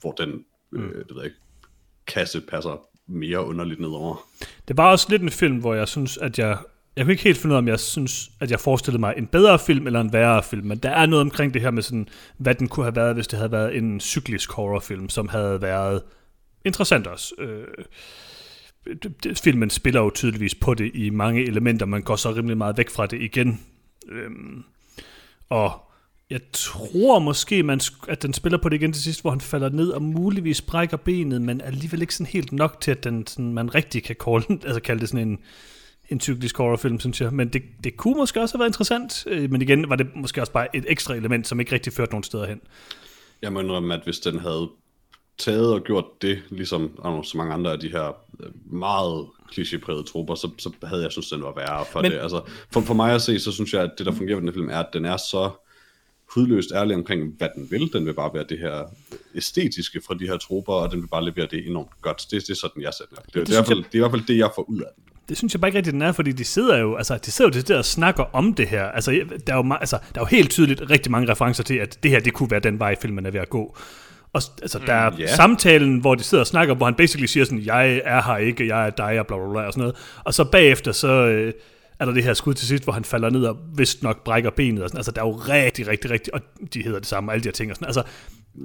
hvor 0.00 0.12
den, 0.12 0.44
øh, 0.72 0.82
det 0.94 1.06
ved 1.10 1.16
jeg 1.16 1.24
ikke, 1.24 1.36
kasse 2.06 2.40
passer 2.40 2.86
mere 3.06 3.46
underligt 3.46 3.80
nedover. 3.80 4.26
det 4.68 4.76
var 4.76 4.90
også 4.90 5.06
lidt 5.10 5.22
en 5.22 5.30
film, 5.30 5.56
hvor 5.60 5.74
jeg 5.74 5.88
synes, 5.88 6.16
at 6.18 6.38
jeg... 6.38 6.58
Jeg 6.96 7.04
kunne 7.04 7.12
ikke 7.12 7.24
helt 7.24 7.38
finde 7.38 7.52
ud 7.52 7.56
af, 7.56 7.58
om 7.58 7.68
jeg 7.68 7.80
synes, 7.80 8.30
at 8.40 8.50
jeg 8.50 8.60
forestillede 8.60 9.00
mig 9.00 9.14
en 9.16 9.26
bedre 9.26 9.58
film 9.58 9.86
eller 9.86 10.00
en 10.00 10.12
værre 10.12 10.42
film, 10.42 10.66
men 10.66 10.78
der 10.78 10.90
er 10.90 11.06
noget 11.06 11.20
omkring 11.20 11.54
det 11.54 11.62
her 11.62 11.70
med 11.70 11.82
sådan, 11.82 12.08
hvad 12.38 12.54
den 12.54 12.68
kunne 12.68 12.84
have 12.84 12.96
været, 12.96 13.14
hvis 13.14 13.26
det 13.26 13.38
havde 13.38 13.52
været 13.52 13.76
en 13.76 14.00
cyklisk 14.00 14.52
horrorfilm, 14.52 15.08
som 15.08 15.28
havde 15.28 15.62
været 15.62 16.02
interessant 16.64 17.06
også. 17.06 17.34
Øh, 17.38 17.48
det- 17.48 17.66
det- 17.78 17.86
filmen 19.36 19.70
spiller 19.70 20.00
jo 20.00 20.10
tydeligvis 20.10 20.54
på 20.54 20.74
det 20.74 20.90
i 20.94 21.10
mange 21.10 21.42
elementer, 21.46 21.86
man 21.86 22.02
går 22.02 22.16
så 22.16 22.30
rimelig 22.30 22.56
meget 22.56 22.78
væk 22.78 22.90
fra 22.90 23.06
det 23.06 23.22
igen. 23.22 23.60
Øhm, 24.08 24.64
og 25.48 25.80
jeg 26.30 26.40
tror 26.52 27.18
måske, 27.18 27.62
man, 27.62 27.80
at 28.08 28.22
den 28.22 28.32
spiller 28.32 28.58
på 28.58 28.68
det 28.68 28.76
igen 28.76 28.92
til 28.92 29.02
sidst, 29.02 29.20
hvor 29.20 29.30
han 29.30 29.40
falder 29.40 29.68
ned 29.68 29.90
og 29.90 30.02
muligvis 30.02 30.62
brækker 30.62 30.96
benet, 30.96 31.42
men 31.42 31.60
alligevel 31.60 32.00
ikke 32.00 32.14
sådan 32.14 32.32
helt 32.32 32.52
nok 32.52 32.80
til, 32.80 32.90
at 32.90 33.04
den, 33.04 33.26
sådan, 33.26 33.52
man 33.52 33.74
rigtig 33.74 34.02
kan 34.02 34.16
kalde, 34.24 34.46
altså 34.66 34.80
kalde 34.80 35.00
det 35.00 35.08
sådan 35.08 35.28
en, 35.28 35.38
en 36.08 36.20
cyklisk 36.20 36.56
horrorfilm, 36.56 37.00
synes 37.00 37.20
jeg. 37.20 37.32
Men 37.32 37.48
det, 37.48 37.62
det 37.84 37.96
kunne 37.96 38.16
måske 38.16 38.40
også 38.40 38.54
have 38.54 38.60
været 38.60 38.68
interessant, 38.68 39.24
øh, 39.26 39.50
men 39.50 39.62
igen 39.62 39.88
var 39.88 39.96
det 39.96 40.06
måske 40.16 40.40
også 40.40 40.52
bare 40.52 40.76
et 40.76 40.84
ekstra 40.88 41.14
element, 41.14 41.46
som 41.46 41.60
ikke 41.60 41.72
rigtig 41.72 41.92
førte 41.92 42.12
nogen 42.12 42.24
steder 42.24 42.46
hen. 42.46 42.60
Jeg 43.42 43.52
må 43.52 43.60
indrømme, 43.60 43.94
at 43.94 44.00
hvis 44.04 44.18
den 44.18 44.38
havde 44.38 44.70
taget 45.38 45.72
og 45.72 45.84
gjort 45.84 46.04
det, 46.22 46.42
ligesom 46.50 46.88
know, 47.00 47.22
så 47.22 47.36
mange 47.38 47.54
andre 47.54 47.72
af 47.72 47.80
de 47.80 47.88
her 47.88 48.16
øh, 48.40 48.50
meget 48.72 49.26
klichéprægede 49.52 50.04
trupper, 50.12 50.34
så, 50.34 50.50
så 50.58 50.70
havde 50.84 51.02
jeg 51.02 51.12
synes, 51.12 51.28
den 51.28 51.42
var 51.42 51.52
værre 51.56 51.84
for 51.92 52.02
Men- 52.02 52.10
det. 52.10 52.18
Altså, 52.18 52.40
for, 52.72 52.80
for 52.80 52.94
mig 52.94 53.12
at 53.14 53.22
se, 53.22 53.40
så 53.40 53.52
synes 53.52 53.74
jeg, 53.74 53.82
at 53.82 53.90
det, 53.98 54.06
der 54.06 54.12
fungerer 54.12 54.36
ved 54.36 54.46
den 54.46 54.52
film, 54.54 54.68
er, 54.68 54.78
at 54.78 54.88
den 54.92 55.04
er 55.04 55.16
så 55.16 55.50
hudløst 56.34 56.72
ærlig 56.74 56.96
omkring, 56.96 57.34
hvad 57.38 57.48
den 57.56 57.70
vil. 57.70 57.92
Den 57.92 58.06
vil 58.06 58.14
bare 58.14 58.30
være 58.34 58.44
det 58.48 58.58
her 58.58 58.82
æstetiske 59.34 60.00
fra 60.06 60.14
de 60.14 60.26
her 60.26 60.36
trupper, 60.36 60.72
og 60.72 60.90
den 60.90 61.00
vil 61.00 61.06
bare 61.08 61.24
levere 61.24 61.46
det 61.50 61.66
enormt 61.66 61.90
godt. 62.02 62.26
Det, 62.30 62.42
det 62.42 62.50
er 62.50 62.54
sådan, 62.54 62.82
jeg 62.82 62.92
ser 62.94 63.04
det. 63.10 63.18
Det, 63.26 63.34
det, 63.34 63.46
det 63.46 63.48
er 63.48 63.52
i 63.52 63.56
hvert 63.56 63.66
synes 63.66 63.68
fald, 63.68 63.78
det 63.78 63.94
er 63.94 63.96
i 63.96 63.98
hvert 63.98 64.10
fald 64.10 64.26
det, 64.26 64.38
jeg 64.38 64.50
får 64.54 64.62
ud 64.70 64.78
af 64.80 64.86
den. 64.96 65.04
Det 65.28 65.36
synes 65.36 65.54
jeg 65.54 65.60
bare 65.60 65.68
ikke 65.68 65.78
rigtigt, 65.78 65.94
den 65.94 66.02
er, 66.02 66.12
fordi 66.12 66.32
de 66.32 66.44
sidder 66.44 66.78
jo, 66.78 66.96
altså, 66.96 67.18
de 67.26 67.30
sidder 67.30 67.50
jo 67.54 67.60
det 67.62 67.76
og 67.76 67.84
snakker 67.84 68.24
om 68.32 68.54
det 68.54 68.68
her. 68.68 68.84
Altså, 68.84 69.10
der 69.46 69.52
er, 69.52 69.56
jo, 69.56 69.74
altså, 69.80 69.98
der 70.14 70.20
er 70.20 70.24
jo 70.24 70.36
helt 70.36 70.50
tydeligt 70.50 70.82
rigtig 70.90 71.12
mange 71.12 71.32
referencer 71.32 71.62
til, 71.62 71.74
at 71.74 71.98
det 72.02 72.10
her, 72.10 72.20
det 72.20 72.32
kunne 72.32 72.50
være 72.50 72.60
den 72.60 72.78
vej, 72.78 72.96
filmen 73.00 73.26
er 73.26 73.30
ved 73.30 73.40
at 73.40 73.48
gå. 73.50 73.76
Og 74.34 74.42
altså, 74.62 74.78
der 74.86 74.92
er 74.92 75.10
ja. 75.18 75.26
samtalen, 75.26 75.98
hvor 75.98 76.14
de 76.14 76.22
sidder 76.22 76.42
og 76.42 76.46
snakker, 76.46 76.74
hvor 76.74 76.86
han 76.86 76.94
basically 76.94 77.26
siger 77.26 77.44
sådan, 77.44 77.64
jeg 77.64 78.00
er 78.04 78.22
her 78.22 78.36
ikke, 78.36 78.66
jeg 78.66 78.86
er 78.86 78.90
dig, 78.90 79.20
og 79.20 79.26
bla 79.26 79.36
bla 79.36 79.52
bla, 79.52 79.66
og 79.66 79.72
sådan 79.72 79.80
noget. 79.80 79.96
Og 80.24 80.34
så 80.34 80.44
bagefter, 80.44 80.92
så 80.92 81.08
øh, 81.08 81.52
er 82.00 82.04
der 82.04 82.12
det 82.12 82.24
her 82.24 82.34
skud 82.34 82.54
til 82.54 82.68
sidst, 82.68 82.84
hvor 82.84 82.92
han 82.92 83.04
falder 83.04 83.30
ned 83.30 83.44
og 83.44 83.56
vist 83.76 84.02
nok 84.02 84.24
brækker 84.24 84.50
benet. 84.50 84.82
Og 84.82 84.88
sådan. 84.88 84.98
Altså, 84.98 85.12
der 85.12 85.22
er 85.22 85.26
jo 85.26 85.32
rigtig, 85.32 85.88
rigtig, 85.88 86.10
rigtig, 86.10 86.34
og 86.34 86.40
de 86.74 86.82
hedder 86.82 86.98
det 86.98 87.08
samme, 87.08 87.32
alle 87.32 87.42
de 87.42 87.48
her 87.48 87.52
ting. 87.52 87.70
Og 87.70 87.76
sådan. 87.76 87.86
Altså, 87.86 88.02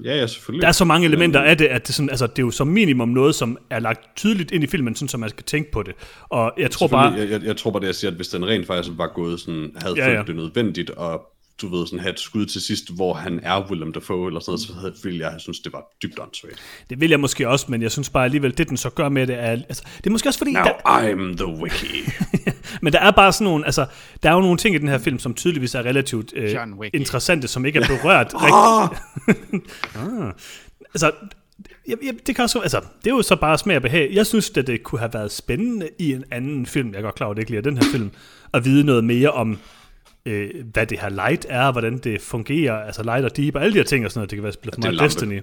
Ja, 0.03 0.15
ja, 0.15 0.27
selvfølgelig. 0.27 0.61
der 0.61 0.67
er 0.67 0.71
så 0.71 0.85
mange 0.85 1.07
elementer 1.07 1.41
af 1.41 1.57
det, 1.57 1.65
at 1.65 1.87
det, 1.87 1.95
sådan, 1.95 2.09
altså, 2.09 2.27
det 2.27 2.39
er 2.39 2.43
jo 2.43 2.51
som 2.51 2.67
minimum 2.67 3.09
noget, 3.09 3.35
som 3.35 3.57
er 3.69 3.79
lagt 3.79 4.15
tydeligt 4.15 4.51
ind 4.51 4.63
i 4.63 4.67
filmen, 4.67 4.95
sådan, 4.95 5.07
så 5.07 5.17
man 5.17 5.29
skal 5.29 5.43
tænke 5.43 5.71
på 5.71 5.83
det. 5.83 5.93
Og 6.29 6.53
jeg 6.57 6.71
tror 6.71 6.87
bare... 6.87 7.13
Jeg, 7.13 7.29
jeg, 7.29 7.43
jeg 7.43 7.57
tror 7.57 7.71
bare 7.71 7.81
det, 7.81 7.87
jeg 7.87 7.95
siger, 7.95 8.11
at 8.11 8.17
hvis 8.17 8.27
den 8.27 8.47
rent 8.47 8.67
faktisk 8.67 8.97
var 8.97 9.11
gået 9.15 9.39
sådan, 9.39 9.71
havde 9.75 9.95
Ja, 9.97 10.11
ja, 10.11 10.23
det 10.27 10.35
nødvendigt, 10.35 10.89
og 10.89 11.21
du 11.61 11.67
ved, 11.67 11.87
sådan 11.87 11.99
have 11.99 12.13
et 12.13 12.19
skud 12.19 12.45
til 12.45 12.61
sidst, 12.61 12.95
hvor 12.95 13.13
han 13.13 13.39
er 13.43 13.69
Willem 13.69 13.93
Dafoe, 13.93 14.27
eller 14.27 14.39
sådan 14.39 14.59
noget, 14.75 14.97
så 14.97 15.03
ville 15.03 15.19
jeg 15.19 15.35
synes, 15.37 15.59
det 15.59 15.73
var 15.73 15.83
dybt 16.03 16.19
åndssvagt. 16.19 16.59
Det 16.89 17.01
vil 17.01 17.09
jeg 17.09 17.19
måske 17.19 17.49
også, 17.49 17.65
men 17.69 17.81
jeg 17.81 17.91
synes 17.91 18.09
bare 18.09 18.25
alligevel, 18.25 18.57
det 18.57 18.69
den 18.69 18.77
så 18.77 18.89
gør 18.89 19.09
med 19.09 19.27
det 19.27 19.35
er... 19.35 19.51
Altså, 19.51 19.83
det 19.97 20.07
er 20.07 20.11
måske 20.11 20.29
også 20.29 20.39
fordi... 20.39 20.51
Now 20.51 20.63
Der, 20.63 20.71
I'm 20.73 21.37
the 21.37 21.47
wiki. 21.47 22.11
men 22.83 22.93
der 22.93 22.99
er 22.99 23.11
bare 23.11 23.33
sådan 23.33 23.45
nogle... 23.45 23.65
Altså, 23.65 23.85
der 24.23 24.29
er 24.29 24.33
jo 24.33 24.41
nogle 24.41 24.57
ting 24.57 24.75
i 24.75 24.77
den 24.77 24.87
her 24.87 24.97
film, 24.97 25.19
som 25.19 25.33
tydeligvis 25.33 25.75
er 25.75 25.85
relativt 25.85 26.33
øh, 26.35 26.55
interessante, 26.93 27.47
som 27.47 27.65
ikke 27.65 27.79
er 27.79 27.87
berørt 27.87 28.33
rigtigt. 28.33 29.71
ah. 29.95 30.33
Altså, 30.93 31.11
jeg, 31.87 31.97
jeg, 32.03 32.13
det, 32.27 32.35
kan 32.35 32.43
også, 32.43 32.59
altså, 32.59 32.81
det 33.03 33.11
er 33.11 33.15
jo 33.15 33.21
så 33.21 33.35
bare 33.35 33.57
smag 33.57 33.75
og 33.75 33.81
behag. 33.81 34.09
Jeg 34.13 34.25
synes, 34.25 34.51
at 34.57 34.67
det 34.67 34.83
kunne 34.83 34.99
have 34.99 35.13
været 35.13 35.31
spændende 35.31 35.89
i 35.99 36.13
en 36.13 36.23
anden 36.31 36.65
film, 36.65 36.91
jeg 36.91 36.97
er 36.97 37.01
godt 37.01 37.15
klar 37.15 37.25
over, 37.25 37.33
at 37.33 37.35
det 37.35 37.41
ikke 37.41 37.51
lige 37.51 37.57
er 37.57 37.63
den 37.63 37.77
her 37.77 37.91
film, 37.91 38.11
at 38.53 38.65
vide 38.65 38.83
noget 38.83 39.03
mere 39.03 39.31
om, 39.31 39.57
øh, 40.29 40.65
hvad 40.73 40.85
det 40.85 40.99
her 40.99 41.09
light 41.09 41.45
er, 41.49 41.71
hvordan 41.71 41.97
det 41.97 42.21
fungerer, 42.21 42.73
altså 42.73 43.03
light 43.03 43.25
og 43.25 43.37
deep, 43.37 43.55
og 43.55 43.61
alle 43.63 43.73
de 43.73 43.77
her 43.77 43.85
ting 43.85 44.05
og 44.05 44.11
sådan 44.11 44.19
noget, 44.19 44.29
det 44.29 44.37
kan 44.37 44.43
være 44.43 44.53
spillet 44.53 44.75
for 44.75 44.81
meget. 44.81 44.99
Destiny. 44.99 45.41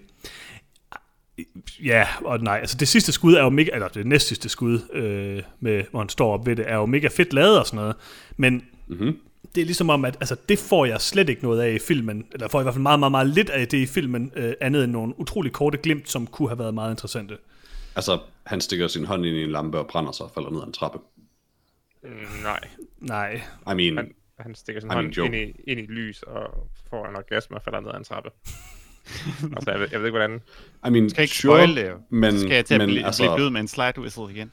Ja, 1.84 2.06
og 2.24 2.40
nej, 2.40 2.58
altså 2.60 2.76
det 2.76 2.88
sidste 2.88 3.12
skud 3.12 3.34
er 3.34 3.42
jo 3.42 3.48
mega, 3.48 3.70
eller 3.74 3.88
det 3.88 4.06
næst 4.06 4.28
sidste 4.28 4.48
skud, 4.48 4.80
øh, 4.92 5.42
med, 5.60 5.84
hvor 5.90 6.00
han 6.00 6.08
står 6.08 6.32
op 6.32 6.46
ved 6.46 6.56
det, 6.56 6.70
er 6.70 6.76
jo 6.76 6.86
mega 6.86 7.08
fedt 7.08 7.32
lavet 7.32 7.58
og 7.58 7.66
sådan 7.66 7.76
noget, 7.76 7.96
men 8.36 8.64
mm-hmm. 8.86 9.18
det 9.54 9.60
er 9.60 9.64
ligesom 9.64 9.90
om, 9.90 10.04
at 10.04 10.16
altså, 10.20 10.36
det 10.48 10.58
får 10.58 10.84
jeg 10.86 11.00
slet 11.00 11.28
ikke 11.28 11.42
noget 11.42 11.60
af 11.60 11.72
i 11.72 11.78
filmen, 11.78 12.26
eller 12.32 12.48
får 12.48 12.60
i 12.60 12.62
hvert 12.62 12.74
fald 12.74 12.82
meget, 12.82 12.98
meget, 12.98 13.10
meget 13.10 13.26
lidt 13.26 13.50
af 13.50 13.68
det 13.68 13.78
i 13.78 13.86
filmen, 13.86 14.32
øh, 14.36 14.52
andet 14.60 14.84
end 14.84 14.92
nogle 14.92 15.20
utrolig 15.20 15.52
korte 15.52 15.78
glimt, 15.78 16.10
som 16.10 16.26
kunne 16.26 16.48
have 16.48 16.58
været 16.58 16.74
meget 16.74 16.90
interessante. 16.90 17.36
Altså, 17.96 18.18
han 18.46 18.60
stikker 18.60 18.88
sin 18.88 19.04
hånd 19.04 19.26
ind 19.26 19.36
i 19.36 19.42
en 19.42 19.50
lampe 19.50 19.78
og 19.78 19.86
brænder 19.86 20.12
sig 20.12 20.26
og 20.26 20.32
falder 20.34 20.50
ned 20.50 20.60
ad 20.60 20.66
en 20.66 20.72
trappe. 20.72 20.98
Mm, 22.02 22.42
nej, 22.42 22.60
Nej, 23.00 23.42
I 23.72 23.74
mean, 23.74 23.96
han, 23.96 24.12
han 24.38 24.54
stikker 24.54 24.80
sin 24.80 24.90
I 24.90 24.94
mean, 24.94 25.04
hånd 25.04 25.34
ind 25.34 25.34
i, 25.34 25.70
ind 25.70 25.80
i 25.80 25.86
lys 25.86 26.22
og 26.22 26.68
får 26.90 27.06
en 27.06 27.16
orgasme 27.16 27.56
og 27.56 27.62
falder 27.62 27.80
ned 27.80 27.90
ad 27.90 27.98
en 27.98 28.04
trappe. 28.04 28.30
altså, 29.56 29.70
jeg 29.70 29.80
ved, 29.80 29.88
jeg 29.92 30.00
ved 30.00 30.06
ikke, 30.06 30.18
hvordan... 30.18 30.40
I 30.86 30.90
mean, 30.90 31.10
skal 31.10 31.22
ikke 31.22 31.34
sure, 31.34 31.58
spoil 31.58 31.76
det 31.76 31.94
men, 32.10 32.32
Så 32.32 32.38
skal 32.38 32.54
jeg 32.54 32.64
til 32.64 32.74
at 32.74 32.80
men 32.80 32.88
blive, 32.88 33.06
altså, 33.06 33.22
blive 33.22 33.36
blød 33.36 33.50
med 33.50 33.60
en 33.60 33.68
slide 33.68 33.98
whistle 33.98 34.30
igen. 34.30 34.50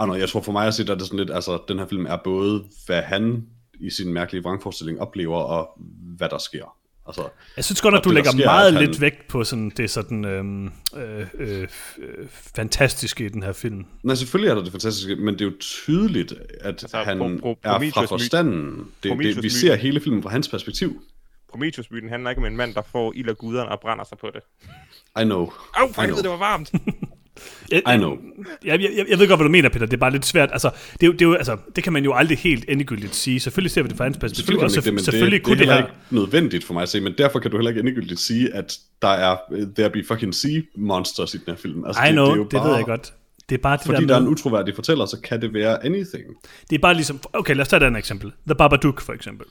I 0.00 0.04
know, 0.04 0.14
jeg 0.16 0.28
tror 0.28 0.40
for 0.40 0.52
mig 0.52 0.66
at 0.66 0.74
se, 0.74 0.86
der 0.86 0.92
er 0.92 0.98
det 0.98 1.06
sådan 1.06 1.18
lidt, 1.18 1.30
altså, 1.30 1.62
den 1.68 1.78
her 1.78 1.86
film 1.86 2.06
er 2.06 2.16
både, 2.24 2.64
hvad 2.86 3.02
han 3.02 3.46
i 3.80 3.90
sin 3.90 4.12
mærkelige 4.12 4.42
vrangforestilling 4.42 5.00
oplever, 5.00 5.38
og 5.38 5.80
hvad 6.16 6.28
der 6.28 6.38
sker. 6.38 6.76
Altså, 7.06 7.28
jeg 7.56 7.64
synes 7.64 7.80
godt, 7.80 7.94
at 7.94 8.04
du 8.04 8.08
det, 8.08 8.14
lægger 8.14 8.30
sker, 8.30 8.44
meget 8.44 8.72
han- 8.72 8.82
lidt 8.84 9.00
vægt 9.00 9.28
på 9.28 9.44
sådan, 9.44 9.70
det 9.76 9.90
sådan, 9.90 10.24
øhm, 10.24 10.66
øh, 10.96 11.26
øh, 11.34 11.60
øh, 11.98 12.28
fantastiske 12.56 13.24
i 13.24 13.28
den 13.28 13.42
her 13.42 13.52
film. 13.52 13.84
nej, 14.02 14.14
selvfølgelig 14.14 14.50
er 14.50 14.54
der 14.54 14.62
det 14.62 14.72
fantastiske, 14.72 15.16
men 15.16 15.34
det 15.34 15.40
er 15.40 15.44
jo 15.44 15.52
tydeligt, 15.60 16.32
at 16.60 16.66
Altså, 16.82 16.96
han 16.96 17.18
Pro- 17.20 17.46
Pro- 17.46 17.58
er 17.62 17.90
fra 17.94 18.04
forstanden. 18.04 18.90
Det, 19.02 19.18
det, 19.18 19.42
vi 19.42 19.48
ser 19.48 19.74
hele 19.74 20.00
filmen 20.00 20.22
fra 20.22 20.30
hans 20.30 20.48
perspektiv. 20.48 21.02
Prometheus-myten 21.50 22.08
handler 22.08 22.30
ikke 22.30 22.40
om 22.40 22.46
en 22.46 22.56
mand, 22.56 22.74
der 22.74 22.82
får 22.92 23.12
ild 23.16 23.28
af 23.28 23.38
guderne 23.38 23.70
og 23.70 23.80
brænder 23.80 24.04
sig 24.04 24.18
på 24.18 24.30
det. 24.34 24.40
I 25.20 25.24
know. 25.24 25.52
Au, 25.74 25.92
for 25.92 26.02
I 26.02 26.06
know. 26.06 26.18
det 26.22 26.30
var 26.30 26.36
varmt! 26.36 26.72
Jeg, 27.70 27.82
I 27.94 27.96
know. 27.96 28.16
Jeg, 28.64 28.82
jeg, 28.82 28.90
jeg, 28.96 29.06
jeg 29.08 29.18
ved 29.18 29.28
godt, 29.28 29.38
hvad 29.38 29.44
du 29.44 29.50
mener, 29.50 29.68
Peter. 29.68 29.86
Det 29.86 29.92
er 29.92 30.00
bare 30.00 30.10
lidt 30.10 30.26
svært. 30.26 30.48
Altså, 30.52 30.70
det, 30.92 31.00
det, 31.00 31.22
er 31.22 31.26
jo, 31.28 31.34
altså, 31.34 31.56
det 31.76 31.84
kan 31.84 31.92
man 31.92 32.04
jo 32.04 32.14
aldrig 32.14 32.38
helt 32.38 32.64
endegyldigt 32.68 33.14
sige. 33.14 33.40
Selvfølgelig 33.40 33.70
ser 33.70 33.82
vi 33.82 33.88
det 33.88 33.96
fra 33.96 34.04
hans 34.04 34.16
perspektiv, 34.16 34.44
Selvfølgelig, 34.44 34.78
og 34.78 34.84
det, 34.84 34.94
men 34.94 35.04
selvfølgelig 35.04 35.38
det, 35.38 35.44
kunne 35.46 35.58
det 35.58 35.66
det 35.66 35.74
her... 35.74 35.82
ikke 35.82 35.94
nødvendigt 36.10 36.64
for 36.64 36.74
mig 36.74 36.82
at 36.82 36.88
se, 36.88 37.00
men 37.00 37.14
derfor 37.18 37.38
kan 37.38 37.50
du 37.50 37.56
heller 37.56 37.70
ikke 37.70 37.80
endegyldigt 37.80 38.20
sige, 38.20 38.54
at 38.54 38.78
der 39.02 39.08
er 39.08 39.36
uh, 39.50 39.58
there 39.76 39.90
be 39.90 40.04
fucking 40.08 40.34
sea 40.34 40.60
monsters 40.76 41.34
i 41.34 41.36
den 41.36 41.46
her 41.46 41.56
film. 41.56 41.84
Altså, 41.84 42.02
I 42.02 42.12
know, 42.12 42.24
det, 42.24 42.34
det, 42.34 42.34
er 42.34 42.36
jo 42.36 42.44
det 42.44 42.50
bare, 42.52 42.68
ved 42.68 42.76
jeg 42.76 42.84
godt. 42.84 43.12
Det 43.48 43.54
er 43.54 43.62
bare 43.62 43.76
det 43.76 43.86
Fordi 43.86 44.00
der 44.00 44.06
der 44.06 44.14
er 44.14 44.20
med, 44.20 44.26
en 44.26 44.32
utroværdig 44.32 44.74
fortæller, 44.74 45.06
så 45.06 45.20
kan 45.20 45.40
det 45.40 45.54
være 45.54 45.84
anything. 45.84 46.24
det 46.70 46.76
er 46.76 46.80
bare 46.80 46.94
ligesom, 46.94 47.20
okay, 47.32 47.54
lad 47.54 47.62
os 47.62 47.68
tage 47.68 47.82
et 47.82 47.86
andet 47.86 47.98
eksempel. 47.98 48.32
The 48.46 48.54
Babadook 48.54 49.00
for 49.00 49.12
eksempel. 49.12 49.46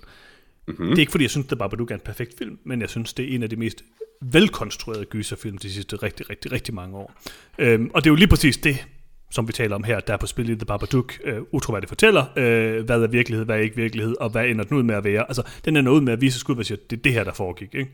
Mhm. 0.67 0.75
Mm-hmm. 0.75 0.89
Det 0.89 0.95
er 0.95 0.99
ikke 0.99 1.11
fordi, 1.11 1.23
jeg 1.23 1.31
synes, 1.31 1.47
The 1.47 1.55
Babadook 1.55 1.91
er 1.91 1.95
en 1.95 2.01
perfekt 2.05 2.37
film, 2.37 2.57
men 2.65 2.81
jeg 2.81 2.89
synes, 2.89 3.13
det 3.13 3.31
er 3.31 3.35
en 3.35 3.43
af 3.43 3.49
de 3.49 3.55
mest 3.55 3.83
velkonstruerede 4.31 5.05
gyserfilm 5.05 5.57
de 5.57 5.73
sidste 5.73 5.95
rigtig, 5.95 6.29
rigtig, 6.29 6.51
rigtig 6.51 6.73
mange 6.73 6.97
år. 6.97 7.13
Øhm, 7.57 7.91
og 7.93 8.03
det 8.03 8.09
er 8.09 8.11
jo 8.11 8.15
lige 8.15 8.27
præcis 8.27 8.57
det, 8.57 8.85
som 9.31 9.47
vi 9.47 9.53
taler 9.53 9.75
om 9.75 9.83
her, 9.83 9.99
der 9.99 10.13
er 10.13 10.17
på 10.17 10.27
spil 10.27 10.49
i 10.49 10.55
The 10.55 10.65
Babadook. 10.65 11.13
Øh, 11.23 11.41
utroværdigt 11.51 11.89
fortæller, 11.89 12.25
øh, 12.35 12.85
hvad 12.85 13.01
er 13.01 13.07
virkelighed, 13.07 13.45
hvad 13.45 13.55
er 13.55 13.59
ikke 13.59 13.75
virkelighed, 13.75 14.15
og 14.19 14.29
hvad 14.29 14.45
ender 14.45 14.63
den 14.63 14.77
ud 14.77 14.83
med 14.83 14.95
at 14.95 15.03
være. 15.03 15.25
Altså, 15.27 15.43
den 15.65 15.75
er 15.75 15.81
noget 15.81 16.03
med 16.03 16.13
at 16.13 16.21
vise 16.21 16.39
skud, 16.39 16.55
hvad 16.55 16.65
siger, 16.65 16.77
det 16.89 16.97
er 16.97 17.01
det 17.01 17.13
her, 17.13 17.23
der 17.23 17.33
foregik. 17.33 17.75
Ikke? 17.75 17.91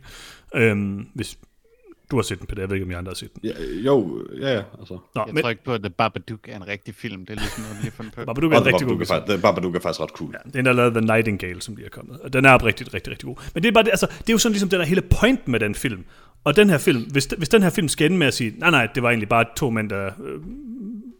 Øhm, 0.55 1.07
hvis 1.13 1.37
du 2.11 2.15
har 2.15 2.23
set 2.23 2.39
den, 2.39 2.47
Peter. 2.47 2.61
Jeg 2.61 2.69
ved 2.69 2.75
ikke, 2.75 2.85
om 2.85 2.91
I 2.91 2.93
andre 2.93 3.09
har 3.09 3.15
set 3.15 3.33
den. 3.33 3.41
Ja, 3.43 3.53
jo, 3.85 4.25
ja, 4.41 4.53
ja, 4.53 4.61
altså. 4.79 4.97
Nå, 5.15 5.23
Jeg 5.27 5.33
men 5.33 5.43
tror 5.43 5.49
ikke 5.49 5.63
på, 5.63 5.73
at 5.73 5.81
The 5.81 5.89
Babadook 5.89 6.39
er 6.47 6.55
en 6.55 6.67
rigtig 6.67 6.95
film. 6.95 7.25
Det 7.25 7.33
er 7.33 7.39
ligesom 7.39 7.61
noget, 7.63 7.77
vi 7.77 7.81
lige 7.81 7.91
har 7.91 7.95
fundet 7.97 8.13
på. 8.13 8.25
Babadook 8.29 8.53
er 8.53 8.57
en 8.57 8.65
rigtig 8.65 8.87
god 8.87 8.95
Babadook 8.95 9.01
er, 9.01 9.05
film. 9.05 9.07
faktisk, 9.07 9.33
The 9.35 9.41
Babadook 9.41 9.75
er 9.75 9.79
faktisk 9.79 10.01
ret 10.01 10.09
cool. 10.09 10.35
Ja, 10.45 10.49
den 10.57 10.65
der 10.65 10.73
lavede 10.73 10.91
The 10.91 11.01
Nightingale, 11.01 11.61
som 11.61 11.75
lige 11.75 11.85
er 11.85 11.89
kommet. 11.89 12.19
Og 12.19 12.33
den 12.33 12.45
er 12.45 12.65
rigtig, 12.65 12.93
rigtig, 12.93 13.11
rigtig 13.11 13.27
god. 13.27 13.35
Men 13.53 13.63
det 13.63 13.69
er 13.69 13.73
bare 13.73 13.83
det, 13.83 13.89
altså, 13.89 14.05
det 14.19 14.29
er 14.29 14.33
jo 14.33 14.37
sådan 14.37 14.53
ligesom 14.53 14.69
den 14.69 14.79
der 14.79 14.85
hele 14.85 15.01
point 15.01 15.47
med 15.47 15.59
den 15.59 15.75
film. 15.75 16.03
Og 16.43 16.55
den 16.55 16.69
her 16.69 16.77
film, 16.77 17.01
hvis, 17.11 17.25
hvis 17.37 17.49
den 17.49 17.63
her 17.63 17.69
film 17.69 17.87
skal 17.87 18.05
ende 18.05 18.17
med 18.17 18.27
at 18.27 18.33
sige, 18.33 18.53
nej, 18.57 18.71
nej, 18.71 18.87
det 18.95 19.03
var 19.03 19.09
egentlig 19.09 19.29
bare 19.29 19.45
to 19.57 19.69
mænd, 19.69 19.89
der... 19.89 20.05
Øh, 20.05 20.11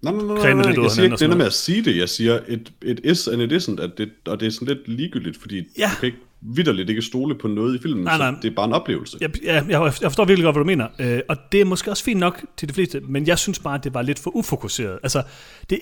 Nej, 0.04 0.14
nej, 0.14 0.24
nej, 0.24 0.36
nej, 0.36 0.54
nej. 0.54 0.68
lidt 0.68 0.78
ud 0.78 0.84
af 0.84 0.88
jeg 0.88 0.92
siger 0.92 1.04
ikke, 1.06 1.16
det 1.18 1.30
med 1.30 1.38
noget. 1.38 1.46
at 1.48 1.54
sige 1.54 1.84
det. 1.86 1.98
Jeg 1.98 2.10
siger, 2.10 2.40
et, 2.48 2.74
et 2.82 3.00
is 3.04 3.28
and 3.28 3.42
it 3.42 3.52
isn't, 3.52 3.82
at 3.82 3.92
det, 3.98 4.10
og 4.26 4.40
det 4.40 4.46
er 4.46 4.52
sådan 4.52 4.68
lidt 4.68 4.88
ligegyldigt, 4.88 5.38
fordi 5.42 5.58
Ja. 5.78 5.90
du 5.96 6.00
kan 6.00 6.06
ikke 6.06 6.18
vidderligt 6.42 6.90
ikke 6.90 7.02
stole 7.02 7.36
på 7.36 7.48
noget 7.48 7.76
i 7.76 7.82
filmen, 7.82 8.04
Nej, 8.04 8.18
nej. 8.18 8.32
så 8.32 8.38
det 8.42 8.52
er 8.52 8.56
bare 8.56 8.66
en 8.66 8.74
oplevelse. 8.74 9.18
jeg, 9.22 9.30
ja, 9.44 9.54
jeg, 9.54 9.82
jeg 9.82 9.94
forstår 9.94 10.26
virkelig 10.26 10.44
godt, 10.44 10.56
hvad 10.56 10.64
du 10.64 10.68
mener. 10.68 10.88
Øh, 11.00 11.20
og 11.30 11.38
det 11.52 11.62
er 11.62 11.66
måske 11.66 11.92
også 11.92 12.04
fint 12.04 12.20
nok 12.20 12.46
til 12.58 12.70
de 12.70 12.74
fleste, 12.74 13.00
men 13.00 13.28
jeg 13.28 13.40
synes 13.40 13.60
bare, 13.60 13.76
at 13.76 13.84
det 13.84 13.94
var 13.94 14.02
lidt 14.02 14.20
for 14.20 14.36
ufokuseret. 14.36 15.00
Altså, 15.04 15.24
det, 15.70 15.80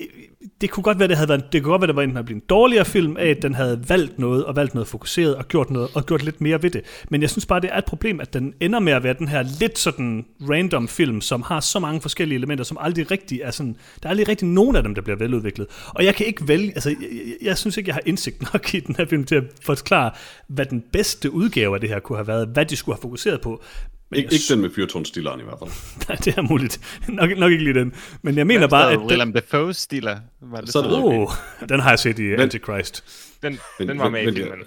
det 0.62 0.70
kunne 0.70 0.84
godt 0.84 1.00
være, 1.00 1.08
det 1.08 1.18
havde 1.18 1.30
været, 1.30 1.54
det 1.54 1.64
kunne 1.64 1.72
godt 1.72 1.82
være, 1.82 1.88
det 1.88 1.96
var 1.96 2.02
enten 2.02 2.16
havde 2.16 2.26
blivet 2.26 2.42
en 2.42 2.48
dårligere 2.50 2.86
film 2.86 3.18
af, 3.18 3.28
at 3.28 3.42
den 3.42 3.54
havde 3.56 3.84
valgt 3.90 4.20
noget, 4.20 4.46
og 4.46 4.56
valgt 4.56 4.74
noget 4.74 4.88
fokuseret, 4.88 5.36
og 5.36 5.48
gjort 5.48 5.70
noget, 5.70 5.90
og 5.94 6.06
gjort 6.06 6.24
lidt 6.24 6.42
mere 6.42 6.64
ved 6.64 6.70
det. 6.70 6.82
Men 7.10 7.22
jeg 7.22 7.30
synes 7.30 7.46
bare, 7.46 7.60
det 7.60 7.70
er 7.74 7.78
et 7.78 7.86
problem, 7.86 8.20
at 8.20 8.34
den 8.34 8.54
ender 8.60 8.80
med 8.80 8.94
at 8.94 9.04
være 9.04 9.16
den 9.20 9.28
her 9.28 9.44
lidt 9.60 9.80
sådan 9.80 10.26
random 10.50 10.88
film, 10.88 11.22
som 11.22 11.42
har 11.42 11.60
så 11.60 11.80
mange 11.80 12.02
forskellige 12.02 12.38
elementer, 12.38 12.64
som 12.64 12.78
aldrig 12.82 13.12
rigtig 13.12 13.40
er 13.44 13.52
sådan, 13.52 13.76
der 14.04 14.10
er 14.10 14.10
aldrig 14.10 14.28
rigtig 14.28 14.48
nogen 14.48 14.76
af 14.76 14.84
dem, 14.84 14.96
der 14.96 15.02
bliver 15.02 15.18
veludviklet. 15.18 15.68
Og 15.88 16.06
jeg 16.06 16.16
kan 16.16 16.26
ikke 16.26 16.48
vælge, 16.48 16.72
altså, 16.72 16.90
jeg, 16.90 16.98
jeg, 17.02 17.34
jeg 17.42 17.58
synes 17.58 17.78
ikke, 17.78 17.88
jeg 17.88 17.96
har 17.96 18.02
indsigt 18.06 18.54
nok 18.54 18.74
i 18.74 18.80
den 18.80 18.96
her 18.96 19.06
film 19.06 19.24
til 19.24 19.36
at 19.36 19.44
forklare, 19.62 20.12
hvad 20.48 20.66
den 20.66 20.82
bedste 20.92 21.32
udgave 21.32 21.76
af 21.76 21.82
det 21.82 21.90
her 21.90 22.00
kunne 22.00 22.18
have 22.18 22.28
været, 22.28 22.48
hvad 22.48 22.66
de 22.66 22.76
skulle 22.76 22.96
have 22.96 23.02
fokuseret 23.02 23.42
på. 23.42 23.64
Men 24.10 24.18
Ikke, 24.18 24.28
jeg 24.28 24.34
ikke 24.34 24.54
den 24.54 24.62
med 24.62 24.70
fyrtårnstilleren 24.70 25.40
i 25.40 25.44
hvert 25.44 25.60
fald. 25.60 25.70
Nej, 26.10 26.18
det 26.26 26.38
er 26.38 26.42
muligt. 26.42 27.02
Nok, 27.08 27.38
nok 27.38 27.52
ikke 27.52 27.64
lige 27.64 27.74
den. 27.80 27.94
Men 28.22 28.38
jeg 28.38 28.48
mener 28.48 28.68
bare, 28.68 28.92
at 28.92 28.98
Willem 29.00 29.34
Dafoe 29.34 29.74
stiller. 29.74 30.18
Var 30.42 30.62
det 30.62 30.70
Så 30.70 30.80
er 30.80 30.84
det 30.84 30.92
oh, 30.94 31.28
den 31.70 31.80
har 31.80 31.90
jeg 31.90 32.00
set 32.00 32.20
i 32.20 32.34
Antichrist. 32.34 33.04
Den, 33.44 33.60
Men- 33.80 33.88
den 33.88 34.00
var 34.00 34.04
men- 34.04 34.12
med 34.12 34.22
i 34.22 34.26
men- 34.26 34.34
filmen. 34.36 34.58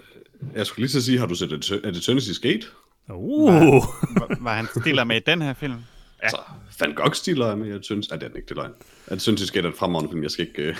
Jeg 0.54 0.66
skulle 0.66 0.82
lige 0.82 0.90
så 0.92 1.02
sige, 1.04 1.18
har 1.18 1.26
du 1.26 1.34
set 1.34 1.52
Eter- 1.52 1.86
Eternity's 1.86 2.40
Gate? 2.48 2.66
Uh, 3.14 3.52
var, 3.54 4.36
var 4.40 4.54
han 4.56 4.66
stiller 4.80 5.04
med 5.04 5.16
i 5.16 5.20
den 5.26 5.42
her 5.42 5.54
film? 5.54 5.72
Ja. 5.72 5.78
Altså, 6.22 6.38
Van 6.80 6.94
Gogh 6.94 7.14
stiller 7.14 7.46
er 7.46 7.54
med, 7.54 7.68
jeg 7.68 7.78
synes... 7.82 8.06
Det 8.06 8.22
er 8.22 8.28
den 8.28 8.36
ikke, 8.36 8.48
det 8.48 8.56
løgn. 8.56 8.70
Eternity's 9.10 9.52
Gate 9.52 9.66
er 9.66 9.70
en 9.70 9.76
fremragende 9.76 10.10
film, 10.10 10.22
jeg 10.22 10.30
skal 10.30 10.46
ikke... 10.48 10.76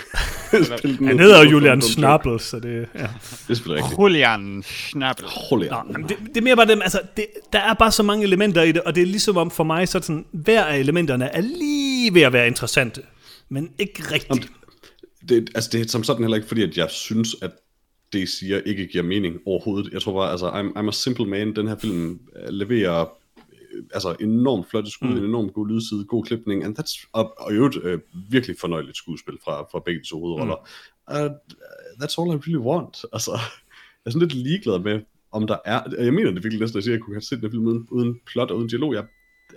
Uh, 0.53 0.65
spille 0.77 0.97
den 0.97 1.07
han 1.07 1.19
hedder 1.19 1.43
jo 1.43 1.49
Julian. 1.49 1.81
Schnabel, 1.81 2.39
så 2.39 2.59
det... 2.59 2.87
Ja. 2.95 2.99
Det 2.99 3.09
er 3.49 3.53
selvfølgelig 3.53 3.83
rigtigt. 3.83 3.99
Julian 3.99 4.63
Schnabel. 4.63 5.25
Hold 5.25 5.69
Nå, 5.69 5.93
men 5.93 6.09
det, 6.09 6.17
det 6.27 6.37
er 6.37 6.41
mere 6.41 6.55
bare 6.55 6.67
dem, 6.67 6.81
altså, 6.81 7.01
det, 7.17 7.25
der 7.53 7.59
er 7.59 7.73
bare 7.73 7.91
så 7.91 8.03
mange 8.03 8.23
elementer 8.23 8.61
i 8.61 8.71
det, 8.71 8.81
og 8.81 8.95
det 8.95 9.01
er 9.01 9.05
ligesom 9.05 9.37
om 9.37 9.51
for 9.51 9.63
mig, 9.63 9.87
så 9.87 9.99
det 9.99 10.05
sådan, 10.05 10.25
hver 10.31 10.63
af 10.63 10.77
elementerne 10.77 11.25
er 11.25 11.41
lige 11.41 12.13
ved 12.13 12.21
at 12.21 12.33
være 12.33 12.47
interessante, 12.47 13.01
men 13.49 13.71
ikke 13.79 14.03
rigtigt. 14.11 14.51
det, 15.29 15.49
altså 15.55 15.69
det 15.73 15.81
er 15.81 15.89
som 15.89 16.03
sådan 16.03 16.23
heller 16.23 16.35
ikke 16.35 16.47
fordi, 16.47 16.63
at 16.63 16.77
jeg 16.77 16.89
synes, 16.89 17.35
at 17.41 17.51
det 18.13 18.19
I 18.19 18.25
siger 18.25 18.61
ikke 18.65 18.87
giver 18.87 19.03
mening 19.03 19.35
overhovedet. 19.45 19.93
Jeg 19.93 20.01
tror 20.01 20.13
bare, 20.13 20.31
altså, 20.31 20.49
I'm, 20.49 20.77
I'm 20.77 20.87
a 20.87 20.91
simple 20.91 21.25
man. 21.25 21.55
Den 21.55 21.67
her 21.67 21.75
film 21.77 22.19
øh, 22.35 22.49
leverer 22.49 23.01
øh, 23.01 23.07
altså 23.93 24.15
enormt 24.19 24.69
flotte 24.69 24.91
skud, 24.91 25.07
mm. 25.07 25.17
en 25.17 25.23
enormt 25.23 25.53
god 25.53 25.67
lydside, 25.67 26.05
god 26.05 26.23
klipning, 26.23 26.63
and 26.63 26.79
that's, 26.79 27.09
og, 27.11 27.33
og 27.37 27.51
i 27.51 27.55
øvrigt 27.55 27.77
øh, 27.83 27.99
virkelig 28.29 28.55
fornøjeligt 28.59 28.97
skuespil 28.97 29.37
fra, 29.43 29.61
fra 29.61 29.81
begge 29.85 30.01
to 30.09 30.19
hovedroller. 30.19 30.55
Mm. 30.55 31.15
Uh, 31.15 31.31
that's 32.01 32.15
all 32.19 32.35
I 32.35 32.37
really 32.47 32.65
want. 32.65 33.05
Altså, 33.13 33.31
jeg 33.31 34.05
er 34.05 34.09
sådan 34.09 34.27
lidt 34.27 34.33
ligeglad 34.33 34.79
med, 34.79 35.01
om 35.31 35.47
der 35.47 35.57
er, 35.65 36.03
jeg 36.03 36.13
mener 36.13 36.31
det 36.31 36.43
virkelig 36.43 36.59
næsten, 36.59 36.77
at 36.77 36.79
jeg 36.79 36.83
siger, 36.83 36.93
at 36.93 36.97
jeg 36.99 37.03
kunne 37.03 37.15
have 37.15 37.21
set 37.21 37.41
den 37.41 37.51
film 37.51 37.67
uden, 37.67 37.87
uden 37.91 38.19
plot 38.25 38.51
og 38.51 38.57
uden 38.57 38.69
dialog. 38.69 38.93
Jeg 38.93 39.05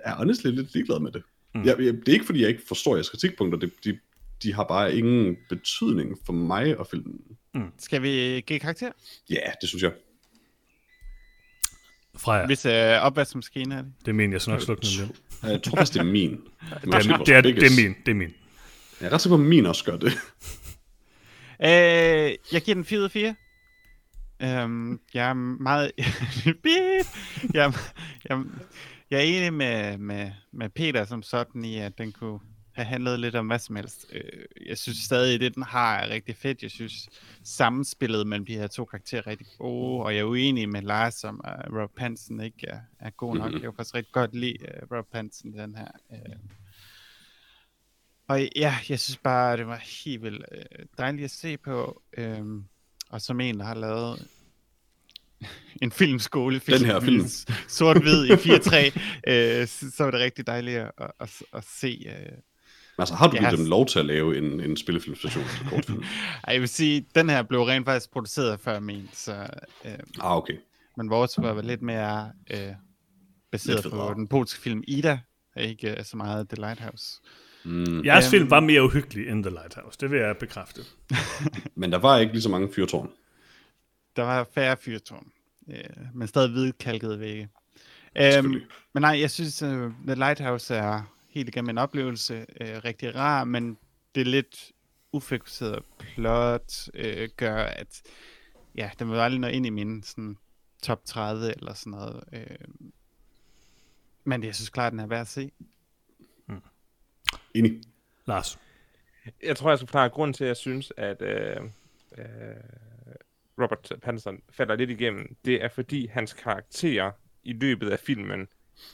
er 0.05 0.15
honestly 0.15 0.51
lidt 0.51 0.75
ligeglad 0.75 1.01
med 1.01 1.13
det. 1.13 1.23
Mm. 1.55 1.65
Jeg, 1.65 1.77
jeg, 1.79 1.95
det 1.95 2.09
er 2.09 2.13
ikke 2.13 2.27
fordi, 2.27 2.41
jeg 2.41 2.49
ikke 2.49 2.63
forstår 2.69 2.95
jeres 2.97 3.09
kritikpunkter, 3.09 3.59
det, 3.59 3.73
de, 3.85 3.99
de 4.43 4.55
har 4.55 4.65
bare 4.65 4.97
ingen 4.97 5.37
betydning 5.49 6.19
for 6.27 6.33
mig 6.33 6.79
og 6.79 6.87
filmen. 6.87 7.21
Skal 7.79 8.03
vi 8.03 8.41
give 8.47 8.59
karakter? 8.59 8.91
Ja, 9.31 9.35
yeah, 9.35 9.53
det 9.61 9.69
synes 9.69 9.83
jeg. 9.83 9.93
Freja, 12.17 12.47
Hvis 12.47 12.67
øh, 12.67 13.03
opvaskemaskine 13.03 13.75
er 13.75 13.83
det. 13.83 13.93
det 14.01 14.09
er 14.09 14.13
min, 14.13 14.33
jeg 14.33 14.41
skal 14.41 14.51
nok 14.53 14.63
slukke 14.63 14.81
den 14.81 14.91
lige. 14.91 15.15
Jeg 15.53 15.63
tror 15.63 15.77
faktisk, 15.77 15.93
det 15.93 16.01
er 16.01 16.05
min. 16.05 16.31
Det 16.31 16.95
er, 16.95 16.99
det, 17.01 17.29
er, 17.37 17.41
det 17.41 17.63
er 17.63 17.83
min, 17.83 17.95
det 18.07 18.11
er 18.11 18.15
min. 18.15 18.35
Jeg 19.01 19.07
er 19.07 19.13
ret 19.13 19.21
sikker 19.21 19.37
på, 19.37 19.43
at 19.43 19.49
min 19.49 19.67
også 19.67 19.85
gør 19.85 19.97
det. 19.97 20.13
Øh, 21.65 21.71
jeg 22.53 22.63
giver 22.63 22.75
den 22.75 22.85
4 22.85 22.99
ud 22.99 23.05
af 23.05 23.11
4. 23.11 23.35
Øhm, 24.43 25.01
jeg 25.15 25.29
er 25.29 25.33
meget... 25.35 25.93
Beep! 26.63 27.07
jeg, 27.55 27.73
jeg, 28.25 28.43
jeg 29.11 29.19
er 29.19 29.23
enig 29.23 29.53
med, 29.53 29.99
med, 29.99 30.31
med 30.53 30.69
Peter 30.69 31.05
som 31.05 31.23
sådan 31.23 31.65
i, 31.65 31.79
at 31.79 31.99
den 31.99 32.13
kunne 32.13 32.39
have 32.75 32.87
handlet 32.87 33.21
lidt 33.21 33.35
om 33.35 33.47
hvad 33.47 33.59
som 33.59 33.77
helst. 33.77 34.07
Øh, 34.13 34.45
jeg 34.67 34.79
synes 34.79 34.99
stadig, 34.99 35.35
at 35.35 35.41
det 35.41 35.55
den 35.55 35.63
har 35.63 35.97
er 35.97 36.11
rigtig 36.11 36.37
fedt. 36.37 36.63
Jeg 36.63 36.71
synes 36.71 37.09
sammenspillet 37.43 38.27
mellem 38.27 38.47
de 38.47 38.55
her 38.55 38.67
to 38.67 38.85
karakterer 38.85 39.23
er 39.23 39.27
rigtig 39.27 39.47
gode, 39.59 40.05
og 40.05 40.15
jeg 40.15 40.21
er 40.21 40.25
uenig 40.25 40.69
med 40.69 40.83
Lars 40.83 41.25
om, 41.25 41.41
at 41.45 41.73
Rob 41.73 41.99
Hansen 41.99 42.41
ikke 42.41 42.67
er, 42.67 42.81
er 43.01 43.11
god 43.11 43.37
nok. 43.37 43.53
Jeg 43.53 43.61
kan 43.61 43.73
faktisk 43.77 43.95
rigtig 43.95 44.13
godt 44.13 44.35
lide 44.35 44.57
uh, 44.63 44.97
Rob 44.97 45.07
Hansen 45.13 45.55
i 45.55 45.59
den 45.59 45.75
her. 45.75 45.89
Uh, 46.11 46.19
og 48.29 48.49
ja, 48.57 48.77
jeg 48.89 49.01
synes 49.01 49.17
bare, 49.17 49.57
det 49.57 49.67
var 49.67 49.77
helt 50.05 50.23
vildt 50.23 50.45
øh, 50.53 50.87
dejligt 50.99 51.25
at 51.25 51.31
se 51.31 51.57
på. 51.57 52.03
Øhm, 52.17 52.65
og 53.09 53.21
som 53.21 53.41
en, 53.41 53.59
der 53.59 53.65
har 53.65 53.75
lavet 53.75 54.29
en 55.83 55.93
filmskole, 55.93 56.59
Den 56.59 56.85
her 56.85 57.01
film. 57.01 57.27
sort-hvid 57.69 58.25
i 58.25 58.33
4-3, 58.33 58.77
øh, 59.31 59.67
så, 59.67 59.91
så 59.97 60.05
var 60.05 60.11
det 60.11 60.21
rigtig 60.21 60.47
dærligt 60.47 60.79
at, 60.79 60.91
at, 60.99 61.11
at, 61.21 61.43
at 61.53 61.65
se. 61.65 62.07
Øh. 62.07 62.39
Altså, 62.99 63.15
har 63.15 63.27
du 63.27 63.31
givet 63.37 63.45
har- 63.49 63.57
dem 63.57 63.67
lov 63.67 63.87
til 63.87 63.99
at 63.99 64.07
lave 64.07 64.39
en, 64.39 64.61
en 64.61 64.77
spillefilmstation 64.77 65.45
til 65.59 65.67
kortfilm? 65.67 65.99
Ej, 66.47 66.53
jeg 66.53 66.61
vil 66.61 66.69
sige, 66.69 67.07
den 67.15 67.31
her 67.31 67.43
blev 67.43 67.61
rent 67.63 67.87
faktisk 67.87 68.11
produceret 68.13 68.61
før 68.61 68.81
min, 68.81 69.09
så, 69.13 69.47
øh, 69.85 69.93
ah, 70.21 70.37
okay. 70.37 70.55
men 70.97 71.11
vores 71.11 71.39
var 71.39 71.63
lidt 71.63 71.83
mere 71.83 72.33
øh, 72.51 72.59
baseret 73.53 73.85
Lidt 73.85 73.95
på 73.95 74.13
den 74.17 74.29
polske 74.29 74.61
film 74.61 74.83
Ida, 74.89 75.19
ikke 75.57 75.91
øh, 75.99 76.05
så 76.05 76.17
meget 76.17 76.49
The 76.49 76.57
Lighthouse. 76.61 77.21
Mm. 77.65 78.05
Jeres 78.05 78.25
Øhm. 78.27 78.31
film 78.31 78.51
var 78.51 78.61
mere 78.61 78.85
uhyggelig 78.85 79.29
end 79.29 79.45
The 79.45 79.51
Lighthouse, 79.51 79.99
det 80.01 80.11
vil 80.11 80.19
jeg 80.21 80.37
bekræfte. 80.37 80.81
Men 81.81 81.93
der 81.93 81.99
var 81.99 82.19
ikke 82.19 82.33
lige 82.33 82.43
så 82.43 82.49
mange 82.49 82.69
fyrtårn. 82.75 83.11
Der 84.17 84.23
var 84.23 84.49
færre 84.55 84.77
fyrtårn, 84.77 85.27
øh, 85.71 85.77
men 86.15 86.29
stadig 86.29 86.51
hvidkalkede 86.51 87.21
vægge. 87.21 87.49
Selvfølgelig. 88.17 88.67
men 88.95 89.01
nej, 89.01 89.21
jeg 89.21 89.31
synes, 89.31 89.63
uh, 89.63 89.93
The 90.07 90.15
Lighthouse 90.15 90.75
er 90.75 91.14
helt 91.35 91.49
igennem 91.49 91.71
en 91.71 91.79
oplevelse, 91.79 92.47
øh, 92.61 92.85
rigtig 92.85 93.15
rar, 93.15 93.45
men 93.45 93.79
det 94.15 94.21
er 94.21 94.25
lidt 94.25 94.73
ufokuseret 95.13 95.83
plot, 95.99 96.89
øh, 96.95 97.29
gør, 97.37 97.65
at 97.65 98.03
ja, 98.75 98.91
den 98.99 99.11
vil 99.11 99.17
aldrig 99.17 99.41
nå 99.41 99.47
ind 99.47 99.67
i 99.67 99.71
min 99.71 100.03
sådan, 100.03 100.37
top 100.83 101.05
30 101.05 101.57
eller 101.57 101.75
sådan 101.75 101.91
noget. 101.91 102.25
Øh, 102.33 102.89
men 104.25 104.45
jeg 104.45 104.55
synes 104.55 104.71
klart, 104.71 104.93
den 104.93 105.01
er 105.01 105.07
værd 105.07 105.21
at 105.21 105.29
se. 105.29 105.51
Enig. 107.55 107.83
Lars. 108.27 108.59
Jeg 109.43 109.57
tror, 109.57 109.71
jeg 109.71 109.79
skal 109.79 109.89
forklare 109.89 110.09
grunden 110.09 110.35
til, 110.35 110.45
at 110.45 110.49
jeg 110.49 110.57
synes, 110.57 110.93
at 110.97 111.23
øh, 111.23 111.57
øh, 112.19 112.25
Robert 113.63 113.93
Pattinson 114.03 114.41
falder 114.51 114.77
lidt 114.77 114.91
igennem. 114.91 115.37
Det 115.45 115.65
er, 115.65 115.69
fordi 115.69 116.07
hans 116.07 116.33
karakter 116.33 117.13
i 117.43 117.53
løbet 117.53 117.91
af 117.91 117.99
filmen 117.99 118.49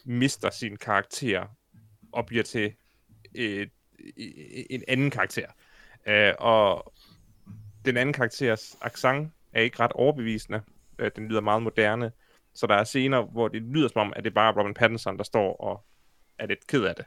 mister 0.04 0.50
sin 0.50 0.76
karakter 0.76 1.46
og 2.12 2.27
bliver 2.27 2.43
til 2.43 2.74
øh, 3.35 3.66
en 4.70 4.85
anden 4.89 5.11
karakter. 5.11 5.47
Øh, 6.07 6.35
og 6.39 6.93
den 7.85 7.97
anden 7.97 8.12
karakteres 8.12 8.77
accent 8.81 9.32
er 9.53 9.61
ikke 9.61 9.81
ret 9.81 9.93
overbevisende. 9.93 10.62
Øh, 10.99 11.11
den 11.16 11.28
lyder 11.28 11.41
meget 11.41 11.62
moderne. 11.62 12.12
Så 12.55 12.66
der 12.66 12.74
er 12.74 12.85
scener, 12.85 13.23
hvor 13.23 13.49
det 13.49 13.62
lyder 13.62 13.89
som 13.89 14.01
om, 14.01 14.12
at 14.16 14.24
det 14.24 14.35
bare 14.35 14.53
er 14.53 14.59
Robin 14.59 14.74
Pattinson, 14.74 15.19
der 15.19 15.24
står 15.24 15.57
og 15.57 15.85
er 16.39 16.47
lidt 16.47 16.66
ked 16.66 16.85
af 16.85 16.95
det. 16.95 17.05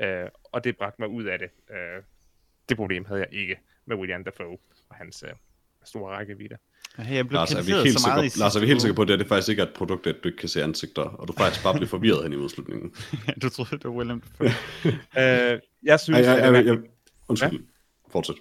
Øh, 0.00 0.28
og 0.44 0.64
det 0.64 0.76
bragte 0.76 1.02
mig 1.02 1.08
ud 1.08 1.24
af 1.24 1.38
det. 1.38 1.50
Øh, 1.70 2.02
det 2.68 2.76
problem 2.76 3.04
havde 3.04 3.20
jeg 3.20 3.28
ikke 3.32 3.58
med 3.84 3.96
William 3.96 4.24
Dafoe 4.24 4.58
og 4.88 4.96
hans 4.96 5.22
øh, 5.22 5.32
store 5.84 6.16
rækkevidde. 6.16 6.56
Jeg 6.98 7.28
blev 7.28 7.36
Lars, 7.38 7.52
er 7.52 7.62
vi 7.62 7.72
helt 7.72 8.00
så 8.00 8.08
meget 8.08 8.32
sikre, 8.32 8.40
i 8.40 8.42
Lars, 8.44 8.56
er 8.56 8.60
vi 8.60 8.66
helt 8.66 8.82
sikre 8.82 8.94
på, 8.94 9.02
at 9.02 9.08
det 9.08 9.20
er 9.22 9.28
faktisk 9.28 9.48
ikke 9.48 9.62
er 9.62 9.66
et 9.66 9.72
produkt, 9.74 10.06
at 10.06 10.16
du 10.24 10.28
ikke 10.28 10.38
kan 10.38 10.48
se 10.48 10.62
ansigter, 10.62 11.02
og 11.02 11.28
du 11.28 11.32
faktisk 11.32 11.62
bare 11.64 11.74
bliver 11.74 11.88
forvirret 11.88 12.22
hen 12.22 12.32
i 12.32 12.36
udslutningen? 12.36 12.94
du 13.42 13.48
troede, 13.48 13.70
det 13.70 13.84
var 13.84 13.90
William 13.90 14.20
Dafoe. 14.20 14.50
Øh, 15.52 15.60
jeg 15.82 16.00
synes, 16.00 16.26
Ej, 16.26 16.32
ej, 16.34 16.38
at 16.40 16.54
ej, 16.54 16.62
her- 16.62 16.72
jeg, 16.72 16.78
undskyld. 17.28 17.66
Fortsæt. 18.10 18.34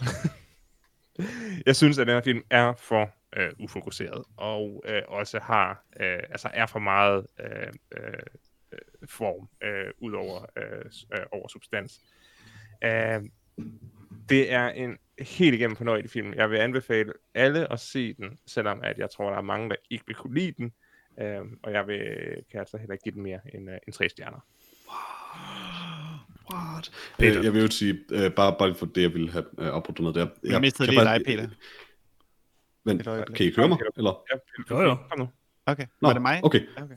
jeg 1.66 1.76
synes, 1.76 1.98
at 1.98 2.06
den 2.06 2.14
her 2.14 2.22
film 2.22 2.42
er 2.50 2.72
for 2.78 3.10
øh, 3.36 3.50
ufokuseret, 3.58 4.24
og 4.36 4.82
øh, 4.88 5.02
også 5.08 5.38
har, 5.42 5.84
øh, 6.00 6.18
altså 6.30 6.50
er 6.54 6.66
for 6.66 6.78
meget 6.78 7.26
øh, 7.40 7.72
øh, 7.96 8.12
form, 9.08 9.48
øh, 9.62 9.90
ud 9.98 10.12
over, 10.12 10.46
øh, 10.58 10.84
øh, 11.14 11.24
over 11.32 11.48
substans. 11.48 12.00
Øh, 12.84 13.20
det 14.28 14.52
er 14.52 14.68
en 14.68 14.96
helt 15.18 15.54
igennem 15.54 15.76
fornøjelig 15.76 16.10
film. 16.10 16.34
Jeg 16.34 16.50
vil 16.50 16.56
anbefale 16.56 17.12
alle 17.34 17.72
at 17.72 17.80
se 17.80 18.12
den, 18.14 18.38
selvom 18.46 18.80
at 18.82 18.98
jeg 18.98 19.10
tror, 19.10 19.30
der 19.30 19.36
er 19.36 19.42
mange, 19.42 19.68
der 19.70 19.76
ikke 19.90 20.04
vil 20.06 20.16
kunne 20.16 20.34
lide 20.34 20.52
den. 20.52 20.72
Øhm, 21.20 21.58
og 21.62 21.72
jeg 21.72 21.86
vil, 21.86 22.00
kan 22.50 22.60
altså 22.60 22.76
heller 22.78 22.92
ikke 22.92 23.02
give 23.02 23.14
den 23.14 23.22
mere 23.22 23.40
end, 23.54 23.70
øh, 23.70 23.76
end 23.86 23.92
tre 23.94 24.08
stjerner. 24.08 24.38
What? 26.52 26.90
Peter. 27.18 27.38
Øh, 27.38 27.44
jeg 27.44 27.52
vil 27.54 27.62
jo 27.62 27.70
sige, 27.70 27.98
øh, 28.10 28.30
bare, 28.30 28.56
bare 28.58 28.74
for 28.74 28.86
det, 28.86 29.02
jeg 29.02 29.12
ville 29.14 29.30
have 29.32 29.44
øh, 29.58 29.66
opbrudt 29.68 30.00
med 30.00 30.12
der. 30.12 30.26
Jeg 30.44 30.60
mistede 30.60 30.86
kan 30.86 30.94
lige 30.94 31.04
faktisk- 31.06 31.26
dig, 31.26 31.36
Peter. 31.38 31.48
Men, 32.86 32.98
kan 33.34 33.46
I 33.46 33.52
høre 33.56 33.68
mig? 33.68 33.78
Eller? 33.96 34.22
Ja, 34.32 34.38
Jo, 34.76 34.82
jo. 34.82 34.96
Kom 35.10 35.18
nu. 35.18 35.28
Okay, 35.66 35.86
Nå, 36.00 36.08
var 36.08 36.12
det 36.12 36.22
mig? 36.22 36.40
okay. 36.44 36.60
okay. 36.76 36.94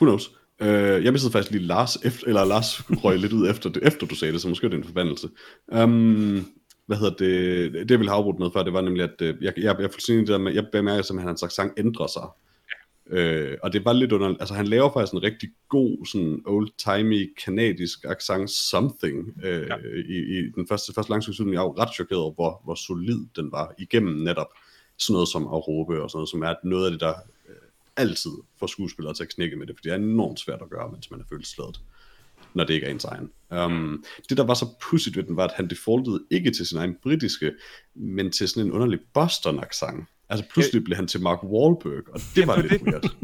Who 0.00 0.06
knows? 0.06 0.30
Øh, 0.60 1.04
jeg 1.04 1.12
mistede 1.12 1.32
faktisk 1.32 1.50
lige 1.52 1.62
Lars, 1.64 1.96
efter, 1.96 2.26
eller 2.26 2.44
Lars 2.44 2.80
røg 3.04 3.18
lidt 3.18 3.32
ud 3.32 3.50
efter, 3.50 3.70
det, 3.70 3.86
efter 3.86 4.06
du 4.06 4.14
sagde 4.14 4.32
det, 4.32 4.40
så 4.40 4.48
måske 4.48 4.64
er 4.66 4.70
det 4.70 4.76
en 4.78 4.84
forbandelse. 4.84 5.28
Um, 5.66 6.52
hvad 6.88 6.96
hedder 6.96 7.16
det? 7.16 7.88
Det 7.88 7.98
ville 7.98 8.10
have 8.10 8.34
med 8.38 8.50
før, 8.52 8.62
det 8.62 8.72
var 8.72 8.80
nemlig, 8.80 9.04
at 9.04 9.22
øh, 9.22 9.34
jeg, 9.40 9.52
jeg, 9.56 9.76
jeg, 9.80 9.90
fuldstændig 9.90 10.26
det 10.26 10.32
der 10.32 10.38
med, 10.38 10.54
jeg 10.54 10.66
bemærker 10.72 11.02
simpelthen, 11.02 11.28
at 11.28 11.30
hans 11.30 11.42
accent 11.42 11.72
ændrer 11.76 12.06
sig. 12.06 12.28
Øh, 13.10 13.58
og 13.62 13.72
det 13.72 13.84
var 13.84 13.92
lidt 13.92 14.12
under, 14.12 14.28
altså 14.28 14.54
han 14.54 14.66
laver 14.66 14.92
faktisk 14.92 15.12
en 15.12 15.22
rigtig 15.22 15.48
god, 15.68 16.06
sådan 16.06 16.42
old-timey, 16.46 17.34
kanadisk 17.44 18.04
accent 18.04 18.50
something 18.50 19.44
øh, 19.44 19.66
Ja. 19.68 19.76
i, 20.08 20.38
i, 20.38 20.50
den 20.54 20.68
første, 20.68 20.94
første 20.94 21.10
langsynsudning. 21.10 21.54
Jeg 21.54 21.62
var 21.62 21.78
ret 21.78 21.94
chokeret 21.94 22.20
over, 22.20 22.34
hvor, 22.34 22.60
hvor 22.64 22.74
solid 22.74 23.26
den 23.36 23.52
var 23.52 23.74
igennem 23.78 24.14
netop 24.14 24.48
sådan 24.98 25.12
noget 25.12 25.28
som 25.28 25.42
at 25.42 25.68
råbe 25.68 26.02
og 26.02 26.10
sådan 26.10 26.18
noget, 26.18 26.28
som 26.28 26.42
er 26.42 26.54
noget 26.64 26.84
af 26.84 26.90
det, 26.90 27.00
der 27.00 27.14
øh, 27.48 27.54
altid 27.96 28.32
får 28.58 28.66
skuespillere 28.66 29.14
til 29.14 29.22
at 29.22 29.34
knække 29.34 29.56
med 29.56 29.66
det, 29.66 29.76
for 29.76 29.82
det 29.82 29.92
er 29.92 29.96
enormt 29.96 30.40
svært 30.40 30.62
at 30.62 30.70
gøre, 30.70 30.90
mens 30.92 31.10
man 31.10 31.20
er 31.20 31.24
følelsesladet 31.30 31.80
når 32.58 32.64
det 32.64 32.74
ikke 32.74 32.86
er 32.86 32.90
ens 32.90 33.04
egen. 33.04 33.30
Um, 33.50 34.04
det, 34.28 34.36
der 34.36 34.44
var 34.44 34.54
så 34.54 34.66
pudsigt 34.82 35.16
ved 35.16 35.24
den, 35.24 35.36
var, 35.36 35.44
at 35.44 35.54
han 35.54 35.70
defaultede 35.70 36.24
ikke 36.30 36.50
til 36.50 36.66
sin 36.66 36.78
egen 36.78 36.96
britiske, 37.02 37.52
men 37.94 38.32
til 38.32 38.48
sådan 38.48 38.66
en 38.66 38.72
underlig 38.72 38.98
Boston-accent. 39.14 40.04
Altså 40.28 40.44
pludselig 40.52 40.84
blev 40.84 40.96
han 40.96 41.06
til 41.06 41.22
Mark 41.22 41.42
Wahlberg, 41.42 42.14
og 42.14 42.20
det 42.34 42.46
var 42.46 42.56
lidt 42.62 42.72
det. 42.72 42.82
weird. 42.82 43.04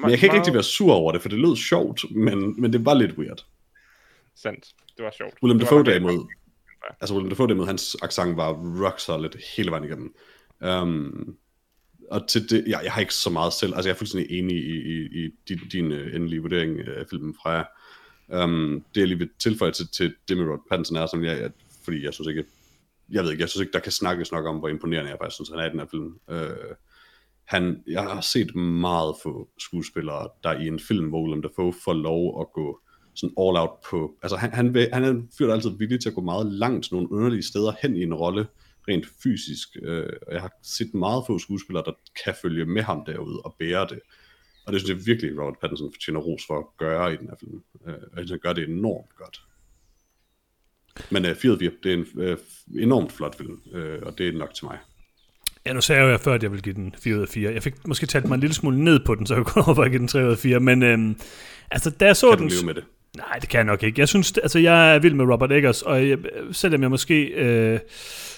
Men 0.00 0.10
jeg 0.10 0.18
kan 0.18 0.26
ikke 0.26 0.36
rigtig 0.36 0.54
være 0.54 0.62
sur 0.62 0.92
over 0.92 1.12
det, 1.12 1.22
for 1.22 1.28
det 1.28 1.38
lød 1.38 1.56
sjovt, 1.56 2.04
men, 2.10 2.60
men 2.60 2.72
det 2.72 2.84
var 2.84 2.94
lidt 2.94 3.18
weird. 3.18 3.44
Sandt. 4.36 4.66
Det 4.96 5.04
var 5.04 5.14
sjovt. 5.16 5.34
Willem 5.42 5.58
Dafoe 5.58 5.84
derimod, 5.84 6.26
altså 7.00 7.14
Willem 7.14 7.28
Dafoe 7.28 7.46
derimod, 7.46 7.66
hans 7.66 7.96
accent 8.02 8.36
var 8.36 8.52
rock 8.84 9.00
solid 9.00 9.30
hele 9.56 9.70
vejen 9.70 9.84
igennem. 9.84 10.14
Um, 10.60 11.36
og 12.10 12.28
til 12.28 12.50
det, 12.50 12.64
jeg, 12.66 12.80
jeg 12.84 12.92
har 12.92 13.00
ikke 13.00 13.14
så 13.14 13.30
meget 13.30 13.52
selv, 13.52 13.74
altså 13.74 13.88
jeg 13.88 13.94
er 13.94 13.98
fuldstændig 13.98 14.38
enig 14.38 14.56
i, 14.56 14.76
i, 14.76 15.24
i 15.24 15.30
din, 15.48 15.58
din 15.72 15.92
uh, 15.92 16.14
endelige 16.14 16.40
vurdering 16.40 16.80
af 16.80 17.04
filmen 17.10 17.34
fra 17.42 17.50
jer. 17.50 17.64
Um, 18.28 18.84
det 18.94 19.00
jeg 19.00 19.08
lige 19.08 19.18
vil 19.18 19.30
tilføje 19.38 19.72
til, 19.72 19.88
til 19.88 20.14
Demi 20.28 20.42
Rod 20.42 20.58
Pattinson 20.70 20.96
er, 20.96 21.06
som 21.06 21.24
jeg, 21.24 21.40
jeg, 21.40 21.50
fordi 21.84 22.04
jeg 22.04 22.14
synes 22.14 22.28
ikke, 22.28 22.44
jeg 23.10 23.24
ved 23.24 23.30
ikke, 23.30 23.40
jeg 23.40 23.48
synes 23.48 23.60
ikke, 23.60 23.72
der 23.72 23.78
kan 23.78 23.92
snakkes 23.92 24.32
nok 24.32 24.46
om, 24.46 24.56
hvor 24.56 24.68
imponerende 24.68 25.10
jeg 25.10 25.18
faktisk 25.20 25.34
synes, 25.34 25.48
han 25.48 25.58
er 25.58 25.66
i 25.66 25.70
den 25.70 25.78
her 25.78 25.86
film. 25.86 26.18
Uh, 26.28 26.74
han, 27.44 27.82
jeg 27.86 28.02
har 28.02 28.20
set 28.20 28.54
meget 28.56 29.14
få 29.22 29.48
skuespillere, 29.58 30.28
der 30.42 30.52
i 30.52 30.66
en 30.66 30.80
film, 30.80 31.08
hvor 31.08 31.22
Willem 31.22 31.42
Dafoe 31.42 31.72
får 31.84 31.92
lov 31.92 32.40
at 32.40 32.52
gå 32.52 32.80
sådan 33.14 33.34
all 33.38 33.56
out 33.56 33.70
på, 33.90 34.14
altså 34.22 34.36
han, 34.36 34.52
han, 34.52 34.74
vil, 34.74 34.88
han 34.92 35.04
er 35.04 35.10
en 35.10 35.28
fyr, 35.38 35.44
der 35.44 35.52
er 35.52 35.56
altid 35.56 35.70
villig 35.78 36.00
til 36.00 36.08
at 36.08 36.14
gå 36.14 36.20
meget 36.20 36.46
langt 36.46 36.92
nogle 36.92 37.12
underlige 37.12 37.42
steder 37.42 37.72
hen 37.82 37.96
i 37.96 38.02
en 38.02 38.14
rolle, 38.14 38.46
rent 38.88 39.06
fysisk, 39.22 39.68
øh, 39.82 40.12
og 40.26 40.32
jeg 40.32 40.40
har 40.40 40.52
set 40.62 40.94
meget 40.94 41.24
få 41.26 41.38
skuespillere, 41.38 41.84
der 41.86 41.92
kan 42.24 42.34
følge 42.42 42.66
med 42.66 42.82
ham 42.82 43.04
derude 43.06 43.40
og 43.40 43.56
bære 43.58 43.86
det. 43.90 44.00
Og 44.68 44.72
det 44.72 44.80
synes 44.80 44.98
jeg 44.98 45.06
virkelig, 45.06 45.40
Robert 45.40 45.58
Pattinson 45.60 45.92
fortjener 45.92 46.20
ros 46.20 46.42
for 46.46 46.58
at 46.58 46.64
gøre 46.78 47.12
i 47.12 47.16
den 47.16 47.28
her 47.28 47.36
film. 47.40 47.62
Øh, 47.86 47.94
og 48.12 48.18
han 48.28 48.38
gør 48.42 48.52
det 48.52 48.68
enormt 48.68 49.16
godt. 49.16 49.42
Men 51.10 51.24
øh, 51.24 51.36
4 51.36 51.58
4, 51.58 51.70
det 51.82 51.92
er 51.92 51.96
en 51.96 52.06
øh, 52.16 52.36
enormt 52.78 53.12
flot 53.12 53.36
film, 53.36 53.60
øh, 53.72 53.98
og 54.02 54.18
det 54.18 54.28
er 54.28 54.32
nok 54.32 54.54
til 54.54 54.64
mig. 54.64 54.78
Ja, 55.66 55.72
nu 55.72 55.80
sagde 55.80 56.02
jeg 56.02 56.12
jo 56.12 56.16
før, 56.16 56.34
at 56.34 56.42
jeg 56.42 56.50
ville 56.50 56.62
give 56.62 56.74
den 56.74 56.94
4 56.98 57.16
ud 57.16 57.22
af 57.22 57.28
4. 57.28 57.52
Jeg 57.52 57.62
fik 57.62 57.86
måske 57.86 58.06
talt 58.06 58.28
mig 58.28 58.34
en 58.34 58.40
lille 58.40 58.54
smule 58.54 58.84
ned 58.84 59.00
på 59.04 59.14
den, 59.14 59.26
så 59.26 59.34
jeg 59.34 59.44
kunne 59.44 59.68
over 59.68 59.84
at 59.84 59.90
give 59.90 59.98
den 59.98 60.08
3 60.08 60.26
ud 60.26 60.30
af 60.30 60.38
4. 60.38 60.60
Men 60.60 60.82
øhm, 60.82 61.20
altså, 61.70 61.90
da 61.90 62.06
jeg 62.06 62.16
så 62.16 62.30
Kan 62.30 62.38
den... 62.38 62.48
leve 62.48 62.66
med 62.66 62.74
det? 62.74 62.84
Nej, 63.16 63.38
det 63.38 63.48
kan 63.48 63.58
jeg 63.58 63.64
nok 63.64 63.82
ikke. 63.82 64.00
Jeg 64.00 64.08
synes, 64.08 64.38
altså 64.38 64.58
jeg 64.58 64.94
er 64.94 64.98
vild 64.98 65.14
med 65.14 65.24
Robert 65.24 65.52
Eggers, 65.52 65.82
og 65.82 66.08
jeg, 66.08 66.18
selvom 66.52 66.82
jeg 66.82 66.90
måske 66.90 67.24
øh, 67.24 67.78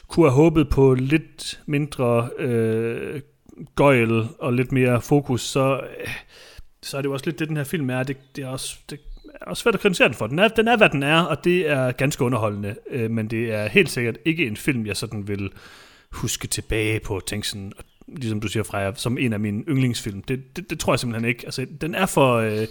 kunne 0.08 0.26
have 0.26 0.34
håbet 0.34 0.68
på 0.68 0.94
lidt 0.94 1.60
mindre 1.66 2.30
øh, 2.38 3.20
gøjl 3.76 4.28
og 4.38 4.52
lidt 4.52 4.72
mere 4.72 5.02
fokus, 5.02 5.40
så, 5.40 5.80
så 6.82 6.96
er 6.96 7.02
det 7.02 7.08
jo 7.08 7.12
også 7.12 7.26
lidt 7.26 7.38
det, 7.38 7.48
den 7.48 7.56
her 7.56 7.64
film 7.64 7.90
er. 7.90 8.02
Det, 8.02 8.16
det 8.36 8.44
er 8.44 8.48
også, 8.48 8.78
det 8.90 9.00
er 9.40 9.44
også 9.44 9.62
svært 9.62 9.74
at 9.74 9.80
kritisere 9.80 10.08
den 10.08 10.14
for. 10.14 10.26
Den 10.26 10.38
er, 10.38 10.48
den 10.48 10.68
er, 10.68 10.76
hvad 10.76 10.88
den 10.88 11.02
er, 11.02 11.20
og 11.20 11.44
det 11.44 11.70
er 11.70 11.92
ganske 11.92 12.24
underholdende, 12.24 12.76
øh, 12.90 13.10
men 13.10 13.28
det 13.28 13.52
er 13.52 13.68
helt 13.68 13.90
sikkert 13.90 14.18
ikke 14.24 14.46
en 14.46 14.56
film, 14.56 14.86
jeg 14.86 14.96
sådan 14.96 15.28
vil 15.28 15.50
huske 16.12 16.48
tilbage 16.48 17.00
på, 17.00 17.20
tænke 17.26 17.48
sådan, 17.48 17.72
ligesom 18.08 18.40
du 18.40 18.48
siger, 18.48 18.62
Freja, 18.62 18.92
som 18.94 19.18
en 19.18 19.32
af 19.32 19.40
mine 19.40 19.64
yndlingsfilm. 19.68 20.22
Det, 20.22 20.56
det, 20.56 20.70
det 20.70 20.80
tror 20.80 20.92
jeg 20.92 21.00
simpelthen 21.00 21.28
ikke. 21.28 21.42
Altså, 21.44 21.66
den 21.80 21.94
er 21.94 22.06
for... 22.06 22.36
Øh, 22.36 22.66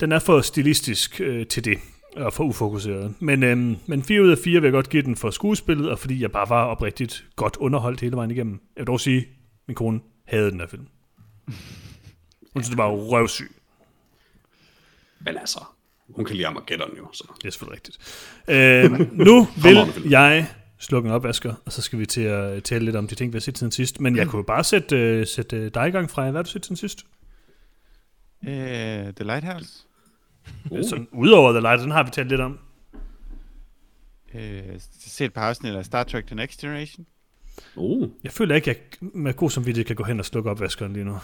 den 0.00 0.12
er 0.12 0.18
for 0.18 0.40
stilistisk 0.40 1.20
øh, 1.20 1.46
til 1.46 1.64
det, 1.64 1.78
og 2.16 2.32
for 2.32 2.44
ufokuseret. 2.44 3.14
Men, 3.20 3.42
øhm, 3.42 3.76
men 3.86 4.02
4 4.02 4.22
ud 4.22 4.30
af 4.30 4.38
4 4.38 4.60
vil 4.60 4.66
jeg 4.66 4.72
godt 4.72 4.88
give 4.88 5.02
den 5.02 5.16
for 5.16 5.30
skuespillet, 5.30 5.90
og 5.90 5.98
fordi 5.98 6.22
jeg 6.22 6.32
bare 6.32 6.48
var 6.48 6.64
oprigtigt 6.64 7.24
godt 7.36 7.56
underholdt 7.56 8.00
hele 8.00 8.16
vejen 8.16 8.30
igennem. 8.30 8.60
Jeg 8.76 8.80
vil 8.80 8.86
dog 8.86 9.00
sige, 9.00 9.26
min 9.66 9.74
kone 9.74 10.00
havde 10.24 10.50
den 10.50 10.60
her 10.60 10.66
film. 10.66 10.86
Hun 12.52 12.62
synes, 12.62 12.68
det 12.68 12.78
var 12.78 12.90
røvsyg. 12.90 13.52
Men 15.20 15.36
altså, 15.36 15.64
hun 16.08 16.24
kan 16.24 16.36
lide 16.36 16.46
Armageddon 16.46 16.96
jo, 16.96 17.08
så. 17.12 17.32
Det 17.38 17.46
er 17.46 17.50
selvfølgelig 17.50 17.74
rigtigt. 17.74 17.98
Øh, 18.48 19.12
nu 19.26 19.48
vil 19.64 20.10
jeg 20.10 20.48
slukke 20.78 21.08
en 21.08 21.14
opvasker, 21.14 21.54
og 21.64 21.72
så 21.72 21.82
skal 21.82 21.98
vi 21.98 22.06
til 22.06 22.20
at 22.20 22.64
tale 22.64 22.84
lidt 22.84 22.96
om 22.96 23.08
de 23.08 23.14
ting, 23.14 23.32
vi 23.32 23.36
har 23.36 23.40
set 23.40 23.58
siden 23.58 23.72
sidst. 23.72 24.00
Men 24.00 24.16
jeg 24.16 24.28
kunne 24.28 24.38
jo 24.38 24.42
bare 24.42 24.64
sætte, 24.64 24.96
øh, 24.96 25.26
sætte 25.26 25.56
øh, 25.56 25.70
dig 25.74 25.88
i 25.88 25.90
gang, 25.90 26.10
Freja. 26.10 26.30
Hvad 26.30 26.38
har 26.38 26.42
du 26.42 26.50
set 26.50 26.66
siden 26.66 26.76
sidst? 26.76 27.06
Uh, 28.42 28.48
The 28.48 29.24
Lighthouse. 29.24 29.86
Uh. 30.70 30.78
Sådan, 30.88 31.08
udover 31.12 31.52
The 31.52 31.60
Light, 31.60 31.82
den 31.82 31.90
har 31.90 32.02
vi 32.02 32.10
talt 32.10 32.28
lidt 32.28 32.40
om. 32.40 32.58
Uh, 34.34 34.40
se 35.00 35.24
et 35.24 35.32
par 35.32 35.48
afsnit 35.48 35.74
af 35.74 35.84
Star 35.84 36.04
Trek 36.04 36.26
The 36.26 36.36
Next 36.36 36.60
Generation. 36.60 37.06
Uh. 37.76 38.08
Jeg 38.24 38.32
føler 38.32 38.54
ikke, 38.54 38.70
at 38.70 38.76
jeg 38.76 39.08
med 39.14 39.34
god 39.34 39.50
samvittighed 39.50 39.86
kan 39.86 39.96
gå 39.96 40.04
hen 40.04 40.18
og 40.18 40.24
slukke 40.24 40.50
opvaskeren 40.50 40.92
lige 40.92 41.04
nu. 41.04 41.18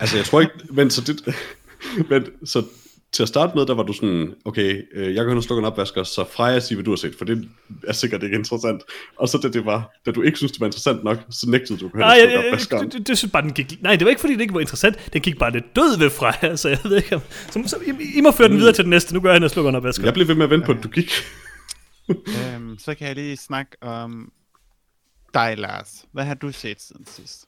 Altså, 0.00 0.16
jeg 0.16 0.24
tror 0.24 0.40
ikke, 0.40 0.54
men 0.70 0.90
så 0.90 1.00
det, 1.00 1.36
men 2.08 2.26
så 2.44 2.62
til 3.14 3.22
at 3.22 3.28
starte 3.28 3.52
med, 3.54 3.66
der 3.66 3.74
var 3.74 3.82
du 3.82 3.92
sådan, 3.92 4.34
okay, 4.44 4.82
øh, 4.94 5.14
jeg 5.14 5.24
kan 5.24 5.28
hen 5.28 5.36
og 5.36 5.44
slukke 5.44 5.60
en 5.60 5.64
opvasker, 5.64 6.02
så 6.02 6.24
Freja 6.32 6.60
siger, 6.60 6.76
hvad 6.76 6.84
du 6.84 6.90
har 6.90 6.96
set, 6.96 7.14
for 7.18 7.24
det 7.24 7.48
er 7.88 7.92
sikkert 7.92 8.22
ikke 8.22 8.36
interessant. 8.36 8.82
Og 9.16 9.28
så 9.28 9.38
da 9.38 9.48
det 9.48 9.64
var, 9.64 9.90
da 10.06 10.10
du 10.10 10.22
ikke 10.22 10.38
synes, 10.38 10.52
det 10.52 10.60
var 10.60 10.66
interessant 10.66 11.04
nok, 11.04 11.18
så 11.30 11.50
nægtede 11.50 11.78
du 11.78 11.86
at 11.86 11.92
gå 11.92 11.98
hen 11.98 12.02
og 12.02 12.08
Nej, 12.08 12.28
jeg, 12.30 12.38
opvaskeren. 12.38 12.84
det, 12.84 12.92
det, 12.92 13.06
det, 13.06 13.18
synes 13.18 13.32
bare, 13.32 13.42
den 13.42 13.52
gik... 13.52 13.82
Nej, 13.82 13.96
det 13.96 14.04
var 14.04 14.08
ikke, 14.08 14.20
fordi 14.20 14.34
det 14.34 14.40
ikke 14.40 14.54
var 14.54 14.60
interessant. 14.60 15.10
Den 15.12 15.20
gik 15.20 15.38
bare 15.38 15.52
lidt 15.52 15.76
død 15.76 15.98
ved 15.98 16.10
Freja, 16.10 16.56
så 16.56 16.68
jeg 16.68 16.78
ved 16.84 16.96
ikke. 16.96 17.20
Så, 17.50 17.62
så 17.66 17.76
I, 17.86 18.18
I 18.18 18.20
må 18.20 18.30
føre 18.30 18.48
den 18.48 18.56
videre 18.56 18.72
til 18.72 18.84
den 18.84 18.90
næste. 18.90 19.14
Nu 19.14 19.20
gør 19.20 19.28
jeg 19.28 19.36
hen 19.36 19.42
og 19.42 19.50
slukker 19.50 19.68
en 19.68 19.74
opvasker. 19.74 20.04
Jeg 20.04 20.14
blev 20.14 20.28
ved 20.28 20.34
med 20.34 20.44
at 20.44 20.50
vente 20.50 20.66
på, 20.66 20.72
at 20.72 20.82
du 20.82 20.88
gik. 20.88 21.10
um, 22.08 22.76
så 22.78 22.94
kan 22.94 23.06
jeg 23.06 23.14
lige 23.14 23.36
snakke 23.36 23.82
om 23.82 24.32
dig, 25.34 25.58
Lars. 25.58 26.06
Hvad 26.12 26.24
har 26.24 26.34
du 26.34 26.52
set 26.52 26.80
siden 26.80 27.06
sidst? 27.06 27.46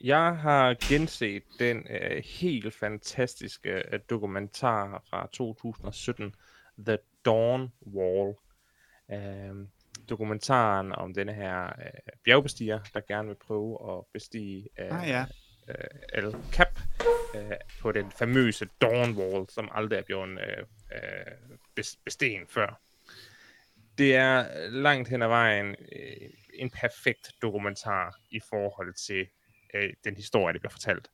Jeg 0.00 0.36
har 0.36 0.76
genset 0.88 1.42
den 1.58 1.86
øh, 1.90 2.22
helt 2.24 2.74
fantastiske 2.74 3.70
øh, 3.92 4.00
dokumentar 4.10 5.02
fra 5.10 5.28
2017, 5.32 6.34
The 6.86 6.98
Dawn 7.24 7.72
Wall. 7.86 8.34
Øh, 9.12 9.66
dokumentaren 10.08 10.92
om 10.92 11.14
denne 11.14 11.32
her 11.32 11.66
øh, 11.66 12.12
bjergbestiger, 12.24 12.80
der 12.94 13.00
gerne 13.08 13.28
vil 13.28 13.36
prøve 13.46 13.98
at 13.98 14.04
bestige 14.12 14.68
øh, 14.78 15.02
Ah 15.02 15.08
ja. 15.08 15.24
øh, 15.68 16.22
El 16.24 16.34
Cap 16.52 16.80
øh, 17.34 17.52
på 17.80 17.92
den 17.92 18.10
famøse 18.10 18.68
Dawn 18.80 19.16
Wall, 19.16 19.48
som 19.48 19.68
aldrig 19.72 19.98
er 19.98 20.02
blevet 20.02 20.28
øh, 20.28 20.64
øh, 21.76 22.46
før. 22.48 22.80
Det 23.98 24.16
er 24.16 24.68
langt 24.68 25.08
hen 25.08 25.22
ad 25.22 25.28
vejen 25.28 25.66
øh, 25.68 26.30
en 26.60 26.70
perfekt 26.70 27.32
dokumentar 27.42 28.16
i 28.30 28.40
forhold 28.50 28.94
til 28.94 29.26
øh, 29.74 29.92
den 30.04 30.16
historie, 30.16 30.52
der 30.52 30.58
bliver 30.58 30.70
fortalt. 30.70 31.10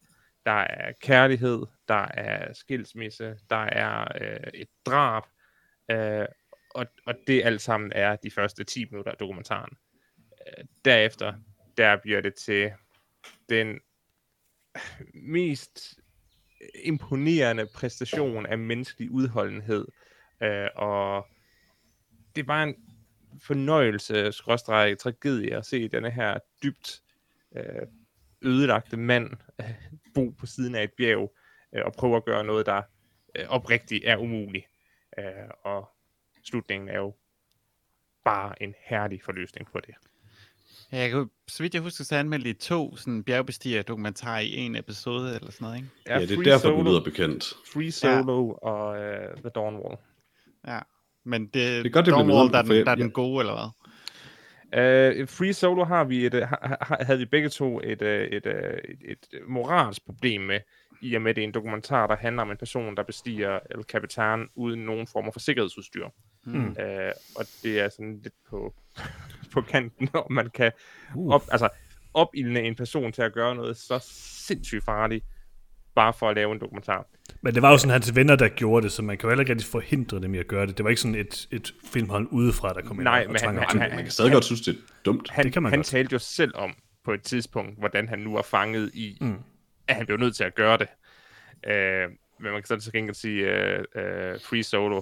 Der 0.47 0.53
er 0.53 0.93
kærlighed, 1.01 1.63
der 1.89 2.09
er 2.15 2.53
skilsmisse, 2.53 3.39
der 3.51 3.57
er 3.57 4.07
øh, 4.21 4.51
et 4.55 4.69
drab, 4.87 5.23
øh, 5.91 6.27
og, 6.75 6.87
og 7.07 7.15
det 7.27 7.45
alt 7.45 7.61
sammen 7.61 7.93
er 7.95 8.17
de 8.17 8.31
første 8.31 8.65
10 8.65 8.85
minutter 8.91 9.13
af 9.13 9.19
dokumentaren. 9.19 9.77
Øh, 10.47 10.65
derefter, 10.85 11.35
der 11.77 11.97
bliver 11.97 12.21
det 12.21 12.35
til 12.35 12.73
den 13.49 13.81
mest 15.15 16.01
imponerende 16.85 17.67
præstation 17.75 18.47
af 18.47 18.59
menneskelig 18.59 19.11
udholdenhed, 19.11 19.87
øh, 20.43 20.69
og 20.77 21.27
det 22.37 22.49
var 22.49 22.63
en 22.63 22.75
fornøjelse, 23.43 24.33
skråstreg, 24.33 24.99
tragedie 24.99 25.57
at 25.57 25.67
se 25.67 25.89
denne 25.89 26.11
her 26.11 26.39
dybt 26.63 27.03
øh, 27.57 27.87
ødelagte 28.43 28.97
mand 28.97 29.31
øh, 29.61 29.75
bo 30.15 30.31
på 30.31 30.47
siden 30.47 30.75
af 30.75 30.85
et 30.85 30.93
bjerg 30.97 31.37
øh, 31.75 31.83
og 31.85 31.93
prøve 31.93 32.17
at 32.17 32.25
gøre 32.25 32.45
noget, 32.45 32.67
der 32.67 32.83
øh, 33.39 33.45
oprigtigt 33.49 34.05
er 34.05 34.17
umuligt. 34.17 34.67
Øh, 35.19 35.25
og 35.65 35.89
slutningen 36.45 36.89
er 36.89 36.97
jo 36.97 37.15
bare 38.25 38.63
en 38.63 38.75
herlig 38.85 39.23
forløsning 39.23 39.69
på 39.73 39.81
det. 39.81 39.95
Ja, 40.93 40.99
jeg 40.99 41.11
kan, 41.11 41.31
så 41.49 41.63
vidt 41.63 41.75
jeg 41.75 41.83
husker, 41.83 42.05
så 42.05 42.17
anmeldte 42.17 42.49
de 42.49 42.59
to 42.59 42.97
sådan 42.97 43.25
bjergbestiger 43.25 43.83
dokumentarer 43.83 44.41
i 44.41 44.57
en 44.57 44.77
episode 44.77 45.35
eller 45.35 45.51
sådan 45.51 45.65
noget, 45.65 45.77
ikke? 45.77 45.89
Ja, 46.07 46.21
det 46.21 46.31
er 46.31 46.43
derfor, 46.43 46.69
den 46.69 46.79
Solo, 46.79 46.91
lyder 46.91 47.05
bekendt. 47.05 47.45
Free 47.73 47.93
Solo 47.93 48.47
ja. 48.47 48.69
og 48.69 48.91
uh, 48.91 49.41
The 49.41 49.51
Dawn 49.55 49.77
Wall. 49.77 49.97
Ja. 50.67 50.81
Men 51.27 51.43
det, 51.43 51.55
Det 51.55 51.87
er 51.87 51.91
godt, 51.91 52.07
det 52.07 52.15
bliver 52.15 52.17
Dawn 52.17 52.31
Wall, 52.31 52.47
med, 52.47 52.53
der, 52.53 52.81
er 52.81 52.85
der 52.85 52.91
er 52.91 52.95
den 52.95 53.11
gode, 53.11 53.41
eller 53.41 53.55
hvad? 53.55 53.71
Uh, 54.67 55.29
Free 55.29 55.53
Solo 55.53 55.85
har 55.85 56.05
vi 56.05 56.27
et, 56.27 56.35
uh, 56.35 56.41
ha, 56.41 56.57
ha, 56.81 56.95
havde 57.01 57.19
vi 57.19 57.25
begge 57.25 57.49
to 57.49 57.81
et, 57.85 58.03
uh, 58.03 58.09
et, 58.09 58.47
uh, 58.47 58.53
et, 58.53 59.27
et 59.33 59.49
moralsk 59.49 60.07
problem 60.07 60.41
med, 60.41 60.61
i 61.03 61.15
og 61.15 61.23
med 61.23 61.35
det 61.35 61.43
er 61.43 61.47
en 61.47 61.55
dokumentar, 61.55 62.07
der 62.07 62.17
handler 62.17 62.43
om 62.43 62.51
en 62.51 62.57
person, 62.57 62.97
der 62.97 63.03
bestiger 63.03 63.59
El 63.71 63.83
Capitan 63.83 64.49
uden 64.55 64.81
nogen 64.81 65.07
former 65.07 65.33
for 65.33 65.41
sikkerhedsudstyr. 65.41 66.09
Mm. 66.45 66.69
Uh, 66.69 67.13
og 67.37 67.47
det 67.63 67.81
er 67.81 67.89
sådan 67.89 68.21
lidt 68.23 68.35
på, 68.51 68.75
på 69.55 69.61
kanten, 69.61 70.09
om 70.15 70.33
man 70.33 70.51
kan 70.51 70.73
op, 71.29 71.43
altså, 71.51 71.69
opildne 72.15 72.61
en 72.61 72.75
person 72.75 73.13
til 73.13 73.23
at 73.23 73.33
gøre 73.33 73.55
noget 73.55 73.77
så 73.77 73.99
sindssygt 74.47 74.85
farligt, 74.85 75.25
bare 75.97 76.13
for 76.13 76.29
at 76.29 76.37
lave 76.37 76.53
en 76.53 76.61
dokumentar. 76.61 77.07
Men 77.43 77.55
det 77.55 77.63
var 77.63 77.71
jo 77.71 77.79
sådan 77.79 77.91
hans 77.91 78.17
venner, 78.17 78.37
der 78.37 78.49
gjorde 78.49 78.85
det, 78.85 78.93
så 78.93 79.03
man 79.03 79.19
kan 79.19 79.27
jo 79.27 79.31
heller 79.31 79.41
ikke 79.43 79.53
rigtig 79.53 79.69
forhindre 79.71 80.21
dem 80.21 80.35
i 80.35 80.39
at 80.39 80.47
gøre 80.47 80.67
det. 80.67 80.77
Det 80.79 80.85
var 80.85 80.91
ikke 80.91 81.01
sådan 81.03 81.15
et, 81.15 81.49
et 81.51 81.75
filmhold 81.93 82.29
udefra, 82.31 82.73
der 82.73 82.81
kom 82.83 82.97
ind 82.97 83.05
Nej, 83.05 83.25
og 83.27 83.33
men 83.33 83.41
han- 83.41 83.57
han- 83.59 83.81
det. 83.81 83.91
Man 83.95 84.05
kan 84.05 84.11
stadig 84.11 84.33
godt 84.33 84.45
synes, 84.45 84.61
det 84.61 84.75
er 84.75 84.79
dumt. 85.05 85.31
Han, 85.31 85.45
Det 85.45 85.53
kan 85.53 85.63
man 85.63 85.73
han 85.73 85.79
godt. 85.79 85.87
talte 85.87 86.13
jo 86.13 86.19
selv 86.19 86.53
om 86.55 86.75
på 87.05 87.13
et 87.13 87.23
tidspunkt, 87.23 87.79
hvordan 87.79 88.09
han 88.09 88.19
nu 88.19 88.37
er 88.37 88.43
fanget 88.43 88.91
i, 88.95 89.19
Mm. 89.21 89.37
at 89.89 89.97
han 89.97 90.07
blev 90.07 90.19
nødt 90.19 90.37
til 90.37 90.45
at 90.45 90.55
gøre 90.55 90.79
det. 90.79 90.89
Uh, 91.67 92.13
men 92.41 92.53
man 92.53 92.63
kan 92.63 92.65
så 92.67 92.77
til 92.81 92.93
gengæld 92.93 93.15
sige, 93.15 93.51
at 93.51 93.79
uh, 93.97 94.01
uh, 94.03 94.41
Free 94.41 94.63
Solo 94.63 95.01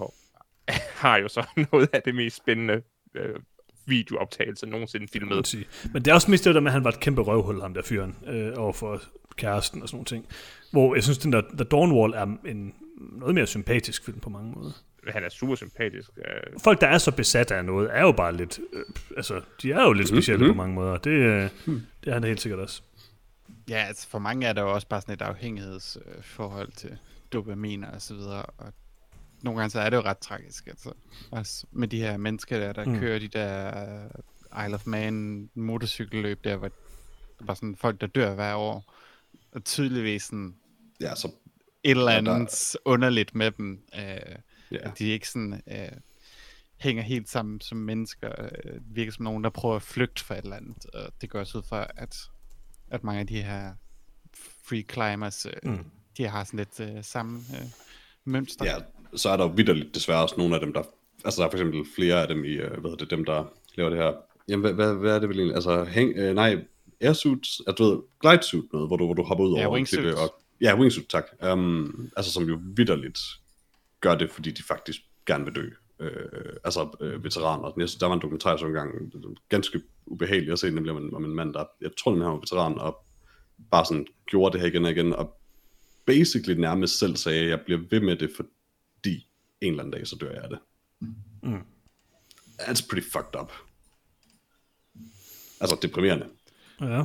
har 0.95 1.17
jo 1.17 1.29
så 1.29 1.47
noget 1.73 1.89
af 1.93 2.03
det 2.03 2.15
mest 2.15 2.37
spændende 2.37 2.83
uh, 3.21 3.41
videooptagelse 3.87 4.67
nogensinde 4.67 5.09
filmet. 5.13 5.47
sige. 5.47 5.65
Men 5.93 6.03
det 6.05 6.11
er 6.11 6.15
også 6.15 6.31
mest 6.31 6.45
det 6.45 6.55
der 6.55 6.61
med, 6.61 6.69
at 6.71 6.73
han 6.73 6.85
var 6.85 6.91
et 6.91 7.01
kæmpe 7.01 7.23
røvhul, 7.23 7.61
ham 7.61 7.75
der 7.75 7.83
fyren, 7.83 8.17
øh, 8.27 8.53
over 8.57 8.73
for 8.73 9.03
kæresten 9.37 9.83
og 9.83 9.89
sådan 9.89 9.97
nogle 9.97 10.07
ting. 10.07 10.27
Hvor 10.71 10.95
jeg 10.95 11.03
synes, 11.05 11.19
den 11.19 11.33
der 11.33 11.41
The 11.41 11.65
Dawn 11.65 11.93
Wall 11.93 12.13
er 12.13 12.23
en 12.47 12.75
noget 13.13 13.35
mere 13.35 13.47
sympatisk 13.47 14.05
film 14.05 14.21
på 14.21 14.31
mange 14.31 14.53
måder. 14.53 14.71
Han 15.09 15.25
er 15.25 15.29
super 15.29 15.55
sympatisk. 15.55 16.11
Uh, 16.17 16.61
Folk, 16.65 16.81
der 16.81 16.87
er 16.87 16.99
så 16.99 17.11
besat 17.11 17.51
af 17.51 17.65
noget, 17.65 17.89
er 17.93 18.01
jo 18.03 18.13
bare 18.13 18.37
lidt... 18.37 18.61
Øh, 18.73 18.83
altså, 19.17 19.41
de 19.63 19.73
er 19.73 19.83
jo 19.83 19.93
lidt 19.93 20.09
specielle 20.09 20.45
Mhm. 20.45 20.55
på 20.55 20.57
mange 20.57 20.75
måder. 20.75 20.97
Det, 20.97 21.11
øh, 21.11 21.43
det 21.67 21.81
er 22.07 22.13
han 22.13 22.23
da 22.23 22.29
helt 22.29 22.41
sikkert 22.41 22.61
også. 22.61 22.83
Ja, 23.69 23.77
altså 23.77 24.09
for 24.09 24.19
mange 24.19 24.47
er 24.47 24.53
der 24.53 24.63
jo 24.63 24.73
også 24.73 24.87
bare 24.89 25.01
sådan 25.01 25.15
et 25.15 25.23
afhængighedsforhold 25.23 26.73
til 26.77 26.91
dopaminer 27.33 27.91
og 27.91 28.03
så 28.03 28.15
videre, 28.15 28.43
og 28.43 28.73
nogle 29.45 29.61
gange 29.61 29.71
så 29.71 29.81
er 29.81 29.91
det 29.91 29.97
jo 29.97 30.03
ret 30.03 30.19
tragisk, 30.19 30.67
altså. 30.67 30.93
Også 31.31 31.67
med 31.73 31.89
de 31.89 32.01
her 32.01 32.17
mennesker 32.17 32.59
der, 32.59 32.73
der 32.73 32.85
Mm. 32.85 32.99
kører 32.99 33.19
de 33.19 33.29
der 33.29 34.05
uh, 34.55 34.65
Isle 34.65 34.75
of 34.75 34.87
Man 34.87 35.51
motorcykelløb 35.55 36.45
der, 36.45 36.57
hvor 36.57 36.69
der 36.69 36.75
var 37.45 37.55
sådan 37.55 37.77
folk, 37.77 38.01
der 38.01 38.07
dør 38.07 38.35
hver 38.35 38.55
år, 38.55 38.95
og 39.53 39.65
tydeligvis 39.65 40.23
sådan 40.23 40.57
Ja, 41.01 41.15
så 41.15 41.29
et 41.83 41.91
eller 41.91 42.13
Ja, 42.13 42.21
der- 42.21 42.35
andet 42.35 42.77
underligt 42.85 43.35
med 43.35 43.51
dem, 43.51 43.85
uh, 43.93 43.99
ja. 43.99 44.37
at 44.71 44.99
de 44.99 45.05
ikke 45.09 45.29
sådan 45.29 45.63
uh, 45.67 45.99
hænger 46.77 47.03
helt 47.03 47.29
sammen 47.29 47.61
som 47.61 47.79
mennesker, 47.79 48.31
uh, 48.45 48.97
virker 48.97 49.13
som 49.13 49.25
nogen, 49.25 49.45
der 49.45 49.51
prøver 49.51 49.77
at 49.77 49.83
flygte 49.83 50.25
fra 50.25 50.35
et 50.39 50.43
eller 50.45 50.57
andet, 50.57 50.87
og 50.87 51.13
det 51.21 51.31
går 51.31 51.39
også 51.41 51.59
ud 51.59 51.63
fra, 51.63 51.87
at, 51.97 52.17
at 52.91 53.05
mange 53.05 53.21
af 53.21 53.27
de 53.27 53.43
her 53.43 53.75
free 54.69 54.85
climbers, 54.93 55.47
uh, 55.47 55.71
Mm. 55.71 55.85
de 56.17 56.27
har 56.29 56.45
sådan 56.45 56.59
lidt 56.59 56.97
uh, 56.97 57.05
samme 57.05 57.39
uh, 57.51 57.69
mønster. 58.25 58.65
ja, 58.65 58.77
så 59.17 59.29
er 59.29 59.37
der 59.37 59.45
jo 59.45 59.53
vidderligt 59.57 59.95
desværre 59.95 60.23
også 60.23 60.35
nogle 60.39 60.55
af 60.55 60.61
dem, 60.61 60.73
der... 60.73 60.83
Altså, 61.25 61.41
der 61.41 61.47
er 61.47 61.51
for 61.51 61.59
eksempel 61.59 61.85
flere 61.95 62.23
af 62.23 62.29
dem 62.29 62.45
i, 62.45 62.49
øh, 62.49 62.71
hvad 62.71 62.91
hedder 62.91 62.97
det, 62.97 63.11
dem, 63.11 63.25
der 63.25 63.45
laver 63.75 63.91
det 63.91 63.99
her... 63.99 64.13
Jamen, 64.49 64.61
hvad, 64.61 64.73
hvad, 64.73 64.95
hvad 64.95 65.15
er 65.15 65.19
det 65.19 65.29
vel 65.29 65.39
egentlig? 65.39 65.55
Altså, 65.55 65.85
hæng, 65.85 66.17
øh, 66.17 66.35
nej, 66.35 66.65
airsuits, 67.01 67.63
at 67.67 67.79
du 67.79 67.85
ved, 67.85 67.99
glidesuit 68.21 68.73
noget, 68.73 68.89
hvor 68.89 68.97
du, 68.97 69.05
hvor 69.05 69.15
du 69.15 69.23
hopper 69.23 69.45
ud 69.45 69.57
Ja, 69.57 69.67
over 69.67 69.85
klippe 69.85 70.17
Og, 70.17 70.35
ja, 70.61 70.79
wingsuit, 70.79 71.09
tak. 71.09 71.25
Um, 71.53 72.11
altså, 72.17 72.33
som 72.33 72.45
jo 72.45 72.59
vidderligt 72.77 73.19
gør 74.01 74.15
det, 74.15 74.31
fordi 74.31 74.51
de 74.51 74.63
faktisk 74.63 75.01
gerne 75.27 75.45
vil 75.45 75.55
dø. 75.55 75.69
Øh, 76.01 76.57
altså, 76.65 76.97
øh, 77.01 77.25
veteraner. 77.25 77.73
Jeg 77.79 77.89
synes, 77.89 77.99
der 77.99 78.07
var 78.07 78.15
en 78.15 78.21
dokumentar, 78.21 78.57
så 78.57 78.67
engang, 78.67 79.13
ganske 79.49 79.81
ubehageligt 80.07 80.53
at 80.53 80.59
se, 80.59 80.71
nemlig 80.71 80.93
om 80.93 81.05
en, 81.05 81.15
om 81.15 81.25
en 81.25 81.35
mand, 81.35 81.55
der, 81.55 81.65
jeg 81.81 81.91
tror, 81.99 82.13
han 82.13 82.21
var 82.21 82.37
veteran, 82.37 82.79
og 82.79 83.05
bare 83.71 83.85
sådan 83.85 84.07
gjorde 84.27 84.53
det 84.53 84.61
her 84.61 84.69
igen 84.69 84.85
og 84.85 84.91
igen, 84.91 85.13
og 85.13 85.41
basically 86.07 86.61
nærmest 86.61 86.99
selv 86.99 87.17
sagde, 87.17 87.43
at 87.43 87.49
jeg 87.49 87.61
bliver 87.61 87.81
ved 87.91 88.01
med 88.01 88.17
det, 88.17 88.31
fordi 88.37 88.49
en 89.61 89.69
eller 89.73 89.83
anden 89.83 89.93
dag, 89.93 90.07
så 90.07 90.17
dør 90.21 90.31
jeg 90.33 90.43
af 90.43 90.49
det. 90.49 90.59
Mm. 91.43 91.59
That's 92.61 92.87
pretty 92.91 93.09
fucked 93.09 93.41
up. 93.41 93.53
Altså, 95.61 95.79
deprimerende. 95.83 96.29
Ja. 96.81 97.05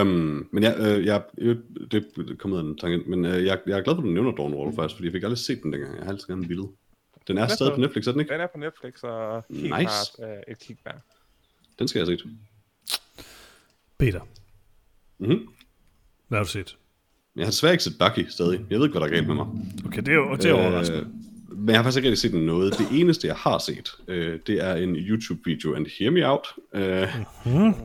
Um, 0.00 0.48
men 0.52 0.62
jeg, 0.62 0.76
øh, 0.78 1.04
jeg, 1.06 1.24
øh, 1.38 1.56
det, 1.90 2.36
kom 2.38 2.52
ud 2.52 2.58
af 2.58 2.62
en 2.62 2.78
tangent, 2.78 3.06
men 3.08 3.24
øh, 3.24 3.44
jeg, 3.44 3.60
jeg 3.66 3.78
er 3.78 3.82
glad 3.82 3.94
for, 3.94 4.02
at 4.02 4.06
du 4.06 4.10
nævner 4.10 4.32
Dawn 4.34 4.54
Wall 4.54 4.74
faktisk, 4.74 4.96
fordi 4.96 5.06
jeg 5.06 5.12
fik 5.12 5.22
aldrig 5.22 5.38
set 5.38 5.62
den 5.62 5.72
dengang. 5.72 5.96
Jeg 5.96 6.04
har 6.04 6.10
altid 6.12 6.26
gerne 6.26 6.48
ville. 6.48 6.68
Den 7.28 7.38
er 7.38 7.42
er 7.42 7.48
stadig 7.48 7.72
på- 7.72 7.80
Netflix, 7.80 8.06
er 8.06 8.12
den 8.12 8.20
ikke? 8.20 8.32
Den 8.32 8.40
er 8.40 8.46
på 8.52 8.58
Netflix, 8.58 9.02
og 9.02 9.44
helt 9.50 9.62
Nice. 9.62 9.72
klart 9.72 10.10
uh, 10.18 10.52
et 10.52 10.58
kig 10.58 10.78
der. 10.84 10.92
Den 11.78 11.88
skal 11.88 11.98
jeg 12.00 12.06
have 12.08 12.18
set. 12.18 12.30
Peter, 13.98 14.20
Mm-hmm. 15.18 15.48
hvad 16.28 16.38
har 16.38 16.44
du 16.44 16.50
set? 16.50 16.78
Jeg 17.36 17.44
har 17.44 17.50
desværre 17.50 17.72
ikke 17.72 17.84
set 17.84 17.98
Bucky 17.98 18.28
stadig. 18.28 18.60
Jeg 18.70 18.78
ved 18.78 18.86
ikke, 18.86 18.98
hvad 18.98 19.00
der 19.00 19.06
er 19.06 19.20
galt 19.20 19.26
med 19.26 19.34
mig. 19.34 19.46
Okay, 19.86 20.02
det 20.02 20.08
er 20.08 20.14
jo 20.14 20.36
det 20.36 20.44
er 20.44 20.52
overraskende. 20.52 21.00
Øh, 21.00 21.06
men 21.56 21.68
jeg 21.68 21.78
har 21.78 21.82
faktisk 21.82 21.96
ikke 21.96 22.08
rigtig 22.08 22.30
set 22.30 22.34
noget. 22.34 22.78
Det 22.78 22.86
eneste, 23.00 23.26
jeg 23.26 23.36
har 23.36 23.58
set, 23.58 23.90
øh, 24.08 24.38
det 24.46 24.64
er 24.64 24.74
en 24.74 24.96
YouTube-video, 24.96 25.74
and 25.74 25.86
hear 25.98 26.10
me 26.10 26.28
out. 26.28 26.46
Øh, 26.74 27.08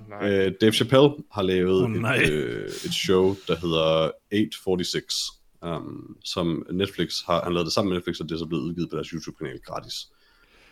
Nej. 0.10 0.30
øh, 0.30 0.52
Dave 0.62 0.72
Chappelle 0.72 1.10
har 1.32 1.42
lavet 1.42 1.92
nej. 1.92 2.16
et, 2.16 2.30
øh, 2.30 2.66
et 2.66 2.94
show, 2.94 3.36
der 3.48 3.56
hedder 3.56 4.12
846, 4.32 5.76
um, 5.76 6.18
som 6.26 6.66
Netflix 6.72 7.24
har, 7.26 7.44
han 7.44 7.54
lavede 7.54 7.66
det 7.66 7.74
sammen 7.74 7.90
med 7.90 7.98
Netflix, 7.98 8.20
og 8.20 8.30
det 8.30 8.36
er 8.36 8.40
så 8.40 8.46
blevet 8.46 8.64
udgivet 8.64 8.90
på 8.90 8.96
deres 8.96 9.08
YouTube-kanal 9.08 9.60
gratis. 9.66 10.08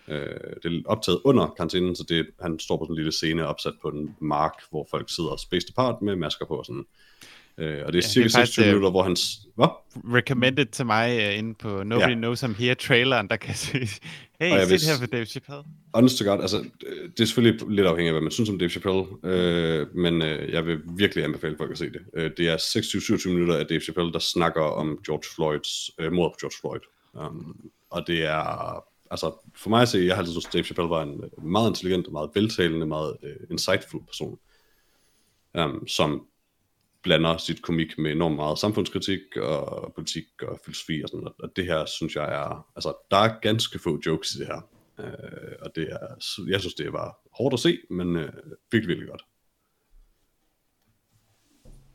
Øh, 0.07 0.18
det 0.64 0.73
er 0.73 0.81
optaget 0.85 1.19
under 1.23 1.53
karantænen, 1.57 1.95
så 1.95 2.06
det, 2.10 2.26
han 2.41 2.60
står 2.60 2.77
på 2.77 2.85
sådan 2.85 2.93
en 2.93 2.95
lille 2.95 3.11
scene 3.11 3.47
opsat 3.47 3.73
på 3.81 3.88
en 3.88 4.15
mark, 4.19 4.53
hvor 4.69 4.88
folk 4.91 5.10
sidder 5.10 5.35
spaced 5.38 5.69
apart 5.69 6.02
med 6.02 6.15
masker 6.15 6.45
på 6.45 6.56
og 6.56 6.65
sådan. 6.65 6.80
Øh, 6.80 6.85
og 7.57 7.64
det 7.64 7.80
er 7.86 7.91
det 7.91 8.03
cirka 8.03 8.26
er 8.26 8.30
faktisk, 8.30 8.53
26 8.53 8.65
øh, 8.65 8.69
minutter, 8.69 8.90
hvor 8.91 9.03
han... 9.03 9.15
Hvad? 9.56 9.68
Recommended 10.18 10.65
til 10.65 10.86
mig 10.86 11.18
uh, 11.30 11.38
inde 11.38 11.53
på 11.53 11.84
Nobody 11.84 12.10
Ja. 12.10 12.15
Knows 12.15 12.44
I'm 12.44 12.53
Here 12.57 12.76
traileren, 12.76 13.27
der 13.27 13.36
kan 13.36 13.56
sige, 13.65 13.90
hey, 14.41 14.60
sit 14.61 14.69
vil- 14.72 14.80
her 14.82 14.98
for 14.99 15.06
Dave 15.06 15.26
Chappelle. 15.26 15.64
honest 15.94 16.18
to 16.18 16.26
God, 16.32 16.41
altså, 16.41 16.57
øh, 16.88 17.10
det 17.10 17.19
er 17.19 17.26
selvfølgelig 17.26 17.69
lidt 17.69 17.88
afhængigt 17.88 18.07
af, 18.10 18.14
hvad 18.14 18.22
man 18.22 18.32
synes 18.32 18.49
om 18.49 18.60
Dave 18.60 18.69
Chappelle, 18.69 19.06
øh, 19.23 19.95
men 19.95 20.22
øh, 20.22 20.53
jeg 20.53 20.65
vil 20.65 20.80
virkelig 20.98 21.23
anbefale 21.23 21.57
folk 21.57 21.72
at 21.72 21.77
se 21.77 21.86
det. 21.86 22.02
Øh, 22.14 22.32
det 22.38 22.48
er 22.49 22.57
26-27 23.26 23.30
minutter 23.30 23.56
af 23.57 23.65
Dave 23.65 23.80
Chappelle, 23.82 24.14
der 24.14 24.19
snakker 24.19 24.61
om 24.61 24.99
George 25.06 25.23
Floyds, 25.36 25.91
øh, 25.99 26.11
mord 26.11 26.32
på 26.32 26.38
George 26.41 26.56
Floyd. 26.61 26.80
Um, 27.27 27.69
og 27.90 28.03
det 28.07 28.26
er, 28.26 28.84
altså, 29.11 29.32
for 29.56 29.69
mig 29.69 29.82
at 29.82 29.90
se, 29.90 29.98
jeg 29.98 30.15
har 30.15 30.19
altid 30.19 30.34
synes, 30.34 30.45
Dave 30.45 30.64
Chappelle 30.64 30.90
var 30.90 31.03
en 31.03 31.23
øh, 31.38 31.45
meget 31.45 31.69
intelligent 31.69 32.11
meget 32.11 32.30
veltalende, 32.36 32.86
meget 32.86 33.18
øh, 33.23 33.36
insightful 33.52 34.02
person, 34.06 34.38
um, 35.60 35.88
som 35.88 36.26
blander 37.06 37.38
sit 37.38 37.61
komik 37.61 37.98
med 37.98 38.11
enormt 38.11 38.36
meget 38.36 38.60
samfundskritik 38.60 39.38
og 39.38 39.94
politik 39.95 40.26
og 40.41 40.60
filosofi 40.65 41.02
og 41.03 41.10
sådan, 41.10 41.27
og- 41.27 41.36
og 41.40 41.49
det 41.56 41.65
her 41.65 41.86
synes 41.86 42.15
jeg 42.15 42.23
er, 42.34 42.68
altså 42.76 42.94
der 43.11 43.18
er 43.18 43.40
ganske 43.41 43.80
få 43.80 43.99
jokes 44.06 44.36
i 44.36 44.40
det 44.40 44.48
her, 44.48 44.61
øh, 44.99 45.56
og 45.61 45.72
det 45.76 45.88
er, 45.91 46.07
jeg 46.48 46.60
synes 46.60 46.73
det 46.73 46.94
var 46.94 47.18
hårdt 47.38 47.53
at 47.53 47.60
se, 47.60 47.77
men 47.90 48.15
øh, 48.15 48.30
virkelig, 48.72 48.88
virkelig 48.88 49.10
godt. 49.10 49.23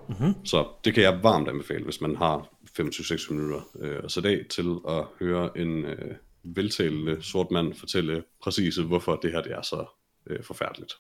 Mm-hmm. 0.09 0.45
Så 0.47 0.69
det 0.85 0.95
kan 0.95 1.03
jeg 1.03 1.23
varmt 1.23 1.49
anbefale, 1.49 1.85
hvis 1.85 2.01
man 2.01 2.17
har 2.17 2.49
25-26 2.81 3.33
minutter 3.33 3.61
øh, 3.81 4.01
at 4.05 4.11
sætte 4.13 4.29
af 4.29 4.47
til 4.51 4.77
at 4.89 5.05
høre 5.21 5.59
en 5.59 5.85
øh, 5.85 6.15
veltalende 6.43 7.23
sort 7.23 7.51
mand 7.51 7.75
fortælle 7.75 8.25
præcise, 8.43 8.83
hvorfor 8.83 9.17
det 9.17 9.33
her 9.33 9.43
det 9.43 9.53
er 9.53 9.63
så 9.63 9.87
øh, 10.27 10.45
forfærdeligt. 10.45 10.93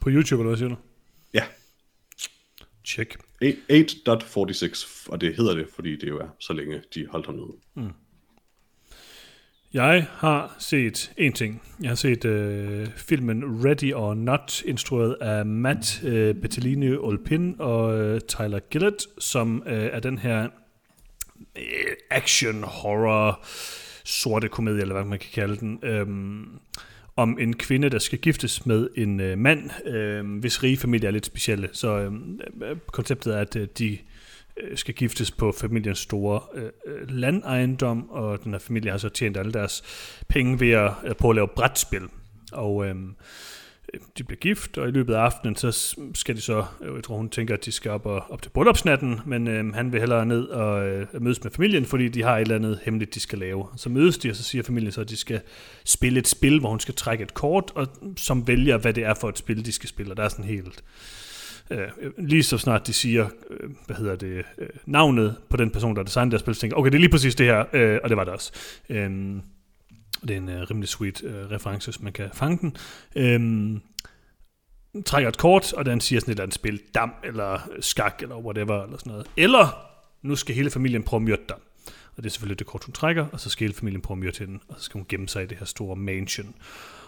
På 0.00 0.10
YouTube, 0.10 0.40
eller 0.42 0.48
hvad 0.50 0.56
siger 0.58 0.68
du? 0.68 0.76
Ja, 1.34 1.44
Check. 2.86 3.16
8.46, 4.08 5.10
og 5.12 5.20
det 5.20 5.36
hedder 5.36 5.54
det, 5.54 5.66
fordi 5.74 5.96
det 5.96 6.08
jo 6.08 6.18
er 6.18 6.28
så 6.40 6.52
længe 6.52 6.82
de 6.94 7.06
holdt 7.06 7.26
ham 7.26 7.34
nede. 7.34 7.92
Jeg 9.72 10.06
har 10.10 10.56
set 10.58 11.12
en 11.16 11.32
ting. 11.32 11.62
Jeg 11.80 11.90
har 11.90 11.94
set 11.94 12.24
øh, 12.24 12.86
filmen 12.96 13.64
Ready 13.64 13.94
or 13.94 14.14
Not, 14.14 14.62
instrueret 14.64 15.16
af 15.20 15.46
Matt 15.46 16.04
øh, 16.04 16.34
Bettelini 16.34 16.96
Olpin 16.96 17.56
og 17.58 17.98
øh, 17.98 18.20
Tyler 18.20 18.60
Gillett, 18.70 19.06
som 19.18 19.62
øh, 19.66 19.84
er 19.84 20.00
den 20.00 20.18
her 20.18 20.48
øh, 21.56 21.62
action 22.10 22.62
horror 22.62 23.44
sorte 24.04 24.48
komedie, 24.48 24.80
eller 24.80 24.94
hvad 24.94 25.04
man 25.04 25.18
kan 25.18 25.30
kalde 25.34 25.56
den, 25.56 25.78
øhm, 25.82 26.58
om 27.16 27.38
en 27.40 27.56
kvinde, 27.56 27.90
der 27.90 27.98
skal 27.98 28.18
giftes 28.18 28.66
med 28.66 28.88
en 28.96 29.20
øh, 29.20 29.38
mand, 29.38 29.86
øh, 29.86 30.38
hvis 30.40 30.62
rige 30.62 30.76
familie 30.76 31.06
er 31.06 31.10
lidt 31.10 31.26
specielle. 31.26 31.68
Så 31.72 31.98
øh, 31.98 32.12
øh, 32.62 32.76
konceptet 32.86 33.34
er, 33.34 33.40
at 33.40 33.56
øh, 33.56 33.68
de 33.78 33.98
øh, 34.56 34.76
skal 34.76 34.94
giftes 34.94 35.30
på 35.30 35.52
familiens 35.52 35.98
store 35.98 36.40
øh, 36.54 36.70
øh, 36.86 37.10
landejendom, 37.10 38.10
og 38.10 38.44
den 38.44 38.52
her 38.52 38.58
familie 38.58 38.90
har 38.90 38.98
så 38.98 39.08
tjent 39.08 39.36
alle 39.36 39.52
deres 39.52 39.82
penge 40.28 40.60
ved 40.60 40.70
at, 40.70 40.92
øh, 41.04 41.14
prøve 41.14 41.32
at 41.32 41.36
lave 41.36 41.48
brætspil. 41.48 42.02
Og 42.52 42.86
øh, 42.86 42.94
de 44.18 44.24
bliver 44.24 44.38
gift, 44.38 44.78
og 44.78 44.88
i 44.88 44.90
løbet 44.90 45.14
af 45.14 45.18
aftenen, 45.18 45.56
så 45.56 45.96
skal 46.14 46.36
de 46.36 46.40
så, 46.40 46.64
øh, 46.82 46.94
jeg 46.94 47.04
tror 47.04 47.16
hun 47.16 47.28
tænker, 47.28 47.54
at 47.54 47.64
de 47.64 47.72
skal 47.72 47.90
op, 47.90 48.06
og, 48.06 48.24
op 48.30 48.42
til 48.42 48.50
bryllupsnatten, 48.50 49.20
men 49.26 49.48
øh, 49.48 49.74
han 49.74 49.92
vil 49.92 50.00
hellere 50.00 50.26
ned 50.26 50.44
og 50.44 50.88
øh, 50.88 51.06
mødes 51.20 51.44
med 51.44 51.52
familien, 51.52 51.84
fordi 51.84 52.08
de 52.08 52.22
har 52.22 52.36
et 52.36 52.40
eller 52.40 52.54
andet 52.54 52.78
hemmeligt, 52.82 53.14
de 53.14 53.20
skal 53.20 53.38
lave. 53.38 53.66
Så 53.76 53.88
mødes 53.88 54.18
de, 54.18 54.30
og 54.30 54.36
så 54.36 54.42
siger 54.42 54.62
familien 54.62 54.92
så, 54.92 55.00
at 55.00 55.08
de 55.08 55.16
skal 55.16 55.40
spille 55.84 56.18
et 56.18 56.28
spil, 56.28 56.60
hvor 56.60 56.70
hun 56.70 56.80
skal 56.80 56.94
trække 56.94 57.22
et 57.22 57.34
kort, 57.34 57.72
og 57.74 57.86
som 58.16 58.48
vælger, 58.48 58.78
hvad 58.78 58.92
det 58.92 59.04
er 59.04 59.14
for 59.14 59.28
et 59.28 59.38
spil, 59.38 59.64
de 59.64 59.72
skal 59.72 59.88
spille, 59.88 60.12
og 60.12 60.16
der 60.16 60.22
er 60.22 60.28
sådan 60.28 60.44
helt... 60.44 60.84
Øh, 61.70 61.88
lige 62.18 62.42
så 62.42 62.58
snart 62.58 62.86
de 62.86 62.92
siger, 62.92 63.28
øh, 63.50 63.70
hvad 63.86 63.96
hedder 63.96 64.16
det, 64.16 64.44
øh, 64.58 64.68
navnet 64.86 65.36
på 65.48 65.56
den 65.56 65.70
person, 65.70 65.94
der 65.94 66.00
har 66.00 66.04
designet 66.04 66.32
deres 66.32 66.40
spil, 66.40 66.54
så 66.54 66.60
tænker 66.60 66.76
okay, 66.76 66.90
det 66.90 66.94
er 66.94 67.00
lige 67.00 67.10
præcis 67.10 67.34
det 67.34 67.46
her, 67.46 67.64
øh, 67.72 67.98
og 68.02 68.08
det 68.08 68.16
var 68.16 68.24
det 68.24 68.32
også. 68.32 68.52
Øh, 68.88 69.36
det 70.22 70.30
er 70.30 70.36
en 70.36 70.48
øh, 70.48 70.70
rimelig 70.70 70.88
sweet 70.88 71.24
øh, 71.24 71.50
reference, 71.50 71.90
hvis 71.90 72.02
man 72.02 72.12
kan 72.12 72.30
fange 72.34 72.58
den. 72.58 72.76
Øhm, 73.16 73.80
trækker 75.06 75.28
et 75.28 75.38
kort, 75.38 75.72
og 75.72 75.84
den 75.84 76.00
siger 76.00 76.20
sådan 76.20 76.30
et 76.30 76.34
eller 76.34 76.42
andet 76.42 76.54
spil, 76.54 76.80
dam, 76.94 77.12
eller 77.24 77.68
skak, 77.80 78.22
eller 78.22 78.36
whatever, 78.36 78.82
eller 78.82 78.98
sådan 78.98 79.10
noget. 79.10 79.26
Eller, 79.36 79.88
nu 80.22 80.36
skal 80.36 80.54
hele 80.54 80.70
familien 80.70 81.02
prøve 81.02 81.18
at 81.18 81.22
myrde 81.22 81.42
dig. 81.48 81.56
Og 82.16 82.22
det 82.22 82.26
er 82.26 82.30
selvfølgelig 82.30 82.58
det 82.58 82.66
kort, 82.66 82.84
hun 82.84 82.92
trækker, 82.92 83.26
og 83.32 83.40
så 83.40 83.50
skal 83.50 83.64
hele 83.64 83.74
familien 83.74 84.02
prøve 84.02 84.16
at 84.16 84.18
myrde 84.18 84.38
hende, 84.38 84.60
og 84.68 84.74
så 84.78 84.84
skal 84.84 84.98
hun 84.98 85.06
gemme 85.08 85.28
sig 85.28 85.42
i 85.42 85.46
det 85.46 85.58
her 85.58 85.66
store 85.66 85.96
mansion. 85.96 86.54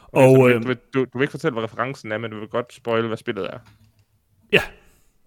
Og, 0.02 0.22
Og, 0.22 0.50
øh, 0.50 0.62
du, 0.62 0.66
vil, 0.66 0.76
du, 0.94 1.04
du 1.04 1.18
vil 1.18 1.22
ikke 1.22 1.30
fortælle, 1.30 1.52
hvad 1.52 1.64
referencen 1.64 2.12
er, 2.12 2.18
men 2.18 2.30
du 2.30 2.38
vil 2.38 2.48
godt 2.48 2.74
spoil, 2.74 3.06
hvad 3.06 3.16
spillet 3.16 3.46
er. 3.46 3.58
ja, 4.52 4.62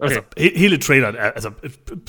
Okay. 0.01 0.15
altså, 0.15 0.21
he- 0.39 0.59
hele 0.59 0.77
traileren 0.77 1.15
er, 1.15 1.21
altså, 1.21 1.49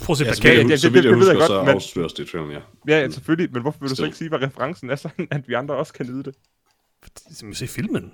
prøv 0.03 0.13
at 0.15 0.19
se 0.19 0.25
Ja, 0.25 0.33
så 0.35 0.43
plakaten. 0.43 0.71
ja, 0.71 0.77
så 0.77 0.87
det- 0.89 0.95
vidt 0.95 1.05
jeg 1.05 1.13
det 1.13 1.19
jeg 1.19 1.27
husker, 1.27 1.35
godt, 1.35 1.47
så 1.47 1.63
men- 1.63 1.75
afsløres 1.75 2.13
det 2.13 2.29
i 2.29 2.31
traileren, 2.31 2.53
ja. 2.53 2.61
Ja, 2.95 3.01
ja, 3.01 3.11
selvfølgelig, 3.11 3.53
men 3.53 3.63
hvorfor 3.63 3.79
vil 3.81 3.85
du 3.89 3.89
så 3.91 3.95
Still. 3.95 4.07
ikke 4.07 4.19
sige, 4.19 4.29
hvad 4.29 4.43
referencen 4.43 4.91
er, 4.91 4.97
sådan 5.05 5.29
at 5.31 5.49
vi 5.49 5.55
andre 5.55 5.75
også 5.75 5.93
kan 5.93 6.07
nyde 6.07 6.23
det? 6.23 6.35
Simpelthen 7.33 7.69
se 7.69 7.75
filmen. 7.75 8.13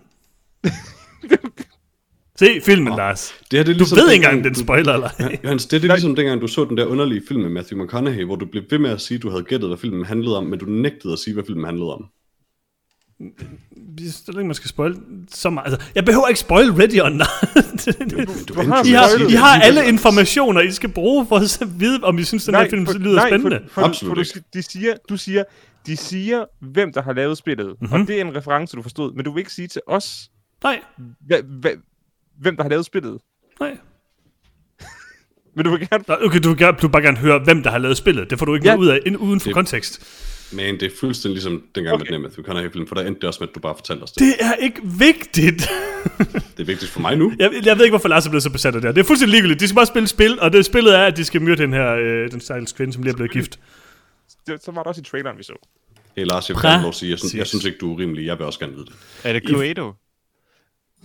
se 2.39 2.61
filmen, 2.65 2.97
Lars. 2.97 3.35
Det 3.51 3.59
her, 3.59 3.65
det 3.65 3.71
er 3.71 3.75
Du 3.75 3.79
ligesom 3.79 3.99
ved 3.99 4.11
ikke 4.13 4.25
engang, 4.27 4.45
den 4.45 4.55
du- 4.55 4.61
spoiler, 4.61 4.93
eller 4.95 5.09
Ja, 5.21 5.29
Johannes, 5.45 5.67
det 5.67 5.77
er 5.77 5.81
det 5.81 5.91
ligesom 5.91 6.17
dengang, 6.17 6.41
du 6.41 6.47
så 6.47 6.65
den 6.65 6.77
der 6.77 6.87
underlige 6.87 7.23
film 7.29 7.41
med 7.41 7.51
Matthew 7.51 7.83
McConaughey, 7.85 8.25
hvor 8.25 8.37
du 8.37 8.47
blev 8.47 8.63
ved 8.71 8.79
med 8.79 8.91
at 8.91 9.01
sige, 9.01 9.17
at 9.17 9.23
du 9.23 9.31
havde 9.31 9.43
gættet, 9.43 9.69
hvad 9.69 9.79
filmen 9.79 10.05
handlede 10.05 10.37
om, 10.37 10.45
men 10.47 10.59
du 10.59 10.67
nægtede 10.67 11.13
at 11.13 11.19
sige, 11.19 11.35
hvad 11.35 11.45
filmen 11.47 11.65
handlede 11.65 11.95
om. 11.95 12.05
Jeg 13.21 14.13
synes 14.13 14.29
ikke, 14.29 14.45
man 14.45 14.55
skal 14.55 14.69
spoil 14.69 14.97
så 15.31 15.51
meget. 15.51 15.73
Altså, 15.73 15.89
jeg 15.95 16.05
behøver 16.05 16.29
ikke 16.29 16.41
spoil 16.41 16.71
Ready 16.73 17.01
or 17.01 17.09
Not. 17.09 17.29
Du 18.49 18.55
har 18.55 18.85
I 18.85 18.91
har, 18.91 19.29
I 19.31 19.33
har 19.33 19.61
alle 19.61 19.89
informationer, 19.89 20.61
I 20.61 20.71
skal 20.73 20.89
bruge 20.93 21.27
for 21.27 21.37
at 21.37 21.51
så 21.51 21.65
vide, 21.65 22.01
om 22.03 22.19
I 22.19 22.25
synes, 22.25 22.45
den 22.45 22.55
her 22.55 22.71
film 22.71 22.87
for, 22.87 22.93
lyder 22.93 23.15
nej, 23.17 23.29
spændende. 23.29 23.61
For, 23.69 23.81
for, 23.81 23.89
Absolut 23.89 24.11
for 24.11 24.15
du, 24.15 24.21
ikke. 24.21 24.49
de 24.55 24.63
siger, 24.63 24.95
du 25.09 25.17
siger, 25.17 25.45
de 25.87 25.97
siger, 25.97 26.45
hvem 26.61 26.93
der 26.93 27.03
har 27.03 27.13
lavet 27.13 27.39
spillet, 27.39 27.67
Mhm. 27.67 27.77
mm-hmm. 27.81 28.01
og 28.03 28.09
det 28.09 28.17
er 28.17 28.25
en 28.25 28.37
reference, 28.37 28.77
du 28.77 28.83
forstod, 28.83 29.13
men 29.15 29.25
du 29.25 29.33
vil 29.33 29.41
ikke 29.41 29.53
sige 29.53 29.69
til 29.69 29.81
os, 29.87 30.31
Nej, 30.63 30.81
hva, 31.27 31.41
hva, 31.61 31.71
hvem 32.41 32.57
der 32.57 32.63
har 32.63 32.71
lavet 32.71 32.87
spillet. 32.87 33.19
nej. 33.61 33.77
Men 35.57 35.65
du 35.65 35.71
vil 35.71 35.89
gerne... 35.89 36.05
Okay, 36.27 36.39
du 36.39 36.49
vil, 36.49 36.59
gerne, 36.59 36.77
du 36.77 36.87
vil 36.87 36.93
bare 36.93 37.03
gerne 37.03 37.17
høre, 37.19 37.39
hvem 37.39 37.63
der 37.63 37.71
har 37.71 37.79
lavet 37.79 37.97
spillet. 37.97 38.31
Det 38.31 38.39
får 38.39 38.47
du 38.47 38.55
ikke 38.55 38.67
Ja. 38.69 38.77
noget 38.77 38.87
ud 38.89 39.13
af, 39.13 39.17
uden 39.19 39.41
for 39.41 39.45
Det- 39.49 39.55
kontekst. 39.55 40.01
Men 40.53 40.75
det 40.81 40.83
er 40.93 40.97
fuldstændig 41.01 41.35
ligesom 41.35 41.63
dengang 41.75 41.95
okay. 41.95 42.01
Med 42.03 42.07
den 42.07 42.15
her 42.15 42.23
Matthew 42.23 42.43
McConaughey-film, 42.43 42.87
for 42.87 42.95
der 42.95 43.03
endte 43.03 43.21
det 43.21 43.29
også 43.29 43.41
med, 43.41 43.49
at 43.49 43.55
du 43.55 43.61
bare 43.61 43.75
fortalte 43.75 44.03
os 44.03 44.13
det. 44.13 44.21
Det 44.21 44.35
er 44.41 44.55
ikke 44.55 44.81
vigtigt. 44.85 45.69
Det 46.57 46.61
er 46.61 46.65
vigtigt 46.65 46.91
for 46.91 47.01
mig 47.01 47.17
nu. 47.17 47.33
jeg, 47.39 47.51
jeg 47.65 47.77
ved 47.77 47.85
ikke, 47.85 47.93
hvorfor 47.93 48.09
Lars 48.09 48.27
er 48.27 48.31
blevet 48.31 48.43
så 48.43 48.51
besat 48.51 48.75
af 48.75 48.81
det 48.81 48.89
her. 48.89 48.93
Det 48.93 49.01
er 49.01 49.05
fuldstændig 49.05 49.33
ligegyldigt. 49.33 49.61
De 49.61 49.69
skal 49.69 49.75
bare 49.75 49.87
spille 49.87 50.09
spil, 50.09 50.41
og 50.41 50.53
det 50.53 50.65
spillet 50.67 50.95
er, 50.99 51.05
at 51.05 51.17
de 51.17 51.25
skal 51.25 51.43
myrde 51.43 51.63
den 51.63 51.73
her, 51.73 51.95
øh, 51.95 52.31
den 52.31 52.41
stakkels 52.41 52.73
kvinde, 52.73 52.93
som 52.93 53.03
lige 53.03 53.13
er 53.13 53.17
blevet 53.17 53.33
gift. 53.33 53.59
Det, 54.47 54.63
så 54.65 54.73
var 54.73 54.83
det 54.83 54.87
også 54.87 55.01
i 55.01 55.05
traileren, 55.05 55.39
vi 55.39 55.43
så. 55.43 55.53
Hey 56.17 56.25
Lars, 56.25 56.49
jeg 56.49 56.57
vil 56.57 56.63
gerne 56.63 56.83
lov 56.83 56.89
at 56.89 56.95
sige, 56.95 57.11
jeg 57.11 57.19
synes, 57.19 57.35
jeg 57.35 57.47
synes 57.47 57.65
ikke, 57.65 57.79
du 57.79 57.91
er 57.91 57.95
urimelig. 57.95 58.27
Jeg 58.27 58.39
vil 58.39 58.47
også 58.47 58.59
gerne 58.59 58.73
vide 58.73 58.85
det. 58.85 58.95
Er 59.25 59.33
det 59.33 59.43
Cluedo? 59.49 59.93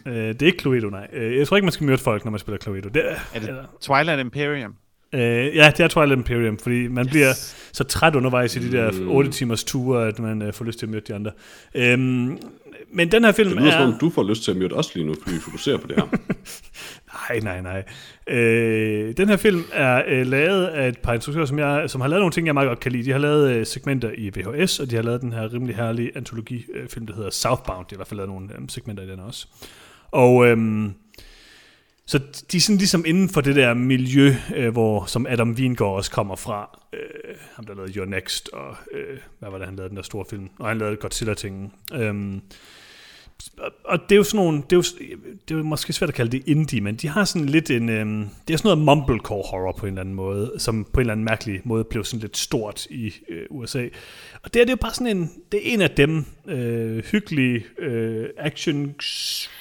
Øh, 0.07 0.13
det 0.13 0.41
er 0.41 0.45
ikke 0.45 0.59
Cluedo, 0.59 0.89
nej. 0.89 1.07
Øh, 1.13 1.37
jeg 1.37 1.47
tror 1.47 1.57
ikke, 1.57 1.65
man 1.65 1.71
skal 1.71 1.85
myrde 1.87 1.97
folk, 1.97 2.25
når 2.25 2.31
man 2.31 2.39
spiller 2.39 2.57
Cluedo. 2.59 2.89
Det 2.89 3.11
er, 3.11 3.15
Er 3.33 3.39
det 3.39 3.49
eller- 3.49 3.65
Twilight 3.81 4.19
Imperium? 4.19 4.75
Øh, 5.13 5.55
ja, 5.55 5.71
det 5.77 5.79
er 5.79 5.87
Twilight 5.87 6.17
Imperium, 6.17 6.57
fordi 6.57 6.87
man 6.87 7.05
yes. 7.05 7.11
bliver 7.11 7.33
så 7.71 7.83
træt 7.83 8.15
undervejs 8.15 8.55
i 8.55 8.59
de 8.59 8.77
der 8.77 8.91
Mm. 8.91 9.11
8 9.11 9.31
timers 9.31 9.63
ture, 9.63 10.07
at 10.07 10.19
man 10.19 10.41
øh, 10.41 10.53
får 10.53 10.65
lyst 10.65 10.79
til 10.79 10.85
at 10.85 10.89
møde 10.89 11.01
de 11.07 11.15
andre. 11.15 11.31
Øhm, 11.75 12.37
men 12.93 13.11
den 13.11 13.23
her 13.23 13.31
film 13.31 13.49
Det 13.49 13.57
lyder 13.57 13.71
er... 13.71 13.79
som 13.79 13.93
om, 13.93 13.99
du 13.99 14.09
får 14.09 14.23
lyst 14.23 14.43
til 14.43 14.51
at 14.51 14.57
myrde 14.57 14.75
os 14.75 14.95
lige 14.95 15.05
nu, 15.07 15.15
fordi 15.23 15.35
vi 15.35 15.41
fokuserer 15.41 15.77
på 15.77 15.87
det 15.87 15.95
her. 15.95 16.03
Nej, 17.29 17.39
nej, 17.39 17.61
nej. 17.61 17.83
Øh, 18.37 19.13
den 19.17 19.29
her 19.29 19.37
film 19.37 19.63
er 19.73 20.03
øh, 20.07 20.27
lavet 20.27 20.65
af 20.65 20.87
et 20.87 20.97
par 20.97 21.13
instruktører, 21.13 21.45
som, 21.45 21.59
jeg, 21.59 21.89
som 21.89 22.01
har 22.01 22.07
lavet 22.07 22.21
nogle 22.21 22.31
ting, 22.31 22.47
jeg 22.47 22.53
meget 22.53 22.67
godt 22.67 22.79
kan 22.79 22.91
lide. 22.91 23.03
De 23.03 23.11
har 23.11 23.19
lavet 23.19 23.51
øh, 23.51 23.65
segmenter 23.65 24.11
i 24.17 24.29
VHS, 24.35 24.79
og 24.79 24.89
de 24.91 24.95
har 24.95 25.03
lavet 25.03 25.21
den 25.21 25.33
her 25.33 25.53
rimelig 25.53 25.75
herlige 25.75 26.11
antologifilm, 26.17 27.07
der 27.07 27.15
hedder 27.15 27.29
Southbound. 27.29 27.85
De 27.89 27.95
har 27.95 27.95
i 27.95 27.97
hvert 27.97 28.07
fald 28.07 28.17
lavet 28.17 28.29
nogle 28.29 28.49
øh, 28.53 28.59
segmenter 28.69 29.03
i 29.03 29.07
den 29.07 29.19
også. 29.19 29.47
Og 30.11 30.47
øhm, 30.47 30.93
så 32.05 32.17
de 32.51 32.57
er 32.57 32.61
sådan 32.61 32.77
ligesom 32.77 33.03
inden 33.07 33.29
for 33.29 33.41
det 33.41 33.55
der 33.55 33.73
miljø, 33.73 34.35
øh, 34.55 34.71
hvor 34.71 35.05
som 35.05 35.25
Adam 35.29 35.51
Wingård 35.51 35.95
også 35.97 36.11
kommer 36.11 36.35
fra. 36.35 36.79
Øh, 36.93 37.35
ham 37.55 37.65
der 37.65 37.75
lavede 37.75 37.93
Your 37.93 38.05
Next, 38.05 38.49
og 38.53 38.75
øh, 38.91 39.17
hvad 39.39 39.49
var 39.49 39.57
det, 39.57 39.67
han 39.67 39.75
lavede 39.75 39.89
den 39.89 39.97
der 39.97 40.03
store 40.03 40.25
film? 40.29 40.49
Og 40.59 40.67
han 40.67 40.77
lavede 40.77 40.95
Godzilla-tingen. 40.95 41.71
Øhm, 41.93 42.41
og- 43.85 43.99
det 44.09 44.11
er 44.11 44.17
jo 44.17 44.23
sådan 44.23 44.45
nogle, 44.45 44.57
det 44.69 44.71
er 44.73 44.75
jo, 44.77 44.83
det 45.47 45.53
er 45.53 45.57
jo 45.57 45.63
måske 45.63 45.93
svært 45.93 46.09
at 46.09 46.13
kalde 46.15 46.31
det 46.31 46.43
indie, 46.47 46.81
men 46.81 46.95
de 46.95 47.07
har 47.07 47.25
sådan 47.25 47.49
lidt 47.49 47.69
en, 47.71 47.89
øhm, 47.89 48.29
det 48.47 48.53
er 48.53 48.57
sådan 48.57 48.77
noget 48.77 48.85
mumblecore 48.85 49.43
horror 49.51 49.71
på 49.71 49.85
en 49.85 49.91
eller 49.93 50.01
anden 50.01 50.15
måde, 50.15 50.51
som 50.57 50.83
på 50.93 50.99
en 50.99 51.01
eller 51.01 51.11
anden 51.11 51.25
mærkelig 51.25 51.61
måde 51.63 51.83
blev 51.83 52.03
sådan 52.03 52.21
lidt 52.21 52.37
stort 52.37 52.85
i 52.85 53.13
øh, 53.29 53.45
USA. 53.49 53.87
Og 54.43 54.53
det 54.53 54.59
er 54.61 54.65
det 54.65 54.69
er 54.69 54.73
jo 54.73 54.81
bare 54.81 54.93
sådan 54.93 55.17
en, 55.17 55.31
det 55.51 55.69
er 55.69 55.73
en 55.73 55.81
af 55.81 55.89
dem, 55.89 56.25
øh, 56.47 57.03
hyggelige 57.03 57.65
øh, 57.79 58.25
action 58.37 58.95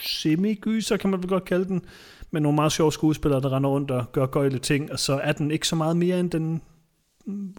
semi-gyser, 0.02 0.96
kan 0.96 1.10
man 1.10 1.20
vel 1.22 1.28
godt 1.28 1.44
kalde 1.44 1.64
den, 1.64 1.82
med 2.32 2.40
nogle 2.40 2.56
meget 2.56 2.72
sjove 2.72 2.92
skuespillere, 2.92 3.40
der 3.40 3.56
render 3.56 3.70
rundt 3.70 3.90
og 3.90 4.12
gør 4.12 4.26
gøjle 4.26 4.58
ting, 4.58 4.92
og 4.92 4.98
så 4.98 5.20
er 5.22 5.32
den 5.32 5.50
ikke 5.50 5.68
så 5.68 5.76
meget 5.76 5.96
mere, 5.96 6.20
end 6.20 6.30
den 6.30 6.62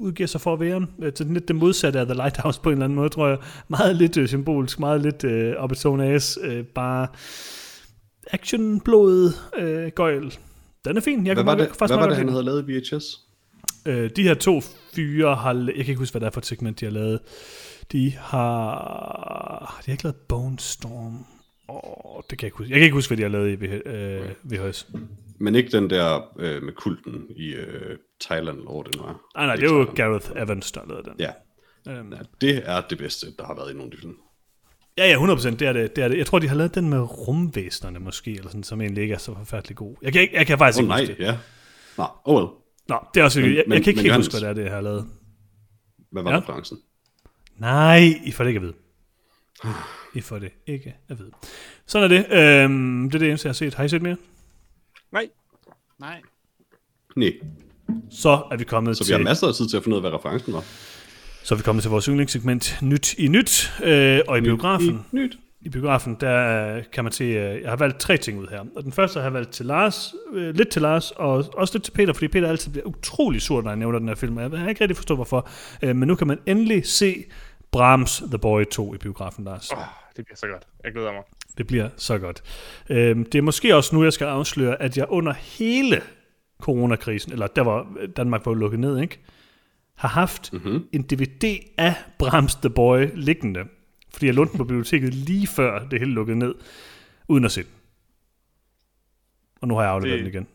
udgiver 0.01 0.27
sig 0.27 0.41
for 0.41 0.53
at 0.53 0.59
være. 0.59 0.87
Øh, 0.99 1.11
Så 1.15 1.23
det 1.23 1.29
er 1.29 1.33
lidt 1.33 1.47
det 1.47 1.55
modsatte 1.55 1.99
af 1.99 2.05
The 2.05 2.15
Lighthouse 2.15 2.61
på 2.61 2.69
en 2.69 2.73
eller 2.73 2.85
anden 2.85 2.95
måde, 2.95 3.09
tror 3.09 3.27
jeg. 3.27 3.37
Meget 3.67 3.95
lidt 3.95 4.17
øh, 4.17 4.27
symbolisk, 4.27 4.79
meget 4.79 5.01
lidt 5.01 5.23
øh, 5.23 5.55
op 5.57 5.71
i 5.71 5.75
ass, 6.01 6.39
øh, 6.41 6.65
bare 6.65 7.07
action, 8.31 8.79
blod, 8.79 9.31
øh, 9.57 9.87
gøjl. 9.87 10.37
Den 10.85 10.97
er 10.97 11.01
fin. 11.01 11.27
Jeg 11.27 11.33
Hvad 11.33 11.43
var 11.43 11.55
det, 11.55 11.67
faktisk 11.67 11.89
hvad 11.89 11.97
var 11.97 12.07
det 12.07 12.17
han 12.17 12.29
havde 12.29 12.43
lavet 12.43 12.69
i 12.69 12.71
VHS? 12.71 13.19
Øh, 13.85 14.09
de 14.15 14.23
her 14.23 14.33
to 14.33 14.61
fyre 14.93 15.35
har... 15.35 15.53
Jeg 15.53 15.65
kan 15.65 15.77
ikke 15.77 15.95
huske, 15.95 16.13
hvad 16.13 16.21
det 16.21 16.27
er 16.27 16.31
for 16.31 16.39
et 16.39 16.45
segment, 16.45 16.79
de 16.79 16.85
har 16.85 16.91
lavet. 16.91 17.19
De 17.91 18.11
har... 18.11 19.81
De 19.85 19.85
har 19.85 19.91
ikke 19.91 20.03
lavet 20.03 20.15
Bone 20.15 20.59
Storm. 20.59 21.25
Åh, 21.69 22.21
det 22.29 22.37
kan 22.39 22.45
jeg 22.45 22.47
ikke 22.47 22.57
huske. 22.57 22.71
Jeg 22.71 22.79
kan 22.79 22.83
ikke 22.83 22.93
huske, 22.93 23.09
hvad 23.09 23.17
de 23.17 23.21
har 23.23 23.29
lavet 23.29 23.51
i 23.51 23.65
VH, 23.65 23.79
øh, 23.85 24.29
VHS. 24.43 24.87
Men 25.39 25.55
ikke 25.55 25.71
den 25.71 25.89
der 25.89 26.21
øh, 26.39 26.63
med 26.63 26.73
kulten 26.73 27.25
i 27.35 27.47
øh, 27.53 27.97
Thailand, 28.21 28.57
eller 28.57 28.71
hvor 28.71 28.83
det 28.83 28.95
nu 28.95 29.01
er. 29.01 29.21
Nej, 29.35 29.45
nej, 29.45 29.55
det 29.55 29.63
er 29.71 29.73
jo 29.75 29.87
Gareth 29.95 30.31
Evans, 30.35 30.71
der 30.71 30.81
lavet 30.87 31.05
den. 31.05 31.13
Ja, 31.19 31.29
Øhm, 31.87 32.13
ja, 32.13 32.17
det 32.41 32.61
er 32.65 32.81
det 32.81 32.97
bedste, 32.97 33.27
der 33.39 33.45
har 33.45 33.55
været 33.55 33.71
i 33.71 33.73
nogle 33.73 33.91
af 33.91 33.91
de 33.91 33.97
film. 33.97 34.15
ja, 34.97 35.09
ja, 35.09 35.35
100%, 35.35 35.49
det 35.49 35.61
er 35.61 35.73
det, 35.73 35.95
det 35.95 36.03
er 36.03 36.07
det. 36.07 36.17
Jeg 36.17 36.25
tror, 36.25 36.39
de 36.39 36.47
har 36.47 36.55
lavet 36.55 36.75
den 36.75 36.89
med 36.89 36.99
rumvæsnerne 37.27 37.99
måske, 37.99 38.31
eller 38.31 38.47
sådan, 38.49 38.63
som 38.63 38.81
egentlig 38.81 39.01
ikke 39.01 39.13
er 39.13 39.17
så 39.17 39.35
forfærdelig 39.35 39.77
god. 39.77 39.95
Jeg 40.01 40.13
kan, 40.13 40.21
ikke, 40.21 40.35
jeg 40.35 40.47
kan 40.47 40.57
faktisk 40.57 40.79
Åh 40.79 40.83
ikke 40.83 40.93
oh, 40.93 40.99
huske 40.99 41.13
nej, 41.13 41.17
det. 41.17 41.33
ja. 41.33 41.37
Nå, 41.97 42.05
oh 42.25 42.35
well. 42.35 42.47
Nå, 42.89 42.99
det 43.13 43.19
er 43.19 43.23
også 43.23 43.39
Men- 43.41 43.55
jeg, 43.55 43.63
men- 43.67 43.73
jeg 43.73 43.83
kan 43.83 43.91
ikke 43.91 44.01
helt 44.01 44.13
Johannes- 44.13 44.17
huske, 44.17 44.31
hvad 44.31 44.41
det 44.41 44.49
er, 44.49 44.53
det 44.53 44.63
jeg 44.63 44.71
har 44.71 44.81
lavet. 44.81 45.07
Hvad 46.11 46.23
var 46.23 46.31
ja. 46.31 46.37
referencen? 46.39 46.77
Nej, 47.57 48.13
I 48.25 48.31
får 48.31 48.43
det 48.43 48.49
ikke 48.49 48.57
at 48.57 48.63
vide. 48.63 48.73
I 50.15 50.21
får 50.21 50.39
det 50.39 50.51
ikke 50.67 50.95
at 51.09 51.19
vide. 51.19 51.31
Sådan 51.85 52.11
er 52.11 52.17
det. 52.17 52.25
Øhm, 52.63 53.09
det 53.09 53.15
er 53.15 53.19
det 53.19 53.27
eneste, 53.29 53.45
jeg 53.45 53.49
har 53.49 53.53
set. 53.53 53.73
Har 53.73 53.83
I 53.83 53.89
set 53.89 54.01
mere? 54.01 54.17
Nej. 55.11 55.27
Nej. 55.99 56.21
Nej, 57.15 57.31
Så 58.11 58.29
er 58.51 58.57
vi 58.57 58.63
kommet 58.63 58.97
så 58.97 59.03
vi 59.03 59.05
til... 59.05 59.15
har 59.15 59.23
masser 59.23 59.47
af 59.47 59.53
tid 59.53 59.69
til 59.69 59.77
at 59.77 59.83
finde 59.83 59.97
ud 59.97 60.03
af, 60.05 60.09
hvad 60.11 60.19
referencen 60.19 60.53
var. 60.53 60.63
Så 61.43 61.53
er 61.53 61.57
vi 61.57 61.63
kommet 61.63 61.81
til 61.81 61.91
vores 61.91 62.05
yndlingssegment 62.05 62.77
Nyt 62.81 63.13
i 63.13 63.27
Nyt, 63.27 63.73
øh, 63.83 64.19
og 64.27 64.37
i 64.37 64.41
biografen. 64.41 65.05
I, 65.11 65.15
nyt. 65.15 65.37
I 65.61 65.69
biografen, 65.69 66.17
der 66.19 66.75
øh, 66.75 66.83
kan 66.93 67.03
man 67.03 67.13
se, 67.13 67.23
øh, 67.23 67.61
jeg 67.61 67.69
har 67.69 67.75
valgt 67.75 67.99
tre 67.99 68.17
ting 68.17 68.39
ud 68.39 68.47
her. 68.47 68.59
Og 68.75 68.83
den 68.83 68.91
første 68.91 69.19
har 69.19 69.23
jeg 69.25 69.33
valgt 69.33 69.51
til 69.51 69.65
Lars, 69.65 70.13
øh, 70.33 70.55
lidt 70.55 70.69
til 70.69 70.81
Lars, 70.81 71.11
og 71.11 71.45
også 71.53 71.73
lidt 71.73 71.83
til 71.83 71.91
Peter, 71.91 72.13
fordi 72.13 72.27
Peter 72.27 72.49
altid 72.49 72.71
bliver 72.71 72.85
utrolig 72.87 73.41
sur, 73.41 73.61
når 73.61 73.69
jeg 73.69 73.77
nævner 73.77 73.99
den 73.99 74.07
her 74.07 74.15
film. 74.15 74.39
Jeg 74.39 74.49
har 74.49 74.69
ikke 74.69 74.81
rigtig 74.81 74.97
forstået, 74.97 75.17
hvorfor. 75.17 75.49
Øh, 75.81 75.95
men 75.95 76.07
nu 76.07 76.15
kan 76.15 76.27
man 76.27 76.39
endelig 76.45 76.85
se 76.85 77.23
Brahms 77.71 78.23
The 78.27 78.37
Boy 78.37 78.63
2 78.71 78.93
i 78.93 78.97
biografen, 78.97 79.45
Lars. 79.45 79.69
Oh, 79.71 79.77
det 80.17 80.25
bliver 80.25 80.35
så 80.37 80.47
godt. 80.47 80.67
Jeg 80.83 80.91
glæder 80.91 81.11
mig. 81.13 81.23
Det 81.57 81.67
bliver 81.67 81.89
så 81.97 82.17
godt. 82.19 82.43
Øhm, 82.89 83.25
det 83.25 83.37
er 83.37 83.41
måske 83.41 83.75
også 83.75 83.95
nu, 83.95 84.03
jeg 84.03 84.13
skal 84.13 84.25
afsløre, 84.25 84.81
at 84.81 84.97
jeg 84.97 85.05
under 85.09 85.33
hele 85.33 86.01
coronakrisen, 86.61 87.31
eller 87.31 87.47
der 87.47 87.61
var 87.61 87.95
Danmark 88.17 88.45
var 88.45 88.53
lukket 88.53 88.79
ned, 88.79 88.99
ikke? 88.99 89.19
har 89.95 90.07
haft 90.09 90.53
mm-hmm. 90.53 90.87
en 90.93 91.01
DVD 91.03 91.57
af 91.77 91.95
Brahms 92.19 92.55
The 92.55 92.69
Boy 92.69 93.07
liggende. 93.13 93.59
Fordi 94.13 94.25
jeg 94.25 94.33
lånte 94.33 94.51
den 94.51 94.57
på 94.57 94.63
biblioteket 94.63 95.13
lige 95.13 95.47
før 95.47 95.87
det 95.87 95.99
hele 95.99 96.11
lukkede 96.11 96.39
ned, 96.39 96.55
uden 97.27 97.45
at 97.45 97.51
se 97.51 97.63
den. 97.63 97.69
Og 99.61 99.67
nu 99.67 99.75
har 99.75 99.81
jeg 99.81 99.91
afleveret 99.91 100.17
Det- 100.25 100.33
den 100.33 100.33
igen. 100.33 100.47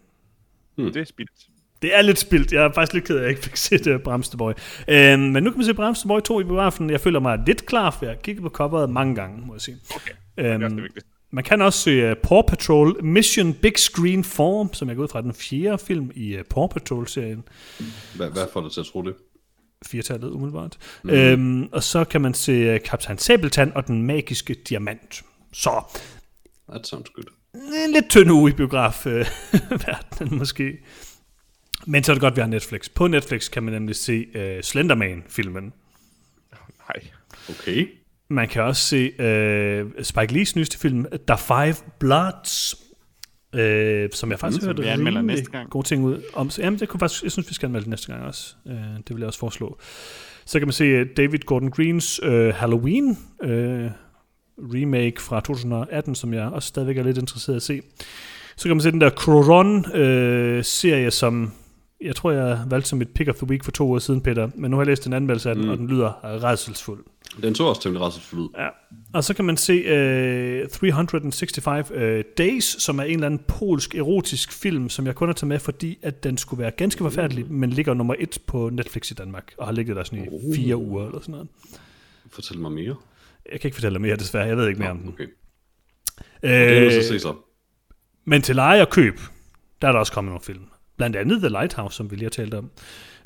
Hmm. 0.76 0.92
Det 0.92 1.00
er 1.00 1.04
spildt. 1.04 1.48
Det 1.82 1.96
er 1.96 2.02
lidt 2.02 2.18
spildt. 2.18 2.52
Jeg 2.52 2.64
er 2.64 2.72
faktisk 2.72 2.92
lidt 2.94 3.04
ked 3.04 3.14
af, 3.14 3.18
at 3.18 3.22
jeg 3.22 3.30
ikke 3.30 3.42
fik 3.42 3.56
set 3.56 3.86
uh, 3.86 4.00
Brahms 4.00 4.28
The 4.28 4.38
Boy. 4.38 4.52
Øhm, 4.88 5.20
men 5.20 5.42
nu 5.42 5.50
kan 5.50 5.58
man 5.58 5.64
se 5.66 5.74
Brahms 5.74 5.98
The 6.00 6.08
Boy 6.08 6.20
2 6.20 6.40
i 6.40 6.44
biografen. 6.44 6.90
Jeg 6.90 7.00
føler 7.00 7.20
mig 7.20 7.38
lidt 7.46 7.66
klar, 7.66 7.90
for 7.90 8.04
jeg 8.04 8.14
har 8.14 8.20
kigget 8.22 8.42
på 8.42 8.48
coveret 8.48 8.90
mange 8.90 9.14
gange, 9.14 9.46
må 9.46 9.54
jeg 9.54 9.60
sige. 9.60 9.76
Okay. 9.94 10.12
Det 10.36 10.46
er 10.46 10.54
også 10.54 10.64
Øhm, 10.66 10.76
det. 10.94 11.02
Man 11.30 11.44
kan 11.44 11.62
også 11.62 11.78
se 11.78 12.10
uh, 12.10 12.16
Paw 12.22 12.42
Patrol 12.42 13.04
Mission 13.04 13.54
Big 13.54 13.78
Screen 13.78 14.24
Form, 14.24 14.74
som 14.74 14.88
jeg 14.88 14.96
går 14.96 15.02
ud 15.02 15.08
fra 15.08 15.22
den 15.22 15.34
fjerde 15.34 15.78
film 15.78 16.10
i 16.14 16.34
uh, 16.36 16.42
Paw 16.50 16.66
Patrol-serien. 16.66 17.44
Hvad, 18.16 18.30
hvad 18.30 18.42
får 18.52 18.60
dig 18.62 18.72
til 18.72 18.80
at 18.80 18.86
tro 18.86 19.02
det? 19.02 19.14
Firtallet 19.86 20.30
umiddelbart. 20.30 20.76
Mm. 21.04 21.10
Øhm, 21.10 21.68
og 21.72 21.82
så 21.82 22.04
kan 22.04 22.20
man 22.20 22.34
se 22.34 22.74
uh, 22.74 22.80
Kaptajn 22.84 23.18
Sabeltand 23.18 23.72
og 23.72 23.86
den 23.86 24.02
magiske 24.02 24.54
diamant. 24.68 25.22
Så 25.52 25.70
That 26.70 26.86
sounds 26.86 27.10
good. 27.10 27.24
en 27.86 27.92
lidt 27.92 28.08
tynd 28.10 28.30
uge 28.30 28.50
i 28.50 28.54
biografverdenen 28.54 30.38
måske. 30.42 30.72
Men 31.90 32.04
så 32.04 32.12
er 32.12 32.14
det 32.14 32.20
godt, 32.20 32.32
at 32.32 32.36
vi 32.36 32.40
har 32.40 32.48
Netflix. 32.48 32.88
På 32.94 33.06
Netflix 33.06 33.50
kan 33.50 33.62
man 33.62 33.72
nemlig 33.72 33.96
se 33.96 34.26
uh, 34.34 34.40
Slenderman-filmen. 34.62 35.72
Nej. 36.88 37.02
Okay. 37.50 37.88
Man 38.30 38.48
kan 38.48 38.62
også 38.62 38.82
se 38.82 39.08
uh, 39.08 39.86
Spike 40.02 40.32
Lees 40.32 40.56
nyeste 40.56 40.78
film, 40.78 41.06
The 41.26 41.38
Five 41.38 41.74
Bloods, 41.98 42.74
uh, 43.54 43.60
som 44.12 44.30
jeg 44.30 44.38
faktisk 44.38 44.62
som 44.62 44.68
hørte 44.68 44.92
rimelig 44.92 45.22
næste 45.22 45.50
gang. 45.50 45.70
gode 45.70 45.86
ting 45.86 46.04
ud 46.04 46.22
om. 46.34 46.50
Så, 46.50 46.62
jamen, 46.62 46.80
det 46.80 46.88
kunne 46.88 47.00
faktisk, 47.00 47.22
jeg 47.22 47.32
synes, 47.32 47.48
vi 47.48 47.54
skal 47.54 47.66
anmelde 47.66 47.84
det 47.84 47.90
næste 47.90 48.12
gang 48.12 48.24
også. 48.24 48.54
Uh, 48.64 48.72
det 48.72 49.10
vil 49.10 49.18
jeg 49.18 49.26
også 49.26 49.38
foreslå. 49.38 49.78
Så 50.44 50.58
kan 50.58 50.68
man 50.68 50.72
se 50.72 50.84
øh, 50.84 51.06
David 51.16 51.38
Gordon 51.38 51.70
Greens 51.70 52.22
uh, 52.22 52.48
Halloween 52.48 53.18
uh, 53.44 53.90
remake 54.58 55.22
fra 55.22 55.40
2018, 55.40 56.14
som 56.14 56.34
jeg 56.34 56.44
også 56.44 56.68
stadigvæk 56.68 56.98
er 56.98 57.02
lidt 57.02 57.18
interesseret 57.18 57.54
i 57.54 57.56
at 57.56 57.62
se. 57.62 57.82
Så 58.56 58.68
kan 58.68 58.76
man 58.76 58.80
se 58.80 58.90
den 58.90 59.00
der 59.00 59.10
Croron-serie, 59.10 61.10
som 61.10 61.52
jeg 62.00 62.16
tror, 62.16 62.30
jeg 62.30 62.64
valgte 62.70 62.88
som 62.88 63.02
et 63.02 63.08
pick 63.08 63.28
of 63.28 63.34
the 63.36 63.46
week 63.46 63.64
for 63.64 63.70
to 63.70 63.86
uger 63.86 63.98
siden, 63.98 64.20
Peter. 64.20 64.50
Men 64.54 64.70
nu 64.70 64.76
har 64.76 64.82
jeg 64.82 64.86
læst 64.86 65.06
en 65.06 65.12
anmeldelse 65.12 65.48
af 65.50 65.54
den, 65.54 65.64
mm. 65.64 65.70
og 65.70 65.78
den 65.78 65.86
lyder 65.86 66.12
redselsfuld. 66.44 67.04
Den 67.42 67.54
så 67.54 67.64
også 67.64 67.82
temmelig 67.82 68.02
rædselsfuld 68.06 68.40
ud. 68.40 68.48
Ja. 68.58 68.68
Og 69.12 69.24
så 69.24 69.34
kan 69.34 69.44
man 69.44 69.56
se 69.56 70.62
uh, 70.64 70.68
365 70.68 71.90
uh, 71.90 71.96
Days, 72.38 72.82
som 72.82 72.98
er 72.98 73.02
en 73.02 73.10
eller 73.10 73.26
anden 73.26 73.40
polsk 73.48 73.94
erotisk 73.94 74.52
film, 74.52 74.88
som 74.88 75.06
jeg 75.06 75.14
kun 75.14 75.28
har 75.28 75.32
taget 75.32 75.48
med, 75.48 75.58
fordi 75.58 75.98
at 76.02 76.24
den 76.24 76.38
skulle 76.38 76.62
være 76.62 76.70
ganske 76.70 77.04
forfærdelig, 77.04 77.52
men 77.52 77.70
ligger 77.70 77.94
nummer 77.94 78.14
et 78.18 78.38
på 78.46 78.70
Netflix 78.70 79.10
i 79.10 79.14
Danmark, 79.14 79.54
og 79.58 79.66
har 79.66 79.72
ligget 79.72 79.96
der 79.96 80.04
sådan 80.04 80.24
i 80.24 80.54
fire 80.56 80.76
uger 80.76 81.06
eller 81.06 81.20
sådan 81.20 81.32
noget. 81.32 81.48
Fortæl 82.30 82.58
mig 82.58 82.72
mere. 82.72 82.96
Jeg 83.52 83.60
kan 83.60 83.68
ikke 83.68 83.74
fortælle 83.74 83.94
dig 83.94 84.02
mere, 84.02 84.16
desværre. 84.16 84.46
Jeg 84.46 84.56
ved 84.56 84.68
ikke 84.68 84.80
mere 84.80 84.90
om 84.90 84.98
den. 84.98 85.08
Okay. 85.08 85.26
Det 86.42 86.50
er 86.50 86.84
Øh, 86.86 86.92
så 86.92 87.08
se 87.08 87.18
så. 87.20 87.34
men 88.24 88.42
til 88.42 88.54
leje 88.56 88.80
og 88.82 88.90
køb, 88.90 89.20
der 89.82 89.88
er 89.88 89.92
der 89.92 89.98
også 89.98 90.12
kommet 90.12 90.30
nogle 90.30 90.44
film. 90.44 90.64
Blandt 90.98 91.16
andet 91.16 91.38
The 91.38 91.48
Lighthouse, 91.48 91.96
som 91.96 92.10
vi 92.10 92.16
lige 92.16 92.24
har 92.24 92.30
talt 92.30 92.54
om. 92.54 92.70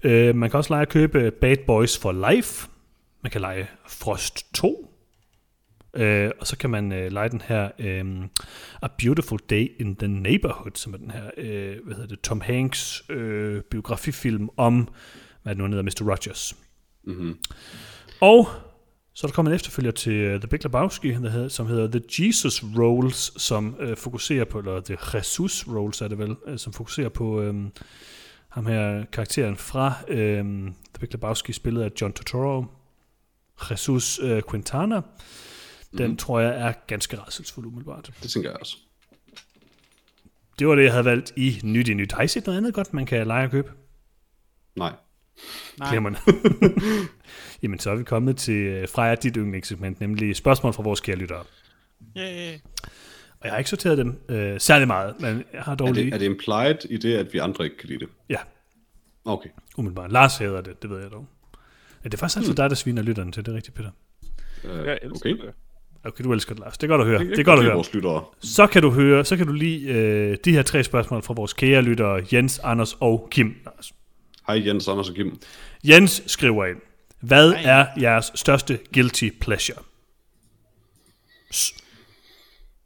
Øh, 0.04 0.36
man 0.36 0.50
kan 0.50 0.58
også 0.58 0.72
lege 0.74 0.84
og 0.84 0.88
købe 0.88 1.30
Bad 1.30 1.56
Boys 1.66 1.98
for 1.98 2.30
Life. 2.30 2.68
Man 3.22 3.30
kan 3.30 3.40
lege 3.40 3.66
Frost 3.88 4.54
2. 4.54 4.88
Øh, 5.96 6.30
og 6.40 6.46
så 6.46 6.56
kan 6.56 6.70
man 6.70 6.92
øh, 6.92 7.12
lege 7.12 7.28
den 7.28 7.40
her 7.40 7.70
øh, 7.78 8.04
A 8.82 8.88
Beautiful 8.98 9.38
Day 9.50 9.72
in 9.80 9.96
the 9.96 10.08
Neighborhood, 10.08 10.70
som 10.74 10.94
er 10.94 10.98
den 10.98 11.10
her 11.10 11.30
øh, 11.36 11.76
hvad 11.84 11.94
hedder 11.94 12.08
det, 12.08 12.20
Tom 12.20 12.40
Hanks 12.40 13.02
øh, 13.10 13.62
biografifilm 13.62 14.48
om, 14.56 14.88
hvad 15.42 15.54
det 15.54 15.58
nu, 15.58 15.68
hedder, 15.68 15.82
Mr. 15.82 16.10
Rogers. 16.10 16.56
Mm-hmm. 17.04 17.38
Og 18.20 18.48
så 19.14 19.26
er 19.26 19.28
der 19.28 19.34
kommet 19.34 19.50
en 19.50 19.54
efterfølger 19.54 19.90
til 19.90 20.34
uh, 20.34 20.40
The 20.40 20.48
Big 20.48 20.64
Lebowski, 20.64 21.08
der 21.08 21.30
hedder, 21.30 21.48
som 21.48 21.66
hedder 21.66 21.98
The 21.98 22.02
Jesus 22.18 22.62
Rolls, 22.62 23.42
som 23.42 23.76
uh, 23.82 23.96
fokuserer 23.96 24.44
på, 24.44 24.58
eller 24.58 24.80
The 24.80 24.98
Jesus 25.14 25.66
Rolls 25.68 26.00
er 26.00 26.08
det 26.08 26.18
vel, 26.18 26.30
uh, 26.30 26.56
som 26.56 26.72
fokuserer 26.72 27.08
på 27.08 27.40
um, 27.40 27.72
ham 28.48 28.66
her 28.66 29.04
karakteren 29.04 29.56
fra 29.56 29.94
um, 30.10 30.74
The 30.94 31.00
Big 31.00 31.12
Lebowski, 31.12 31.52
spillet 31.52 31.82
af 31.82 31.90
John 32.00 32.12
Turturro, 32.12 32.64
Jesus 33.70 34.18
uh, 34.18 34.40
Quintana. 34.50 35.00
Den 35.98 36.10
mm. 36.10 36.16
tror 36.16 36.40
jeg 36.40 36.68
er 36.68 36.72
ganske 36.86 37.16
rædselsfuld 37.16 37.66
umiddelbart. 37.66 38.10
Det 38.22 38.30
tænker 38.30 38.50
jeg 38.50 38.60
også. 38.60 38.76
Det 40.58 40.68
var 40.68 40.74
det, 40.74 40.84
jeg 40.84 40.92
havde 40.92 41.04
valgt 41.04 41.32
i 41.36 41.60
Nyt 41.64 41.88
i 41.88 41.94
Nyt. 41.94 42.12
Har 42.12 42.22
I 42.22 42.28
set 42.28 42.46
noget 42.46 42.58
andet 42.58 42.74
godt, 42.74 42.94
man 42.94 43.06
kan 43.06 43.26
lege 43.26 43.44
og 43.44 43.50
købe? 43.50 43.72
Nej. 44.76 44.92
Nej. 45.78 45.90
Jamen, 47.62 47.78
så 47.78 47.90
er 47.90 47.94
vi 47.94 48.04
kommet 48.04 48.36
til 48.36 48.82
uh, 48.82 48.88
Freja, 48.88 49.14
dit 49.14 49.34
yndlingssegment, 49.36 50.00
nemlig 50.00 50.36
spørgsmål 50.36 50.72
fra 50.72 50.82
vores 50.82 51.00
kære 51.00 51.16
lyttere. 51.16 51.44
Yeah. 52.18 52.54
Og 53.40 53.44
jeg 53.46 53.50
har 53.52 53.58
ikke 53.58 53.70
sorteret 53.70 53.98
dem 53.98 54.20
øh, 54.28 54.60
særlig 54.60 54.86
meget, 54.88 55.14
men 55.20 55.44
jeg 55.52 55.62
har 55.62 55.74
dog 55.74 55.88
Er 55.88 55.92
lige... 55.92 56.04
det, 56.06 56.14
er 56.14 56.18
det 56.18 56.26
implied 56.26 56.84
i 56.90 56.96
det, 56.96 57.14
at 57.16 57.32
vi 57.32 57.38
andre 57.38 57.64
ikke 57.64 57.76
kan 57.76 57.88
lide 57.88 58.00
det? 58.00 58.08
Ja, 58.30 58.36
Okay. 59.24 59.48
umiddelbart. 59.76 60.12
Lars 60.12 60.36
hader 60.38 60.60
det, 60.60 60.82
det 60.82 60.90
ved 60.90 61.00
jeg 61.00 61.10
dog. 61.10 61.26
Ja, 62.04 62.08
det 62.08 62.14
er 62.14 62.18
faktisk 62.18 62.36
altid 62.36 62.50
Hmm. 62.50 62.56
dig, 62.56 62.70
der 62.70 62.76
sviner 62.76 63.02
lytterne 63.02 63.32
til, 63.32 63.46
det 63.46 63.52
er 63.52 63.56
rigtigt, 63.56 63.76
Peter. 63.76 63.90
Uh, 64.64 64.70
Jeg 64.86 64.98
elsker 65.02 65.30
okay. 65.34 65.42
det. 65.46 65.54
Okay, 66.04 66.24
du 66.24 66.32
elsker 66.32 66.54
det, 66.54 66.60
Lars. 66.64 66.78
Det 66.78 66.86
er 66.86 66.88
godt 66.88 67.00
at 67.00 67.06
høre. 67.06 67.18
Jeg- 67.18 67.26
Det 67.26 67.32
er 67.32 67.36
jeg 67.38 67.44
godt 67.44 67.58
at 67.58 67.64
høre. 67.64 67.74
Vores 67.74 67.94
lyttere. 67.94 68.24
Så 68.40 68.66
kan 68.66 68.82
du 68.82 68.90
høre, 68.90 69.24
så 69.24 69.36
kan 69.36 69.46
du 69.46 69.52
lige 69.52 69.88
øh, 69.94 70.36
de 70.44 70.52
her 70.52 70.62
tre 70.62 70.84
spørgsmål 70.84 71.22
fra 71.22 71.34
vores 71.34 71.52
kære 71.52 71.82
lyttere, 71.82 72.22
Jens, 72.32 72.58
Anders 72.58 72.96
og 73.00 73.28
Kim. 73.30 73.54
Lars. 73.64 73.92
Hej 74.46 74.66
Jens, 74.66 74.88
Anders 74.88 75.08
og 75.08 75.14
Kim. 75.14 75.38
Jens 75.84 76.22
skriver 76.26 76.66
ind, 76.66 76.78
hvad 77.22 77.52
Hej. 77.54 77.62
er 77.80 78.00
jeres 78.00 78.32
største 78.34 78.78
guilty 78.94 79.28
pleasure? 79.40 79.78
S- 81.54 81.72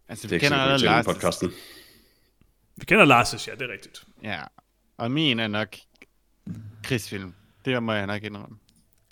Altså, 0.09 0.23
Det 0.23 0.31
vi 0.31 0.37
er 0.37 0.41
kender 0.41 0.57
allerede 0.59 0.85
Lars. 0.85 1.05
podcasten. 1.07 1.51
Vi 2.77 2.85
kender 2.85 3.05
Lars' 3.05 3.47
ja, 3.51 3.55
det 3.55 3.63
er 3.63 3.73
rigtigt. 3.73 4.05
Ja. 4.23 4.41
Og 4.97 5.11
min 5.11 5.41
er 5.41 5.49
nok 5.49 5.77
krigsfilm. 6.83 7.35
Det 7.65 7.83
må 7.83 7.93
jeg 7.93 8.07
nok 8.07 8.23
indrømme. 8.23 8.57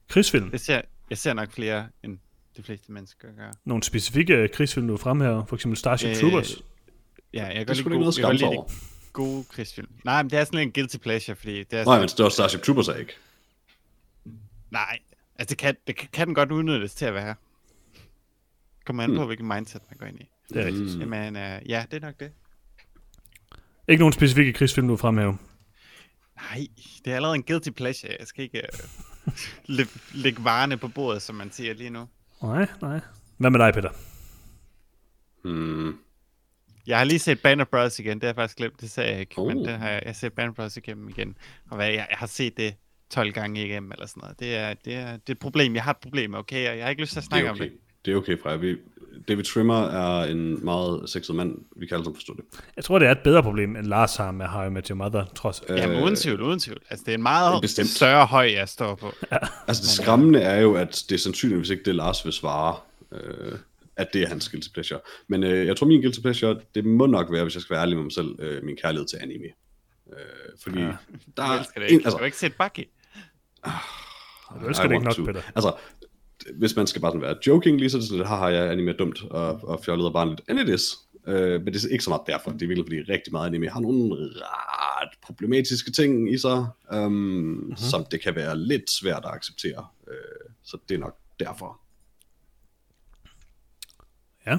Krigsfilm. 0.08 0.48
Jeg 0.52 0.60
ser, 0.60 0.80
jeg 1.10 1.18
ser 1.18 1.32
nok 1.32 1.52
flere, 1.52 1.88
end 2.02 2.18
de 2.56 2.62
fleste 2.62 2.92
mennesker 2.92 3.28
gør. 3.36 3.50
Nogle 3.64 3.82
specifikke 3.82 4.48
krigsfilm, 4.48 4.88
du 4.88 4.96
fremhæver, 4.96 5.44
for 5.46 5.56
eksempel 5.56 5.76
Starship 5.78 6.08
Øh, 6.10 6.16
Troopers. 6.16 6.52
Ja, 7.32 7.44
jeg 7.46 7.66
kan 7.66 7.76
lide 7.76 7.88
noget 7.88 7.98
jeg 7.98 8.04
kan 8.04 8.12
skam 8.12 8.38
sig 8.38 8.48
lide 8.48 8.58
over. 8.58 8.64
de 8.66 8.72
gode 9.12 9.44
krigsfilm. 9.44 9.88
Nej, 10.04 10.22
men 10.22 10.30
det 10.30 10.38
er 10.38 10.44
sådan 10.44 10.58
lidt 10.58 10.66
en 10.66 10.72
guilty 10.72 10.96
pleasure, 10.96 11.36
fordi 11.36 11.58
det 11.64 11.72
er 11.72 11.76
Nej, 11.84 12.06
sådan, 12.08 12.24
men 12.24 12.30
Starship 12.30 12.62
Troopers 12.62 12.88
er 12.88 12.94
ikke. 12.94 13.12
nej, 14.70 14.98
altså 15.38 15.50
det 15.50 15.58
kan, 15.58 15.76
det 15.86 15.96
kan, 15.96 16.08
kan 16.12 16.26
den 16.26 16.34
godt 16.34 16.52
udnyttes 16.52 16.94
til 16.94 17.04
at 17.04 17.14
være. 17.14 17.34
Kommer 18.86 19.02
an 19.02 19.16
på, 19.16 19.26
hvilken 19.26 19.48
mindset 19.48 19.82
man 19.90 19.98
går 19.98 20.06
ind 20.06 20.20
i. 20.20 20.28
Det 20.48 20.62
er 20.62 20.66
rigtigt. 20.66 20.94
Mm. 20.94 21.00
Jamen, 21.00 21.36
uh, 21.36 21.70
ja, 21.70 21.84
det 21.90 21.96
er 21.96 22.06
nok 22.06 22.20
det. 22.20 22.32
Ikke 23.88 24.00
nogen 24.00 24.12
specifikke 24.12 24.52
krigsfilm, 24.52 24.88
du 24.88 24.96
fremhæver. 24.96 25.36
Nej, 26.36 26.66
det 27.04 27.12
er 27.12 27.16
allerede 27.16 27.34
en 27.34 27.42
guilty 27.42 27.70
pleasure. 27.70 28.16
Jeg 28.18 28.26
skal 28.26 28.44
ikke 28.44 28.62
uh, 29.26 29.32
lægge, 29.66 29.92
lægge 30.14 30.44
varerne 30.44 30.76
på 30.76 30.88
bordet, 30.88 31.22
som 31.22 31.34
man 31.34 31.50
siger 31.52 31.74
lige 31.74 31.90
nu. 31.90 32.08
Nej, 32.42 32.66
nej. 32.82 33.00
Hvad 33.36 33.50
med 33.50 33.60
dig, 33.60 33.74
Peter? 33.74 33.90
Hmm. 35.44 35.98
Jeg 36.86 36.98
har 36.98 37.04
lige 37.04 37.18
set 37.18 37.42
Band 37.42 37.60
of 37.60 37.66
Brothers 37.66 37.98
igen, 37.98 38.14
det 38.14 38.22
har 38.22 38.28
jeg 38.28 38.34
faktisk 38.34 38.56
glemt, 38.56 38.80
det 38.80 38.90
sagde 38.90 39.10
jeg 39.10 39.20
ikke, 39.20 39.38
oh. 39.38 39.46
men 39.46 39.58
det 39.58 39.78
har 39.78 39.88
jeg, 39.88 40.02
jeg 40.02 40.08
har 40.08 40.14
set 40.14 40.32
Band 40.32 40.48
of 40.48 40.54
Brothers 40.54 40.76
igennem 40.76 41.08
igen, 41.08 41.36
og 41.70 41.76
hvad, 41.76 41.86
jeg, 41.86 42.06
jeg 42.10 42.18
har 42.18 42.26
set 42.26 42.56
det 42.56 42.74
12 43.10 43.32
gange 43.32 43.64
igennem, 43.66 43.92
eller 43.92 44.06
sådan 44.06 44.20
noget. 44.20 44.40
Det 44.40 44.56
er, 44.56 44.74
det 44.84 44.94
er, 44.94 45.10
det 45.12 45.28
er 45.28 45.32
et 45.32 45.38
problem, 45.38 45.74
jeg 45.74 45.82
har 45.82 45.90
et 45.90 45.96
problem, 46.02 46.34
okay, 46.34 46.70
og 46.70 46.76
jeg 46.76 46.84
har 46.84 46.90
ikke 46.90 47.02
lyst 47.02 47.12
til 47.12 47.18
at 47.18 47.22
Det 47.22 47.28
snakke 47.28 47.46
er 47.46 47.50
om 47.50 47.56
okay. 47.56 47.64
det. 47.64 47.72
Det 48.04 48.12
er 48.12 48.16
okay, 48.16 48.38
Freja. 48.42 48.56
Vi, 48.56 48.76
David 49.28 49.44
Trimmer 49.44 49.82
er 49.86 50.24
en 50.24 50.64
meget 50.64 51.10
sexet 51.10 51.34
mand. 51.36 51.58
Vi 51.76 51.86
kan 51.86 51.94
alle 51.94 52.04
sammen 52.04 52.16
forstå 52.16 52.34
det. 52.36 52.44
Jeg 52.76 52.84
tror, 52.84 52.98
det 52.98 53.08
er 53.08 53.12
et 53.12 53.18
bedre 53.24 53.42
problem, 53.42 53.76
end 53.76 53.86
Lars 53.86 54.16
har 54.16 54.30
med 54.30 54.46
How 54.46 54.66
I 54.66 54.70
Met 54.70 54.86
Your 54.88 54.96
Mother, 54.96 55.24
trods 55.34 55.60
alt. 55.60 55.80
Jamen, 55.80 56.02
uden 56.02 56.16
tvivl, 56.16 56.42
uden 56.42 56.58
tvivl. 56.60 56.80
Altså, 56.90 57.04
det 57.06 57.12
er 57.12 57.16
en 57.16 57.22
meget 57.22 57.62
Bestemt. 57.62 57.88
større 57.88 58.26
høj, 58.26 58.50
jeg 58.52 58.68
står 58.68 58.94
på. 58.94 59.12
Altså 59.68 59.82
det 59.82 59.90
skræmmende 59.90 60.38
er 60.40 60.60
jo, 60.60 60.74
at 60.74 61.04
det 61.08 61.14
er 61.14 61.18
sandsynligvis 61.18 61.70
ikke 61.70 61.82
det, 61.84 61.94
Lars 61.94 62.24
vil 62.24 62.32
svare, 62.32 62.76
øh, 63.12 63.52
at 63.96 64.08
det 64.12 64.22
er 64.22 64.28
hans 64.28 64.48
guilty 64.48 64.68
pleasure. 64.74 65.00
Men 65.28 65.42
øh, 65.44 65.66
jeg 65.66 65.76
tror, 65.76 65.86
min 65.86 66.00
guilty 66.00 66.20
pleasure, 66.20 66.60
det 66.74 66.84
må 66.84 67.06
nok 67.06 67.32
være, 67.32 67.42
hvis 67.42 67.54
jeg 67.54 67.62
skal 67.62 67.74
være 67.74 67.82
ærlig 67.82 67.96
med 67.96 68.02
mig 68.04 68.12
selv, 68.12 68.34
øh, 68.38 68.64
min 68.64 68.76
kærlighed 68.76 69.06
til 69.06 69.18
anime. 69.22 69.46
Øh, 70.14 70.58
fordi 70.62 70.78
ja, 70.80 70.84
der 71.36 71.42
Jeg 71.44 71.54
er... 71.54 71.58
elsker 71.58 71.80
det 71.80 71.88
en- 71.90 71.94
ikke. 71.94 72.06
altså, 72.06 72.18
Du 72.18 72.24
ikke 72.24 72.36
set 72.36 72.52
Bucky? 72.58 72.88
Du 74.60 74.66
elsker 74.68 74.84
I 74.84 74.88
det 74.88 74.94
ikke 74.94 75.04
nok, 75.04 75.14
to. 75.14 75.24
Peter. 75.24 75.42
Altså, 75.54 75.76
hvis 76.54 76.76
man 76.76 76.86
skal 76.86 77.00
bare 77.02 77.10
sådan 77.10 77.22
være 77.22 77.36
joking, 77.46 77.78
lige 77.78 77.90
så 77.90 77.96
er 77.96 78.00
det 78.00 78.08
sådan, 78.08 78.18
lidt, 78.18 78.28
haha, 78.28 78.44
jeg 78.44 78.66
er 78.66 78.70
anime 78.70 78.92
dumt 78.92 79.22
og, 79.30 79.68
og 79.68 79.80
fjollet 79.84 80.06
og 80.06 80.12
barnligt. 80.12 80.40
And 80.48 80.58
it 80.60 80.68
is. 80.68 80.96
Øh, 81.26 81.62
men 81.62 81.74
det 81.74 81.84
er 81.84 81.88
ikke 81.88 82.04
så 82.04 82.10
meget 82.10 82.22
derfor. 82.26 82.50
Det 82.50 82.62
er 82.62 82.66
virkelig, 82.66 82.84
fordi 82.84 83.12
rigtig 83.12 83.32
meget 83.32 83.46
anime 83.46 83.68
har 83.68 83.80
nogle 83.80 84.14
ret 84.34 85.08
problematiske 85.22 85.90
ting 85.90 86.32
i 86.34 86.38
sig, 86.38 86.66
um, 86.92 87.12
mm-hmm. 87.12 87.76
som 87.76 88.04
det 88.10 88.20
kan 88.20 88.34
være 88.34 88.58
lidt 88.58 88.90
svært 88.90 89.24
at 89.24 89.30
acceptere. 89.34 89.86
Øh, 90.08 90.50
så 90.64 90.78
det 90.88 90.94
er 90.94 90.98
nok 90.98 91.16
derfor. 91.40 91.80
Ja. 94.46 94.58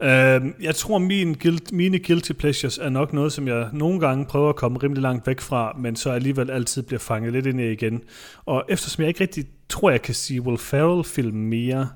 Uh, 0.00 0.62
jeg 0.62 0.74
tror, 0.74 0.98
min 0.98 1.34
guilt, 1.34 1.72
mine 1.72 1.98
guilty 1.98 2.32
pleasures 2.32 2.78
er 2.78 2.88
nok 2.88 3.12
noget, 3.12 3.32
som 3.32 3.48
jeg 3.48 3.68
nogle 3.72 4.00
gange 4.00 4.26
prøver 4.26 4.48
at 4.48 4.56
komme 4.56 4.78
rimelig 4.78 5.02
langt 5.02 5.26
væk 5.26 5.40
fra, 5.40 5.76
men 5.78 5.96
så 5.96 6.10
alligevel 6.10 6.50
altid 6.50 6.82
bliver 6.82 7.00
fanget 7.00 7.32
lidt 7.32 7.46
ind 7.46 7.60
i 7.60 7.72
igen. 7.72 8.02
Og 8.44 8.64
eftersom 8.68 9.02
jeg 9.02 9.08
ikke 9.08 9.20
rigtig 9.20 9.46
tror, 9.68 9.90
jeg 9.90 10.02
kan 10.02 10.14
sige 10.14 10.42
Will 10.42 10.58
Ferrell-film 10.58 11.36
mere, 11.36 11.88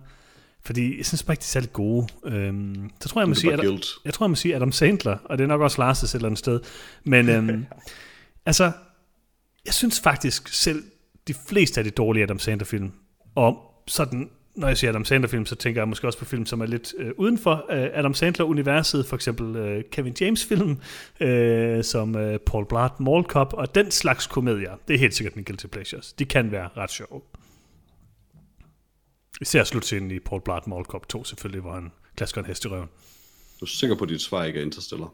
fordi 0.65 0.97
jeg 0.99 1.07
synes 1.07 1.23
bare 1.23 1.33
ikke, 1.33 1.41
de 1.41 1.45
er 1.45 1.49
særlig 1.49 1.73
gode, 1.73 2.07
øhm, 2.27 2.91
så 3.01 3.09
tror 3.09 3.21
jeg, 3.21 3.29
må 3.29 3.35
sige, 3.35 3.53
Adam, 3.53 3.67
guilt. 3.67 3.87
jeg 4.05 4.15
tror, 4.15 4.27
jeg 4.27 4.31
må 4.31 4.37
sige 4.37 4.57
Adam 4.57 4.73
Sandler, 4.73 5.17
og 5.25 5.39
det 5.39 5.45
er 5.45 5.49
nok 5.49 5.61
også 5.61 5.83
Lars' 5.83 6.05
et 6.05 6.15
eller 6.15 6.27
andet 6.27 6.39
sted. 6.39 6.61
Men 7.05 7.29
øhm, 7.29 7.67
altså, 8.47 8.73
jeg 9.67 9.75
synes 9.75 10.01
faktisk 10.01 10.49
selv, 10.49 10.83
de 11.29 11.35
fleste 11.49 11.81
af 11.81 11.85
de 11.85 11.91
dårlige 11.91 12.23
Adam 12.23 12.39
Sandler-film, 12.39 12.93
og 13.35 13.59
sådan 13.87 14.31
når 14.55 14.69
jeg 14.69 14.79
siger 14.79 14.91
Adam 14.91 15.05
Sandler-film, 15.05 15.47
så 15.47 15.55
tænker 15.55 15.81
jeg 15.81 15.89
måske 15.89 16.07
også 16.07 16.19
på 16.19 16.25
film, 16.25 16.47
som 16.47 16.61
er 16.61 16.67
lidt 16.67 16.95
øh, 16.99 17.11
uden 17.17 17.39
for 17.39 17.67
øh, 17.71 17.89
Adam 17.93 18.15
Sandler-universet, 18.15 19.07
for 19.07 19.17
eksempel 19.17 19.57
øh, 19.57 19.85
Kevin 19.93 20.17
James-film, 20.21 20.81
øh, 21.21 21.85
som 21.85 22.17
øh, 22.17 22.39
Paul 22.39 22.67
Blart 22.67 23.01
Mall 23.01 23.25
Cop, 23.25 23.53
og 23.53 23.75
den 23.75 23.91
slags 23.91 24.27
komedier. 24.27 24.77
Det 24.89 24.95
er 24.95 24.99
helt 24.99 25.15
sikkert 25.15 25.37
min 25.37 25.45
guilty 25.45 25.67
pleasures. 25.67 26.13
De 26.13 26.25
kan 26.25 26.53
være 26.53 26.69
ret 26.77 26.91
sjove. 26.91 27.21
Især 29.41 29.65
slutscenen 29.65 30.11
i 30.11 30.19
Paul 30.19 30.41
Blart 30.45 30.67
Mall 30.67 30.85
Cop 30.85 31.09
2, 31.09 31.25
selvfølgelig, 31.25 31.61
hvor 31.61 31.75
han 31.75 31.93
klasker 32.17 32.41
en 32.41 32.47
hest 32.47 32.65
i 32.65 32.69
røven. 32.69 32.89
Du 33.61 33.65
er 33.65 33.69
sikker 33.69 33.97
på, 33.97 34.05
at 34.05 34.11
dit 34.11 34.21
svar 34.21 34.45
ikke 34.45 34.61
er 34.61 34.65
Interstellar? 34.65 35.11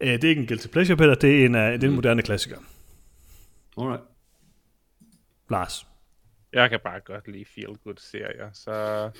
Øh, 0.00 0.12
det 0.12 0.24
er 0.24 0.28
ikke 0.28 0.40
en 0.40 0.46
guilty 0.46 0.66
pleasure, 0.66 0.96
Peter. 0.96 1.14
Det 1.14 1.40
er 1.40 1.46
en, 1.46 1.54
uh, 1.54 1.60
det 1.60 1.84
er 1.84 1.88
en 1.88 1.94
moderne 1.94 2.22
klassiker. 2.22 2.56
Alright. 3.76 4.02
Lars. 5.50 5.87
Jeg 6.52 6.70
kan 6.70 6.80
bare 6.84 7.00
godt 7.00 7.28
lide 7.28 7.44
feel-good-serier, 7.54 8.50
så 8.52 8.72
jeg 8.72 9.10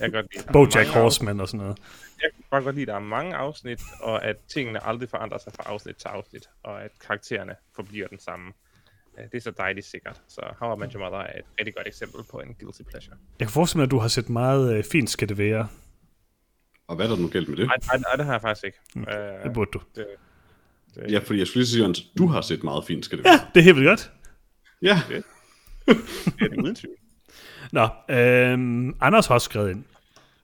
kan 0.00 0.12
godt 0.12 0.26
lide, 0.34 0.52
Bojack 0.52 0.88
Horseman 0.88 1.40
og 1.40 1.48
sådan 1.48 1.60
noget. 1.60 1.78
Jeg 2.22 2.30
kan 2.34 2.44
bare 2.50 2.62
godt 2.62 2.74
lide, 2.74 2.82
at 2.82 2.88
der 2.88 2.94
er 2.94 2.98
mange 2.98 3.34
afsnit, 3.36 3.80
og 4.00 4.24
at 4.24 4.36
tingene 4.48 4.86
aldrig 4.86 5.08
forandrer 5.08 5.38
sig 5.38 5.52
fra 5.52 5.62
afsnit 5.66 5.96
til 5.96 6.08
afsnit, 6.08 6.48
og 6.62 6.82
at 6.84 6.90
karaktererne 7.06 7.54
forbliver 7.76 8.08
den 8.08 8.18
samme. 8.20 8.52
Det 9.32 9.34
er 9.34 9.40
så 9.40 9.50
dejligt 9.50 9.86
sikkert. 9.86 10.20
Så 10.28 10.40
How 10.58 10.76
I 10.76 10.78
Met 10.78 10.92
Your 10.92 11.00
Mother 11.04 11.18
er 11.18 11.38
et 11.38 11.44
rigtig 11.58 11.74
godt 11.74 11.86
eksempel 11.86 12.20
på 12.30 12.40
en 12.40 12.54
guilty 12.60 12.82
pleasure. 12.82 13.16
Jeg 13.38 13.46
kan 13.46 13.52
forestille 13.52 13.78
mig, 13.78 13.84
at 13.84 13.90
du 13.90 13.98
har 13.98 14.08
set 14.08 14.28
meget 14.28 14.76
øh, 14.76 14.84
fint 14.84 15.10
skal 15.10 15.28
det 15.28 15.38
være. 15.38 15.68
Og 16.86 16.96
hvad 16.96 17.06
er 17.06 17.10
der 17.10 17.16
nu 17.22 17.28
galt 17.28 17.48
med 17.48 17.56
det? 17.56 17.66
Nej, 17.66 17.76
nej, 17.86 17.98
nej, 17.98 18.16
det 18.16 18.24
har 18.24 18.32
jeg 18.32 18.40
faktisk 18.40 18.64
ikke. 18.64 18.78
Mm. 18.94 19.04
Det 19.04 19.46
Øh, 19.46 19.54
burde 19.54 19.70
du. 19.72 19.80
det, 19.96 20.06
det, 20.94 21.12
Ja, 21.12 21.18
fordi 21.18 21.38
jeg 21.38 21.46
skulle 21.46 21.60
lige 21.60 21.68
sige, 21.68 21.78
Jørgens, 21.80 22.00
du 22.18 22.26
har 22.26 22.40
set 22.40 22.62
meget 22.64 22.84
fint, 22.84 23.04
skal 23.04 23.18
det 23.18 23.24
være. 23.24 23.32
Ja, 23.32 23.40
det 23.54 23.60
er 23.60 23.64
helt 23.64 23.76
vildt 23.76 23.88
godt. 23.88 24.12
Ja. 24.82 25.02
det 25.08 25.24
er 25.86 26.48
det 26.48 26.62
uden 26.62 26.74
tvivl. 26.74 26.94
Nå, 27.72 27.88
øhm, 28.08 28.94
Anders 29.00 29.26
har 29.26 29.34
også 29.34 29.44
skrevet 29.44 29.70
ind. 29.70 29.84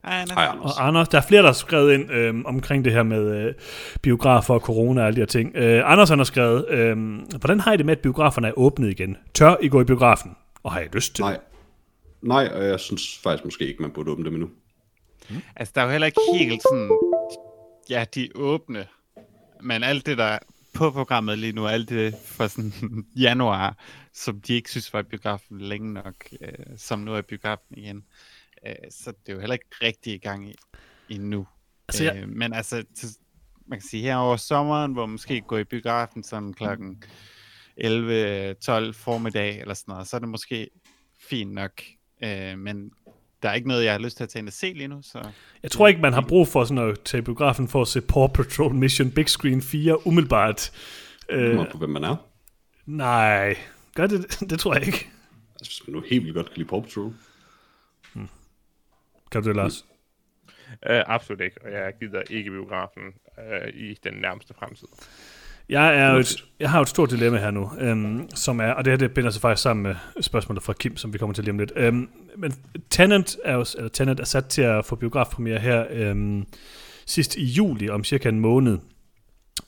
Nej. 0.05 0.25
Hej, 0.35 0.45
Anders. 0.45 0.79
Og 0.79 0.87
Anders, 0.87 1.09
der 1.09 1.19
er 1.19 1.23
flere, 1.29 1.43
der 1.43 1.49
har 1.49 1.53
skrevet 1.53 1.95
ind 1.95 2.13
øhm, 2.13 2.47
omkring 2.47 2.85
det 2.85 2.93
her 2.93 3.03
med 3.03 3.37
øh, 3.37 3.55
biografer 4.03 4.55
og 4.55 4.61
corona 4.61 5.01
og 5.01 5.07
alle 5.07 5.17
de 5.17 5.21
her 5.21 5.27
ting. 5.27 5.57
Øh, 5.57 5.93
Anders 5.93 6.09
han 6.09 6.19
har 6.19 6.25
skrevet, 6.25 6.69
øhm, 6.69 7.17
hvordan 7.17 7.61
har 7.61 7.73
I 7.73 7.77
det 7.77 7.87
med, 7.87 7.97
at 7.97 8.03
biograferne 8.03 8.49
er 8.49 8.53
åbnet 8.59 8.91
igen? 8.91 9.17
Tør 9.35 9.57
I 9.63 9.69
gå 9.69 9.81
i 9.81 9.85
biografen? 9.85 10.37
Og 10.63 10.73
har 10.73 10.81
I 10.81 10.89
lyst 10.93 11.15
til 11.15 11.23
Nej. 11.25 11.33
det? 11.33 11.41
Nej, 12.23 12.51
og 12.55 12.65
jeg 12.65 12.81
synes 12.81 13.19
faktisk 13.23 13.45
måske 13.45 13.67
ikke, 13.67 13.83
man 13.83 13.91
burde 13.91 14.11
åbne 14.11 14.25
dem 14.25 14.35
endnu. 14.35 14.49
Altså, 15.57 15.73
der 15.75 15.81
er 15.81 15.85
jo 15.85 15.91
heller 15.91 16.07
ikke 16.07 16.21
helt 16.35 16.63
sådan... 16.63 16.91
Ja, 17.91 18.05
de 18.15 18.29
åbne. 18.35 18.87
Men 19.63 19.83
alt 19.83 20.07
det, 20.07 20.19
der 20.19 20.25
er 20.25 20.39
på 20.77 20.91
programmet 20.91 21.39
lige 21.39 21.53
nu, 21.53 21.67
alt 21.67 21.89
det 21.89 22.15
fra 22.25 22.49
sådan 22.49 22.73
januar, 23.27 23.77
som 24.13 24.41
de 24.41 24.55
ikke 24.55 24.71
synes 24.71 24.93
var 24.93 25.01
i 25.01 25.03
biografen 25.03 25.61
længe 25.61 25.93
nok, 25.93 26.25
øh, 26.41 26.53
som 26.77 26.99
nu 26.99 27.15
er 27.15 27.19
i 27.19 27.23
biografen 27.23 27.79
igen. 27.79 28.05
Øh, 28.67 28.75
så 28.91 29.11
det 29.11 29.29
er 29.29 29.33
jo 29.33 29.41
heller 29.41 29.55
ikke 29.55 29.67
rigtig 29.83 30.15
i 30.15 30.19
gang 30.19 30.51
i, 30.51 30.55
endnu. 31.09 31.47
Altså, 31.89 32.05
jeg- 32.05 32.17
øh, 32.23 32.29
men 32.29 32.53
altså, 32.53 32.85
til, 32.97 33.09
man 33.67 33.79
kan 33.81 33.89
sige 33.89 34.03
her 34.03 34.17
over 34.17 34.37
sommeren, 34.37 34.93
hvor 34.93 35.07
man 35.07 35.13
måske 35.13 35.41
går 35.41 35.59
i 35.59 35.65
biografen 35.65 36.23
sådan 36.23 36.53
klokken 36.55 37.03
11-12 37.81 38.93
formiddag 38.93 39.61
eller 39.61 39.75
sådan 39.75 39.93
noget, 39.93 40.09
så 40.09 40.17
er 40.17 40.21
det 40.21 40.29
måske 40.29 40.71
fint 41.31 41.53
nok. 41.53 41.83
Øh, 42.25 42.59
men 42.59 42.91
der 43.43 43.49
er 43.49 43.55
ikke 43.55 43.69
noget, 43.69 43.85
jeg 43.85 43.93
har 43.93 43.99
lyst 43.99 44.17
til 44.17 44.25
at 44.25 44.29
tage 44.31 44.41
ind 44.41 44.49
og 44.49 44.53
se 44.53 44.73
lige 44.73 44.89
nu, 44.89 45.03
så... 45.03 45.29
Jeg 45.63 45.71
tror 45.71 45.89
ikke, 45.89 46.01
man 46.01 46.13
har 46.13 46.21
brug 46.29 46.49
for 46.49 46.65
sådan 46.65 46.91
at 46.91 47.01
tage 47.01 47.23
biografen 47.23 47.69
for 47.69 47.83
at 47.83 47.89
se 47.89 48.01
Paw 48.01 48.27
Patrol 48.27 48.75
Mission 48.75 49.11
Big 49.11 49.29
Screen 49.29 49.63
4 49.63 50.07
umiddelbart. 50.07 50.73
Det 51.31 51.35
Øh, 51.37 51.55
kommer 51.57 51.71
på, 51.71 51.79
hvem 51.79 51.91
man 51.91 52.05
er. 52.05 52.17
nej, 52.87 53.57
gør 53.95 54.07
det? 54.07 54.41
Det 54.51 54.61
tror 54.61 54.75
jeg 54.75 54.87
ikke. 54.87 55.09
Altså, 55.61 55.71
hvis 55.73 55.83
man 55.87 55.95
nu 55.97 56.03
helt 56.11 56.25
vildt 56.25 56.35
godt 56.37 56.47
kan 56.47 56.57
lide 56.57 56.69
Paw 56.69 56.81
Patrol. 56.81 57.13
Kan 59.31 59.43
du 59.43 59.49
det, 59.49 59.57
Lars? 59.57 59.85
Uh, 60.91 60.97
absolut 61.07 61.41
ikke, 61.41 61.57
og 61.65 61.73
jeg 61.73 61.93
gider 62.01 62.23
ikke 62.31 62.51
biografen 62.51 63.03
uh, 63.39 63.69
i 63.75 63.95
den 64.05 64.15
nærmeste 64.15 64.55
fremtid. 64.59 64.89
Jeg, 65.69 65.99
er 65.99 66.13
jo 66.13 66.19
et, 66.19 66.45
jeg 66.61 66.71
har 66.71 66.79
jo 66.79 66.83
et 66.83 66.89
stort 66.89 67.11
dilemma 67.11 67.39
her 67.39 67.51
nu, 67.51 67.71
øhm, 67.81 68.29
som 68.35 68.61
er, 68.61 68.73
og 68.73 68.85
det 68.85 68.91
her 68.91 68.99
det 68.99 69.15
binder 69.15 69.31
sig 69.31 69.43
faktisk 69.43 69.63
sammen 69.63 69.83
med 69.83 69.95
spørgsmålet 70.23 70.63
fra 70.63 70.73
Kim, 70.73 70.97
som 70.97 71.13
vi 71.13 71.19
kommer 71.19 71.35
til 71.35 71.45
lige 71.45 71.53
om 71.53 71.59
lidt. 71.59 71.73
Øhm, 71.77 72.09
men 72.37 72.55
Tenant 72.91 73.37
er, 73.45 73.55
jo, 73.55 73.65
eller 73.77 73.89
Tenant 73.89 74.21
er 74.21 74.25
sat 74.25 74.47
til 74.47 74.63
at 74.63 74.85
få 74.85 74.97
biografpremiere 74.97 75.59
her 75.59 75.85
øhm, 75.91 76.47
sidst 77.07 77.37
i 77.37 77.45
juli, 77.45 77.89
om 77.89 78.05
cirka 78.05 78.29
en 78.29 78.41
måned. 78.41 78.79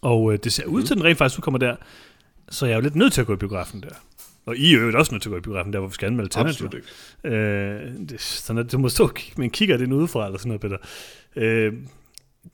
Og 0.02 0.32
øh, 0.32 0.38
det 0.44 0.52
ser 0.52 0.66
ud 0.66 0.82
til, 0.82 0.94
at 0.94 0.96
den 0.96 1.04
rent 1.04 1.18
faktisk 1.18 1.38
udkommer 1.38 1.58
der, 1.58 1.76
så 2.50 2.66
jeg 2.66 2.72
er 2.72 2.76
jo 2.76 2.82
lidt 2.82 2.96
nødt 2.96 3.12
til 3.12 3.20
at 3.20 3.26
gå 3.26 3.32
i 3.32 3.36
biografen 3.36 3.82
der. 3.82 3.94
Og 4.46 4.56
I 4.56 4.74
er 4.74 4.78
jo 4.78 4.98
også 4.98 5.14
nødt 5.14 5.22
til 5.22 5.28
at 5.28 5.32
gå 5.32 5.38
i 5.38 5.40
biografen 5.40 5.72
der, 5.72 5.78
hvor 5.78 5.88
vi 5.88 5.94
skal 5.94 6.06
anmelde 6.06 6.30
Tenant. 6.30 6.48
Absolut 6.48 6.74
ikke. 6.74 7.36
Øh, 7.36 7.92
det, 8.08 8.20
sådan 8.20 8.64
at 8.64 8.72
du 8.72 8.78
må 8.78 8.88
stå 8.88 9.04
og 9.04 9.14
kigge 9.14 9.34
med 9.36 9.44
en 9.44 9.50
kigger 9.50 9.76
den 9.76 9.92
udefra, 9.92 10.26
eller 10.26 10.38
sådan 10.38 10.48
noget, 10.48 10.60
Peter. 10.60 10.76
Øh, 11.36 11.72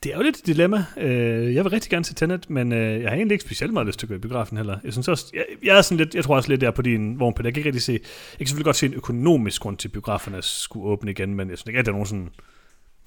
det 0.02 0.12
er 0.12 0.16
jo 0.16 0.22
lidt 0.22 0.38
et 0.38 0.46
dilemma. 0.46 0.84
Øh, 0.96 1.54
jeg 1.54 1.64
vil 1.64 1.70
rigtig 1.70 1.90
gerne 1.90 2.04
se 2.04 2.14
Tenet, 2.14 2.50
men 2.50 2.72
øh, 2.72 3.02
jeg 3.02 3.10
har 3.10 3.16
egentlig 3.16 3.34
ikke 3.34 3.44
specielt 3.44 3.72
meget 3.72 3.86
lyst 3.86 3.98
til 3.98 4.06
at 4.06 4.08
gå 4.08 4.14
i 4.14 4.18
biografen 4.18 4.56
heller. 4.56 4.78
Jeg 4.84 4.92
synes 4.92 5.08
også, 5.08 5.26
jeg, 5.34 5.44
jeg 5.62 5.78
er 5.78 5.82
sådan 5.82 5.98
lidt, 5.98 6.14
jeg 6.14 6.24
tror 6.24 6.36
også 6.36 6.48
lidt, 6.48 6.62
jeg 6.62 6.68
er 6.68 6.72
på 6.72 6.82
din 6.82 7.20
vogn, 7.20 7.34
Peter. 7.34 7.46
Jeg 7.46 7.54
kan 7.54 7.60
ikke 7.60 7.68
rigtig 7.68 7.82
se, 7.82 7.92
jeg 7.92 8.38
kan 8.38 8.46
selvfølgelig 8.46 8.64
godt 8.64 8.76
se 8.76 8.86
en 8.86 8.94
økonomisk 8.94 9.62
grund 9.62 9.76
til, 9.76 9.88
at 9.88 9.92
biograferne 9.92 10.42
skulle 10.42 10.86
åbne 10.86 11.10
igen, 11.10 11.34
men 11.34 11.50
jeg 11.50 11.58
synes 11.58 11.68
ikke, 11.68 11.78
at 11.78 11.86
der 11.86 11.92
er 11.92 11.94
nogen 11.94 12.06
sådan 12.06 12.30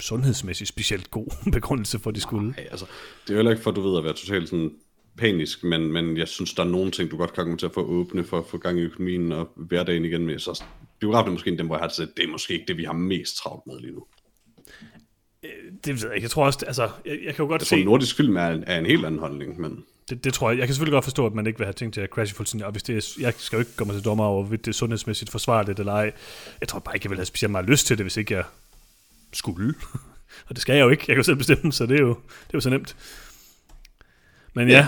sundhedsmæssigt 0.00 0.68
specielt 0.68 1.10
god 1.10 1.26
begrundelse 1.52 1.98
for, 1.98 2.10
at 2.10 2.16
de 2.16 2.20
skulle. 2.20 2.50
Nej, 2.50 2.68
altså, 2.70 2.86
det 3.22 3.30
er 3.30 3.34
jo 3.34 3.38
heller 3.38 3.50
ikke 3.50 3.62
for, 3.62 3.70
du 3.70 3.80
ved, 3.80 3.98
at 3.98 4.04
være 4.04 4.12
totalt 4.12 4.48
sådan 4.48 4.70
panisk, 5.18 5.64
men, 5.64 5.92
men 5.92 6.16
jeg 6.16 6.28
synes, 6.28 6.54
der 6.54 6.62
er 6.62 6.68
nogle 6.68 6.90
ting, 6.90 7.10
du 7.10 7.16
godt 7.16 7.32
kan 7.32 7.44
komme 7.44 7.58
til 7.58 7.66
at 7.66 7.72
få 7.74 7.80
åbne 7.80 8.24
for 8.24 8.38
at 8.38 8.46
få 8.46 8.58
gang 8.58 8.78
i 8.78 8.82
økonomien 8.82 9.32
og 9.32 9.48
hverdagen 9.56 10.04
igen 10.04 10.26
med. 10.26 10.38
Så 10.38 10.64
biografen 11.00 11.28
er 11.28 11.32
måske 11.32 11.50
en 11.50 11.58
dem, 11.58 11.66
hvor 11.66 11.76
jeg 11.76 11.80
har 11.80 11.88
det, 11.88 12.16
det 12.16 12.24
er 12.24 12.28
måske 12.28 12.54
ikke 12.54 12.64
det, 12.68 12.76
vi 12.76 12.84
har 12.84 12.92
mest 12.92 13.36
travlt 13.36 13.66
med 13.66 13.80
lige 13.80 13.92
nu. 13.92 14.04
Det 15.84 15.94
ved 15.94 16.08
jeg 16.08 16.14
ikke. 16.14 16.24
Jeg 16.24 16.30
tror 16.30 16.46
også, 16.46 16.58
altså, 16.66 16.82
jeg, 17.04 17.18
jeg 17.24 17.34
kan 17.34 17.44
jo 17.44 17.48
godt 17.48 17.62
Jeg 17.62 17.66
tror, 17.66 17.76
se, 17.76 17.84
nordisk 17.84 18.16
film 18.16 18.36
er 18.36 18.48
en, 18.48 18.64
er 18.66 18.78
en 18.78 18.86
helt 18.86 19.04
anden 19.04 19.20
holdning, 19.20 19.60
men 19.60 19.84
det, 20.10 20.24
det, 20.24 20.34
tror 20.34 20.50
jeg. 20.50 20.58
Jeg 20.58 20.66
kan 20.66 20.74
selvfølgelig 20.74 20.96
godt 20.96 21.04
forstå, 21.04 21.26
at 21.26 21.34
man 21.34 21.46
ikke 21.46 21.58
vil 21.58 21.66
have 21.66 21.72
tænkt 21.72 21.94
til 21.94 22.00
at 22.00 22.08
crashe 22.10 22.34
fuldstændig. 22.34 22.66
Og 22.66 22.72
hvis 22.72 22.82
det 22.82 22.96
er, 22.96 23.20
jeg 23.20 23.34
skal 23.36 23.56
jo 23.56 23.60
ikke 23.60 23.76
gå 23.76 23.84
mig 23.84 23.94
til 23.94 24.04
dommer 24.04 24.24
over, 24.24 24.42
hvorvidt 24.42 24.64
det 24.64 24.70
er 24.70 24.74
sundhedsmæssigt 24.74 25.30
forsvarligt 25.30 25.78
eller 25.78 25.92
ej. 25.92 26.12
Jeg 26.60 26.68
tror 26.68 26.78
bare 26.78 26.96
ikke, 26.96 27.06
jeg 27.06 27.10
vil 27.10 27.18
have 27.18 27.26
specielt 27.26 27.50
meget 27.52 27.66
lyst 27.66 27.86
til 27.86 27.98
det, 27.98 28.04
hvis 28.04 28.16
ikke 28.16 28.34
jeg 28.34 28.44
skulle. 29.32 29.74
og 30.48 30.54
det 30.54 30.62
skal 30.62 30.76
jeg 30.76 30.82
jo 30.82 30.88
ikke. 30.88 31.04
Jeg 31.08 31.14
kan 31.14 31.16
jo 31.16 31.22
selv 31.22 31.36
bestemme, 31.36 31.72
så 31.72 31.86
det 31.86 31.96
er 31.96 32.00
jo, 32.00 32.08
det 32.08 32.54
er 32.54 32.54
jo 32.54 32.60
så 32.60 32.70
nemt. 32.70 32.96
Men 34.54 34.68
ja. 34.68 34.86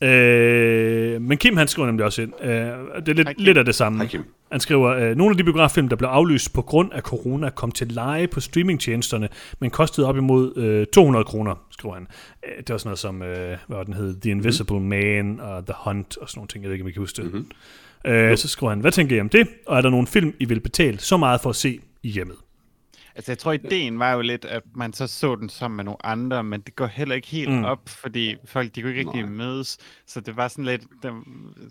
Øh, 0.00 1.22
men 1.22 1.38
Kim 1.38 1.56
han 1.56 1.68
skriver 1.68 1.86
nemlig 1.86 2.04
også 2.04 2.22
ind. 2.22 2.32
Øh, 2.42 2.48
det 2.48 3.08
er 3.08 3.12
lidt, 3.12 3.28
Kim. 3.28 3.34
lidt 3.38 3.58
af 3.58 3.64
det 3.64 3.74
samme. 3.74 4.06
Kim. 4.06 4.24
Han 4.52 4.60
skriver, 4.60 4.88
øh, 4.88 5.16
nogle 5.16 5.32
af 5.32 5.36
de 5.36 5.44
biograffilm, 5.44 5.88
der 5.88 5.96
blev 5.96 6.08
aflyst 6.08 6.52
på 6.52 6.62
grund 6.62 6.92
af 6.92 7.02
corona, 7.02 7.50
kom 7.50 7.70
til 7.70 7.86
leje 7.86 8.26
på 8.26 8.40
streamingtjenesterne, 8.40 9.28
men 9.60 9.70
kostede 9.70 10.06
op 10.06 10.16
imod 10.16 10.56
øh, 10.56 10.86
200 10.86 11.24
kroner, 11.24 11.54
skriver 11.70 11.94
han. 11.94 12.06
Øh, 12.44 12.56
det 12.58 12.70
var 12.70 12.78
sådan 12.78 12.88
noget 12.88 12.98
som, 12.98 13.22
øh, 13.22 13.58
hvad 13.66 13.76
var 13.76 13.84
den 13.84 13.94
hed, 13.94 14.20
The 14.20 14.30
Invisible 14.30 14.80
mm. 14.80 14.86
Man 14.86 15.40
og 15.40 15.66
The 15.66 15.74
Hunt 15.78 16.16
og 16.16 16.28
sådan 16.28 16.38
nogle 16.38 16.48
ting, 16.48 16.64
jeg 16.64 16.68
ved 16.68 16.74
ikke, 16.74 16.84
om 16.84 16.88
I 16.88 16.92
kan 16.92 17.02
huske 17.02 17.22
det. 17.22 17.32
Mm-hmm. 17.32 18.12
Øh, 18.12 18.36
så 18.36 18.48
skriver 18.48 18.70
han, 18.70 18.80
hvad 18.80 18.92
tænker 18.92 19.16
I 19.16 19.20
om 19.20 19.28
det? 19.28 19.48
Og 19.66 19.78
er 19.78 19.80
der 19.80 19.90
nogle 19.90 20.06
film, 20.06 20.34
I 20.40 20.44
vil 20.44 20.60
betale 20.60 20.98
så 20.98 21.16
meget 21.16 21.40
for 21.40 21.50
at 21.50 21.56
se 21.56 21.80
i 22.02 22.08
hjemmet? 22.08 22.36
Altså, 23.16 23.32
jeg 23.32 23.38
tror, 23.38 23.52
ideen 23.52 23.98
var 23.98 24.12
jo 24.14 24.20
lidt, 24.20 24.44
at 24.44 24.62
man 24.74 24.92
så 24.92 25.06
så 25.06 25.34
den 25.36 25.48
sammen 25.48 25.76
med 25.76 25.84
nogle 25.84 26.06
andre, 26.06 26.44
men 26.44 26.60
det 26.60 26.76
går 26.76 26.86
heller 26.86 27.14
ikke 27.14 27.28
helt 27.28 27.50
Mm. 27.52 27.64
op, 27.64 27.88
fordi 27.88 28.34
folk, 28.44 28.74
de 28.74 28.82
kunne 28.82 28.96
ikke 28.96 29.10
rigtig 29.10 29.22
Nej. 29.22 29.30
mødes, 29.30 29.78
så 30.06 30.20
det 30.20 30.36
var 30.36 30.48
sådan 30.48 30.64
lidt, 30.64 30.82
der 31.02 31.12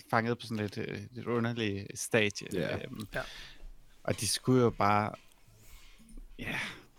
fanget 0.10 0.38
på 0.38 0.46
sådan 0.48 0.58
lidt, 0.58 0.78
øh, 0.78 0.98
lidt 1.12 1.28
underlig 1.28 1.88
stadie. 1.96 2.48
Ja. 2.54 2.74
Øhm, 2.76 3.08
Ja. 3.16 3.20
Og 4.04 4.20
de 4.20 4.28
skulle 4.28 4.62
jo 4.64 4.70
bare, 4.70 5.12
ja, 6.40 6.46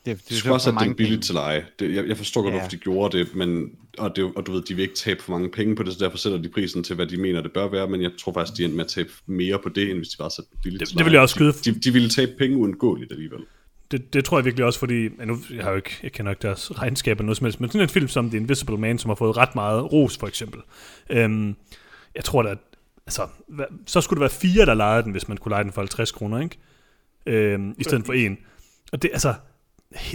det, 0.07 0.17
det, 0.19 0.29
det 0.29 0.37
skulle 0.37 0.55
også 0.55 0.65
for 0.65 0.71
have 0.73 0.79
det 0.81 0.87
mange 0.89 0.97
billigt 0.97 1.13
penge. 1.19 1.23
til 1.23 1.35
leje. 1.35 1.67
Det, 1.79 1.95
jeg, 1.95 2.09
jeg 2.09 2.17
forstår 2.17 2.43
godt, 2.43 2.55
Ja. 2.55 2.59
hvorfor 2.59 2.71
de 2.71 2.77
gjorde 2.77 3.19
det, 3.19 3.35
men, 3.35 3.71
og, 3.99 4.17
det, 4.17 4.25
og 4.37 4.47
du 4.47 4.53
ved, 4.53 4.63
de 4.63 4.75
vil 4.75 4.83
ikke 4.83 4.95
tabe 4.95 5.23
for 5.23 5.33
mange 5.33 5.51
penge 5.51 5.77
på 5.77 5.83
det, 5.83 5.93
så 5.93 5.99
derfor 6.05 6.19
sætter 6.19 6.39
de 6.43 6.49
prisen 6.49 6.85
til, 6.85 6.97
hvad 6.97 7.07
de 7.07 7.17
mener, 7.17 7.41
det 7.41 7.53
bør 7.53 7.69
være, 7.69 7.89
men 7.89 8.03
jeg 8.03 8.11
tror 8.21 8.33
faktisk, 8.33 8.59
de 8.59 8.65
endte 8.65 8.77
med 8.77 8.85
at 8.85 8.91
tabe 8.91 9.11
mere 9.27 9.59
på 9.63 9.69
det, 9.69 9.91
end 9.91 9.99
hvis 9.99 10.09
de 10.09 10.17
bare 10.17 10.31
satte 10.31 10.51
det 10.53 10.59
billigt 10.63 10.81
Det- 10.81 10.89
til 10.89 10.99
det 10.99 11.05
vil 11.05 11.11
leje. 11.13 11.17
jeg 11.19 11.23
også 11.23 11.35
skyde. 11.35 11.53
De, 11.53 11.75
de, 11.75 11.81
de 11.81 11.93
ville 11.93 12.09
tabe 12.09 12.33
penge 12.39 12.57
uundgåeligt 12.57 13.13
alligevel. 13.13 13.41
Det, 13.91 14.15
det 14.15 14.25
tror 14.25 14.39
jeg 14.39 14.45
virkelig 14.45 14.65
også, 14.65 14.79
fordi, 14.79 15.09
ja, 15.19 15.25
nu, 15.25 15.39
jeg 15.55 15.65
har 15.65 15.71
jo 15.71 15.77
ikke, 15.77 15.99
jeg 16.03 16.13
kender 16.13 16.33
ikke 16.33 16.43
deres 16.43 16.81
regnskab 16.81 17.17
eller 17.17 17.27
noget 17.27 17.37
som 17.37 17.45
helst, 17.45 17.61
men 17.61 17.71
sådan 17.71 17.83
en 17.83 17.89
film 17.89 18.09
som 18.09 18.31
The 18.31 18.39
Invisible 18.39 18.77
Man, 18.77 18.99
som 18.99 19.09
har 19.09 19.15
fået 19.15 19.37
ret 19.37 19.55
meget 19.55 19.93
ros, 19.93 20.19
for 20.19 20.27
eksempel. 20.27 20.61
Øhm, 21.11 21.57
jeg 22.15 22.25
tror 22.25 22.43
da, 22.43 22.55
altså, 23.07 23.27
hvad, 23.49 23.65
så 23.87 24.01
skulle 24.01 24.19
det 24.19 24.21
være 24.21 24.41
fire, 24.41 24.67
der 24.67 24.75
lejede 24.75 25.03
den, 25.03 25.13
hvis 25.13 25.29
man 25.29 25.37
kunne 25.37 25.51
leje 25.51 25.65
den 25.65 25.73
for 25.73 25.81
50 25.81 26.13
kroner, 26.13 26.41
ikke? 26.41 26.59
Øhm, 27.27 27.75
I 27.79 27.85
stedet 27.85 28.07
for 28.07 28.13
en. 28.13 28.39
Og 28.93 29.03
det, 29.03 29.11
altså, 29.13 29.35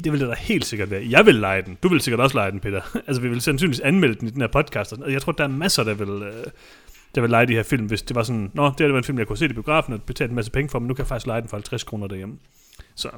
det 0.03 0.11
ville 0.11 0.27
da 0.27 0.33
helt 0.33 0.65
sikkert 0.65 0.91
være. 0.91 1.05
Jeg 1.09 1.25
vil 1.25 1.35
lege 1.35 1.61
den. 1.61 1.77
Du 1.83 1.89
vil 1.89 2.01
sikkert 2.01 2.19
også 2.19 2.37
lege 2.37 2.51
den, 2.51 2.59
Peter. 2.59 2.81
altså, 3.07 3.21
vi 3.21 3.29
vil 3.29 3.41
sandsynligvis 3.41 3.79
anmelde 3.79 4.15
den 4.15 4.27
i 4.27 4.31
den 4.31 4.41
her 4.41 4.47
podcast. 4.47 4.93
Og 4.93 5.13
jeg 5.13 5.21
tror, 5.21 5.31
der 5.31 5.43
er 5.43 5.47
masser, 5.47 5.83
der 5.83 5.93
vil, 5.93 6.09
øh, 6.09 6.45
der 7.15 7.21
vil 7.21 7.29
lege 7.29 7.45
de 7.45 7.53
her 7.53 7.63
film, 7.63 7.85
hvis 7.85 8.01
det 8.01 8.15
var 8.15 8.23
sådan, 8.23 8.51
nå, 8.53 8.65
det 8.65 8.79
her 8.79 8.87
var 8.87 8.97
en 8.97 9.03
film, 9.03 9.17
jeg 9.17 9.27
kunne 9.27 9.37
se 9.37 9.45
i 9.45 9.53
biografen 9.53 9.93
og 9.93 10.03
betale 10.03 10.29
en 10.29 10.35
masse 10.35 10.51
penge 10.51 10.69
for, 10.69 10.79
men 10.79 10.87
nu 10.87 10.93
kan 10.93 11.01
jeg 11.01 11.07
faktisk 11.07 11.27
lege 11.27 11.41
den 11.41 11.49
for 11.49 11.57
50 11.57 11.83
kroner 11.83 12.07
derhjemme. 12.07 12.37
Så, 12.95 13.09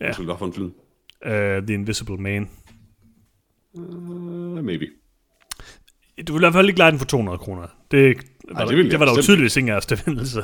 Ja. 0.00 0.12
Skulle 0.12 0.26
godt 0.26 0.38
få 0.38 0.44
en 0.44 0.52
film. 0.52 0.72
Uh, 1.26 1.32
The 1.66 1.74
Invisible 1.74 2.16
Man. 2.16 2.50
Uh, 3.74 4.64
maybe. 4.64 4.86
Du 6.28 6.32
vil 6.32 6.40
i 6.40 6.44
hvert 6.44 6.52
fald 6.52 6.68
ikke 6.68 6.78
lege 6.78 6.90
den 6.90 6.98
for 6.98 7.06
200 7.06 7.38
kroner. 7.38 7.66
Det, 7.90 8.06
var, 8.06 8.14
det 8.14 8.68
der, 8.68 8.76
vil 8.76 8.84
det 8.84 8.92
jeg 8.92 9.00
var 9.00 9.06
der 9.06 9.12
jo 9.16 9.22
tydeligvis 9.22 9.56
ingen 9.56 9.72
af 9.72 9.76
os, 9.76 9.84
så. 10.28 10.42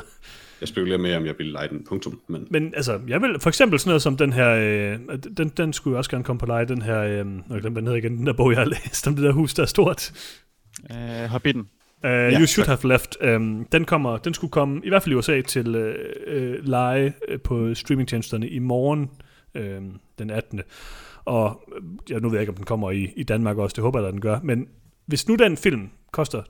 Jeg 0.61 0.67
spekulerer 0.67 0.97
med, 0.97 1.15
om 1.15 1.25
jeg 1.25 1.35
ville 1.37 1.51
lege 1.51 1.69
den, 1.69 1.85
punktum. 1.89 2.21
Men 2.27 2.47
Men 2.49 2.73
altså, 2.75 2.99
jeg 3.07 3.21
vil 3.21 3.39
for 3.39 3.49
eksempel 3.49 3.79
sådan 3.79 3.89
noget 3.89 4.01
som 4.01 4.17
den 4.17 4.33
her, 4.33 4.49
øh, 4.49 5.17
den, 5.37 5.49
den 5.49 5.73
skulle 5.73 5.93
jo 5.93 5.97
også 5.97 6.11
gerne 6.11 6.23
komme 6.23 6.39
på 6.39 6.45
leje, 6.45 6.65
den 6.65 6.81
her, 6.81 6.99
øh, 6.99 7.25
jeg 7.49 7.61
glemte, 7.61 7.81
hvad 7.81 7.95
igen, 7.95 8.17
den 8.17 8.27
der 8.27 8.33
bog, 8.33 8.51
jeg 8.51 8.59
har 8.59 8.65
læst 8.85 9.07
om 9.07 9.15
det 9.15 9.23
der 9.23 9.31
hus, 9.31 9.53
der 9.53 9.63
er 9.63 9.67
stort. 9.67 10.11
Uh, 10.89 11.25
Hobbiten. 11.25 11.61
Uh, 11.61 12.09
ja, 12.09 12.39
you 12.39 12.45
Should 12.45 12.67
Have 12.67 12.79
Left. 12.83 13.17
Um, 13.35 13.67
den, 13.71 13.85
kommer, 13.85 14.17
den 14.17 14.33
skulle 14.33 14.51
komme, 14.51 14.81
i 14.83 14.89
hvert 14.89 15.03
fald 15.03 15.13
i 15.13 15.17
USA, 15.17 15.41
til 15.41 15.75
uh, 15.75 15.83
uh, 16.35 16.67
leje 16.67 17.13
på 17.43 17.75
streamingtjenesterne 17.75 18.49
i 18.49 18.59
morgen, 18.59 19.09
uh, 19.55 19.61
den 20.19 20.29
18. 20.29 20.61
Og 21.25 21.61
øh, 21.75 21.83
ja, 22.09 22.19
nu 22.19 22.29
ved 22.29 22.37
jeg 22.37 22.41
ikke, 22.41 22.51
om 22.51 22.55
den 22.55 22.65
kommer 22.65 22.91
i, 22.91 23.13
i 23.15 23.23
Danmark 23.23 23.57
også, 23.57 23.73
det 23.73 23.81
håber 23.83 23.99
jeg, 23.99 24.07
at 24.07 24.13
den 24.13 24.21
gør. 24.21 24.39
Men 24.43 24.67
hvis 25.05 25.27
nu 25.27 25.35
den 25.35 25.57
film 25.57 25.89
koster 26.11 26.43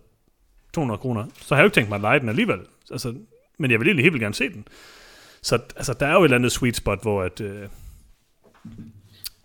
200 0.74 0.98
kroner, 0.98 1.26
så 1.42 1.56
har 1.56 1.62
jeg 1.62 1.64
jo 1.64 1.68
ikke 1.68 1.76
tænkt 1.76 1.90
mig 1.90 1.96
at 1.96 2.02
lege 2.02 2.20
den 2.20 2.30
alligevel. 2.30 2.60
Altså, 2.92 3.16
men 3.60 3.72
jeg 3.72 3.80
vil 3.80 3.88
egentlig 3.88 4.04
helt 4.04 4.14
vildt 4.14 4.24
gerne 4.24 4.36
se 4.36 4.50
den. 4.50 4.68
Så 5.42 5.60
altså, 5.76 5.94
der 5.94 6.06
er 6.06 6.14
jo 6.14 6.20
et 6.20 6.24
eller 6.24 6.38
andet 6.38 6.52
sweet 6.52 6.76
spot, 6.76 7.02
hvor, 7.02 7.24
at, 7.24 7.42
øh, 7.42 7.68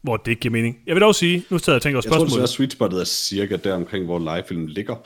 hvor 0.02 0.16
det 0.16 0.30
ikke 0.30 0.40
giver 0.40 0.52
mening. 0.52 0.78
Jeg 0.86 0.94
vil 0.94 1.00
dog 1.00 1.14
sige, 1.14 1.44
nu 1.50 1.58
sidder 1.58 1.76
jeg 1.76 1.82
tænker 1.82 1.96
over 1.96 2.02
jeg 2.04 2.12
tror, 2.12 2.18
spørgsmålet. 2.18 2.42
at 2.42 2.48
sweet 2.48 2.72
spottet 2.72 3.00
er 3.00 3.04
cirka 3.04 3.56
der 3.56 3.74
omkring, 3.74 4.04
hvor 4.04 4.18
legefilmen 4.18 4.68
ligger. 4.68 4.96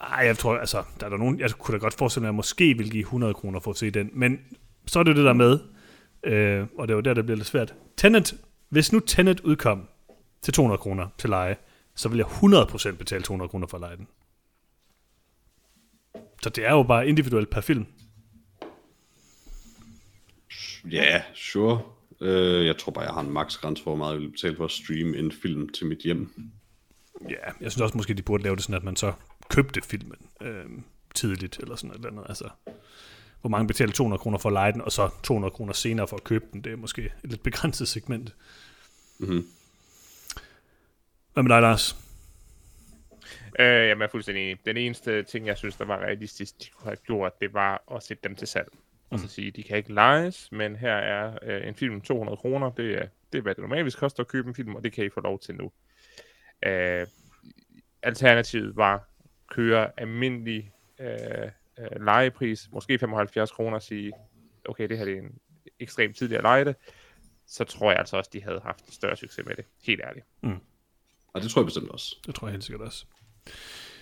Nej, 0.00 0.26
jeg 0.26 0.38
tror, 0.38 0.56
altså, 0.56 0.82
der 1.00 1.06
er 1.06 1.10
der 1.10 1.16
nogen, 1.16 1.40
jeg 1.40 1.50
kunne 1.50 1.72
da 1.72 1.78
godt 1.78 1.94
forestille 1.94 2.22
mig, 2.22 2.28
at 2.28 2.32
jeg 2.32 2.36
måske 2.36 2.74
vil 2.76 2.90
give 2.90 3.00
100 3.00 3.34
kroner 3.34 3.60
for 3.60 3.70
at 3.70 3.76
se 3.76 3.90
den, 3.90 4.10
men 4.12 4.38
så 4.86 4.98
er 4.98 5.02
det 5.02 5.10
jo 5.10 5.16
det 5.16 5.24
der 5.24 5.32
med, 5.32 5.58
øh, 6.24 6.66
og 6.78 6.88
det 6.88 6.94
er 6.94 6.96
jo 6.96 7.00
der, 7.00 7.14
det 7.14 7.24
bliver 7.24 7.36
lidt 7.36 7.48
svært. 7.48 7.74
Tenet, 7.98 8.34
hvis 8.68 8.92
nu 8.92 9.00
Tenet 9.00 9.40
udkom 9.40 9.88
til 10.42 10.54
200 10.54 10.78
kroner 10.78 11.08
til 11.18 11.30
leje, 11.30 11.56
så 11.94 12.08
vil 12.08 12.18
jeg 12.18 12.26
100% 12.26 12.96
betale 12.96 13.22
200 13.22 13.48
kroner 13.48 13.66
for 13.66 13.76
at 13.76 13.80
leje 13.80 13.96
den. 13.96 14.08
Så 16.42 16.50
det 16.50 16.66
er 16.66 16.72
jo 16.72 16.82
bare 16.82 17.08
individuelt 17.08 17.50
per 17.50 17.60
film. 17.60 17.86
Ja, 20.90 21.04
yeah, 21.04 21.22
sure. 21.34 21.82
Uh, 22.20 22.66
jeg 22.66 22.78
tror 22.78 22.92
bare, 22.92 23.04
jeg 23.04 23.14
har 23.14 23.20
en 23.20 23.30
max 23.30 23.56
grænse 23.56 23.82
for, 23.82 23.90
hvor 23.90 23.98
meget 23.98 24.12
jeg 24.12 24.20
vil 24.20 24.30
betale 24.30 24.56
for 24.56 24.64
at 24.64 24.70
streame 24.70 25.16
en 25.16 25.32
film 25.32 25.68
til 25.68 25.86
mit 25.86 25.98
hjem. 25.98 26.50
Ja, 27.30 27.52
jeg 27.60 27.72
synes 27.72 27.80
også 27.80 27.96
måske, 27.96 28.14
de 28.14 28.22
burde 28.22 28.42
lave 28.42 28.56
det 28.56 28.64
sådan, 28.64 28.76
at 28.76 28.84
man 28.84 28.96
så 28.96 29.12
købte 29.50 29.80
filmen 29.82 30.18
øh, 30.42 30.64
tidligt, 31.14 31.58
eller 31.58 31.76
sådan 31.76 31.88
noget 31.88 32.06
andet. 32.06 32.26
Altså, 32.28 32.48
hvor 33.40 33.50
mange 33.50 33.66
betaler 33.66 33.92
200 33.92 34.20
kroner 34.20 34.38
for 34.38 34.48
at 34.48 34.52
lege 34.52 34.72
den, 34.72 34.80
og 34.80 34.92
så 34.92 35.10
200 35.22 35.50
kroner 35.50 35.72
senere 35.72 36.08
for 36.08 36.16
at 36.16 36.24
købe 36.24 36.44
den. 36.52 36.64
Det 36.64 36.72
er 36.72 36.76
måske 36.76 37.04
et 37.24 37.30
lidt 37.30 37.42
begrænset 37.42 37.88
segment. 37.88 38.34
Mhm. 39.18 39.46
Hvad 41.32 41.42
med 41.42 41.54
dig, 41.54 41.62
Lars? 41.62 41.96
Øh, 43.58 43.66
jamen, 43.66 44.00
jeg 44.00 44.06
er 44.06 44.10
fuldstændig 44.10 44.44
enig. 44.44 44.66
Den 44.66 44.76
eneste 44.76 45.22
ting, 45.22 45.46
jeg 45.46 45.58
synes, 45.58 45.76
der 45.76 45.84
var 45.84 45.98
realistisk, 45.98 46.62
de 46.62 46.66
kunne 46.70 46.84
have 46.84 46.96
gjort, 46.96 47.40
det 47.40 47.54
var 47.54 47.82
at 47.96 48.02
sætte 48.02 48.28
dem 48.28 48.36
til 48.36 48.48
salg. 48.48 48.68
Og 49.10 49.18
så 49.18 49.28
sige, 49.28 49.50
de 49.50 49.62
kan 49.62 49.76
ikke 49.76 49.92
lejes, 49.92 50.52
men 50.52 50.76
her 50.76 50.92
er 50.92 51.38
øh, 51.42 51.68
en 51.68 51.74
film 51.74 52.00
200 52.00 52.36
kroner. 52.36 52.70
Det 52.70 52.94
er, 52.94 53.06
det 53.32 53.38
er, 53.38 53.42
hvad 53.42 53.54
det 53.54 53.62
normalt 53.62 53.96
koster 53.96 54.20
at 54.20 54.28
købe 54.28 54.48
en 54.48 54.54
film, 54.54 54.74
og 54.74 54.84
det 54.84 54.92
kan 54.92 55.04
I 55.04 55.08
få 55.08 55.20
lov 55.20 55.38
til 55.38 55.54
nu. 55.54 55.72
Øh, 56.66 57.06
alternativet 58.02 58.76
var 58.76 59.08
køre 59.50 59.90
almindelig 59.96 60.72
øh, 61.00 61.50
øh, 61.78 62.04
lejepris, 62.04 62.68
måske 62.72 62.98
75 62.98 63.50
kroner, 63.50 63.76
og 63.76 63.82
sige, 63.82 64.12
okay, 64.68 64.88
det 64.88 64.98
her 64.98 65.04
det 65.04 65.14
er 65.14 65.22
en 65.22 65.38
ekstremt 65.80 66.16
tidligere 66.16 66.42
leje 66.42 66.64
det, 66.64 66.76
så 67.46 67.64
tror 67.64 67.90
jeg 67.90 67.98
altså 67.98 68.16
også, 68.16 68.30
de 68.32 68.42
havde 68.42 68.60
haft 68.64 68.94
større 68.94 69.16
succes 69.16 69.46
med 69.46 69.56
det. 69.56 69.64
Helt 69.84 70.00
ærligt. 70.04 70.26
Og 71.34 71.42
det 71.42 71.50
tror 71.50 71.60
jeg 71.60 71.66
bestemt 71.66 71.90
også. 71.90 72.16
Det 72.26 72.34
tror 72.34 72.46
jeg 72.46 72.52
helt 72.52 72.64
sikkert 72.64 72.86
også. 72.86 73.04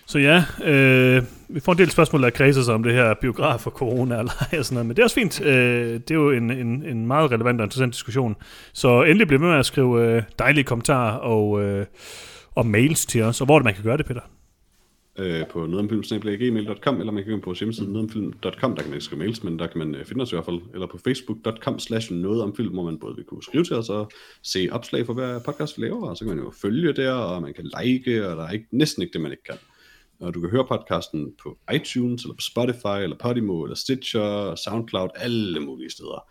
Så 0.05 0.19
ja, 0.19 0.43
øh, 0.63 1.23
vi 1.49 1.59
får 1.59 1.71
en 1.71 1.77
del 1.77 1.89
spørgsmål, 1.89 2.23
der 2.23 2.29
kredser 2.29 2.61
sig 2.61 2.73
om 2.73 2.83
det 2.83 2.93
her 2.93 3.13
biograf 3.13 3.67
og 3.67 3.71
corona 3.71 4.15
og 4.15 4.23
lege 4.23 4.59
og 4.59 4.65
sådan 4.65 4.73
noget, 4.73 4.85
men 4.85 4.95
det 4.95 4.99
er 4.99 5.03
også 5.03 5.15
fint. 5.15 5.41
Øh, 5.41 5.93
det 5.93 6.11
er 6.11 6.15
jo 6.15 6.31
en, 6.31 6.51
en, 6.51 6.83
en 6.83 7.07
meget 7.07 7.31
relevant 7.31 7.61
og 7.61 7.65
interessant 7.65 7.93
diskussion. 7.93 8.35
Så 8.73 9.03
endelig 9.03 9.27
bliv 9.27 9.39
med 9.39 9.49
med 9.49 9.57
at 9.57 9.65
skrive 9.65 10.05
øh, 10.05 10.23
dejlige 10.39 10.63
kommentarer 10.63 11.17
og, 11.17 11.63
øh, 11.63 11.85
og 12.55 12.65
mails 12.65 13.05
til 13.05 13.23
os. 13.23 13.41
Og 13.41 13.45
hvor 13.45 13.55
er 13.55 13.59
det, 13.59 13.65
man 13.65 13.73
kan 13.73 13.83
gøre 13.83 13.97
det, 13.97 14.05
Peter? 14.05 14.21
Øh, 15.19 15.47
på 15.47 15.65
nedomfilm.gmail.com, 15.65 16.99
eller 16.99 17.11
man 17.11 17.23
kan 17.23 17.33
gå 17.33 17.39
på 17.39 17.45
vores 17.45 17.59
hjemmeside 17.59 17.87
der 18.43 18.51
kan 18.51 18.69
man 18.89 18.93
ikke 18.93 19.05
skrive 19.05 19.19
mails, 19.19 19.43
men 19.43 19.59
der 19.59 19.67
kan 19.67 19.77
man 19.79 19.95
øh, 19.95 20.05
finde 20.05 20.21
os 20.21 20.31
i 20.31 20.35
hvert 20.35 20.45
fald, 20.45 20.61
eller 20.73 20.87
på 20.87 20.97
facebook.com 20.97 21.79
slash 21.79 22.13
noget 22.13 22.41
hvor 22.73 22.83
man 22.83 22.99
både 22.99 23.15
vil 23.15 23.25
kunne 23.25 23.43
skrive 23.43 23.63
til 23.63 23.75
os 23.75 23.89
og 23.89 24.11
se 24.43 24.69
opslag 24.71 25.05
for 25.05 25.13
hver 25.13 25.39
podcast, 25.39 25.77
vi 25.77 25.83
laver, 25.83 26.09
og 26.09 26.17
så 26.17 26.25
kan 26.25 26.35
man 26.35 26.45
jo 26.45 26.51
følge 26.61 26.93
der, 26.93 27.11
og 27.11 27.41
man 27.41 27.53
kan 27.53 27.71
like, 27.81 28.27
og 28.27 28.37
der 28.37 28.43
er 28.43 28.51
ikke, 28.51 28.67
næsten 28.71 29.01
ikke 29.01 29.13
det, 29.13 29.21
man 29.21 29.31
ikke 29.31 29.43
kan. 29.43 29.57
Og 30.19 30.33
du 30.33 30.41
kan 30.41 30.49
høre 30.49 30.65
podcasten 30.67 31.33
på 31.43 31.57
iTunes, 31.73 32.23
eller 32.23 32.35
på 32.35 32.41
Spotify, 32.41 32.97
eller 33.03 33.17
Podimo, 33.17 33.63
eller 33.63 33.75
Stitcher, 33.75 34.55
Soundcloud, 34.55 35.09
alle 35.15 35.59
mulige 35.59 35.89
steder. 35.89 36.25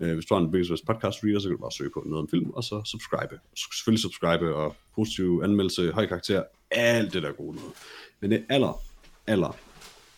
Øh, 0.00 0.14
hvis 0.14 0.24
du 0.26 0.34
har 0.34 0.40
en 0.40 0.50
Big 0.50 0.64
podcast 0.86 1.24
reader, 1.24 1.38
så 1.38 1.48
kan 1.48 1.56
du 1.56 1.62
bare 1.62 1.72
søge 1.72 1.90
på 1.94 2.02
noget 2.06 2.22
om 2.22 2.28
film, 2.28 2.50
og 2.50 2.64
så 2.64 2.82
subscribe. 2.84 3.40
Selvfølgelig 3.74 4.02
subscribe, 4.02 4.54
og 4.54 4.76
positiv 4.94 5.40
anmeldelse, 5.44 5.92
høj 5.92 6.06
karakter, 6.06 6.42
alt 6.70 7.12
det 7.12 7.22
der 7.22 7.32
gode 7.32 7.56
noget. 7.56 7.72
Men 8.20 8.30
det 8.30 8.44
aller, 8.48 8.82
aller, 9.26 9.56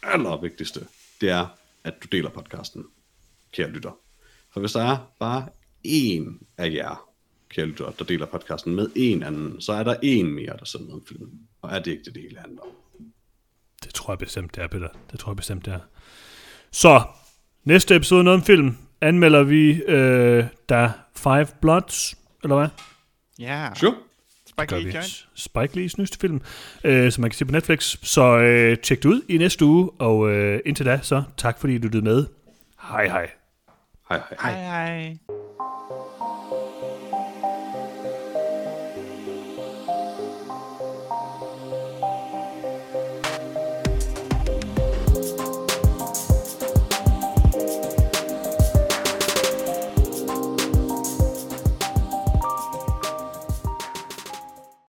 aller 0.02 0.40
vigtigste, 0.40 0.80
det 1.20 1.30
er, 1.30 1.46
at 1.84 1.94
du 2.02 2.08
deler 2.12 2.30
podcasten, 2.30 2.84
kære 3.52 3.70
lytter. 3.70 3.98
For 4.52 4.60
hvis 4.60 4.72
der 4.72 4.82
er 4.82 5.12
bare 5.18 5.48
én 5.86 6.44
af 6.58 6.72
jer, 6.72 7.08
kære 7.48 7.66
lytter, 7.66 7.90
der 7.90 8.04
deler 8.04 8.26
podcasten 8.26 8.74
med 8.74 8.90
en 8.96 9.22
anden, 9.22 9.60
så 9.60 9.72
er 9.72 9.82
der 9.82 9.96
en 10.02 10.32
mere, 10.32 10.56
der 10.58 10.64
sender 10.64 10.86
noget 10.86 11.00
om 11.02 11.06
filmen. 11.06 11.40
Og 11.62 11.70
er 11.70 11.78
det 11.78 11.90
ikke 11.90 12.04
det, 12.04 12.14
det 12.14 12.22
hele 12.22 12.38
handler 12.38 12.62
om? 12.62 12.68
Det 13.84 13.94
tror 13.94 14.12
jeg 14.12 14.18
bestemt, 14.18 14.54
det 14.54 14.62
er, 14.62 14.66
Peter. 14.66 14.88
Det 15.10 15.20
tror 15.20 15.32
jeg 15.32 15.36
bestemt, 15.36 15.64
det 15.64 15.72
er. 15.72 15.80
Så, 16.70 17.02
næste 17.64 17.96
episode 17.96 18.24
noget 18.24 18.40
om 18.40 18.44
film, 18.44 18.76
anmelder 19.00 19.42
vi 19.42 19.82
øh, 19.82 20.44
der 20.68 20.90
Five 21.16 21.46
Bloods, 21.60 22.14
eller 22.42 22.56
hvad? 22.56 22.68
Ja. 23.38 23.74
Sure. 23.74 23.94
Spike 24.58 24.82
Lee 24.82 24.92
joint. 24.94 25.28
Spike 25.34 25.76
Lee's 25.76 25.94
nyeste 25.98 26.18
film, 26.20 26.40
øh, 26.84 27.12
som 27.12 27.22
man 27.22 27.30
kan 27.30 27.36
se 27.36 27.44
på 27.44 27.52
Netflix. 27.52 27.96
Så 28.02 28.38
øh, 28.38 28.78
tjek 28.78 29.02
det 29.02 29.08
ud 29.08 29.22
i 29.28 29.38
næste 29.38 29.64
uge, 29.64 29.90
og 29.98 30.30
øh, 30.30 30.60
indtil 30.66 30.86
da, 30.86 30.98
så 31.02 31.22
tak 31.36 31.60
fordi 31.60 31.78
du 31.78 31.82
lyttede 31.82 32.04
med. 32.04 32.26
Hej 32.82 33.06
hej. 33.06 33.30
Hej 34.08 34.20
hej. 34.40 34.52
Hej 34.52 34.62
hej. 34.62 35.18